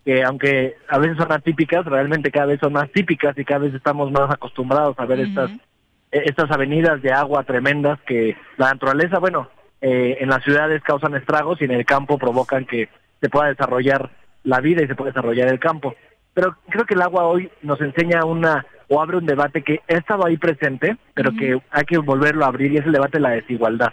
que 0.07 0.23
aunque 0.23 0.77
a 0.89 0.99
veces 0.99 1.17
son 1.19 1.33
atípicas, 1.33 1.85
realmente 1.85 2.31
cada 2.31 2.47
vez 2.47 2.61
son 2.61 2.73
más 2.73 2.89
típicas 2.93 3.37
y 3.37 3.45
cada 3.45 3.63
vez 3.63 3.75
estamos 3.75 4.13
más 4.13 4.31
acostumbrados 4.31 4.95
a 5.01 5.05
ver 5.05 5.19
estas 5.19 5.51
e, 6.13 6.23
estas 6.27 6.49
avenidas 6.53 7.03
de 7.03 7.13
agua 7.13 7.43
tremendas 7.43 7.99
que 8.07 8.37
la 8.57 8.71
naturaleza, 8.71 9.19
bueno, 9.19 9.49
eh, 9.81 10.19
en 10.21 10.29
las 10.29 10.45
ciudades 10.45 10.81
causan 10.85 11.17
estragos 11.17 11.61
y 11.61 11.65
en 11.65 11.73
el 11.73 11.85
campo 11.85 12.19
provocan 12.19 12.67
que 12.67 12.89
se 13.21 13.29
pueda 13.29 13.49
desarrollar 13.49 14.11
la 14.45 14.61
vida 14.61 14.85
y 14.85 14.87
se 14.87 14.95
pueda 14.95 15.11
desarrollar 15.11 15.49
el 15.49 15.59
campo. 15.59 15.97
Pero 16.35 16.57
creo 16.69 16.85
que 16.85 16.95
el 16.95 17.03
agua 17.03 17.25
hoy 17.25 17.51
nos 17.63 17.81
enseña 17.81 18.25
una 18.25 18.65
o 18.89 19.03
abre 19.03 19.17
un 19.17 19.27
debate 19.27 19.63
que 19.63 19.81
ha 19.89 19.95
estado 19.95 20.25
ahí 20.25 20.37
presente, 20.37 20.97
pero 21.15 21.33
que 21.33 21.61
hay 21.73 21.85
que 21.85 21.99
volverlo 21.99 22.45
a 22.45 22.49
abrir 22.49 22.71
y 22.71 22.77
es 22.77 22.87
el 22.87 22.93
debate 22.93 23.19
de 23.19 23.23
la 23.23 23.31
desigualdad. 23.31 23.93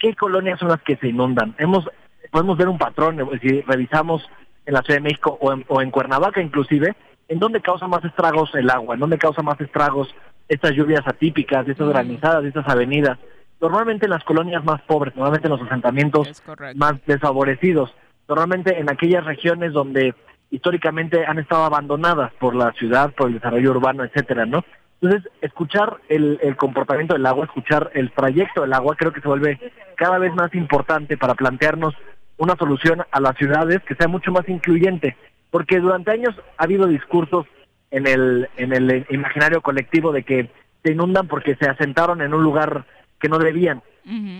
¿Qué 0.00 0.16
colonias 0.16 0.58
son 0.58 0.70
las 0.70 0.82
que 0.82 0.96
se 0.96 1.06
inundan? 1.06 1.54
Hemos 1.58 1.88
podemos 2.32 2.58
ver 2.58 2.66
un 2.66 2.78
patrón 2.78 3.20
si 3.40 3.60
revisamos 3.60 4.28
en 4.66 4.74
la 4.74 4.82
Ciudad 4.82 4.98
de 4.98 5.04
México 5.04 5.38
o 5.40 5.52
en, 5.52 5.64
o 5.68 5.80
en 5.80 5.90
Cuernavaca 5.90 6.40
inclusive, 6.40 6.94
en 7.28 7.38
dónde 7.38 7.60
causa 7.60 7.86
más 7.86 8.04
estragos 8.04 8.54
el 8.54 8.70
agua, 8.70 8.94
en 8.94 9.00
dónde 9.00 9.18
causa 9.18 9.42
más 9.42 9.60
estragos 9.60 10.14
estas 10.48 10.72
lluvias 10.72 11.06
atípicas, 11.06 11.66
estas 11.66 11.88
granizadas, 11.88 12.44
estas 12.44 12.68
avenidas. 12.68 13.18
Normalmente 13.60 14.06
en 14.06 14.10
las 14.10 14.24
colonias 14.24 14.64
más 14.64 14.82
pobres, 14.82 15.14
normalmente 15.16 15.48
en 15.48 15.52
los 15.52 15.62
asentamientos 15.62 16.42
más 16.74 16.94
desfavorecidos, 17.06 17.94
normalmente 18.28 18.78
en 18.78 18.90
aquellas 18.90 19.24
regiones 19.24 19.72
donde 19.72 20.14
históricamente 20.50 21.24
han 21.24 21.38
estado 21.38 21.64
abandonadas 21.64 22.32
por 22.34 22.54
la 22.54 22.72
ciudad, 22.72 23.12
por 23.14 23.28
el 23.28 23.34
desarrollo 23.34 23.70
urbano, 23.70 24.04
etcétera, 24.04 24.44
¿no? 24.44 24.64
Entonces, 25.00 25.30
escuchar 25.42 25.98
el, 26.08 26.38
el 26.42 26.56
comportamiento 26.56 27.14
del 27.14 27.26
agua, 27.26 27.44
escuchar 27.44 27.90
el 27.94 28.12
trayecto 28.12 28.62
del 28.62 28.72
agua, 28.72 28.96
creo 28.96 29.12
que 29.12 29.20
se 29.20 29.28
vuelve 29.28 29.58
cada 29.96 30.18
vez 30.18 30.34
más 30.34 30.54
importante 30.54 31.16
para 31.16 31.34
plantearnos 31.34 31.94
una 32.36 32.56
solución 32.56 33.02
a 33.10 33.20
las 33.20 33.36
ciudades 33.36 33.80
que 33.82 33.94
sea 33.94 34.08
mucho 34.08 34.32
más 34.32 34.48
incluyente, 34.48 35.16
porque 35.50 35.80
durante 35.80 36.10
años 36.10 36.34
ha 36.58 36.64
habido 36.64 36.86
discursos 36.86 37.46
en 37.90 38.06
el, 38.06 38.48
en 38.56 38.72
el 38.72 39.06
imaginario 39.10 39.60
colectivo 39.60 40.12
de 40.12 40.24
que 40.24 40.50
se 40.82 40.92
inundan 40.92 41.28
porque 41.28 41.54
se 41.56 41.68
asentaron 41.68 42.20
en 42.20 42.34
un 42.34 42.42
lugar 42.42 42.84
que 43.20 43.28
no 43.28 43.38
debían. 43.38 43.82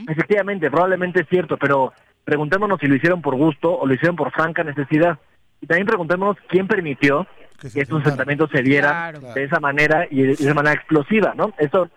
Efectivamente, 0.08 0.70
probablemente 0.70 1.22
es 1.22 1.28
cierto, 1.28 1.56
pero 1.56 1.94
preguntémonos 2.24 2.78
si 2.80 2.86
lo 2.86 2.96
hicieron 2.96 3.22
por 3.22 3.34
gusto 3.34 3.78
o 3.78 3.86
lo 3.86 3.94
hicieron 3.94 4.16
por 4.16 4.30
franca 4.30 4.62
necesidad. 4.62 5.18
Y 5.60 5.66
también 5.66 5.86
preguntémonos 5.86 6.36
quién 6.48 6.66
permitió 6.66 7.26
que, 7.60 7.80
estos 7.80 8.02
asentamientos 8.02 8.50
se 8.50 8.62
dieran 8.62 9.14
de 9.34 9.44
esa 9.44 9.60
manera 9.60 10.06
y 10.10 10.22
de, 10.22 10.32
esa 10.32 10.52
manera 10.52 10.74
explosiva, 10.74 11.32
¿no? 11.34 11.54
Eso 11.58 11.88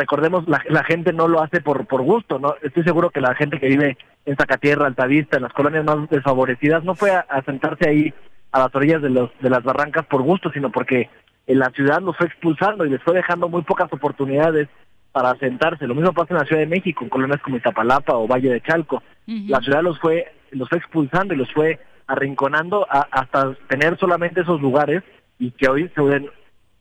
recordemos, 0.00 0.48
la, 0.48 0.62
la, 0.68 0.82
gente 0.82 1.12
no 1.12 1.28
lo 1.28 1.42
hace 1.42 1.60
por, 1.60 1.86
por 1.86 2.02
gusto, 2.02 2.38
¿no? 2.38 2.54
Estoy 2.62 2.82
seguro 2.84 3.10
que 3.10 3.20
la 3.20 3.34
gente 3.34 3.60
que 3.60 3.68
vive 3.68 3.98
en 4.24 4.36
Zacatierra, 4.36 4.86
Altavista, 4.86 5.36
en 5.36 5.42
las 5.42 5.52
colonias 5.52 5.84
más 5.84 6.08
desfavorecidas, 6.08 6.82
no 6.84 6.94
fue 6.94 7.10
a, 7.10 7.42
sentarse 7.44 7.88
ahí 7.88 8.14
a 8.52 8.60
las 8.60 8.74
orillas 8.74 9.02
de, 9.02 9.10
los, 9.10 9.30
de 9.40 9.50
las 9.50 9.62
barrancas 9.62 10.06
por 10.06 10.22
gusto, 10.22 10.50
sino 10.52 10.70
porque 10.70 11.10
en 11.46 11.58
la 11.58 11.70
ciudad 11.70 12.00
los 12.00 12.16
fue 12.16 12.26
expulsando 12.26 12.84
y 12.84 12.90
les 12.90 13.02
fue 13.02 13.14
dejando 13.14 13.48
muy 13.48 13.62
pocas 13.62 13.92
oportunidades 13.92 14.68
para 15.12 15.34
sentarse. 15.36 15.86
Lo 15.86 15.94
mismo 15.94 16.12
pasa 16.12 16.34
en 16.34 16.40
la 16.40 16.46
Ciudad 16.46 16.62
de 16.62 16.66
México, 16.66 17.04
en 17.04 17.10
colonias 17.10 17.40
como 17.42 17.56
Iztapalapa 17.56 18.14
o 18.16 18.26
Valle 18.26 18.50
de 18.50 18.60
Chalco. 18.62 19.02
La 19.26 19.60
ciudad 19.60 19.82
los 19.82 19.98
fue, 20.00 20.32
los 20.50 20.68
fue 20.68 20.78
expulsando 20.78 21.34
y 21.34 21.36
los 21.36 21.52
fue 21.52 21.78
arrinconando 22.06 22.86
hasta 22.90 23.54
tener 23.68 23.98
solamente 23.98 24.40
esos 24.40 24.60
lugares 24.60 25.02
y 25.38 25.50
que 25.52 25.68
hoy 25.68 25.90
se 25.94 26.00
vuelven 26.00 26.30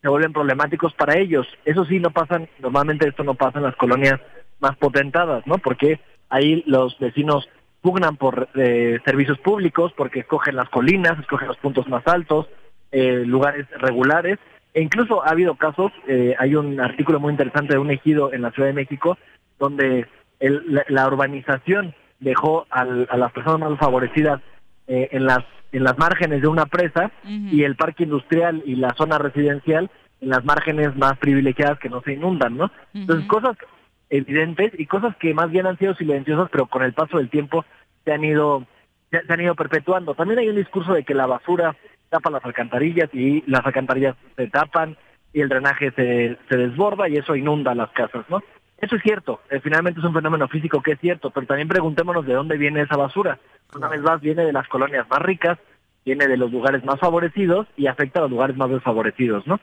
se 0.02 0.08
vuelven 0.08 0.34
problemáticos 0.34 0.94
para 0.94 1.18
ellos. 1.18 1.48
Eso 1.66 1.86
sí, 1.86 2.00
no 2.00 2.12
pasan, 2.12 2.48
normalmente 2.60 3.08
esto 3.08 3.24
no 3.24 3.36
pasa 3.36 3.60
en 3.60 3.66
las 3.66 3.76
colonias 3.76 4.20
más 4.60 4.76
potentadas, 4.78 5.46
¿no? 5.48 5.58
Porque 5.58 6.00
ahí 6.30 6.64
los 6.66 6.98
vecinos 7.00 7.50
pugnan 7.82 8.18
por 8.18 8.50
eh, 8.56 9.00
servicios 9.06 9.40
públicos, 9.40 9.94
porque 9.96 10.22
escogen 10.22 10.56
las 10.56 10.70
colinas, 10.70 11.20
escogen 11.20 11.48
los 11.48 11.58
puntos 11.58 11.88
más 11.88 12.06
altos, 12.08 12.48
eh, 12.92 13.24
lugares 13.26 13.68
regulares, 13.78 14.38
e 14.74 14.82
incluso 14.82 15.26
ha 15.26 15.30
habido 15.30 15.56
casos, 15.56 15.92
eh, 16.08 16.36
hay 16.38 16.56
un 16.56 16.80
artículo 16.80 17.20
muy 17.20 17.32
interesante 17.32 17.74
de 17.74 17.80
un 17.80 17.92
ejido 17.92 18.34
en 18.34 18.42
la 18.42 18.52
Ciudad 18.52 18.70
de 18.70 18.74
México, 18.74 19.18
donde 19.58 20.08
el, 20.40 20.84
la, 20.88 21.08
urbanización 21.08 21.94
dejó 22.20 22.66
a 22.70 22.86
las 22.86 23.32
personas 23.32 23.72
más 23.72 23.80
favorecidas 23.80 24.42
en 24.90 25.26
las 25.26 25.46
en 25.72 25.84
las 25.84 25.98
márgenes 25.98 26.42
de 26.42 26.48
una 26.48 26.66
presa 26.66 27.12
y 27.26 27.64
el 27.64 27.76
parque 27.76 28.04
industrial 28.04 28.64
y 28.66 28.76
la 28.76 28.94
zona 28.96 29.20
residencial 29.20 29.90
en 30.20 30.30
las 30.30 30.44
márgenes 30.44 30.96
más 30.96 31.18
privilegiadas 31.18 31.80
que 31.80 31.90
no 31.90 32.02
se 32.02 32.14
inundan, 32.14 32.58
¿no? 32.58 32.72
Entonces, 32.94 33.28
cosas 33.28 33.56
evidentes 34.10 34.72
y 34.78 34.86
cosas 34.88 35.16
que 35.18 35.34
más 35.34 35.52
bien 35.52 35.68
han 35.68 35.78
sido 35.78 35.94
silenciosas, 35.96 36.50
pero 36.52 36.66
con 36.66 36.84
el 36.84 36.94
paso 36.94 37.18
del 37.18 37.30
tiempo 37.30 37.66
se 38.04 38.12
han 38.12 38.24
ido 38.24 38.66
se, 39.12 39.22
han 39.28 39.42
ido 39.42 39.56
perpetuando. 39.56 40.16
También 40.16 40.40
hay 40.40 40.50
un 40.50 40.56
discurso 40.56 40.94
de 40.94 41.04
que 41.04 41.14
la 41.14 41.28
basura 41.28 41.76
tapa 42.10 42.32
las 42.32 42.44
alcantarillas 42.44 43.10
y 43.14 43.44
las 43.46 43.66
alcantarillas 43.66 44.16
se 44.36 44.48
tapan 44.48 44.98
y 45.32 45.42
el 45.42 45.50
drenaje 45.50 45.92
se, 45.92 46.38
se 46.50 46.58
desborda 46.58 47.08
y 47.08 47.18
eso 47.18 47.36
inunda 47.36 47.76
las 47.76 47.92
casas, 47.92 48.26
¿no? 48.30 48.42
Eso 48.82 48.96
es 48.96 49.02
cierto, 49.02 49.42
eh, 49.50 49.60
finalmente 49.62 50.00
es 50.00 50.06
un 50.06 50.14
fenómeno 50.14 50.48
físico 50.48 50.82
que 50.82 50.94
es 50.94 51.00
cierto, 51.00 51.32
pero 51.32 51.46
también 51.46 51.68
preguntémonos 51.68 52.26
de 52.26 52.34
dónde 52.34 52.58
viene 52.58 52.82
esa 52.82 52.96
basura. 52.96 53.38
Una 53.76 53.90
vez 53.90 54.02
más, 54.02 54.22
viene 54.22 54.46
de 54.46 54.54
las 54.54 54.68
colonias 54.70 55.08
más 55.10 55.20
ricas, 55.20 55.58
viene 56.06 56.28
de 56.28 56.38
los 56.38 56.52
lugares 56.52 56.84
más 56.86 57.00
favorecidos 57.00 57.68
y 57.76 57.88
afecta 57.88 58.20
a 58.20 58.24
los 58.24 58.32
lugares 58.32 58.56
más 58.56 58.70
desfavorecidos, 58.70 59.46
¿no? 59.46 59.60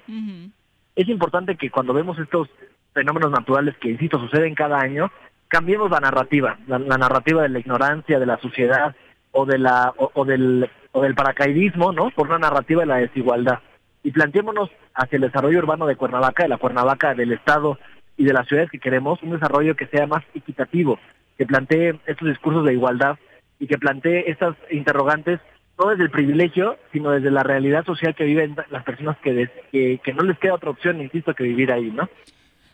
Es 0.95 1.09
importante 1.09 1.57
que 1.57 1.71
cuando 1.71 1.95
vemos 1.95 2.19
estos 2.19 2.49
fenómenos 2.93 3.31
naturales 3.31 3.77
que, 3.79 3.91
insisto, 3.91 4.19
suceden 4.21 4.55
cada 4.55 4.79
año, 4.79 5.11
cambiemos 5.49 5.91
la 5.91 6.01
narrativa, 6.01 6.59
la, 6.67 6.79
narrativa 6.79 7.43
de 7.43 7.49
la 7.49 7.59
ignorancia, 7.59 8.19
de 8.19 8.27
la 8.27 8.39
suciedad 8.39 8.95
o 9.33 9.47
de 9.47 9.59
la 9.59 9.93
o, 9.97 10.25
del 10.25 10.71
o 10.93 11.03
del 11.03 11.15
paracaidismo, 11.15 11.93
¿no? 11.93 12.11
Por 12.11 12.29
una 12.29 12.39
narrativa 12.39 12.83
de 12.83 12.87
la 12.87 12.97
desigualdad 12.97 13.61
y 14.07 14.13
planteémonos 14.13 14.71
hacia 14.95 15.17
el 15.17 15.23
desarrollo 15.23 15.59
urbano 15.59 15.85
de 15.85 15.97
Cuernavaca, 15.97 16.45
de 16.45 16.49
la 16.49 16.59
Cuernavaca 16.59 17.15
del 17.15 17.33
Estado 17.33 17.77
y 18.17 18.25
de 18.25 18.33
las 18.33 18.47
ciudades 18.47 18.71
que 18.71 18.79
queremos, 18.79 19.23
un 19.23 19.31
desarrollo 19.31 19.77
que 19.77 19.87
sea 19.87 20.07
más 20.07 20.25
equitativo, 20.35 20.99
que 21.37 21.47
plantee 21.47 21.99
estos 22.07 22.29
discursos 22.29 22.65
de 22.65 22.73
igualdad 22.73 23.19
y 23.59 23.67
que 23.67 23.79
plantee 23.79 24.31
estas 24.31 24.57
interrogantes 24.71 25.41
no 25.79 25.91
desde 25.91 26.05
el 26.05 26.11
privilegio, 26.11 26.79
sino 26.93 27.11
desde 27.11 27.31
la 27.31 27.43
realidad 27.43 27.85
social 27.85 28.15
que 28.15 28.25
viven 28.25 28.57
las 28.71 28.85
personas 28.85 29.19
que, 29.19 29.51
que, 29.71 30.01
que 30.03 30.13
no 30.15 30.23
les 30.23 30.39
queda 30.39 30.55
otra 30.55 30.71
opción, 30.71 31.03
insisto, 31.03 31.35
que 31.35 31.45
vivir 31.45 31.71
ahí, 31.71 31.91
¿no? 31.91 32.09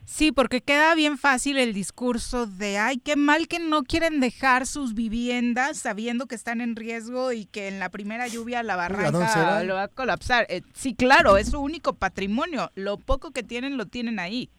Sí, 0.04 0.32
porque 0.32 0.60
queda 0.60 0.94
bien 0.94 1.16
fácil 1.16 1.58
el 1.58 1.72
discurso 1.72 2.46
de, 2.46 2.78
ay, 2.78 2.98
qué 2.98 3.14
mal 3.16 3.46
que 3.46 3.60
no 3.60 3.84
quieren 3.84 4.20
dejar 4.20 4.66
sus 4.66 4.94
viviendas 4.94 5.78
sabiendo 5.78 6.26
que 6.26 6.34
están 6.34 6.60
en 6.60 6.74
riesgo 6.74 7.32
y 7.32 7.46
que 7.46 7.68
en 7.68 7.78
la 7.78 7.88
primera 7.88 8.26
lluvia 8.26 8.62
la 8.64 8.74
barranca 8.74 9.62
lo 9.62 9.74
va 9.74 9.84
a 9.84 9.88
colapsar. 9.88 10.46
Eh, 10.48 10.62
sí, 10.74 10.94
claro, 10.94 11.36
es 11.36 11.50
su 11.50 11.60
único 11.60 11.94
patrimonio. 11.94 12.70
Lo 12.74 12.98
poco 12.98 13.30
que 13.30 13.44
tienen 13.44 13.76
lo 13.76 13.86
tienen 13.86 14.18
ahí 14.18 14.50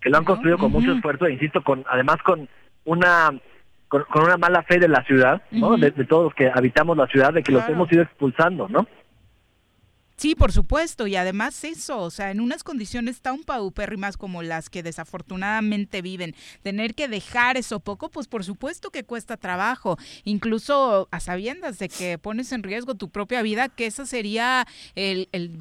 que 0.00 0.10
lo 0.10 0.18
han 0.18 0.24
construido 0.24 0.58
con 0.58 0.72
mucho 0.72 0.92
esfuerzo, 0.92 1.26
e 1.26 1.32
insisto, 1.32 1.62
con 1.62 1.84
además 1.88 2.18
con 2.24 2.48
una 2.84 3.32
con, 3.88 4.04
una 4.14 4.36
mala 4.36 4.62
fe 4.62 4.78
de 4.78 4.88
la 4.88 5.02
ciudad, 5.04 5.42
¿no? 5.50 5.76
de, 5.76 5.90
todos 5.90 6.24
los 6.24 6.34
que 6.34 6.50
habitamos 6.54 6.96
la 6.96 7.06
ciudad, 7.06 7.32
de 7.32 7.42
que 7.42 7.52
los 7.52 7.66
hemos 7.68 7.90
ido 7.90 8.02
expulsando, 8.02 8.68
¿no? 8.68 8.86
Sí, 10.18 10.34
por 10.34 10.50
supuesto, 10.50 11.06
y 11.06 11.14
además 11.14 11.62
eso, 11.62 12.00
o 12.00 12.10
sea, 12.10 12.32
en 12.32 12.40
unas 12.40 12.64
condiciones 12.64 13.20
tan 13.20 13.44
paupérrimas 13.44 14.16
como 14.16 14.42
las 14.42 14.68
que 14.68 14.82
desafortunadamente 14.82 16.02
viven, 16.02 16.34
tener 16.64 16.96
que 16.96 17.06
dejar 17.06 17.56
eso 17.56 17.78
poco, 17.78 18.08
pues 18.08 18.26
por 18.26 18.42
supuesto 18.42 18.90
que 18.90 19.04
cuesta 19.04 19.36
trabajo, 19.36 19.96
incluso 20.24 21.06
a 21.12 21.20
sabiendas 21.20 21.78
de 21.78 21.88
que 21.88 22.18
pones 22.18 22.50
en 22.50 22.64
riesgo 22.64 22.96
tu 22.96 23.10
propia 23.10 23.42
vida, 23.42 23.68
que 23.68 23.86
ese 23.86 24.06
sería 24.06 24.66
el, 24.96 25.28
el, 25.30 25.52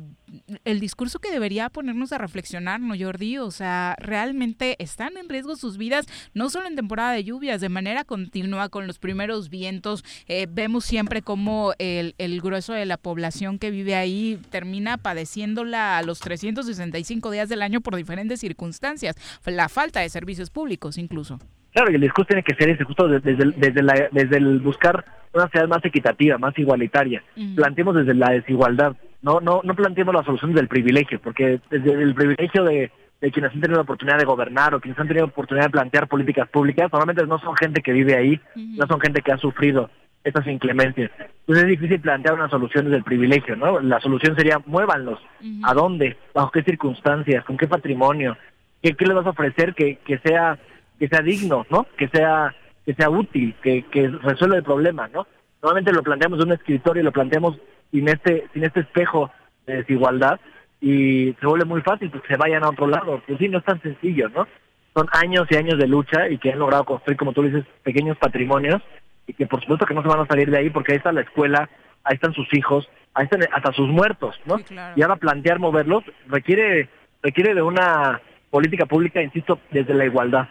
el 0.66 0.80
discurso 0.80 1.20
que 1.20 1.32
debería 1.32 1.70
ponernos 1.70 2.12
a 2.12 2.18
reflexionar, 2.18 2.80
¿no, 2.80 2.95
Jordi? 2.98 3.38
O 3.38 3.52
sea, 3.52 3.95
realmente 3.99 4.76
están 4.80 5.18
en 5.18 5.30
riesgo 5.30 5.56
sus 5.56 5.78
vidas, 5.78 6.06
no 6.34 6.49
solo 6.49 6.68
en 6.68 6.76
temporada 6.76 7.14
de 7.14 7.24
lluvias, 7.24 7.62
de 7.62 7.70
manera 7.70 8.04
continua 8.04 8.70
con 8.70 8.88
los 8.88 8.99
primeros 8.99 9.49
vientos, 9.49 10.04
eh, 10.28 10.48
vemos 10.49 10.86
siempre 10.86 11.22
como 11.22 11.74
el, 11.80 12.16
el 12.18 12.41
grueso 12.41 12.74
de 12.74 12.86
la 12.86 12.98
población 12.98 13.60
que 13.60 13.72
vive 13.72 13.95
ahí 13.95 14.40
termina 14.49 14.98
padeciéndola 14.98 15.98
a 15.98 16.04
los 16.04 16.20
365 16.20 17.32
días 17.32 17.49
del 17.49 17.62
año 17.62 17.82
por 17.82 17.95
diferentes 17.95 18.40
circunstancias, 18.40 19.16
la 19.45 19.70
falta 19.70 20.02
de 20.02 20.10
servicios 20.10 20.49
públicos 20.49 20.98
incluso. 20.98 21.40
Claro, 21.74 21.91
y 21.91 21.95
el 21.95 22.02
discurso 22.02 22.28
tiene 22.30 22.44
que 22.44 22.56
ser 22.56 22.70
ese, 22.70 22.84
justo 22.84 23.08
desde, 23.08 23.36
desde, 23.36 24.10
desde 24.12 24.38
el 24.38 24.60
buscar 24.60 25.06
una 25.34 25.44
sociedad 25.44 25.68
más 25.68 25.86
equitativa, 25.86 26.38
más 26.38 26.58
igualitaria. 26.58 27.24
Planteemos 27.56 27.95
desde 27.95 28.14
la 28.14 28.32
desigualdad, 28.32 28.95
no, 29.22 29.39
no, 29.39 29.61
no 29.64 29.76
planteemos 29.76 30.14
la 30.14 30.23
solución 30.23 30.53
del 30.53 30.68
privilegio, 30.68 31.19
porque 31.22 31.60
desde 31.69 31.91
el 31.94 32.14
privilegio 32.14 32.64
de, 32.64 32.91
quienes 33.19 33.52
han 33.52 33.61
tenido 33.61 33.77
la 33.77 33.84
oportunidad 33.84 34.18
de 34.18 34.26
gobernar 34.26 34.76
o 34.76 34.80
quienes 34.80 34.99
han 34.99 35.07
tenido 35.07 35.26
la 35.26 35.31
oportunidad 35.31 35.65
de 35.65 35.72
plantear 35.72 36.07
políticas 36.07 36.48
públicas, 36.49 36.89
normalmente 36.91 37.26
no 37.26 37.39
son 37.39 37.56
gente 37.56 37.81
que 37.81 37.91
vive 37.91 38.15
ahí, 38.15 38.39
no 38.56 38.85
son 38.88 38.99
gente 38.99 39.22
que 39.22 39.31
ha 39.31 39.38
sufrido 39.38 39.89
estas 40.23 40.45
inclemencias. 40.48 41.10
Entonces 41.39 41.64
es 41.64 41.69
difícil 41.69 42.02
plantear 42.02 42.35
una 42.35 42.49
solución 42.49 42.85
desde 42.85 42.98
el 42.98 43.03
privilegio, 43.03 43.56
¿no? 43.56 43.80
La 43.80 43.99
solución 44.02 44.35
sería 44.35 44.60
muévanlos. 44.65 45.19
¿A 45.64 45.73
dónde? 45.73 46.18
¿Bajo 46.34 46.52
qué 46.52 46.64
circunstancias? 46.64 47.45
¿Con 47.45 47.57
qué 47.57 47.68
patrimonio? 47.68 48.38
¿Qué, 48.81 48.94
qué 48.94 49.06
les 49.06 49.15
vas 49.15 49.26
a 49.26 49.31
ofrecer 49.31 49.73
que, 49.73 49.98
que 50.06 50.19
sea 50.19 50.60
que 50.99 51.07
sea 51.07 51.22
digno, 51.22 51.65
¿no? 51.69 51.85
Que 51.98 52.07
sea 52.10 52.53
que 52.85 52.94
sea 52.94 53.10
útil, 53.10 53.56
que, 53.61 53.84
que 53.84 54.07
resuelva 54.07 54.57
el 54.57 54.64
problema, 54.64 55.07
¿no? 55.10 55.27
Normalmente 55.61 55.91
lo 55.91 56.03
planteamos 56.03 56.39
en 56.39 56.48
un 56.48 56.53
escritorio 56.53 57.02
y 57.02 57.06
lo 57.06 57.11
planteamos 57.11 57.57
sin 57.92 58.08
este 58.08 58.48
sin 58.54 58.64
este 58.64 58.82
espejo 58.82 59.32
de 59.66 59.78
desigualdad 59.78 60.40
y 60.82 61.34
se 61.40 61.46
vuelve 61.46 61.66
muy 61.66 61.82
fácil 61.82 62.12
que 62.12 62.22
se 62.28 62.38
vayan 62.38 62.64
a 62.64 62.70
otro 62.70 62.88
lado. 62.88 63.22
Pues 63.26 63.40
sí, 63.40 63.50
no 63.50 63.60
es 63.60 63.66
tan 63.66 63.82
sencillo, 63.82 64.30
¿no? 64.30 64.48
Son 64.94 65.08
años 65.12 65.48
y 65.50 65.56
años 65.56 65.78
de 65.78 65.88
lucha 65.88 66.30
y 66.30 66.38
que 66.38 66.52
han 66.52 66.60
logrado 66.60 66.86
construir, 66.86 67.18
como 67.18 67.34
tú 67.34 67.44
dices, 67.44 67.66
pequeños 67.84 68.18
patrimonios 68.18 68.82
y 69.28 69.34
que 69.34 69.46
por 69.46 69.62
supuesto 69.62 69.86
que 69.86 69.94
no 69.94 70.02
se 70.02 70.08
van 70.08 70.22
a 70.22 70.28
salir 70.28 70.50
de 70.50 70.58
ahí 70.58 70.70
porque 70.70 70.94
ahí 70.94 70.98
está 70.98 71.12
la 71.12 71.22
escuela, 71.22 71.70
ahí 72.04 72.16
están 72.16 72.34
sus 72.34 72.48
hijos, 72.54 72.88
ahí 73.14 73.26
están 73.26 73.42
hasta 73.52 73.74
sus 73.74 73.88
muertos, 73.88 74.36
¿no? 74.46 74.58
Y 74.96 75.02
ahora 75.02 75.18
plantear 75.18 75.60
moverlos 75.60 76.04
requiere 76.28 76.90
requiere 77.22 77.54
de 77.54 77.62
una 77.62 78.22
política 78.50 78.86
pública, 78.86 79.22
insisto, 79.22 79.60
desde 79.72 79.94
la 79.94 80.06
igualdad. 80.06 80.48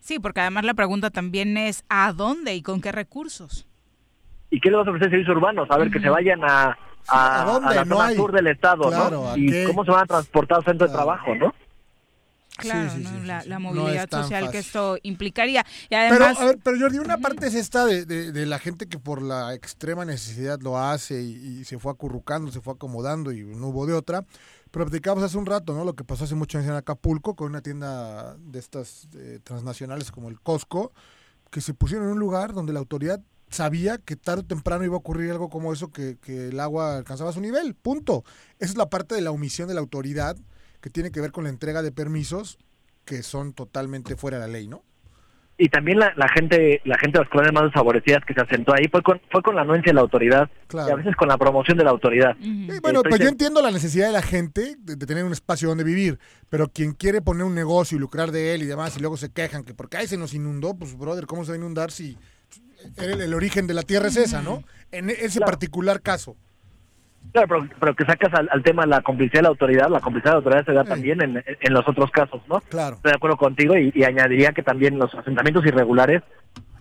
Sí, 0.00 0.18
porque 0.18 0.40
además 0.40 0.64
la 0.64 0.74
pregunta 0.74 1.10
también 1.10 1.56
es 1.56 1.84
¿a 1.88 2.12
dónde 2.12 2.54
y 2.54 2.62
con 2.62 2.80
qué 2.80 2.92
recursos? 2.92 3.66
¿Y 4.54 4.60
qué 4.60 4.70
le 4.70 4.76
vas 4.76 4.86
a 4.86 4.90
ofrecer 4.90 5.10
servicios 5.10 5.36
urbanos? 5.36 5.68
A 5.68 5.76
ver, 5.78 5.90
que 5.90 5.98
se 5.98 6.08
vayan 6.08 6.44
a, 6.44 6.78
a, 7.08 7.60
la 7.74 7.84
zona 7.84 8.12
sur 8.12 8.30
del 8.30 8.46
estado, 8.46 8.88
¿no? 8.88 9.36
¿Y 9.36 9.64
cómo 9.64 9.84
se 9.84 9.90
van 9.90 10.04
a 10.04 10.06
transportar 10.06 10.58
al 10.58 10.64
centro 10.64 10.86
de 10.86 10.92
trabajo, 10.92 11.34
no? 11.34 11.52
Claro, 12.56 12.92
la, 13.24 13.58
movilidad 13.58 14.08
social 14.08 14.48
que 14.52 14.58
esto 14.58 14.96
implicaría. 15.02 15.66
Y 15.90 15.94
además... 15.96 16.36
pero, 16.38 16.58
pero 16.62 16.78
Jordi, 16.78 16.98
una 16.98 17.18
parte 17.18 17.48
es 17.48 17.54
esta 17.54 17.84
de, 17.84 18.04
de, 18.04 18.46
la 18.46 18.60
gente 18.60 18.86
que 18.86 19.00
por 19.00 19.22
la 19.22 19.54
extrema 19.54 20.04
necesidad 20.04 20.60
lo 20.60 20.78
hace 20.78 21.20
y, 21.20 21.64
se 21.64 21.80
fue 21.80 21.90
acurrucando, 21.90 22.52
se 22.52 22.60
fue 22.60 22.74
acomodando 22.74 23.32
y 23.32 23.42
no 23.42 23.68
hubo 23.68 23.86
de 23.86 23.94
otra. 23.94 24.24
Pero 24.70 24.86
platicábamos 24.86 25.24
hace 25.24 25.36
un 25.36 25.46
rato, 25.46 25.74
¿no? 25.74 25.84
Lo 25.84 25.94
que 25.94 26.04
pasó 26.04 26.24
hace 26.24 26.36
mucho 26.36 26.60
en 26.60 26.70
Acapulco 26.70 27.34
con 27.34 27.48
una 27.48 27.60
tienda 27.60 28.36
de 28.38 28.60
estas 28.60 29.08
eh, 29.16 29.40
transnacionales 29.42 30.12
como 30.12 30.28
el 30.28 30.40
Costco, 30.40 30.92
que 31.50 31.60
se 31.60 31.74
pusieron 31.74 32.06
en 32.06 32.12
un 32.12 32.20
lugar 32.20 32.52
donde 32.52 32.72
la 32.72 32.78
autoridad 32.78 33.20
sabía 33.54 33.98
que 33.98 34.16
tarde 34.16 34.42
o 34.42 34.46
temprano 34.46 34.84
iba 34.84 34.94
a 34.94 34.98
ocurrir 34.98 35.30
algo 35.30 35.48
como 35.48 35.72
eso, 35.72 35.90
que, 35.90 36.18
que 36.18 36.48
el 36.48 36.60
agua 36.60 36.98
alcanzaba 36.98 37.32
su 37.32 37.40
nivel, 37.40 37.74
punto. 37.74 38.24
Esa 38.58 38.72
es 38.72 38.76
la 38.76 38.90
parte 38.90 39.14
de 39.14 39.20
la 39.22 39.30
omisión 39.30 39.68
de 39.68 39.74
la 39.74 39.80
autoridad 39.80 40.36
que 40.80 40.90
tiene 40.90 41.10
que 41.10 41.20
ver 41.20 41.32
con 41.32 41.44
la 41.44 41.50
entrega 41.50 41.82
de 41.82 41.92
permisos 41.92 42.58
que 43.04 43.22
son 43.22 43.52
totalmente 43.52 44.16
fuera 44.16 44.38
de 44.38 44.46
la 44.46 44.52
ley, 44.52 44.68
¿no? 44.68 44.82
Y 45.56 45.68
también 45.68 46.00
la, 46.00 46.12
gente 46.34 46.80
la 46.84 46.98
gente 46.98 47.18
de 47.18 47.24
las 47.24 47.30
colonias 47.30 47.54
más 47.54 47.64
desfavorecidas 47.64 48.24
que 48.26 48.34
se 48.34 48.40
asentó 48.40 48.74
ahí 48.74 48.88
fue 48.90 49.02
con, 49.02 49.20
fue 49.30 49.40
con 49.40 49.54
la 49.54 49.62
anuencia 49.62 49.90
de 49.90 49.94
la 49.94 50.00
autoridad 50.00 50.50
y 50.72 50.90
a 50.90 50.96
veces 50.96 51.14
con 51.14 51.28
la 51.28 51.38
promoción 51.38 51.78
de 51.78 51.84
la 51.84 51.90
autoridad. 51.90 52.36
bueno, 52.82 53.02
pues 53.02 53.20
yo 53.20 53.28
entiendo 53.28 53.62
la 53.62 53.70
necesidad 53.70 54.08
de 54.08 54.12
la 54.12 54.22
gente 54.22 54.74
de, 54.80 54.96
tener 54.96 55.22
un 55.22 55.30
espacio 55.30 55.68
donde 55.68 55.84
vivir, 55.84 56.18
pero 56.48 56.66
quien 56.66 56.92
quiere 56.92 57.22
poner 57.22 57.44
un 57.44 57.54
negocio 57.54 57.96
y 57.96 58.00
lucrar 58.00 58.32
de 58.32 58.52
él 58.54 58.64
y 58.64 58.66
demás 58.66 58.96
y 58.96 59.00
luego 59.00 59.16
se 59.16 59.32
quejan 59.32 59.62
que 59.62 59.74
porque 59.74 59.96
ahí 59.96 60.08
se 60.08 60.16
nos 60.16 60.34
inundó, 60.34 60.76
pues 60.76 60.98
brother, 60.98 61.26
¿cómo 61.26 61.44
se 61.44 61.52
va 61.52 61.54
a 61.54 61.58
inundar 61.58 61.92
si 61.92 62.18
el, 62.96 63.34
origen 63.34 63.66
de 63.66 63.74
la 63.74 63.82
tierra 63.82 64.08
es 64.08 64.16
esa, 64.16 64.42
¿no? 64.42 64.62
En 64.92 65.10
ese 65.10 65.40
particular 65.40 66.00
caso. 66.00 66.36
Claro, 67.32 67.66
pero, 67.80 67.96
que 67.96 68.04
sacas 68.04 68.32
al, 68.34 68.62
tema 68.62 68.86
la 68.86 69.00
complicidad 69.02 69.40
de 69.40 69.42
la 69.44 69.48
autoridad, 69.48 69.88
la 69.88 70.00
complicidad 70.00 70.32
de 70.32 70.34
la 70.34 70.38
autoridad 70.38 70.66
se 70.66 70.72
da 70.72 70.84
también 70.84 71.20
en, 71.22 71.42
en, 71.44 71.72
los 71.72 71.88
otros 71.88 72.10
casos, 72.10 72.42
¿no? 72.48 72.60
Claro. 72.68 72.96
Estoy 72.96 73.10
de 73.10 73.16
acuerdo 73.16 73.36
contigo 73.36 73.76
y, 73.76 74.04
añadiría 74.04 74.52
que 74.52 74.62
también 74.62 74.98
los 74.98 75.12
asentamientos 75.14 75.64
irregulares, 75.66 76.22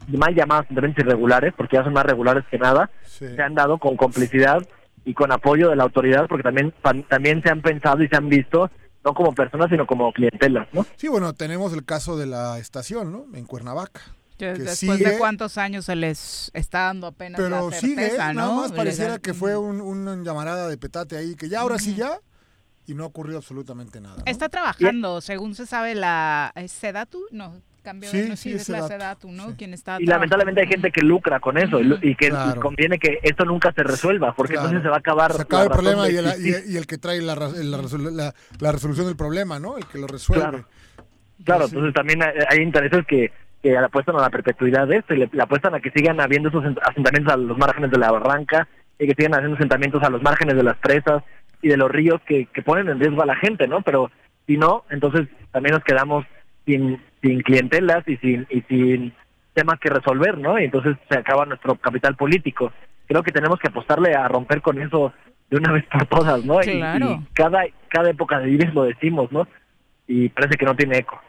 mal 0.09 0.35
llamados 0.35 0.65
asentamientos 0.65 1.05
irregulares, 1.05 1.53
porque 1.55 1.77
ya 1.77 1.83
son 1.83 1.93
más 1.93 2.05
regulares 2.05 2.43
que 2.51 2.59
nada, 2.59 2.91
se 3.03 3.41
han 3.41 3.55
dado 3.55 3.77
con 3.77 3.95
complicidad 3.95 4.61
y 5.05 5.13
con 5.13 5.31
apoyo 5.31 5.69
de 5.69 5.75
la 5.75 5.83
autoridad, 5.83 6.27
porque 6.27 6.43
también, 6.43 6.73
también 7.09 7.41
se 7.41 7.49
han 7.49 7.61
pensado 7.61 8.03
y 8.03 8.07
se 8.07 8.15
han 8.15 8.29
visto 8.29 8.69
no 9.03 9.13
como 9.13 9.33
personas, 9.33 9.69
sino 9.69 9.85
como 9.85 10.13
clientelas, 10.13 10.67
¿no? 10.71 10.85
Sí, 10.95 11.07
bueno, 11.07 11.33
tenemos 11.33 11.73
el 11.73 11.83
caso 11.83 12.15
de 12.17 12.25
la 12.25 12.59
estación, 12.59 13.11
¿no? 13.11 13.25
En 13.33 13.45
Cuernavaca 13.45 14.01
después 14.37 14.99
de 14.99 15.17
cuántos 15.17 15.57
años 15.57 15.85
se 15.85 15.95
les 15.95 16.51
está 16.53 16.85
dando 16.85 17.07
apenas 17.07 17.39
pero 17.39 17.49
la 17.49 17.77
certeza, 17.77 18.27
sigue, 18.27 18.33
¿no? 18.33 18.33
Nada 18.33 18.55
más 18.55 18.71
pareciera 18.71 19.19
que 19.19 19.33
fue 19.33 19.57
un, 19.57 19.81
una 19.81 20.21
llamarada 20.23 20.67
de 20.67 20.77
petate 20.77 21.17
ahí, 21.17 21.35
que 21.35 21.49
ya 21.49 21.61
ahora 21.61 21.79
sí 21.79 21.95
ya, 21.95 22.19
y 22.85 22.93
no 22.93 23.03
ha 23.03 23.07
ocurrido 23.07 23.37
absolutamente 23.37 24.01
nada. 24.01 24.23
Está 24.25 24.49
trabajando, 24.49 25.21
según 25.21 25.55
se 25.55 25.65
sabe, 25.65 25.95
la 25.95 26.53
Sedatu, 26.67 27.25
no, 27.31 27.61
cambió 27.81 28.09
sí, 28.09 28.25
no, 28.27 28.35
sí, 28.35 28.53
es 28.53 28.69
la 28.69 28.87
Sedatu, 28.87 29.31
¿no? 29.31 29.55
Quien 29.55 29.73
está 29.73 30.01
y 30.01 30.05
lamentablemente 30.05 30.61
hay 30.61 30.67
gente 30.67 30.91
que 30.91 31.01
lucra 31.01 31.39
con 31.39 31.57
eso 31.57 31.79
y 31.79 32.15
que 32.15 32.31
conviene 32.61 32.97
que 32.99 33.19
esto 33.23 33.45
nunca 33.45 33.71
se 33.73 33.83
resuelva, 33.83 34.33
porque 34.35 34.55
entonces 34.55 34.81
se 34.81 34.89
va 34.89 34.95
a 34.95 34.99
acabar. 34.99 35.33
Se 35.33 35.43
acaba 35.43 35.63
el 35.63 35.69
problema 35.69 36.09
y 36.09 36.17
el, 36.17 36.25
y, 36.67 36.77
el, 36.77 36.87
que 36.87 36.97
trae 36.97 37.21
la, 37.21 37.35
la, 37.35 38.33
la, 38.59 38.71
resolución 38.71 39.05
del 39.05 39.15
problema, 39.15 39.59
¿no? 39.59 39.77
El 39.77 39.85
que 39.85 39.97
lo 39.97 40.07
resuelve. 40.07 40.43
Claro, 40.43 40.65
claro 41.45 41.65
entonces 41.65 41.93
también 41.93 42.21
hay 42.21 42.59
intereses 42.59 43.05
que 43.07 43.31
que 43.63 43.77
apuestan 43.77 44.17
a 44.17 44.21
la 44.21 44.29
perpetuidad 44.29 44.87
de 44.87 44.97
esto 44.97 45.13
y 45.13 45.19
le, 45.19 45.29
apuestan 45.41 45.73
a 45.73 45.79
que 45.79 45.89
sigan 45.91 46.19
habiendo 46.19 46.49
esos 46.49 46.65
asentamientos 46.85 47.33
a 47.33 47.37
los 47.37 47.57
márgenes 47.57 47.89
de 47.89 47.97
la 47.97 48.11
barranca 48.11 48.67
y 48.99 49.07
que 49.07 49.15
sigan 49.15 49.33
haciendo 49.33 49.55
asentamientos 49.55 50.03
a 50.03 50.09
los 50.09 50.21
márgenes 50.21 50.55
de 50.57 50.63
las 50.63 50.77
presas 50.77 51.23
y 51.61 51.69
de 51.69 51.77
los 51.77 51.89
ríos 51.89 52.21
que, 52.27 52.47
que 52.47 52.61
ponen 52.61 52.89
en 52.89 52.99
riesgo 52.99 53.23
a 53.23 53.25
la 53.25 53.37
gente, 53.37 53.67
¿no? 53.67 53.81
Pero 53.81 54.11
si 54.45 54.57
no, 54.57 54.83
entonces 54.89 55.29
también 55.51 55.75
nos 55.75 55.83
quedamos 55.85 56.25
sin, 56.65 57.01
sin 57.21 57.41
clientelas 57.41 58.05
y 58.05 58.17
sin, 58.17 58.45
y 58.49 58.61
sin 58.63 59.13
temas 59.53 59.79
que 59.79 59.89
resolver, 59.89 60.37
¿no? 60.37 60.59
Y 60.59 60.65
entonces 60.65 60.97
se 61.09 61.17
acaba 61.17 61.45
nuestro 61.45 61.75
capital 61.75 62.15
político. 62.15 62.73
Creo 63.07 63.23
que 63.23 63.31
tenemos 63.31 63.59
que 63.59 63.69
apostarle 63.69 64.13
a 64.13 64.27
romper 64.27 64.61
con 64.61 64.81
eso 64.81 65.13
de 65.49 65.57
una 65.57 65.71
vez 65.73 65.85
por 65.85 66.05
todas, 66.07 66.43
¿no? 66.43 66.61
Y, 66.61 66.81
cada, 67.33 67.63
cada 67.87 68.09
época 68.09 68.39
de 68.39 68.47
vivir 68.47 68.73
lo 68.73 68.83
decimos, 68.83 69.31
¿no? 69.31 69.47
Y 70.05 70.29
parece 70.29 70.57
que 70.57 70.65
no 70.65 70.75
tiene 70.75 70.97
eco. 70.97 71.21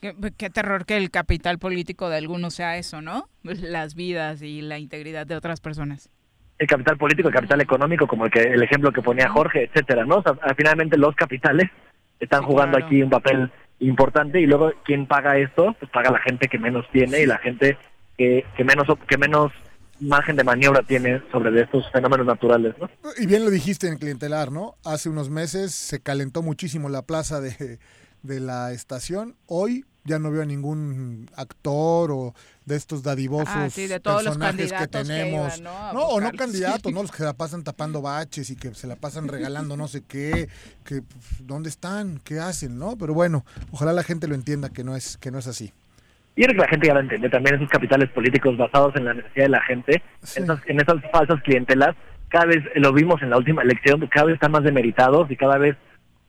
Qué, 0.00 0.50
terror 0.50 0.84
que 0.86 0.96
el 0.96 1.10
capital 1.10 1.58
político 1.58 2.08
de 2.08 2.16
algunos 2.16 2.54
sea 2.54 2.76
eso, 2.76 3.00
¿no? 3.00 3.28
Las 3.42 3.94
vidas 3.94 4.42
y 4.42 4.62
la 4.62 4.78
integridad 4.78 5.26
de 5.26 5.36
otras 5.36 5.60
personas. 5.60 6.10
El 6.58 6.66
capital 6.66 6.96
político, 6.96 7.28
el 7.28 7.34
capital 7.34 7.60
económico, 7.60 8.06
como 8.06 8.26
el, 8.26 8.30
que, 8.30 8.42
el 8.42 8.62
ejemplo 8.62 8.92
que 8.92 9.02
ponía 9.02 9.28
Jorge, 9.28 9.64
etcétera, 9.64 10.04
¿no? 10.04 10.22
finalmente 10.56 10.96
los 10.96 11.14
capitales 11.16 11.68
están 12.20 12.44
jugando 12.44 12.78
aquí 12.78 13.02
un 13.02 13.10
papel 13.10 13.50
importante 13.80 14.40
y 14.40 14.46
luego 14.46 14.72
quién 14.84 15.06
paga 15.06 15.36
esto, 15.36 15.74
pues 15.78 15.90
paga 15.90 16.12
la 16.12 16.20
gente 16.20 16.46
que 16.46 16.58
menos 16.58 16.86
tiene 16.92 17.22
y 17.22 17.26
la 17.26 17.38
gente 17.38 17.76
que, 18.16 18.44
que 18.56 18.64
menos 18.64 18.86
que 19.08 19.18
menos 19.18 19.50
margen 20.00 20.36
de 20.36 20.44
maniobra 20.44 20.82
tiene 20.82 21.22
sobre 21.30 21.60
estos 21.60 21.90
fenómenos 21.92 22.26
naturales, 22.26 22.74
¿no? 22.80 22.88
Y 23.18 23.26
bien 23.26 23.44
lo 23.44 23.50
dijiste 23.50 23.88
en 23.88 23.98
clientelar, 23.98 24.50
¿no? 24.50 24.76
Hace 24.84 25.08
unos 25.08 25.30
meses 25.30 25.74
se 25.74 26.00
calentó 26.00 26.42
muchísimo 26.42 26.88
la 26.88 27.02
plaza 27.02 27.40
de 27.40 27.78
de 28.24 28.40
la 28.40 28.72
estación. 28.72 29.36
Hoy 29.46 29.84
ya 30.04 30.18
no 30.18 30.30
veo 30.30 30.42
a 30.42 30.46
ningún 30.46 31.30
actor 31.36 32.10
o 32.10 32.34
de 32.66 32.76
estos 32.76 33.02
dadivosos 33.02 33.48
ah, 33.48 33.68
personajes 34.02 34.72
que 34.72 34.86
tenemos. 34.86 35.60
¿no? 35.60 35.70
o 35.70 36.20
no 36.20 36.30
candidatos, 36.32 36.92
¿no? 36.92 37.02
Los 37.02 37.10
que 37.10 37.18
se 37.18 37.24
la 37.24 37.34
pasan 37.34 37.62
tapando 37.62 38.02
baches 38.02 38.50
y 38.50 38.56
que 38.56 38.74
se 38.74 38.86
la 38.86 38.96
pasan 38.96 39.28
regalando 39.28 39.76
no 39.76 39.88
sé 39.88 40.02
qué, 40.06 40.48
que 40.84 41.02
pues, 41.02 41.46
dónde 41.46 41.68
están, 41.68 42.20
qué 42.24 42.38
hacen, 42.38 42.78
¿no? 42.78 42.96
Pero 42.98 43.14
bueno, 43.14 43.44
ojalá 43.70 43.92
la 43.92 44.02
gente 44.02 44.26
lo 44.26 44.34
entienda 44.34 44.70
que 44.70 44.84
no 44.84 44.96
es 44.96 45.16
que 45.18 45.30
no 45.30 45.38
es 45.38 45.46
así. 45.46 45.72
Y 46.36 46.42
creo 46.42 46.56
que 46.56 46.62
la 46.62 46.68
gente 46.68 46.86
ya 46.88 46.94
lo 46.94 47.00
entiende 47.00 47.28
también 47.30 47.56
esos 47.56 47.68
capitales 47.68 48.10
políticos 48.10 48.56
basados 48.56 48.96
en 48.96 49.04
la 49.04 49.14
necesidad 49.14 49.44
de 49.44 49.50
la 49.50 49.62
gente, 49.62 50.02
en 50.36 50.80
esas 50.80 50.96
falsas 51.12 51.40
clientelas, 51.44 51.94
cada 52.28 52.46
vez 52.46 52.64
lo 52.74 52.92
vimos 52.92 53.22
en 53.22 53.30
la 53.30 53.36
última 53.36 53.62
elección, 53.62 54.04
cada 54.08 54.26
vez 54.26 54.34
están 54.34 54.50
más 54.50 54.64
demeritados 54.64 55.30
y 55.30 55.36
cada 55.36 55.58
vez 55.58 55.76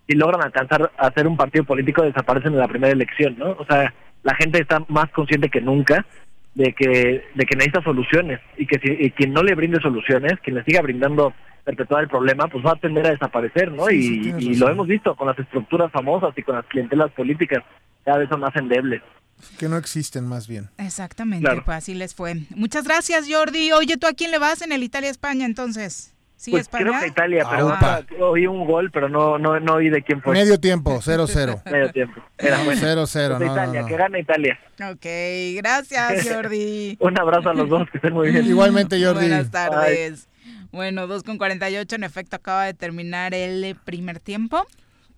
si 0.08 0.16
logran 0.16 0.44
alcanzar 0.44 0.92
a 0.98 1.12
ser 1.12 1.28
un 1.28 1.38
partido 1.38 1.66
político 1.66 2.04
desaparecen 2.04 2.54
en 2.54 2.60
la 2.60 2.68
primera 2.68 2.94
elección, 2.94 3.38
¿no? 3.38 3.52
O 3.52 3.66
sea, 3.66 3.94
la 4.24 4.36
gente 4.36 4.62
está 4.62 4.84
más 4.88 5.10
consciente 5.12 5.50
que 5.50 5.62
nunca 5.62 6.06
de 6.54 6.74
que 6.74 7.24
de 7.36 7.46
que 7.46 7.56
necesita 7.56 7.84
soluciones 7.84 8.40
y 8.58 8.66
que 8.66 8.80
si 8.80 9.12
quien 9.12 9.34
no 9.34 9.44
le 9.44 9.56
brinde 9.56 9.80
soluciones, 9.82 10.34
quien 10.42 10.56
le 10.56 10.64
siga 10.64 10.82
brindando 10.82 11.34
perpetuar 11.66 12.04
el 12.04 12.10
problema, 12.10 12.48
pues 12.48 12.64
va 12.64 12.74
a 12.74 12.76
tender 12.76 13.08
a 13.08 13.12
desaparecer, 13.12 13.72
¿no? 13.72 13.90
y, 13.90 14.56
lo 14.56 14.70
hemos 14.70 14.88
visto 14.88 15.16
con 15.16 15.28
las 15.28 15.38
estructuras 15.40 15.92
famosas 15.92 16.38
y 16.38 16.44
con 16.44 16.56
las 16.56 16.66
clientelas 16.68 17.12
políticas, 17.12 17.64
cada 18.06 18.20
vez 18.20 18.30
son 18.30 18.40
más 18.40 18.56
endebles. 18.56 19.02
Que 19.60 19.68
no 19.68 19.76
existen 19.76 20.26
más 20.28 20.48
bien. 20.48 20.70
Exactamente, 20.78 21.50
pues 21.66 21.78
así 21.78 21.94
les 21.94 22.16
fue. 22.16 22.36
Muchas 22.56 22.86
gracias, 22.86 23.26
Jordi. 23.30 23.72
Oye, 23.74 23.98
¿tú 23.98 24.08
a 24.08 24.14
quién 24.14 24.32
le 24.32 24.40
vas 24.40 24.62
en 24.62 24.72
el 24.72 24.84
Italia-España 24.84 25.46
entonces? 25.46 26.15
Sí, 26.38 26.52
pues 26.52 26.64
España. 26.64 26.84
Creo 26.84 27.00
que 27.00 27.08
Italia, 27.08 27.48
pero 27.50 27.70
ah, 27.70 28.02
oí 28.20 28.46
un 28.46 28.66
gol, 28.66 28.92
pero 28.92 29.08
no, 29.08 29.38
no, 29.38 29.60
no 29.60 29.76
oí 29.76 29.90
de 29.90 30.04
quién 30.04 30.22
fue. 30.22 30.34
Medio 30.34 30.60
tiempo, 30.60 31.00
0-0. 31.00 31.64
Medio 31.72 31.92
tiempo. 31.92 32.22
0-0, 32.38 33.38
pues 33.38 33.52
Italia, 33.52 33.86
que 33.86 33.98
gana 33.98 34.20
Italia. 34.20 34.60
Ok, 34.92 35.06
gracias, 35.56 36.28
Jordi. 36.30 36.98
un 37.02 37.20
abrazo 37.20 37.50
a 37.50 37.54
los 37.54 37.70
dos, 37.70 37.90
que 37.90 37.98
estén 37.98 38.14
muy 38.14 38.32
bien. 38.32 38.46
Igualmente, 38.46 39.04
Jordi. 39.04 39.28
Buenas 39.28 39.50
tardes. 39.50 40.28
Bueno, 40.72 41.08
2 41.08 41.24
con 41.24 41.38
48, 41.38 41.96
en 41.96 42.04
efecto, 42.04 42.36
acaba 42.36 42.66
de 42.66 42.74
terminar 42.74 43.34
el 43.34 43.78
primer 43.86 44.20
tiempo. 44.20 44.66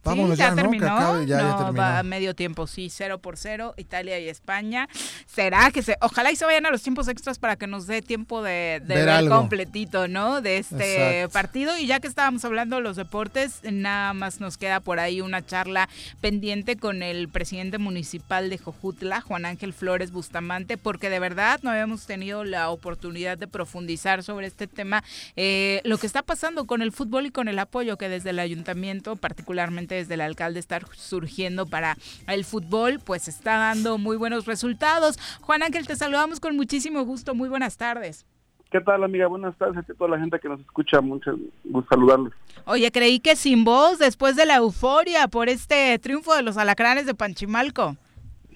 Vámonos 0.07 0.37
ya, 0.37 0.55
terminó. 0.55 0.87
¿no? 0.87 1.23
ya, 1.23 1.41
no, 1.41 1.73
va 1.73 1.99
a 1.99 2.03
medio 2.03 2.35
tiempo, 2.35 2.67
sí, 2.67 2.89
0 2.89 3.19
por 3.19 3.37
0, 3.37 3.73
Italia 3.77 4.19
y 4.19 4.29
España. 4.29 4.87
¿Será 5.25 5.71
que 5.71 5.83
se, 5.83 5.97
ojalá 6.01 6.31
y 6.31 6.35
se 6.35 6.45
vayan 6.45 6.65
a 6.65 6.71
los 6.71 6.81
tiempos 6.81 7.07
extras 7.07 7.39
para 7.39 7.55
que 7.55 7.67
nos 7.67 7.87
dé 7.87 8.01
tiempo 8.01 8.41
de, 8.41 8.81
ver, 8.85 9.27
completito, 9.29 10.07
¿no? 10.07 10.41
De 10.41 10.57
este 10.57 11.27
partido. 11.29 11.77
Y 11.77 11.87
ya 11.87 11.99
que 11.99 12.07
estábamos 12.07 12.43
hablando 12.45 12.77
de 12.77 12.81
los 12.81 12.95
deportes, 12.95 13.61
nada 13.63 14.13
más 14.13 14.39
nos 14.39 14.57
queda 14.57 14.79
por 14.79 14.99
ahí 14.99 15.21
una 15.21 15.45
charla 15.45 15.89
pendiente 16.21 16.77
con 16.77 17.03
el 17.03 17.29
presidente 17.29 17.77
municipal 17.77 18.49
de 18.49 18.57
Jojutla, 18.57 19.21
Juan 19.21 19.45
Ángel 19.45 19.73
Flores 19.73 20.11
Bustamante, 20.11 20.77
porque 20.77 21.09
de 21.09 21.19
verdad 21.19 21.59
no 21.63 21.71
habíamos 21.71 22.05
tenido 22.05 22.43
la 22.43 22.69
oportunidad 22.69 23.37
de 23.37 23.47
profundizar 23.47 24.23
sobre 24.23 24.47
este 24.47 24.67
tema, 24.67 25.03
eh, 25.35 25.81
lo 25.83 25.97
que 25.97 26.07
está 26.07 26.21
pasando 26.21 26.65
con 26.65 26.81
el 26.81 26.91
fútbol 26.91 27.25
y 27.25 27.31
con 27.31 27.47
el 27.47 27.59
apoyo 27.59 27.97
que 27.97 28.09
desde 28.09 28.31
el 28.31 28.39
ayuntamiento, 28.39 29.15
particularmente 29.15 29.95
desde 29.97 30.13
el 30.13 30.21
alcalde 30.21 30.59
estar 30.59 30.85
surgiendo 30.93 31.65
para 31.65 31.97
el 32.27 32.45
fútbol, 32.45 32.99
pues 33.03 33.27
está 33.27 33.57
dando 33.57 33.97
muy 33.97 34.17
buenos 34.17 34.45
resultados. 34.45 35.17
Juan 35.41 35.63
Ángel, 35.63 35.87
te 35.87 35.95
saludamos 35.95 36.39
con 36.39 36.55
muchísimo 36.55 37.03
gusto. 37.03 37.35
Muy 37.35 37.49
buenas 37.49 37.77
tardes. 37.77 38.25
¿Qué 38.71 38.81
tal, 38.81 39.03
amiga? 39.03 39.27
Buenas 39.27 39.57
tardes 39.57 39.77
a 39.77 39.93
toda 39.93 40.11
la 40.11 40.19
gente 40.19 40.39
que 40.39 40.49
nos 40.49 40.59
escucha. 40.59 40.99
Mucho 40.99 41.37
gusto 41.63 41.89
saludarles. 41.89 42.33
Oye, 42.65 42.91
creí 42.91 43.19
que 43.19 43.35
sin 43.35 43.63
voz, 43.63 43.97
después 43.97 44.35
de 44.35 44.45
la 44.45 44.57
euforia 44.57 45.27
por 45.27 45.47
este 45.47 45.97
triunfo 45.99 46.35
de 46.35 46.43
los 46.43 46.57
alacranes 46.57 47.05
de 47.05 47.15
Panchimalco. 47.15 47.95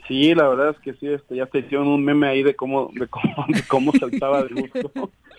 Sí, 0.08 0.36
la 0.36 0.50
verdad 0.50 0.72
es 0.72 0.80
que 0.80 0.94
sí, 0.96 1.08
este, 1.08 1.38
ya 1.38 1.46
te 1.46 1.60
hicieron 1.60 1.88
un 1.88 2.04
meme 2.04 2.28
ahí 2.28 2.44
de 2.44 2.56
cómo, 2.56 2.92
de 2.94 3.08
cómo, 3.08 3.46
de 3.48 3.64
cómo 3.64 3.92
saltaba 4.00 4.44
de 4.44 4.62
gusto. 4.62 4.92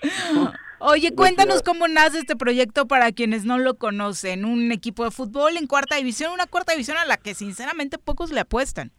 Oye, 0.84 1.14
cuéntanos 1.14 1.62
cómo 1.62 1.86
nace 1.86 2.18
este 2.18 2.34
proyecto 2.34 2.88
para 2.88 3.12
quienes 3.12 3.44
no 3.44 3.56
lo 3.56 3.74
conocen. 3.74 4.44
Un 4.44 4.72
equipo 4.72 5.04
de 5.04 5.12
fútbol 5.12 5.56
en 5.56 5.68
cuarta 5.68 5.94
división, 5.94 6.32
una 6.32 6.48
cuarta 6.48 6.72
división 6.72 6.96
a 6.98 7.04
la 7.04 7.18
que 7.18 7.34
sinceramente 7.34 7.98
pocos 7.98 8.32
le 8.32 8.40
apuestan. 8.40 8.90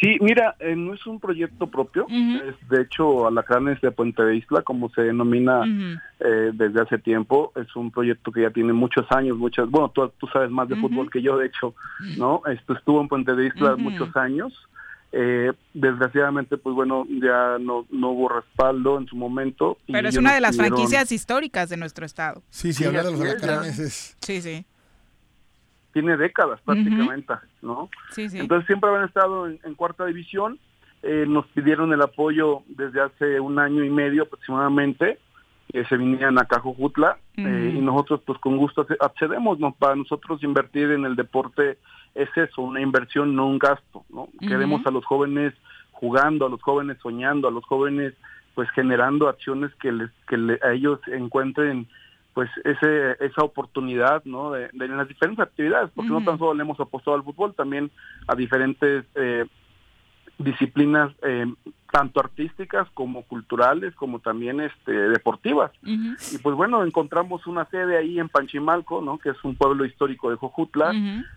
Sí, 0.00 0.16
mira, 0.20 0.56
eh, 0.58 0.74
no 0.74 0.94
es 0.94 1.06
un 1.06 1.20
proyecto 1.20 1.68
propio, 1.68 2.06
es 2.08 2.68
de 2.70 2.82
hecho 2.82 3.26
Alacranes 3.26 3.80
de 3.82 3.90
Puente 3.90 4.22
de 4.24 4.36
Isla, 4.36 4.62
como 4.62 4.88
se 4.90 5.02
denomina 5.02 5.62
eh, 6.20 6.52
desde 6.54 6.80
hace 6.80 6.96
tiempo, 6.96 7.52
es 7.54 7.76
un 7.76 7.90
proyecto 7.90 8.32
que 8.32 8.42
ya 8.42 8.50
tiene 8.50 8.72
muchos 8.72 9.04
años, 9.10 9.36
muchas, 9.36 9.68
bueno, 9.68 9.90
tú, 9.90 10.10
tú 10.16 10.26
sabes 10.32 10.50
más 10.50 10.70
de 10.70 10.76
fútbol 10.76 11.10
que 11.10 11.20
yo, 11.20 11.36
de 11.36 11.48
hecho, 11.48 11.74
¿no? 12.16 12.40
Esto 12.46 12.72
estuvo 12.72 13.02
en 13.02 13.08
Puente 13.08 13.34
de 13.34 13.48
Isla 13.48 13.76
muchos 13.76 14.16
años, 14.16 14.54
eh, 15.12 15.52
desgraciadamente, 15.74 16.56
pues 16.56 16.74
bueno, 16.74 17.04
ya 17.08 17.58
no, 17.58 17.86
no 17.90 18.10
hubo 18.10 18.28
respaldo 18.28 18.98
en 18.98 19.06
su 19.06 19.16
momento. 19.16 19.78
Pero 19.90 20.08
es 20.08 20.16
una 20.16 20.34
de 20.34 20.40
las 20.40 20.56
franquicias 20.56 21.10
históricas 21.10 21.68
de 21.68 21.76
nuestro 21.76 22.06
estado. 22.06 22.42
Sí, 22.50 22.72
sí, 22.72 22.84
hablar 22.84 23.06
de 23.06 23.12
los 23.12 23.20
alacranes 23.20 23.78
es... 23.78 24.16
Sí, 24.20 24.40
sí. 24.40 24.64
Tiene 25.92 26.16
décadas 26.16 26.60
prácticamente, 26.64 27.34
¿no? 27.62 27.90
Sí, 28.12 28.28
sí. 28.28 28.38
Entonces 28.38 28.66
siempre 28.68 28.88
habían 28.90 29.08
estado 29.08 29.48
en, 29.48 29.74
cuarta 29.74 30.06
división. 30.06 30.60
Eh, 31.02 31.24
nos 31.26 31.46
pidieron 31.48 31.92
el 31.92 32.02
apoyo 32.02 32.62
desde 32.68 33.00
hace 33.00 33.40
un 33.40 33.58
año 33.58 33.82
y 33.82 33.90
medio 33.90 34.24
aproximadamente 34.24 35.18
que 35.72 35.84
se 35.84 35.96
vinieran 35.96 36.38
a 36.38 36.44
Cajojutla 36.44 37.18
eh, 37.36 37.74
y 37.76 37.80
nosotros 37.80 38.20
pues 38.24 38.38
con 38.38 38.56
gusto 38.56 38.86
accedemos, 39.00 39.58
¿no? 39.58 39.72
Para 39.72 39.94
nosotros 39.94 40.42
invertir 40.42 40.90
en 40.90 41.04
el 41.04 41.16
deporte 41.16 41.78
es 42.14 42.28
eso, 42.36 42.62
una 42.62 42.80
inversión, 42.80 43.36
no 43.36 43.46
un 43.46 43.58
gasto, 43.58 44.04
¿no? 44.10 44.28
Queremos 44.40 44.84
a 44.86 44.90
los 44.90 45.04
jóvenes 45.04 45.54
jugando, 45.92 46.46
a 46.46 46.50
los 46.50 46.60
jóvenes 46.62 46.98
soñando, 47.02 47.48
a 47.48 47.52
los 47.52 47.64
jóvenes 47.64 48.14
pues 48.54 48.68
generando 48.70 49.28
acciones 49.28 49.72
que 49.76 49.92
les 49.92 50.10
que 50.28 50.58
a 50.62 50.72
ellos 50.72 50.98
encuentren 51.06 51.86
pues 52.34 52.50
ese 52.64 53.16
esa 53.24 53.42
oportunidad, 53.42 54.24
¿no? 54.24 54.50
De, 54.50 54.68
de 54.72 54.88
las 54.88 55.06
diferentes 55.06 55.44
actividades, 55.44 55.90
porque 55.94 56.10
no 56.10 56.24
tan 56.24 56.38
solo 56.38 56.54
le 56.54 56.62
hemos 56.62 56.80
apostado 56.80 57.16
al 57.16 57.22
fútbol, 57.22 57.54
también 57.54 57.90
a 58.26 58.34
diferentes 58.34 59.04
eh, 59.14 59.46
disciplinas 60.44 61.12
eh, 61.22 61.46
tanto 61.90 62.20
artísticas 62.20 62.88
como 62.94 63.24
culturales 63.24 63.94
como 63.94 64.20
también 64.20 64.60
este 64.60 64.92
deportivas. 64.92 65.72
Y 65.82 66.38
pues 66.42 66.56
bueno 66.56 66.84
encontramos 66.84 67.46
una 67.46 67.64
sede 67.66 67.98
ahí 67.98 68.18
en 68.18 68.28
Panchimalco 68.28 69.00
no 69.00 69.18
que 69.18 69.30
es 69.30 69.44
un 69.44 69.56
pueblo 69.56 69.84
histórico 69.84 70.30
de 70.30 70.36
Jojutla. 70.36 70.92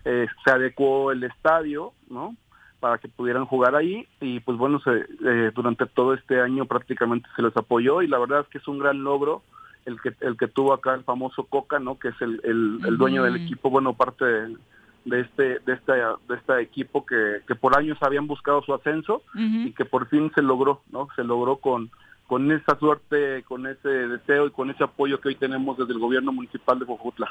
Eh, 0.05 0.27
se 0.43 0.51
adecuó 0.51 1.11
el 1.11 1.23
estadio 1.23 1.93
no 2.09 2.35
para 2.79 2.97
que 2.97 3.07
pudieran 3.07 3.45
jugar 3.45 3.75
ahí. 3.75 4.07
Y 4.21 4.39
pues 4.41 4.57
bueno 4.57 4.79
se, 4.79 5.05
eh, 5.25 5.51
durante 5.55 5.85
todo 5.85 6.13
este 6.13 6.41
año 6.41 6.65
prácticamente 6.65 7.27
se 7.35 7.41
les 7.41 7.55
apoyó. 7.57 8.01
Y 8.01 8.07
la 8.07 8.19
verdad 8.19 8.41
es 8.41 8.47
que 8.47 8.57
es 8.59 8.67
un 8.67 8.79
gran 8.79 9.03
logro 9.03 9.41
el 9.85 9.99
que 10.01 10.13
el 10.21 10.37
que 10.37 10.47
tuvo 10.47 10.73
acá 10.73 10.93
el 10.93 11.03
famoso 11.03 11.43
Coca 11.45 11.79
no 11.79 11.99
que 11.99 12.09
es 12.09 12.21
el, 12.21 12.39
el, 12.43 12.97
dueño 12.97 13.23
del 13.23 13.35
equipo 13.35 13.69
bueno 13.69 13.93
parte 13.93 14.23
de, 14.23 14.57
de 15.05 15.21
este 15.21 15.59
de 15.59 15.73
este 15.73 15.91
de 15.91 16.35
este 16.35 16.61
equipo 16.61 17.05
que, 17.05 17.41
que 17.47 17.55
por 17.55 17.77
años 17.77 17.97
habían 18.01 18.27
buscado 18.27 18.61
su 18.61 18.73
ascenso 18.73 19.21
y 19.35 19.71
que 19.73 19.85
por 19.85 20.07
fin 20.07 20.31
se 20.33 20.41
logró 20.41 20.81
no 20.91 21.07
se 21.15 21.23
logró 21.23 21.57
con 21.57 21.91
con 22.27 22.51
esa 22.51 22.77
suerte, 22.79 23.43
con 23.43 23.67
ese 23.67 23.87
deseo 23.87 24.47
y 24.47 24.51
con 24.51 24.71
ese 24.71 24.83
apoyo 24.83 25.19
que 25.19 25.27
hoy 25.27 25.35
tenemos 25.35 25.77
desde 25.77 25.93
el 25.93 25.99
gobierno 25.99 26.31
municipal 26.31 26.79
de 26.79 26.85
Jojutla. 26.85 27.27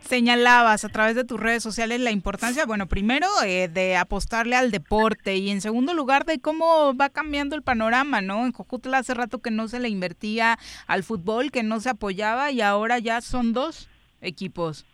Señalabas 0.00 0.84
a 0.84 0.88
través 0.90 1.16
de 1.16 1.24
tus 1.24 1.40
redes 1.40 1.62
sociales 1.62 2.00
la 2.00 2.10
importancia, 2.10 2.66
bueno, 2.66 2.86
primero 2.86 3.26
eh, 3.44 3.68
de 3.68 3.96
apostarle 3.96 4.54
al 4.54 4.70
deporte 4.70 5.36
y 5.36 5.50
en 5.50 5.60
segundo 5.60 5.94
lugar 5.94 6.24
de 6.24 6.38
cómo 6.38 6.94
va 6.94 7.08
cambiando 7.08 7.56
el 7.56 7.62
panorama, 7.62 8.20
¿no? 8.20 8.44
En 8.44 8.52
Jojutla 8.52 8.98
hace 8.98 9.14
rato 9.14 9.40
que 9.40 9.50
no 9.50 9.66
se 9.66 9.80
le 9.80 9.88
invertía 9.88 10.58
al 10.86 11.02
fútbol, 11.02 11.50
que 11.50 11.62
no 11.62 11.80
se 11.80 11.90
apoyaba 11.90 12.50
y 12.52 12.60
ahora 12.60 12.98
ya 12.98 13.22
son 13.22 13.54
dos 13.54 13.88
equipos. 14.20 14.86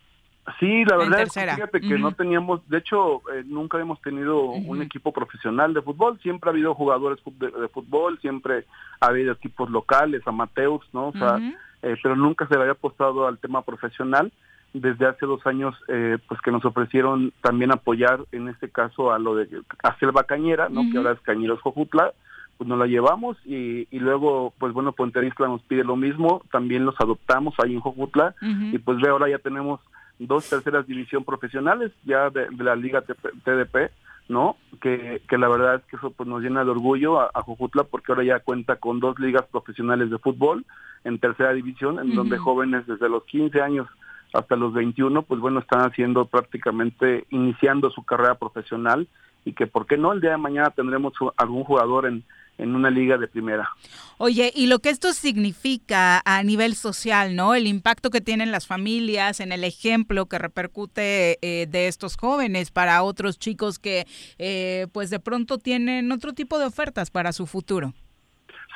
Sí, 0.59 0.85
la 0.85 0.97
verdad 0.97 1.21
es 1.21 1.33
que 1.33 1.41
fíjate 1.41 1.81
que 1.81 1.97
no 1.97 2.11
teníamos, 2.13 2.67
de 2.69 2.77
hecho, 2.77 3.21
eh, 3.33 3.43
nunca 3.45 3.79
hemos 3.79 4.01
tenido 4.01 4.41
un 4.43 4.81
equipo 4.81 5.11
profesional 5.11 5.73
de 5.73 5.81
fútbol, 5.81 6.19
siempre 6.21 6.49
ha 6.49 6.53
habido 6.53 6.73
jugadores 6.73 7.19
de, 7.25 7.67
fútbol, 7.69 8.19
siempre 8.19 8.65
ha 8.99 9.07
habido 9.07 9.33
equipos 9.33 9.69
locales, 9.69 10.21
amateurs, 10.25 10.85
¿no? 10.93 11.09
O 11.09 11.13
sea, 11.13 11.37
eh, 11.81 11.95
pero 12.01 12.15
nunca 12.15 12.47
se 12.47 12.55
le 12.55 12.61
había 12.61 12.73
apostado 12.73 13.27
al 13.27 13.37
tema 13.37 13.61
profesional. 13.63 14.31
Desde 14.73 15.05
hace 15.05 15.25
dos 15.25 15.45
años, 15.45 15.75
eh, 15.89 16.17
pues 16.29 16.39
que 16.39 16.51
nos 16.51 16.63
ofrecieron 16.63 17.33
también 17.41 17.71
apoyar, 17.71 18.21
en 18.31 18.47
este 18.47 18.69
caso, 18.69 19.11
a 19.11 19.19
lo 19.19 19.35
de 19.35 19.49
a 19.83 19.97
Selva 19.99 20.23
Cañera, 20.23 20.69
¿no? 20.69 20.83
Que 20.89 20.97
ahora 20.97 21.11
es 21.11 21.19
Cañeros 21.21 21.59
Jojutla, 21.61 22.13
pues 22.57 22.69
nos 22.69 22.79
la 22.79 22.85
llevamos 22.85 23.37
y, 23.43 23.87
y 23.89 23.99
luego, 23.99 24.53
pues 24.59 24.71
bueno, 24.71 24.93
Puente 24.93 25.25
Isla 25.25 25.47
nos 25.47 25.61
pide 25.63 25.83
lo 25.83 25.95
mismo, 25.95 26.43
también 26.51 26.85
los 26.85 26.95
adoptamos 27.01 27.55
ahí 27.57 27.73
en 27.73 27.81
Jojutla. 27.81 28.35
Y 28.71 28.77
pues 28.77 28.99
ve, 29.01 29.09
ahora 29.09 29.27
ya 29.29 29.39
tenemos 29.39 29.81
dos 30.19 30.49
terceras 30.49 30.87
división 30.87 31.23
profesionales 31.23 31.91
ya 32.03 32.29
de, 32.29 32.47
la 32.57 32.75
liga 32.75 33.01
TDP, 33.01 33.91
¿no? 34.29 34.55
Que, 34.81 35.21
que, 35.27 35.37
la 35.37 35.49
verdad 35.49 35.75
es 35.75 35.81
que 35.85 35.95
eso 35.95 36.11
pues 36.11 36.27
nos 36.27 36.41
llena 36.41 36.63
de 36.63 36.71
orgullo 36.71 37.19
a, 37.19 37.41
Jujutla 37.41 37.83
porque 37.83 38.11
ahora 38.11 38.23
ya 38.23 38.39
cuenta 38.39 38.75
con 38.77 38.99
dos 38.99 39.19
ligas 39.19 39.45
profesionales 39.51 40.09
de 40.09 40.17
fútbol 40.17 40.65
en 41.03 41.19
tercera 41.19 41.53
división, 41.53 41.99
en 41.99 42.15
donde 42.15 42.37
jóvenes 42.37 42.85
desde 42.85 43.09
los 43.09 43.23
15 43.25 43.61
años 43.61 43.87
hasta 44.33 44.55
los 44.55 44.73
21, 44.73 45.23
pues 45.23 45.41
bueno, 45.41 45.59
están 45.59 45.81
haciendo 45.81 46.25
prácticamente, 46.25 47.25
iniciando 47.31 47.89
su 47.89 48.03
carrera 48.03 48.35
profesional 48.35 49.07
y 49.43 49.53
que, 49.53 49.67
¿por 49.67 49.87
qué 49.87 49.97
no? 49.97 50.13
El 50.13 50.21
día 50.21 50.31
de 50.31 50.37
mañana 50.37 50.69
tendremos 50.69 51.13
algún 51.35 51.63
jugador 51.63 52.05
en, 52.05 52.23
en 52.61 52.75
una 52.75 52.89
liga 52.89 53.17
de 53.17 53.27
primera. 53.27 53.69
Oye, 54.17 54.51
y 54.55 54.67
lo 54.67 54.79
que 54.79 54.89
esto 54.89 55.13
significa 55.13 56.21
a 56.25 56.43
nivel 56.43 56.75
social, 56.75 57.35
¿no? 57.35 57.55
El 57.55 57.65
impacto 57.65 58.11
que 58.11 58.21
tienen 58.21 58.51
las 58.51 58.67
familias, 58.67 59.39
en 59.39 59.51
el 59.51 59.63
ejemplo 59.63 60.27
que 60.27 60.37
repercute 60.37 61.39
eh, 61.41 61.65
de 61.67 61.87
estos 61.87 62.17
jóvenes 62.17 62.69
para 62.69 63.01
otros 63.01 63.39
chicos 63.39 63.79
que 63.79 64.05
eh, 64.37 64.87
pues 64.93 65.09
de 65.09 65.19
pronto 65.19 65.57
tienen 65.57 66.11
otro 66.11 66.33
tipo 66.33 66.59
de 66.59 66.65
ofertas 66.65 67.09
para 67.09 67.33
su 67.33 67.47
futuro. 67.47 67.93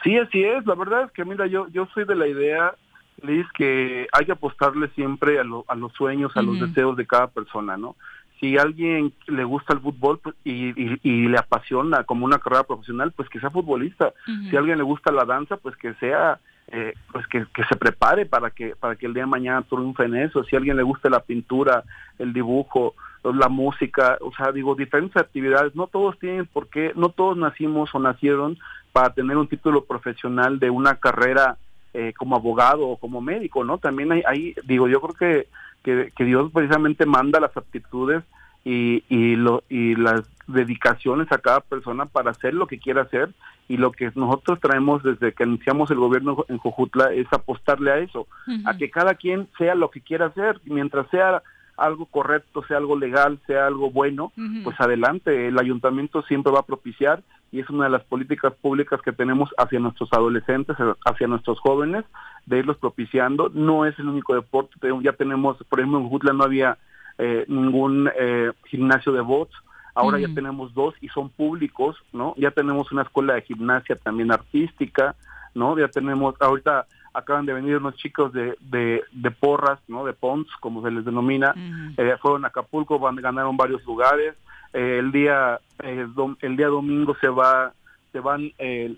Sí, 0.03 0.17
así 0.17 0.43
es. 0.43 0.65
La 0.65 0.75
verdad 0.75 1.03
es 1.05 1.11
que 1.11 1.23
mira, 1.23 1.45
yo 1.45 1.67
yo 1.67 1.87
soy 1.93 2.05
de 2.05 2.15
la 2.15 2.27
idea, 2.27 2.73
Liz, 3.21 3.45
que 3.55 4.07
hay 4.11 4.25
que 4.25 4.31
apostarle 4.31 4.89
siempre 4.89 5.39
a, 5.39 5.43
a 5.67 5.75
los 5.75 5.93
sueños, 5.93 6.35
a 6.35 6.41
los 6.41 6.59
deseos 6.59 6.97
de 6.97 7.05
cada 7.05 7.27
persona, 7.27 7.77
¿no? 7.77 7.95
Si 8.39 8.57
alguien 8.57 9.13
le 9.27 9.43
gusta 9.43 9.73
el 9.73 9.79
fútbol 9.79 10.19
pues, 10.21 10.35
y, 10.43 10.73
y, 11.03 11.27
le 11.27 11.37
apasiona 11.37 12.03
como 12.03 12.25
una 12.25 12.39
carrera 12.39 12.63
profesional, 12.63 13.11
pues 13.11 13.29
que 13.29 13.39
sea 13.39 13.49
futbolista. 13.49 14.13
Si 14.49 14.55
a 14.55 14.59
alguien 14.59 14.77
le 14.77 14.83
gusta 14.83 15.11
la 15.11 15.25
danza, 15.25 15.57
pues 15.57 15.75
que 15.77 15.93
sea, 15.95 16.39
eh, 16.67 16.93
pues 17.11 17.25
que, 17.27 17.45
que, 17.53 17.63
se 17.63 17.75
prepare 17.75 18.25
para 18.25 18.49
que 18.49 18.75
para 18.75 18.95
que 18.95 19.05
el 19.05 19.13
día 19.13 19.23
de 19.23 19.29
mañana 19.29 19.61
triunfe 19.61 20.03
en 20.03 20.15
eso. 20.15 20.43
Si 20.43 20.55
a 20.55 20.59
alguien 20.59 20.77
le 20.77 20.83
gusta 20.83 21.09
la 21.09 21.21
pintura, 21.21 21.83
el 22.19 22.33
dibujo, 22.33 22.95
la 23.23 23.49
música, 23.49 24.17
o 24.21 24.31
sea, 24.35 24.51
digo, 24.51 24.75
diferentes 24.75 25.15
actividades. 25.17 25.75
No 25.75 25.87
todos 25.87 26.19
tienen 26.19 26.45
por 26.45 26.67
qué, 26.69 26.91
no 26.95 27.09
todos 27.09 27.37
nacimos 27.37 27.93
o 27.93 27.99
nacieron 27.99 28.57
para 28.91 29.13
tener 29.13 29.37
un 29.37 29.47
título 29.47 29.85
profesional 29.85 30.59
de 30.59 30.69
una 30.69 30.95
carrera 30.95 31.57
eh, 31.93 32.13
como 32.17 32.35
abogado 32.35 32.87
o 32.87 32.97
como 32.97 33.21
médico, 33.21 33.63
¿no? 33.63 33.77
También 33.77 34.11
hay, 34.11 34.23
hay 34.27 34.55
digo, 34.65 34.87
yo 34.87 34.99
creo 35.01 35.15
que, 35.15 35.47
que, 35.85 36.11
que, 36.15 36.23
Dios 36.23 36.51
precisamente 36.51 37.05
manda 37.05 37.39
las 37.39 37.55
aptitudes 37.55 38.23
y, 38.63 39.03
y, 39.07 39.35
lo, 39.35 39.63
y 39.69 39.95
las 39.95 40.23
dedicaciones 40.47 41.31
a 41.31 41.37
cada 41.37 41.59
persona 41.59 42.07
para 42.07 42.31
hacer 42.31 42.55
lo 42.55 42.65
que 42.65 42.79
quiera 42.79 43.03
hacer. 43.03 43.29
Y 43.67 43.77
lo 43.77 43.91
que 43.91 44.11
nosotros 44.15 44.59
traemos 44.59 45.03
desde 45.03 45.33
que 45.33 45.43
iniciamos 45.43 45.91
el 45.91 45.97
gobierno 45.97 46.43
en 46.49 46.57
Jojutla 46.57 47.13
es 47.13 47.31
apostarle 47.31 47.91
a 47.91 47.97
eso, 47.99 48.27
a 48.65 48.77
que 48.77 48.89
cada 48.89 49.13
quien 49.13 49.47
sea 49.57 49.75
lo 49.75 49.89
que 49.89 50.01
quiera 50.01 50.27
hacer, 50.27 50.59
mientras 50.65 51.07
sea 51.09 51.41
algo 51.77 52.05
correcto, 52.05 52.63
sea 52.67 52.77
algo 52.77 52.97
legal, 52.97 53.39
sea 53.47 53.67
algo 53.67 53.89
bueno, 53.89 54.31
pues 54.63 54.79
adelante, 54.79 55.47
el 55.47 55.59
ayuntamiento 55.59 56.21
siempre 56.23 56.51
va 56.51 56.59
a 56.59 56.65
propiciar 56.65 57.23
y 57.51 57.59
es 57.59 57.69
una 57.69 57.85
de 57.85 57.91
las 57.91 58.03
políticas 58.03 58.53
públicas 58.53 59.01
que 59.01 59.11
tenemos 59.11 59.49
hacia 59.57 59.80
nuestros 59.80 60.11
adolescentes, 60.13 60.76
hacia 61.05 61.27
nuestros 61.27 61.59
jóvenes, 61.59 62.05
de 62.45 62.59
irlos 62.59 62.77
propiciando. 62.77 63.49
No 63.53 63.85
es 63.85 63.97
el 63.99 64.09
único 64.09 64.35
deporte, 64.35 64.76
ya 65.01 65.13
tenemos, 65.13 65.57
por 65.69 65.80
ejemplo, 65.80 65.99
en 65.99 66.05
Jojutla 66.05 66.34
no 66.34 66.43
había 66.43 66.77
eh, 67.17 67.45
ningún 67.47 68.09
eh, 68.17 68.51
gimnasio 68.65 69.11
de 69.13 69.22
bots, 69.22 69.55
Ahora 69.95 70.19
ya 70.19 70.27
tenemos 70.27 70.73
dos 70.73 70.93
y 70.99 71.07
son 71.07 71.30
públicos, 71.30 71.95
¿no? 72.11 72.35
Ya 72.38 72.51
tenemos 72.51 72.91
una 72.91 73.03
escuela 73.03 73.35
de 73.35 73.43
gimnasia 73.43 73.95
también 73.95 74.30
artística, 74.30 75.15
¿no? 75.53 75.80
Ya 75.80 75.88
tenemos, 75.88 76.35
ahorita 76.41 76.85
acaban 77.13 77.45
de 77.45 77.53
venir 77.53 77.77
unos 77.77 77.95
chicos 77.95 78.34
de, 78.34 78.57
de, 78.59 79.31
porras, 79.31 79.80
¿no? 79.88 80.03
De 80.03 80.11
Pons, 80.11 80.47
como 80.59 80.84
se 80.84 80.91
les 80.91 81.05
denomina, 81.05 81.55
eh, 81.95 82.13
fueron 82.22 82.43
a 82.43 82.49
Acapulco, 82.49 82.99
van, 82.99 83.15
ganaron 83.15 83.55
varios 83.55 83.85
lugares. 83.85 84.35
Eh, 84.76 84.99
el 84.99 85.11
día 85.11 85.60
eh, 85.84 86.07
el 86.41 86.57
día 86.57 86.68
domingo 86.68 87.15
se 87.22 87.30
va 87.30 87.73
se 88.11 88.19
van 88.19 88.52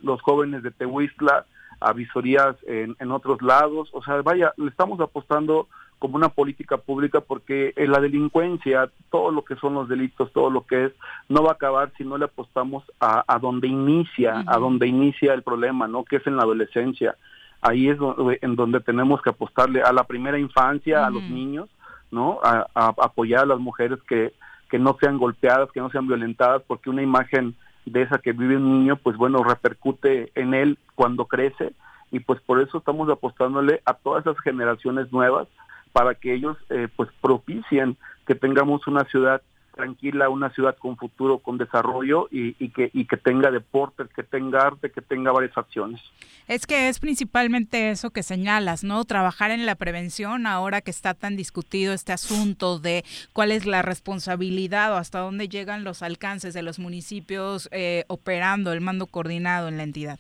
los 0.04 0.22
jóvenes 0.22 0.62
de 0.62 0.72
Tehuistla 0.72 1.46
a 1.80 1.94
visorías 1.94 2.56
en, 2.68 2.96
en 3.00 3.12
otros 3.12 3.42
lados. 3.42 3.90
O 3.94 4.04
sea, 4.04 4.22
vaya, 4.22 4.54
le 4.58 4.70
estamos 4.70 5.00
apostando 5.00 5.68
como 6.00 6.16
una 6.16 6.30
política 6.30 6.78
pública 6.78 7.22
porque 7.22 7.74
eh, 7.76 7.88
la 7.88 8.00
delincuencia, 8.00 8.90
todo 9.10 9.32
lo 9.32 9.44
que 9.44 9.56
son 9.56 9.74
los 9.74 9.90
delitos, 9.90 10.32
todo 10.32 10.50
lo 10.50 10.66
que 10.66 10.86
es, 10.86 10.92
no 11.30 11.44
va 11.44 11.52
a 11.52 11.54
acabar 11.54 11.92
si 11.98 12.04
no 12.04 12.18
le 12.18 12.26
apostamos 12.26 12.84
a, 13.00 13.24
a 13.28 13.40
donde 13.40 13.68
inicia, 13.68 14.44
a 14.46 14.58
donde 14.58 14.88
inicia 14.88 15.34
el 15.34 15.42
problema, 15.42 15.88
¿no? 15.88 16.04
Que 16.04 16.18
es 16.18 16.28
en 16.28 16.38
la 16.38 16.44
adolescencia. 16.44 17.16
Ahí 17.62 17.90
es 17.90 17.98
en 18.42 18.56
donde 18.56 18.80
tenemos 18.82 19.22
que 19.22 19.32
apostarle 19.32 19.82
a 19.82 19.92
la 19.92 20.04
primera 20.04 20.38
infancia, 20.38 21.06
a 21.06 21.10
los 21.10 21.24
niños, 21.24 21.70
¿no? 22.12 22.40
A, 22.44 22.68
apoyar 22.76 23.42
a 23.42 23.48
las 23.48 23.60
mujeres 23.60 23.98
que, 24.08 24.34
que 24.70 24.80
no 24.80 24.98
sean 25.00 25.18
golpeadas, 25.18 25.72
que 25.72 25.80
no 25.80 25.90
sean 25.90 26.08
violentadas, 26.08 26.62
porque 26.68 26.90
una 26.90 27.02
imagen 27.02 27.56
de 27.86 28.02
esa 28.02 28.18
que 28.20 28.34
vive 28.34 28.58
un 28.58 28.80
niño, 28.80 28.98
pues 28.98 29.18
bueno, 29.18 29.44
repercute 29.44 30.32
en 30.36 30.54
él 30.54 30.78
cuando 30.96 31.26
crece. 31.26 31.74
Y 32.12 32.20
pues 32.20 32.40
por 32.42 32.62
eso 32.62 32.78
estamos 32.78 33.10
apostándole 33.10 33.82
a 33.86 33.94
todas 33.94 34.26
esas 34.26 34.40
generaciones 34.40 35.12
nuevas 35.12 35.48
para 35.92 36.16
que 36.16 36.34
ellos 36.34 36.58
eh, 36.70 36.88
pues 36.96 37.10
propicien 37.22 37.98
que 38.26 38.36
tengamos 38.36 38.88
una 38.88 39.04
ciudad 39.06 39.42
tranquila, 39.78 40.28
una 40.28 40.50
ciudad 40.50 40.76
con 40.78 40.98
futuro, 40.98 41.38
con 41.38 41.58
desarrollo 41.58 42.28
y, 42.30 42.54
que, 42.70 42.90
y 42.94 43.06
que 43.06 43.16
tenga 43.16 43.52
deportes, 43.52 44.08
que 44.14 44.24
tenga 44.24 44.68
arte, 44.68 44.92
que 44.92 45.02
tenga 45.02 45.32
varias 45.32 45.58
acciones. 45.58 46.02
Es 46.48 46.68
que 46.68 46.90
es 46.90 47.00
principalmente 47.00 47.92
eso 47.92 48.10
que 48.10 48.24
señalas, 48.24 48.84
¿no? 48.84 49.06
Trabajar 49.06 49.52
en 49.52 49.66
la 49.66 49.76
prevención 49.76 50.48
ahora 50.48 50.82
que 50.82 50.92
está 50.92 51.14
tan 51.14 51.38
discutido 51.38 51.94
este 51.94 52.12
asunto 52.12 52.80
de 52.80 53.06
cuál 53.32 53.52
es 53.52 53.66
la 53.66 53.82
responsabilidad 53.82 54.92
o 54.94 54.98
hasta 54.98 55.20
dónde 55.20 55.48
llegan 55.48 55.86
los 55.86 56.04
alcances 56.04 56.54
de 56.54 56.64
los 56.64 56.80
municipios 56.80 57.70
eh, 57.72 58.04
operando 58.08 58.74
el 58.74 58.82
mando 58.82 59.06
coordinado 59.06 59.68
en 59.68 59.78
la 59.78 59.84
entidad. 59.84 60.20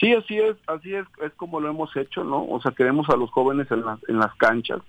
Sí, 0.00 0.12
así 0.12 0.38
es, 0.38 0.56
así 0.66 0.94
es, 0.94 1.06
es 1.22 1.32
como 1.34 1.60
lo 1.60 1.70
hemos 1.70 1.94
hecho, 1.96 2.22
¿no? 2.22 2.44
O 2.46 2.60
sea, 2.60 2.72
queremos 2.72 3.08
a 3.08 3.16
los 3.16 3.30
jóvenes 3.30 3.70
en 3.70 3.84
las, 3.84 3.98
en 4.08 4.18
las 4.18 4.34
canchas, 4.34 4.80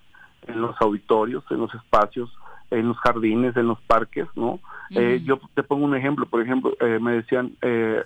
en 0.48 0.62
los 0.62 0.76
auditorios, 0.82 1.44
en 1.50 1.60
los 1.60 1.74
espacios, 1.74 2.30
en 2.72 2.88
los 2.88 2.98
jardines, 2.98 3.56
en 3.56 3.68
los 3.68 3.80
parques, 3.82 4.28
¿no? 4.36 4.60
Eh, 4.92 5.22
yo 5.24 5.40
te 5.54 5.64
pongo 5.64 5.86
un 5.86 5.96
ejemplo, 5.96 6.26
por 6.26 6.42
ejemplo, 6.42 6.74
eh, 6.80 7.00
me 7.00 7.14
decían, 7.14 7.54
eh, 7.62 8.04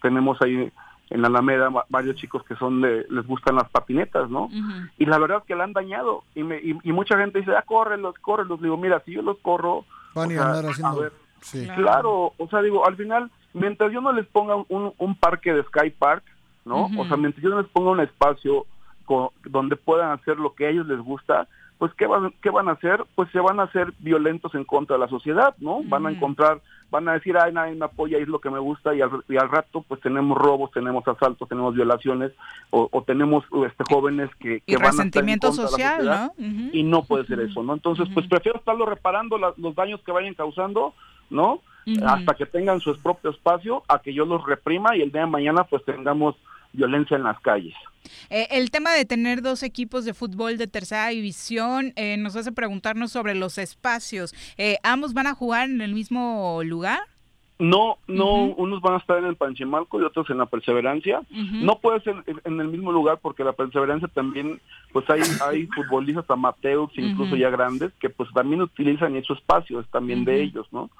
tenemos 0.00 0.40
ahí 0.40 0.70
en 1.10 1.20
la 1.20 1.28
Alameda 1.28 1.68
varios 1.90 2.16
chicos 2.16 2.42
que 2.44 2.56
son 2.56 2.80
de, 2.80 3.06
les 3.10 3.26
gustan 3.26 3.56
las 3.56 3.68
patinetas, 3.70 4.30
¿no? 4.30 4.48
Y 4.96 5.04
la 5.04 5.18
verdad 5.18 5.38
es 5.38 5.44
que 5.44 5.54
la 5.54 5.64
han 5.64 5.74
dañado 5.74 6.24
y, 6.34 6.42
me, 6.42 6.58
y, 6.58 6.92
mucha 6.92 7.18
gente 7.18 7.40
dice, 7.40 7.52
ah, 7.54 7.64
córrelos, 7.66 8.14
córrelos. 8.20 8.62
Digo, 8.62 8.78
mira, 8.78 9.02
si 9.04 9.12
yo 9.12 9.22
los 9.22 9.38
corro, 9.38 9.84
Van 10.14 10.36
a, 10.38 10.44
andar 10.44 10.66
haciendo... 10.66 11.10
Claro, 11.76 12.32
o 12.38 12.48
sea, 12.48 12.62
digo, 12.62 12.86
al 12.86 12.96
final, 12.96 13.30
mientras 13.52 13.92
yo 13.92 14.00
no 14.00 14.12
les 14.12 14.26
ponga 14.26 14.54
un, 14.68 14.92
un 14.96 15.14
parque 15.16 15.52
de 15.52 15.64
Sky 15.64 15.90
Park, 15.90 16.24
¿no? 16.64 16.86
O 16.96 17.06
sea, 17.06 17.16
mientras 17.16 17.42
yo 17.42 17.50
no 17.50 17.60
les 17.60 17.70
ponga 17.70 17.90
un 17.90 18.00
espacio 18.00 18.66
donde 19.44 19.76
puedan 19.76 20.12
hacer 20.12 20.38
lo 20.38 20.54
que 20.54 20.66
a 20.66 20.70
ellos 20.70 20.86
les 20.86 21.00
gusta, 21.00 21.48
pues 21.78 21.92
¿qué 21.94 22.06
van, 22.06 22.32
¿qué 22.40 22.50
van 22.50 22.68
a 22.68 22.72
hacer? 22.72 23.04
Pues 23.14 23.30
se 23.30 23.40
van 23.40 23.60
a 23.60 23.64
hacer 23.64 23.92
violentos 23.98 24.54
en 24.54 24.64
contra 24.64 24.96
de 24.96 25.00
la 25.00 25.08
sociedad, 25.08 25.54
¿no? 25.58 25.82
Van 25.84 26.06
a 26.06 26.10
encontrar, 26.10 26.60
van 26.90 27.08
a 27.08 27.14
decir, 27.14 27.36
ay, 27.36 27.52
nadie 27.52 27.74
me 27.74 27.86
apoya, 27.86 28.18
es 28.18 28.28
lo 28.28 28.40
que 28.40 28.50
me 28.50 28.58
gusta, 28.58 28.94
y 28.94 29.00
al, 29.00 29.10
y 29.28 29.36
al 29.36 29.50
rato 29.50 29.84
pues 29.86 30.00
tenemos 30.00 30.38
robos, 30.38 30.70
tenemos 30.70 31.06
asaltos, 31.08 31.48
tenemos 31.48 31.74
violaciones, 31.74 32.32
o, 32.70 33.02
tenemos 33.06 33.44
este 33.66 33.84
jóvenes 33.88 34.30
que, 34.38 34.60
que 34.60 34.76
van 34.76 35.00
a 35.00 35.04
estar 35.04 35.28
en 35.28 35.40
social, 35.40 36.04
¿no? 36.04 36.32
Y 36.72 36.82
no 36.84 37.02
puede 37.02 37.26
ser 37.26 37.40
eso, 37.40 37.62
¿no? 37.62 37.74
Entonces, 37.74 38.08
pues 38.14 38.26
prefiero 38.26 38.58
estarlo 38.58 38.86
reparando 38.86 39.38
los 39.38 39.74
daños 39.74 40.00
que 40.02 40.12
vayan 40.12 40.34
causando, 40.34 40.94
¿no? 41.30 41.60
Hasta 42.06 42.34
que 42.34 42.46
tengan 42.46 42.80
su 42.80 42.96
propio 43.00 43.30
espacio, 43.30 43.82
a 43.88 43.98
que 43.98 44.14
yo 44.14 44.24
los 44.24 44.46
reprima 44.46 44.96
y 44.96 45.02
el 45.02 45.10
día 45.10 45.22
de 45.22 45.26
mañana 45.26 45.64
pues 45.64 45.84
tengamos 45.84 46.36
violencia 46.72 47.16
en 47.16 47.24
las 47.24 47.38
calles. 47.40 47.74
Eh, 48.30 48.48
el 48.50 48.70
tema 48.70 48.92
de 48.92 49.04
tener 49.04 49.42
dos 49.42 49.62
equipos 49.62 50.04
de 50.04 50.14
fútbol 50.14 50.58
de 50.58 50.66
tercera 50.66 51.08
división 51.08 51.92
eh, 51.96 52.16
nos 52.16 52.36
hace 52.36 52.52
preguntarnos 52.52 53.12
sobre 53.12 53.34
los 53.34 53.58
espacios. 53.58 54.34
Eh, 54.58 54.76
¿Ambos 54.82 55.14
van 55.14 55.26
a 55.26 55.34
jugar 55.34 55.68
en 55.68 55.80
el 55.80 55.94
mismo 55.94 56.60
lugar? 56.64 57.00
No, 57.58 57.98
no, 58.08 58.46
unos 58.46 58.80
van 58.80 58.94
a 58.94 58.98
estar 58.98 59.18
en 59.18 59.26
el 59.26 59.36
Panchimalco 59.36 60.00
y 60.00 60.04
otros 60.04 60.28
en 60.30 60.38
la 60.38 60.46
Perseverancia. 60.46 61.20
No 61.30 61.78
puede 61.78 62.00
ser 62.00 62.16
en, 62.44 62.60
el 62.60 62.66
mismo 62.66 62.90
lugar 62.90 63.20
porque 63.22 63.44
la 63.44 63.52
Perseverancia 63.52 64.08
también, 64.08 64.60
pues 64.92 65.08
hay, 65.08 65.20
hay 65.46 65.66
futbolistas 65.66 66.28
amateurs, 66.28 66.90
incluso 66.96 67.36
ya 67.36 67.50
grandes, 67.50 67.92
que 68.00 68.10
pues 68.10 68.28
también 68.34 68.62
utilizan 68.62 69.14
esos 69.14 69.38
espacios 69.38 69.86
también 69.92 70.24
de 70.24 70.42
ellos, 70.42 70.66
¿no? 70.72 70.90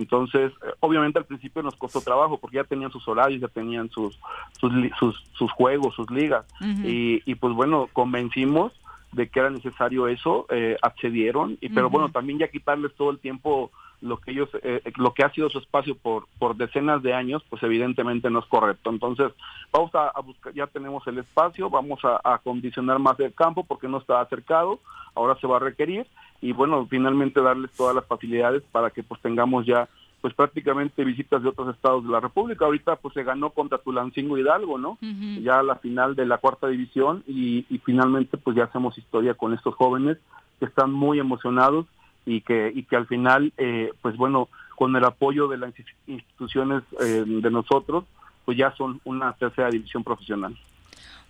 Entonces, 0.00 0.52
eh, 0.66 0.72
obviamente 0.80 1.18
al 1.18 1.26
principio 1.26 1.62
nos 1.62 1.76
costó 1.76 2.00
trabajo 2.00 2.38
porque 2.38 2.56
ya 2.56 2.64
tenían 2.64 2.90
sus 2.90 3.06
horarios, 3.06 3.40
ya 3.40 3.48
tenían 3.48 3.90
sus 3.90 4.18
sus, 4.58 4.72
sus, 4.98 5.22
sus 5.32 5.52
juegos, 5.52 5.94
sus 5.94 6.10
ligas. 6.10 6.46
y, 6.84 7.22
y 7.30 7.34
pues 7.34 7.54
bueno, 7.54 7.88
convencimos 7.92 8.72
de 9.12 9.28
que 9.28 9.40
era 9.40 9.50
necesario 9.50 10.08
eso, 10.08 10.46
eh, 10.50 10.76
accedieron, 10.82 11.58
y 11.60 11.68
pero 11.68 11.90
bueno, 11.90 12.10
también 12.10 12.38
ya 12.38 12.48
quitarles 12.48 12.94
todo 12.94 13.10
el 13.10 13.18
tiempo 13.18 13.70
lo 14.00 14.16
que 14.18 14.30
ellos, 14.30 14.48
eh, 14.62 14.80
lo 14.96 15.12
que 15.12 15.24
ha 15.24 15.32
sido 15.32 15.50
su 15.50 15.58
espacio 15.58 15.94
por, 15.94 16.26
por 16.38 16.56
decenas 16.56 17.02
de 17.02 17.12
años, 17.12 17.42
pues 17.50 17.62
evidentemente 17.62 18.30
no 18.30 18.38
es 18.38 18.46
correcto. 18.46 18.88
Entonces, 18.88 19.32
vamos 19.72 19.90
a, 19.94 20.18
buscar, 20.20 20.54
ya 20.54 20.66
tenemos 20.68 21.06
el 21.06 21.18
espacio, 21.18 21.68
vamos 21.68 22.02
a, 22.04 22.20
a 22.24 22.36
acondicionar 22.36 22.98
más 22.98 23.18
el 23.20 23.34
campo 23.34 23.64
porque 23.64 23.88
no 23.88 23.98
está 23.98 24.20
acercado, 24.20 24.78
ahora 25.14 25.38
se 25.40 25.46
va 25.46 25.56
a 25.56 25.60
requerir, 25.60 26.06
y 26.40 26.52
bueno, 26.52 26.86
finalmente 26.88 27.42
darles 27.42 27.70
todas 27.72 27.94
las 27.94 28.06
facilidades 28.06 28.62
para 28.72 28.90
que 28.90 29.02
pues 29.02 29.20
tengamos 29.20 29.66
ya 29.66 29.88
pues 30.20 30.34
prácticamente 30.34 31.04
visitas 31.04 31.42
de 31.42 31.48
otros 31.48 31.74
estados 31.74 32.04
de 32.04 32.10
la 32.10 32.20
República. 32.20 32.64
Ahorita 32.64 32.96
pues 32.96 33.14
se 33.14 33.24
ganó 33.24 33.50
contra 33.50 33.78
Tulancingo 33.78 34.36
Hidalgo, 34.36 34.78
¿no? 34.78 34.98
Ya 35.42 35.62
la 35.62 35.76
final 35.76 36.14
de 36.14 36.26
la 36.26 36.38
cuarta 36.38 36.68
división 36.68 37.24
y, 37.26 37.64
finalmente 37.84 38.36
pues 38.36 38.56
ya 38.56 38.64
hacemos 38.64 38.98
historia 38.98 39.34
con 39.34 39.54
estos 39.54 39.74
jóvenes 39.74 40.18
que 40.58 40.66
están 40.66 40.92
muy 40.92 41.18
emocionados 41.18 41.86
y 42.26 42.42
que, 42.42 42.70
y 42.74 42.82
que 42.82 42.96
al 42.96 43.06
final 43.06 43.52
eh, 43.56 43.92
pues 44.02 44.16
bueno, 44.16 44.48
con 44.76 44.94
el 44.94 45.04
apoyo 45.04 45.48
de 45.48 45.56
las 45.56 45.72
instituciones 46.06 46.82
eh, 47.00 47.24
de 47.26 47.50
nosotros 47.50 48.04
pues 48.44 48.58
ya 48.58 48.74
son 48.76 49.00
una 49.04 49.32
tercera 49.34 49.70
división 49.70 50.04
profesional. 50.04 50.56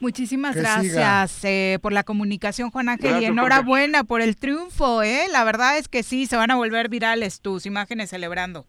Muchísimas 0.01 0.56
gracias 0.56 1.44
eh, 1.44 1.78
por 1.82 1.93
la 1.93 2.05
comunicación, 2.05 2.70
Juan 2.70 2.89
Ángel, 2.89 3.22
y 3.22 3.27
enhorabuena 3.27 4.02
por 4.02 4.22
el 4.22 4.35
triunfo, 4.35 5.02
¿eh? 5.02 5.27
La 5.31 5.44
verdad 5.44 5.77
es 5.77 5.89
que 5.89 6.02
sí, 6.02 6.27
se 6.27 6.36
van 6.36 6.51
a 6.51 6.56
volver 6.56 6.89
virales 6.89 7.40
tus 7.40 7.66
imágenes 7.66 8.10
celebrando. 8.10 8.66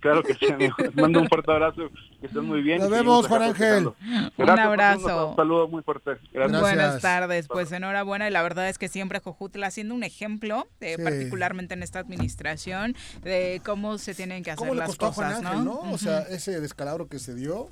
Claro 0.00 0.22
que 0.22 0.34
sí, 0.34 0.46
amigo. 0.46 0.74
Mando 0.94 1.20
un 1.20 1.28
fuerte 1.28 1.50
abrazo, 1.50 1.90
que 2.20 2.26
estén 2.26 2.44
muy 2.44 2.62
bien. 2.62 2.78
Nos 2.78 2.90
vemos, 2.90 3.26
Juan 3.26 3.42
Ángel. 3.42 3.90
un 4.36 4.50
abrazo. 4.50 5.30
Un 5.30 5.36
saludo 5.36 5.68
muy 5.68 5.82
fuerte. 5.82 6.12
Gracias. 6.32 6.60
Buenas 6.60 7.02
tardes, 7.02 7.48
pues 7.48 7.72
enhorabuena 7.72 8.28
y 8.28 8.30
la 8.30 8.42
verdad 8.42 8.68
es 8.68 8.78
que 8.78 8.88
siempre 8.88 9.18
Jojutla 9.18 9.66
haciendo 9.66 9.94
un 9.94 10.04
ejemplo, 10.04 10.68
eh, 10.80 10.96
particularmente 11.02 11.74
en 11.74 11.82
esta 11.82 11.98
administración, 11.98 12.94
de 13.22 13.60
cómo 13.64 13.98
se 13.98 14.14
tienen 14.14 14.42
que 14.44 14.52
hacer 14.52 14.74
las 14.74 14.96
cosas, 14.96 15.42
¿no? 15.42 15.80
O 15.80 15.98
sea, 15.98 16.20
ese 16.20 16.60
descalabro 16.60 17.08
que 17.08 17.18
se 17.18 17.34
dio 17.34 17.68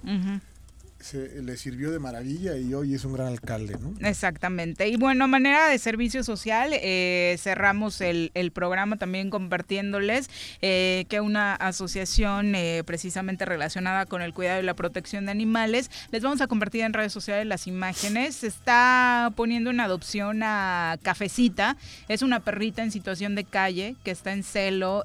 se, 1.03 1.43
le 1.43 1.57
sirvió 1.57 1.91
de 1.91 1.99
maravilla 1.99 2.57
y 2.57 2.73
hoy 2.75 2.95
es 2.95 3.05
un 3.05 3.15
gran 3.15 3.29
alcalde, 3.29 3.77
¿no? 3.81 3.95
Exactamente. 4.07 4.89
Y 4.89 4.97
bueno, 4.97 5.29
manera 5.29 5.69
de 5.69 5.79
servicio 5.79 6.23
social, 6.25 6.71
eh, 6.73 7.37
cerramos 7.39 8.01
el, 8.01 8.31
programa 8.55 8.97
también 8.97 9.31
compartiéndoles 9.31 10.29
eh, 10.61 11.07
que 11.09 11.21
una 11.21 11.55
asociación 11.55 12.55
eh, 12.55 12.83
precisamente 12.85 13.45
relacionada 13.45 14.07
con 14.07 14.21
el 14.21 14.35
cuidado 14.35 14.61
y 14.61 14.65
la 14.65 14.75
protección 14.75 15.25
de 15.25 15.31
animales, 15.31 15.91
les 16.11 16.23
vamos 16.23 16.41
a 16.41 16.47
compartir 16.47 16.83
en 16.83 16.93
redes 16.93 17.13
sociales 17.13 17.47
las 17.47 17.67
imágenes. 17.67 18.37
Se 18.37 18.47
está 18.47 19.33
poniendo 19.37 19.71
en 19.71 19.81
adopción 19.81 20.43
a 20.43 20.99
Cafecita, 21.03 21.77
es 22.09 22.23
una 22.23 22.41
perrita 22.41 22.83
en 22.83 22.91
situación 22.91 23.35
de 23.35 23.45
calle 23.45 23.97
que 24.05 24.11
está 24.11 24.33
en 24.33 24.43
celo. 24.43 25.03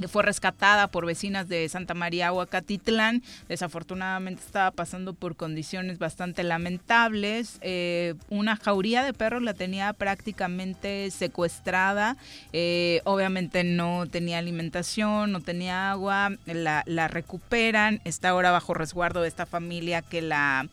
Que 0.00 0.08
fue 0.08 0.22
rescatada 0.24 0.88
por 0.88 1.06
vecinas 1.06 1.48
de 1.48 1.68
Santa 1.68 1.94
María 1.94 2.32
Huacatitlán. 2.32 3.22
Desafortunadamente 3.48 4.42
estaba 4.44 4.70
pasando 4.72 5.14
por 5.14 5.36
condiciones 5.36 5.98
bastante 5.98 6.42
lamentables. 6.42 7.58
Eh, 7.60 8.14
una 8.28 8.56
jauría 8.56 9.04
de 9.04 9.12
perros 9.12 9.42
la 9.42 9.54
tenía 9.54 9.92
prácticamente 9.92 11.10
secuestrada. 11.10 12.16
Eh, 12.52 13.02
obviamente 13.04 13.62
no 13.62 14.06
tenía 14.06 14.38
alimentación, 14.38 15.30
no 15.30 15.40
tenía 15.40 15.92
agua. 15.92 16.32
La 16.44 17.08
recuperan. 17.08 18.00
Está 18.04 18.30
ahora 18.30 18.50
bajo 18.50 18.74
resguardo 18.74 19.22
de 19.22 19.28
esta 19.28 19.46
familia 19.46 20.02
que 20.02 20.22
la 20.22 20.68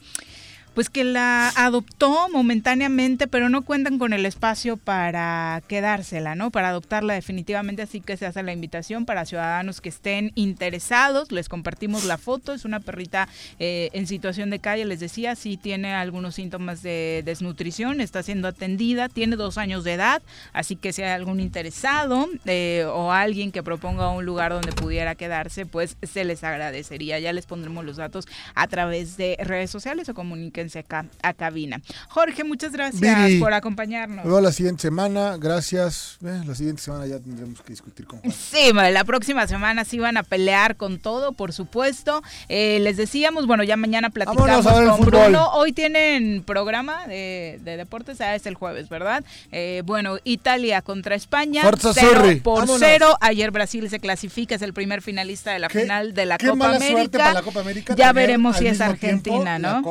pues 0.73 0.89
que 0.89 1.03
la 1.03 1.49
adoptó 1.49 2.29
momentáneamente, 2.29 3.27
pero 3.27 3.49
no 3.49 3.63
cuentan 3.63 3.99
con 3.99 4.13
el 4.13 4.25
espacio 4.25 4.77
para 4.77 5.61
quedársela, 5.67 6.35
¿no? 6.35 6.49
Para 6.51 6.69
adoptarla 6.69 7.13
definitivamente, 7.13 7.81
así 7.81 7.99
que 7.99 8.15
se 8.17 8.25
hace 8.25 8.41
la 8.43 8.53
invitación 8.53 9.05
para 9.05 9.25
ciudadanos 9.25 9.81
que 9.81 9.89
estén 9.89 10.31
interesados. 10.35 11.31
Les 11.31 11.49
compartimos 11.49 12.05
la 12.05 12.17
foto, 12.17 12.53
es 12.53 12.63
una 12.63 12.79
perrita 12.79 13.27
eh, 13.59 13.89
en 13.93 14.07
situación 14.07 14.49
de 14.49 14.59
calle, 14.59 14.85
les 14.85 14.99
decía, 14.99 15.35
sí 15.35 15.57
tiene 15.57 15.93
algunos 15.93 16.35
síntomas 16.35 16.81
de 16.81 17.21
desnutrición, 17.25 17.99
está 17.99 18.23
siendo 18.23 18.47
atendida, 18.47 19.09
tiene 19.09 19.35
dos 19.35 19.57
años 19.57 19.83
de 19.83 19.93
edad, 19.93 20.21
así 20.53 20.75
que 20.75 20.93
si 20.93 21.01
hay 21.01 21.11
algún 21.11 21.39
interesado 21.39 22.27
eh, 22.45 22.85
o 22.87 23.11
alguien 23.11 23.51
que 23.51 23.63
proponga 23.63 24.09
un 24.09 24.25
lugar 24.25 24.51
donde 24.53 24.71
pudiera 24.71 25.15
quedarse, 25.15 25.65
pues 25.65 25.97
se 26.01 26.23
les 26.23 26.43
agradecería. 26.43 27.19
Ya 27.19 27.33
les 27.33 27.45
pondremos 27.45 27.83
los 27.83 27.97
datos 27.97 28.27
a 28.55 28.67
través 28.67 29.17
de 29.17 29.37
redes 29.39 29.69
sociales 29.69 30.07
o 30.09 30.13
comunicación 30.61 30.81
acá 30.81 31.05
a 31.21 31.33
cabina. 31.33 31.81
Jorge, 32.09 32.43
muchas 32.43 32.71
gracias 32.71 33.31
por 33.39 33.53
acompañarnos. 33.53 34.25
Luego 34.25 34.41
la 34.41 34.51
siguiente 34.51 34.83
semana, 34.83 35.37
gracias. 35.37 36.17
Eh, 36.23 36.41
la 36.45 36.55
siguiente 36.55 36.81
semana 36.81 37.05
ya 37.05 37.19
tendremos 37.19 37.61
que 37.61 37.73
discutir 37.73 38.05
con 38.05 38.19
Juan. 38.19 38.33
Sí, 38.33 38.71
la 38.73 39.03
próxima 39.03 39.47
semana 39.47 39.85
sí 39.85 39.99
van 39.99 40.17
a 40.17 40.23
pelear 40.23 40.75
con 40.75 40.99
todo, 40.99 41.33
por 41.33 41.53
supuesto. 41.53 42.21
Eh, 42.49 42.79
les 42.81 42.97
decíamos, 42.97 43.47
bueno, 43.47 43.63
ya 43.63 43.77
mañana 43.77 44.09
platicamos 44.09 44.65
con 44.65 45.05
Bruno. 45.05 45.49
Hoy 45.53 45.73
tienen 45.73 46.43
programa 46.43 47.07
de, 47.07 47.59
deportes, 47.63 48.21
ah, 48.21 48.35
es 48.35 48.45
el 48.45 48.55
jueves, 48.55 48.89
¿verdad? 48.89 49.23
Eh, 49.51 49.83
bueno, 49.85 50.17
Italia 50.23 50.81
contra 50.81 51.15
España, 51.15 51.63
cero 51.93 52.23
por 52.43 52.67
cero. 52.79 53.15
Ayer 53.21 53.51
Brasil 53.51 53.89
se 53.89 53.99
clasifica, 53.99 54.55
es 54.55 54.61
el 54.61 54.73
primer 54.73 55.01
finalista 55.01 55.51
de 55.51 55.59
la 55.59 55.69
final 55.69 56.13
de 56.13 56.25
la 56.25 56.37
Copa 56.37 56.75
América. 56.75 57.33
la 57.33 57.41
Copa 57.41 57.61
América. 57.61 57.95
Ya 57.95 58.13
veremos 58.13 58.57
si 58.57 58.67
es 58.67 58.81
Argentina, 58.81 59.59
¿no? 59.59 59.81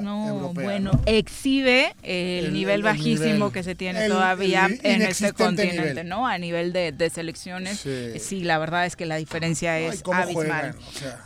no, 0.00 0.09
bueno, 0.54 0.92
exhibe 1.06 1.94
el, 2.02 2.52
nivel 2.52 2.82
bajísimo 2.82 3.52
que 3.52 3.62
se 3.62 3.74
tiene 3.74 4.08
todavía 4.08 4.68
en 4.82 5.02
este 5.02 5.32
continente, 5.32 6.04
¿no? 6.04 6.26
A 6.26 6.38
nivel 6.38 6.72
de, 6.72 7.10
selecciones. 7.12 7.80
Sí. 7.80 8.42
la 8.42 8.58
verdad 8.58 8.86
es 8.86 8.96
que 8.96 9.06
la 9.06 9.16
diferencia 9.16 9.78
es 9.78 10.02
abismal. 10.12 10.74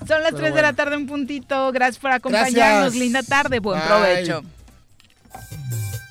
Son 0.06 0.23
las 0.23 0.35
3 0.35 0.55
de 0.55 0.62
la 0.62 0.73
tarde, 0.73 0.97
un 0.97 1.06
puntito. 1.06 1.73
Gracias 1.73 1.98
por 1.98 2.12
acompañarnos. 2.12 2.94
Linda 2.94 3.23
tarde, 3.23 3.59
buen 3.61 3.81
provecho. 3.81 4.43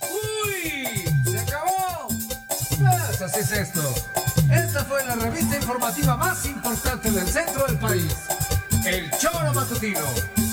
¡Uy! 0.01 1.05
¡Se 1.31 1.39
acabó! 1.39 2.07
Pues 2.79 3.21
así 3.21 3.39
es 3.39 3.51
esto. 3.51 3.93
Esta 4.51 4.85
fue 4.85 5.03
la 5.05 5.15
revista 5.15 5.55
informativa 5.55 6.17
más 6.17 6.45
importante 6.45 7.09
del 7.09 7.27
centro 7.27 7.65
del 7.65 7.77
país. 7.79 8.15
El 8.85 9.09
Choro 9.17 9.53
Matutino. 9.53 10.01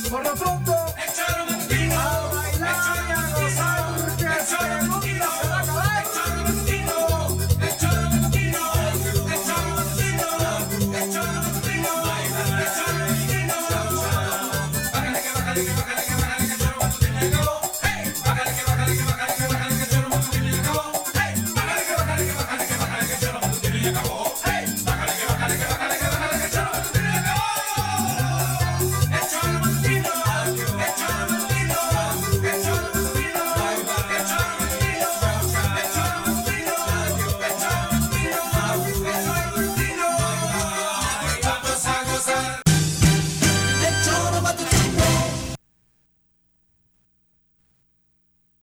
Por 0.08 0.24
lo 0.24 0.34
pronto, 0.34 0.94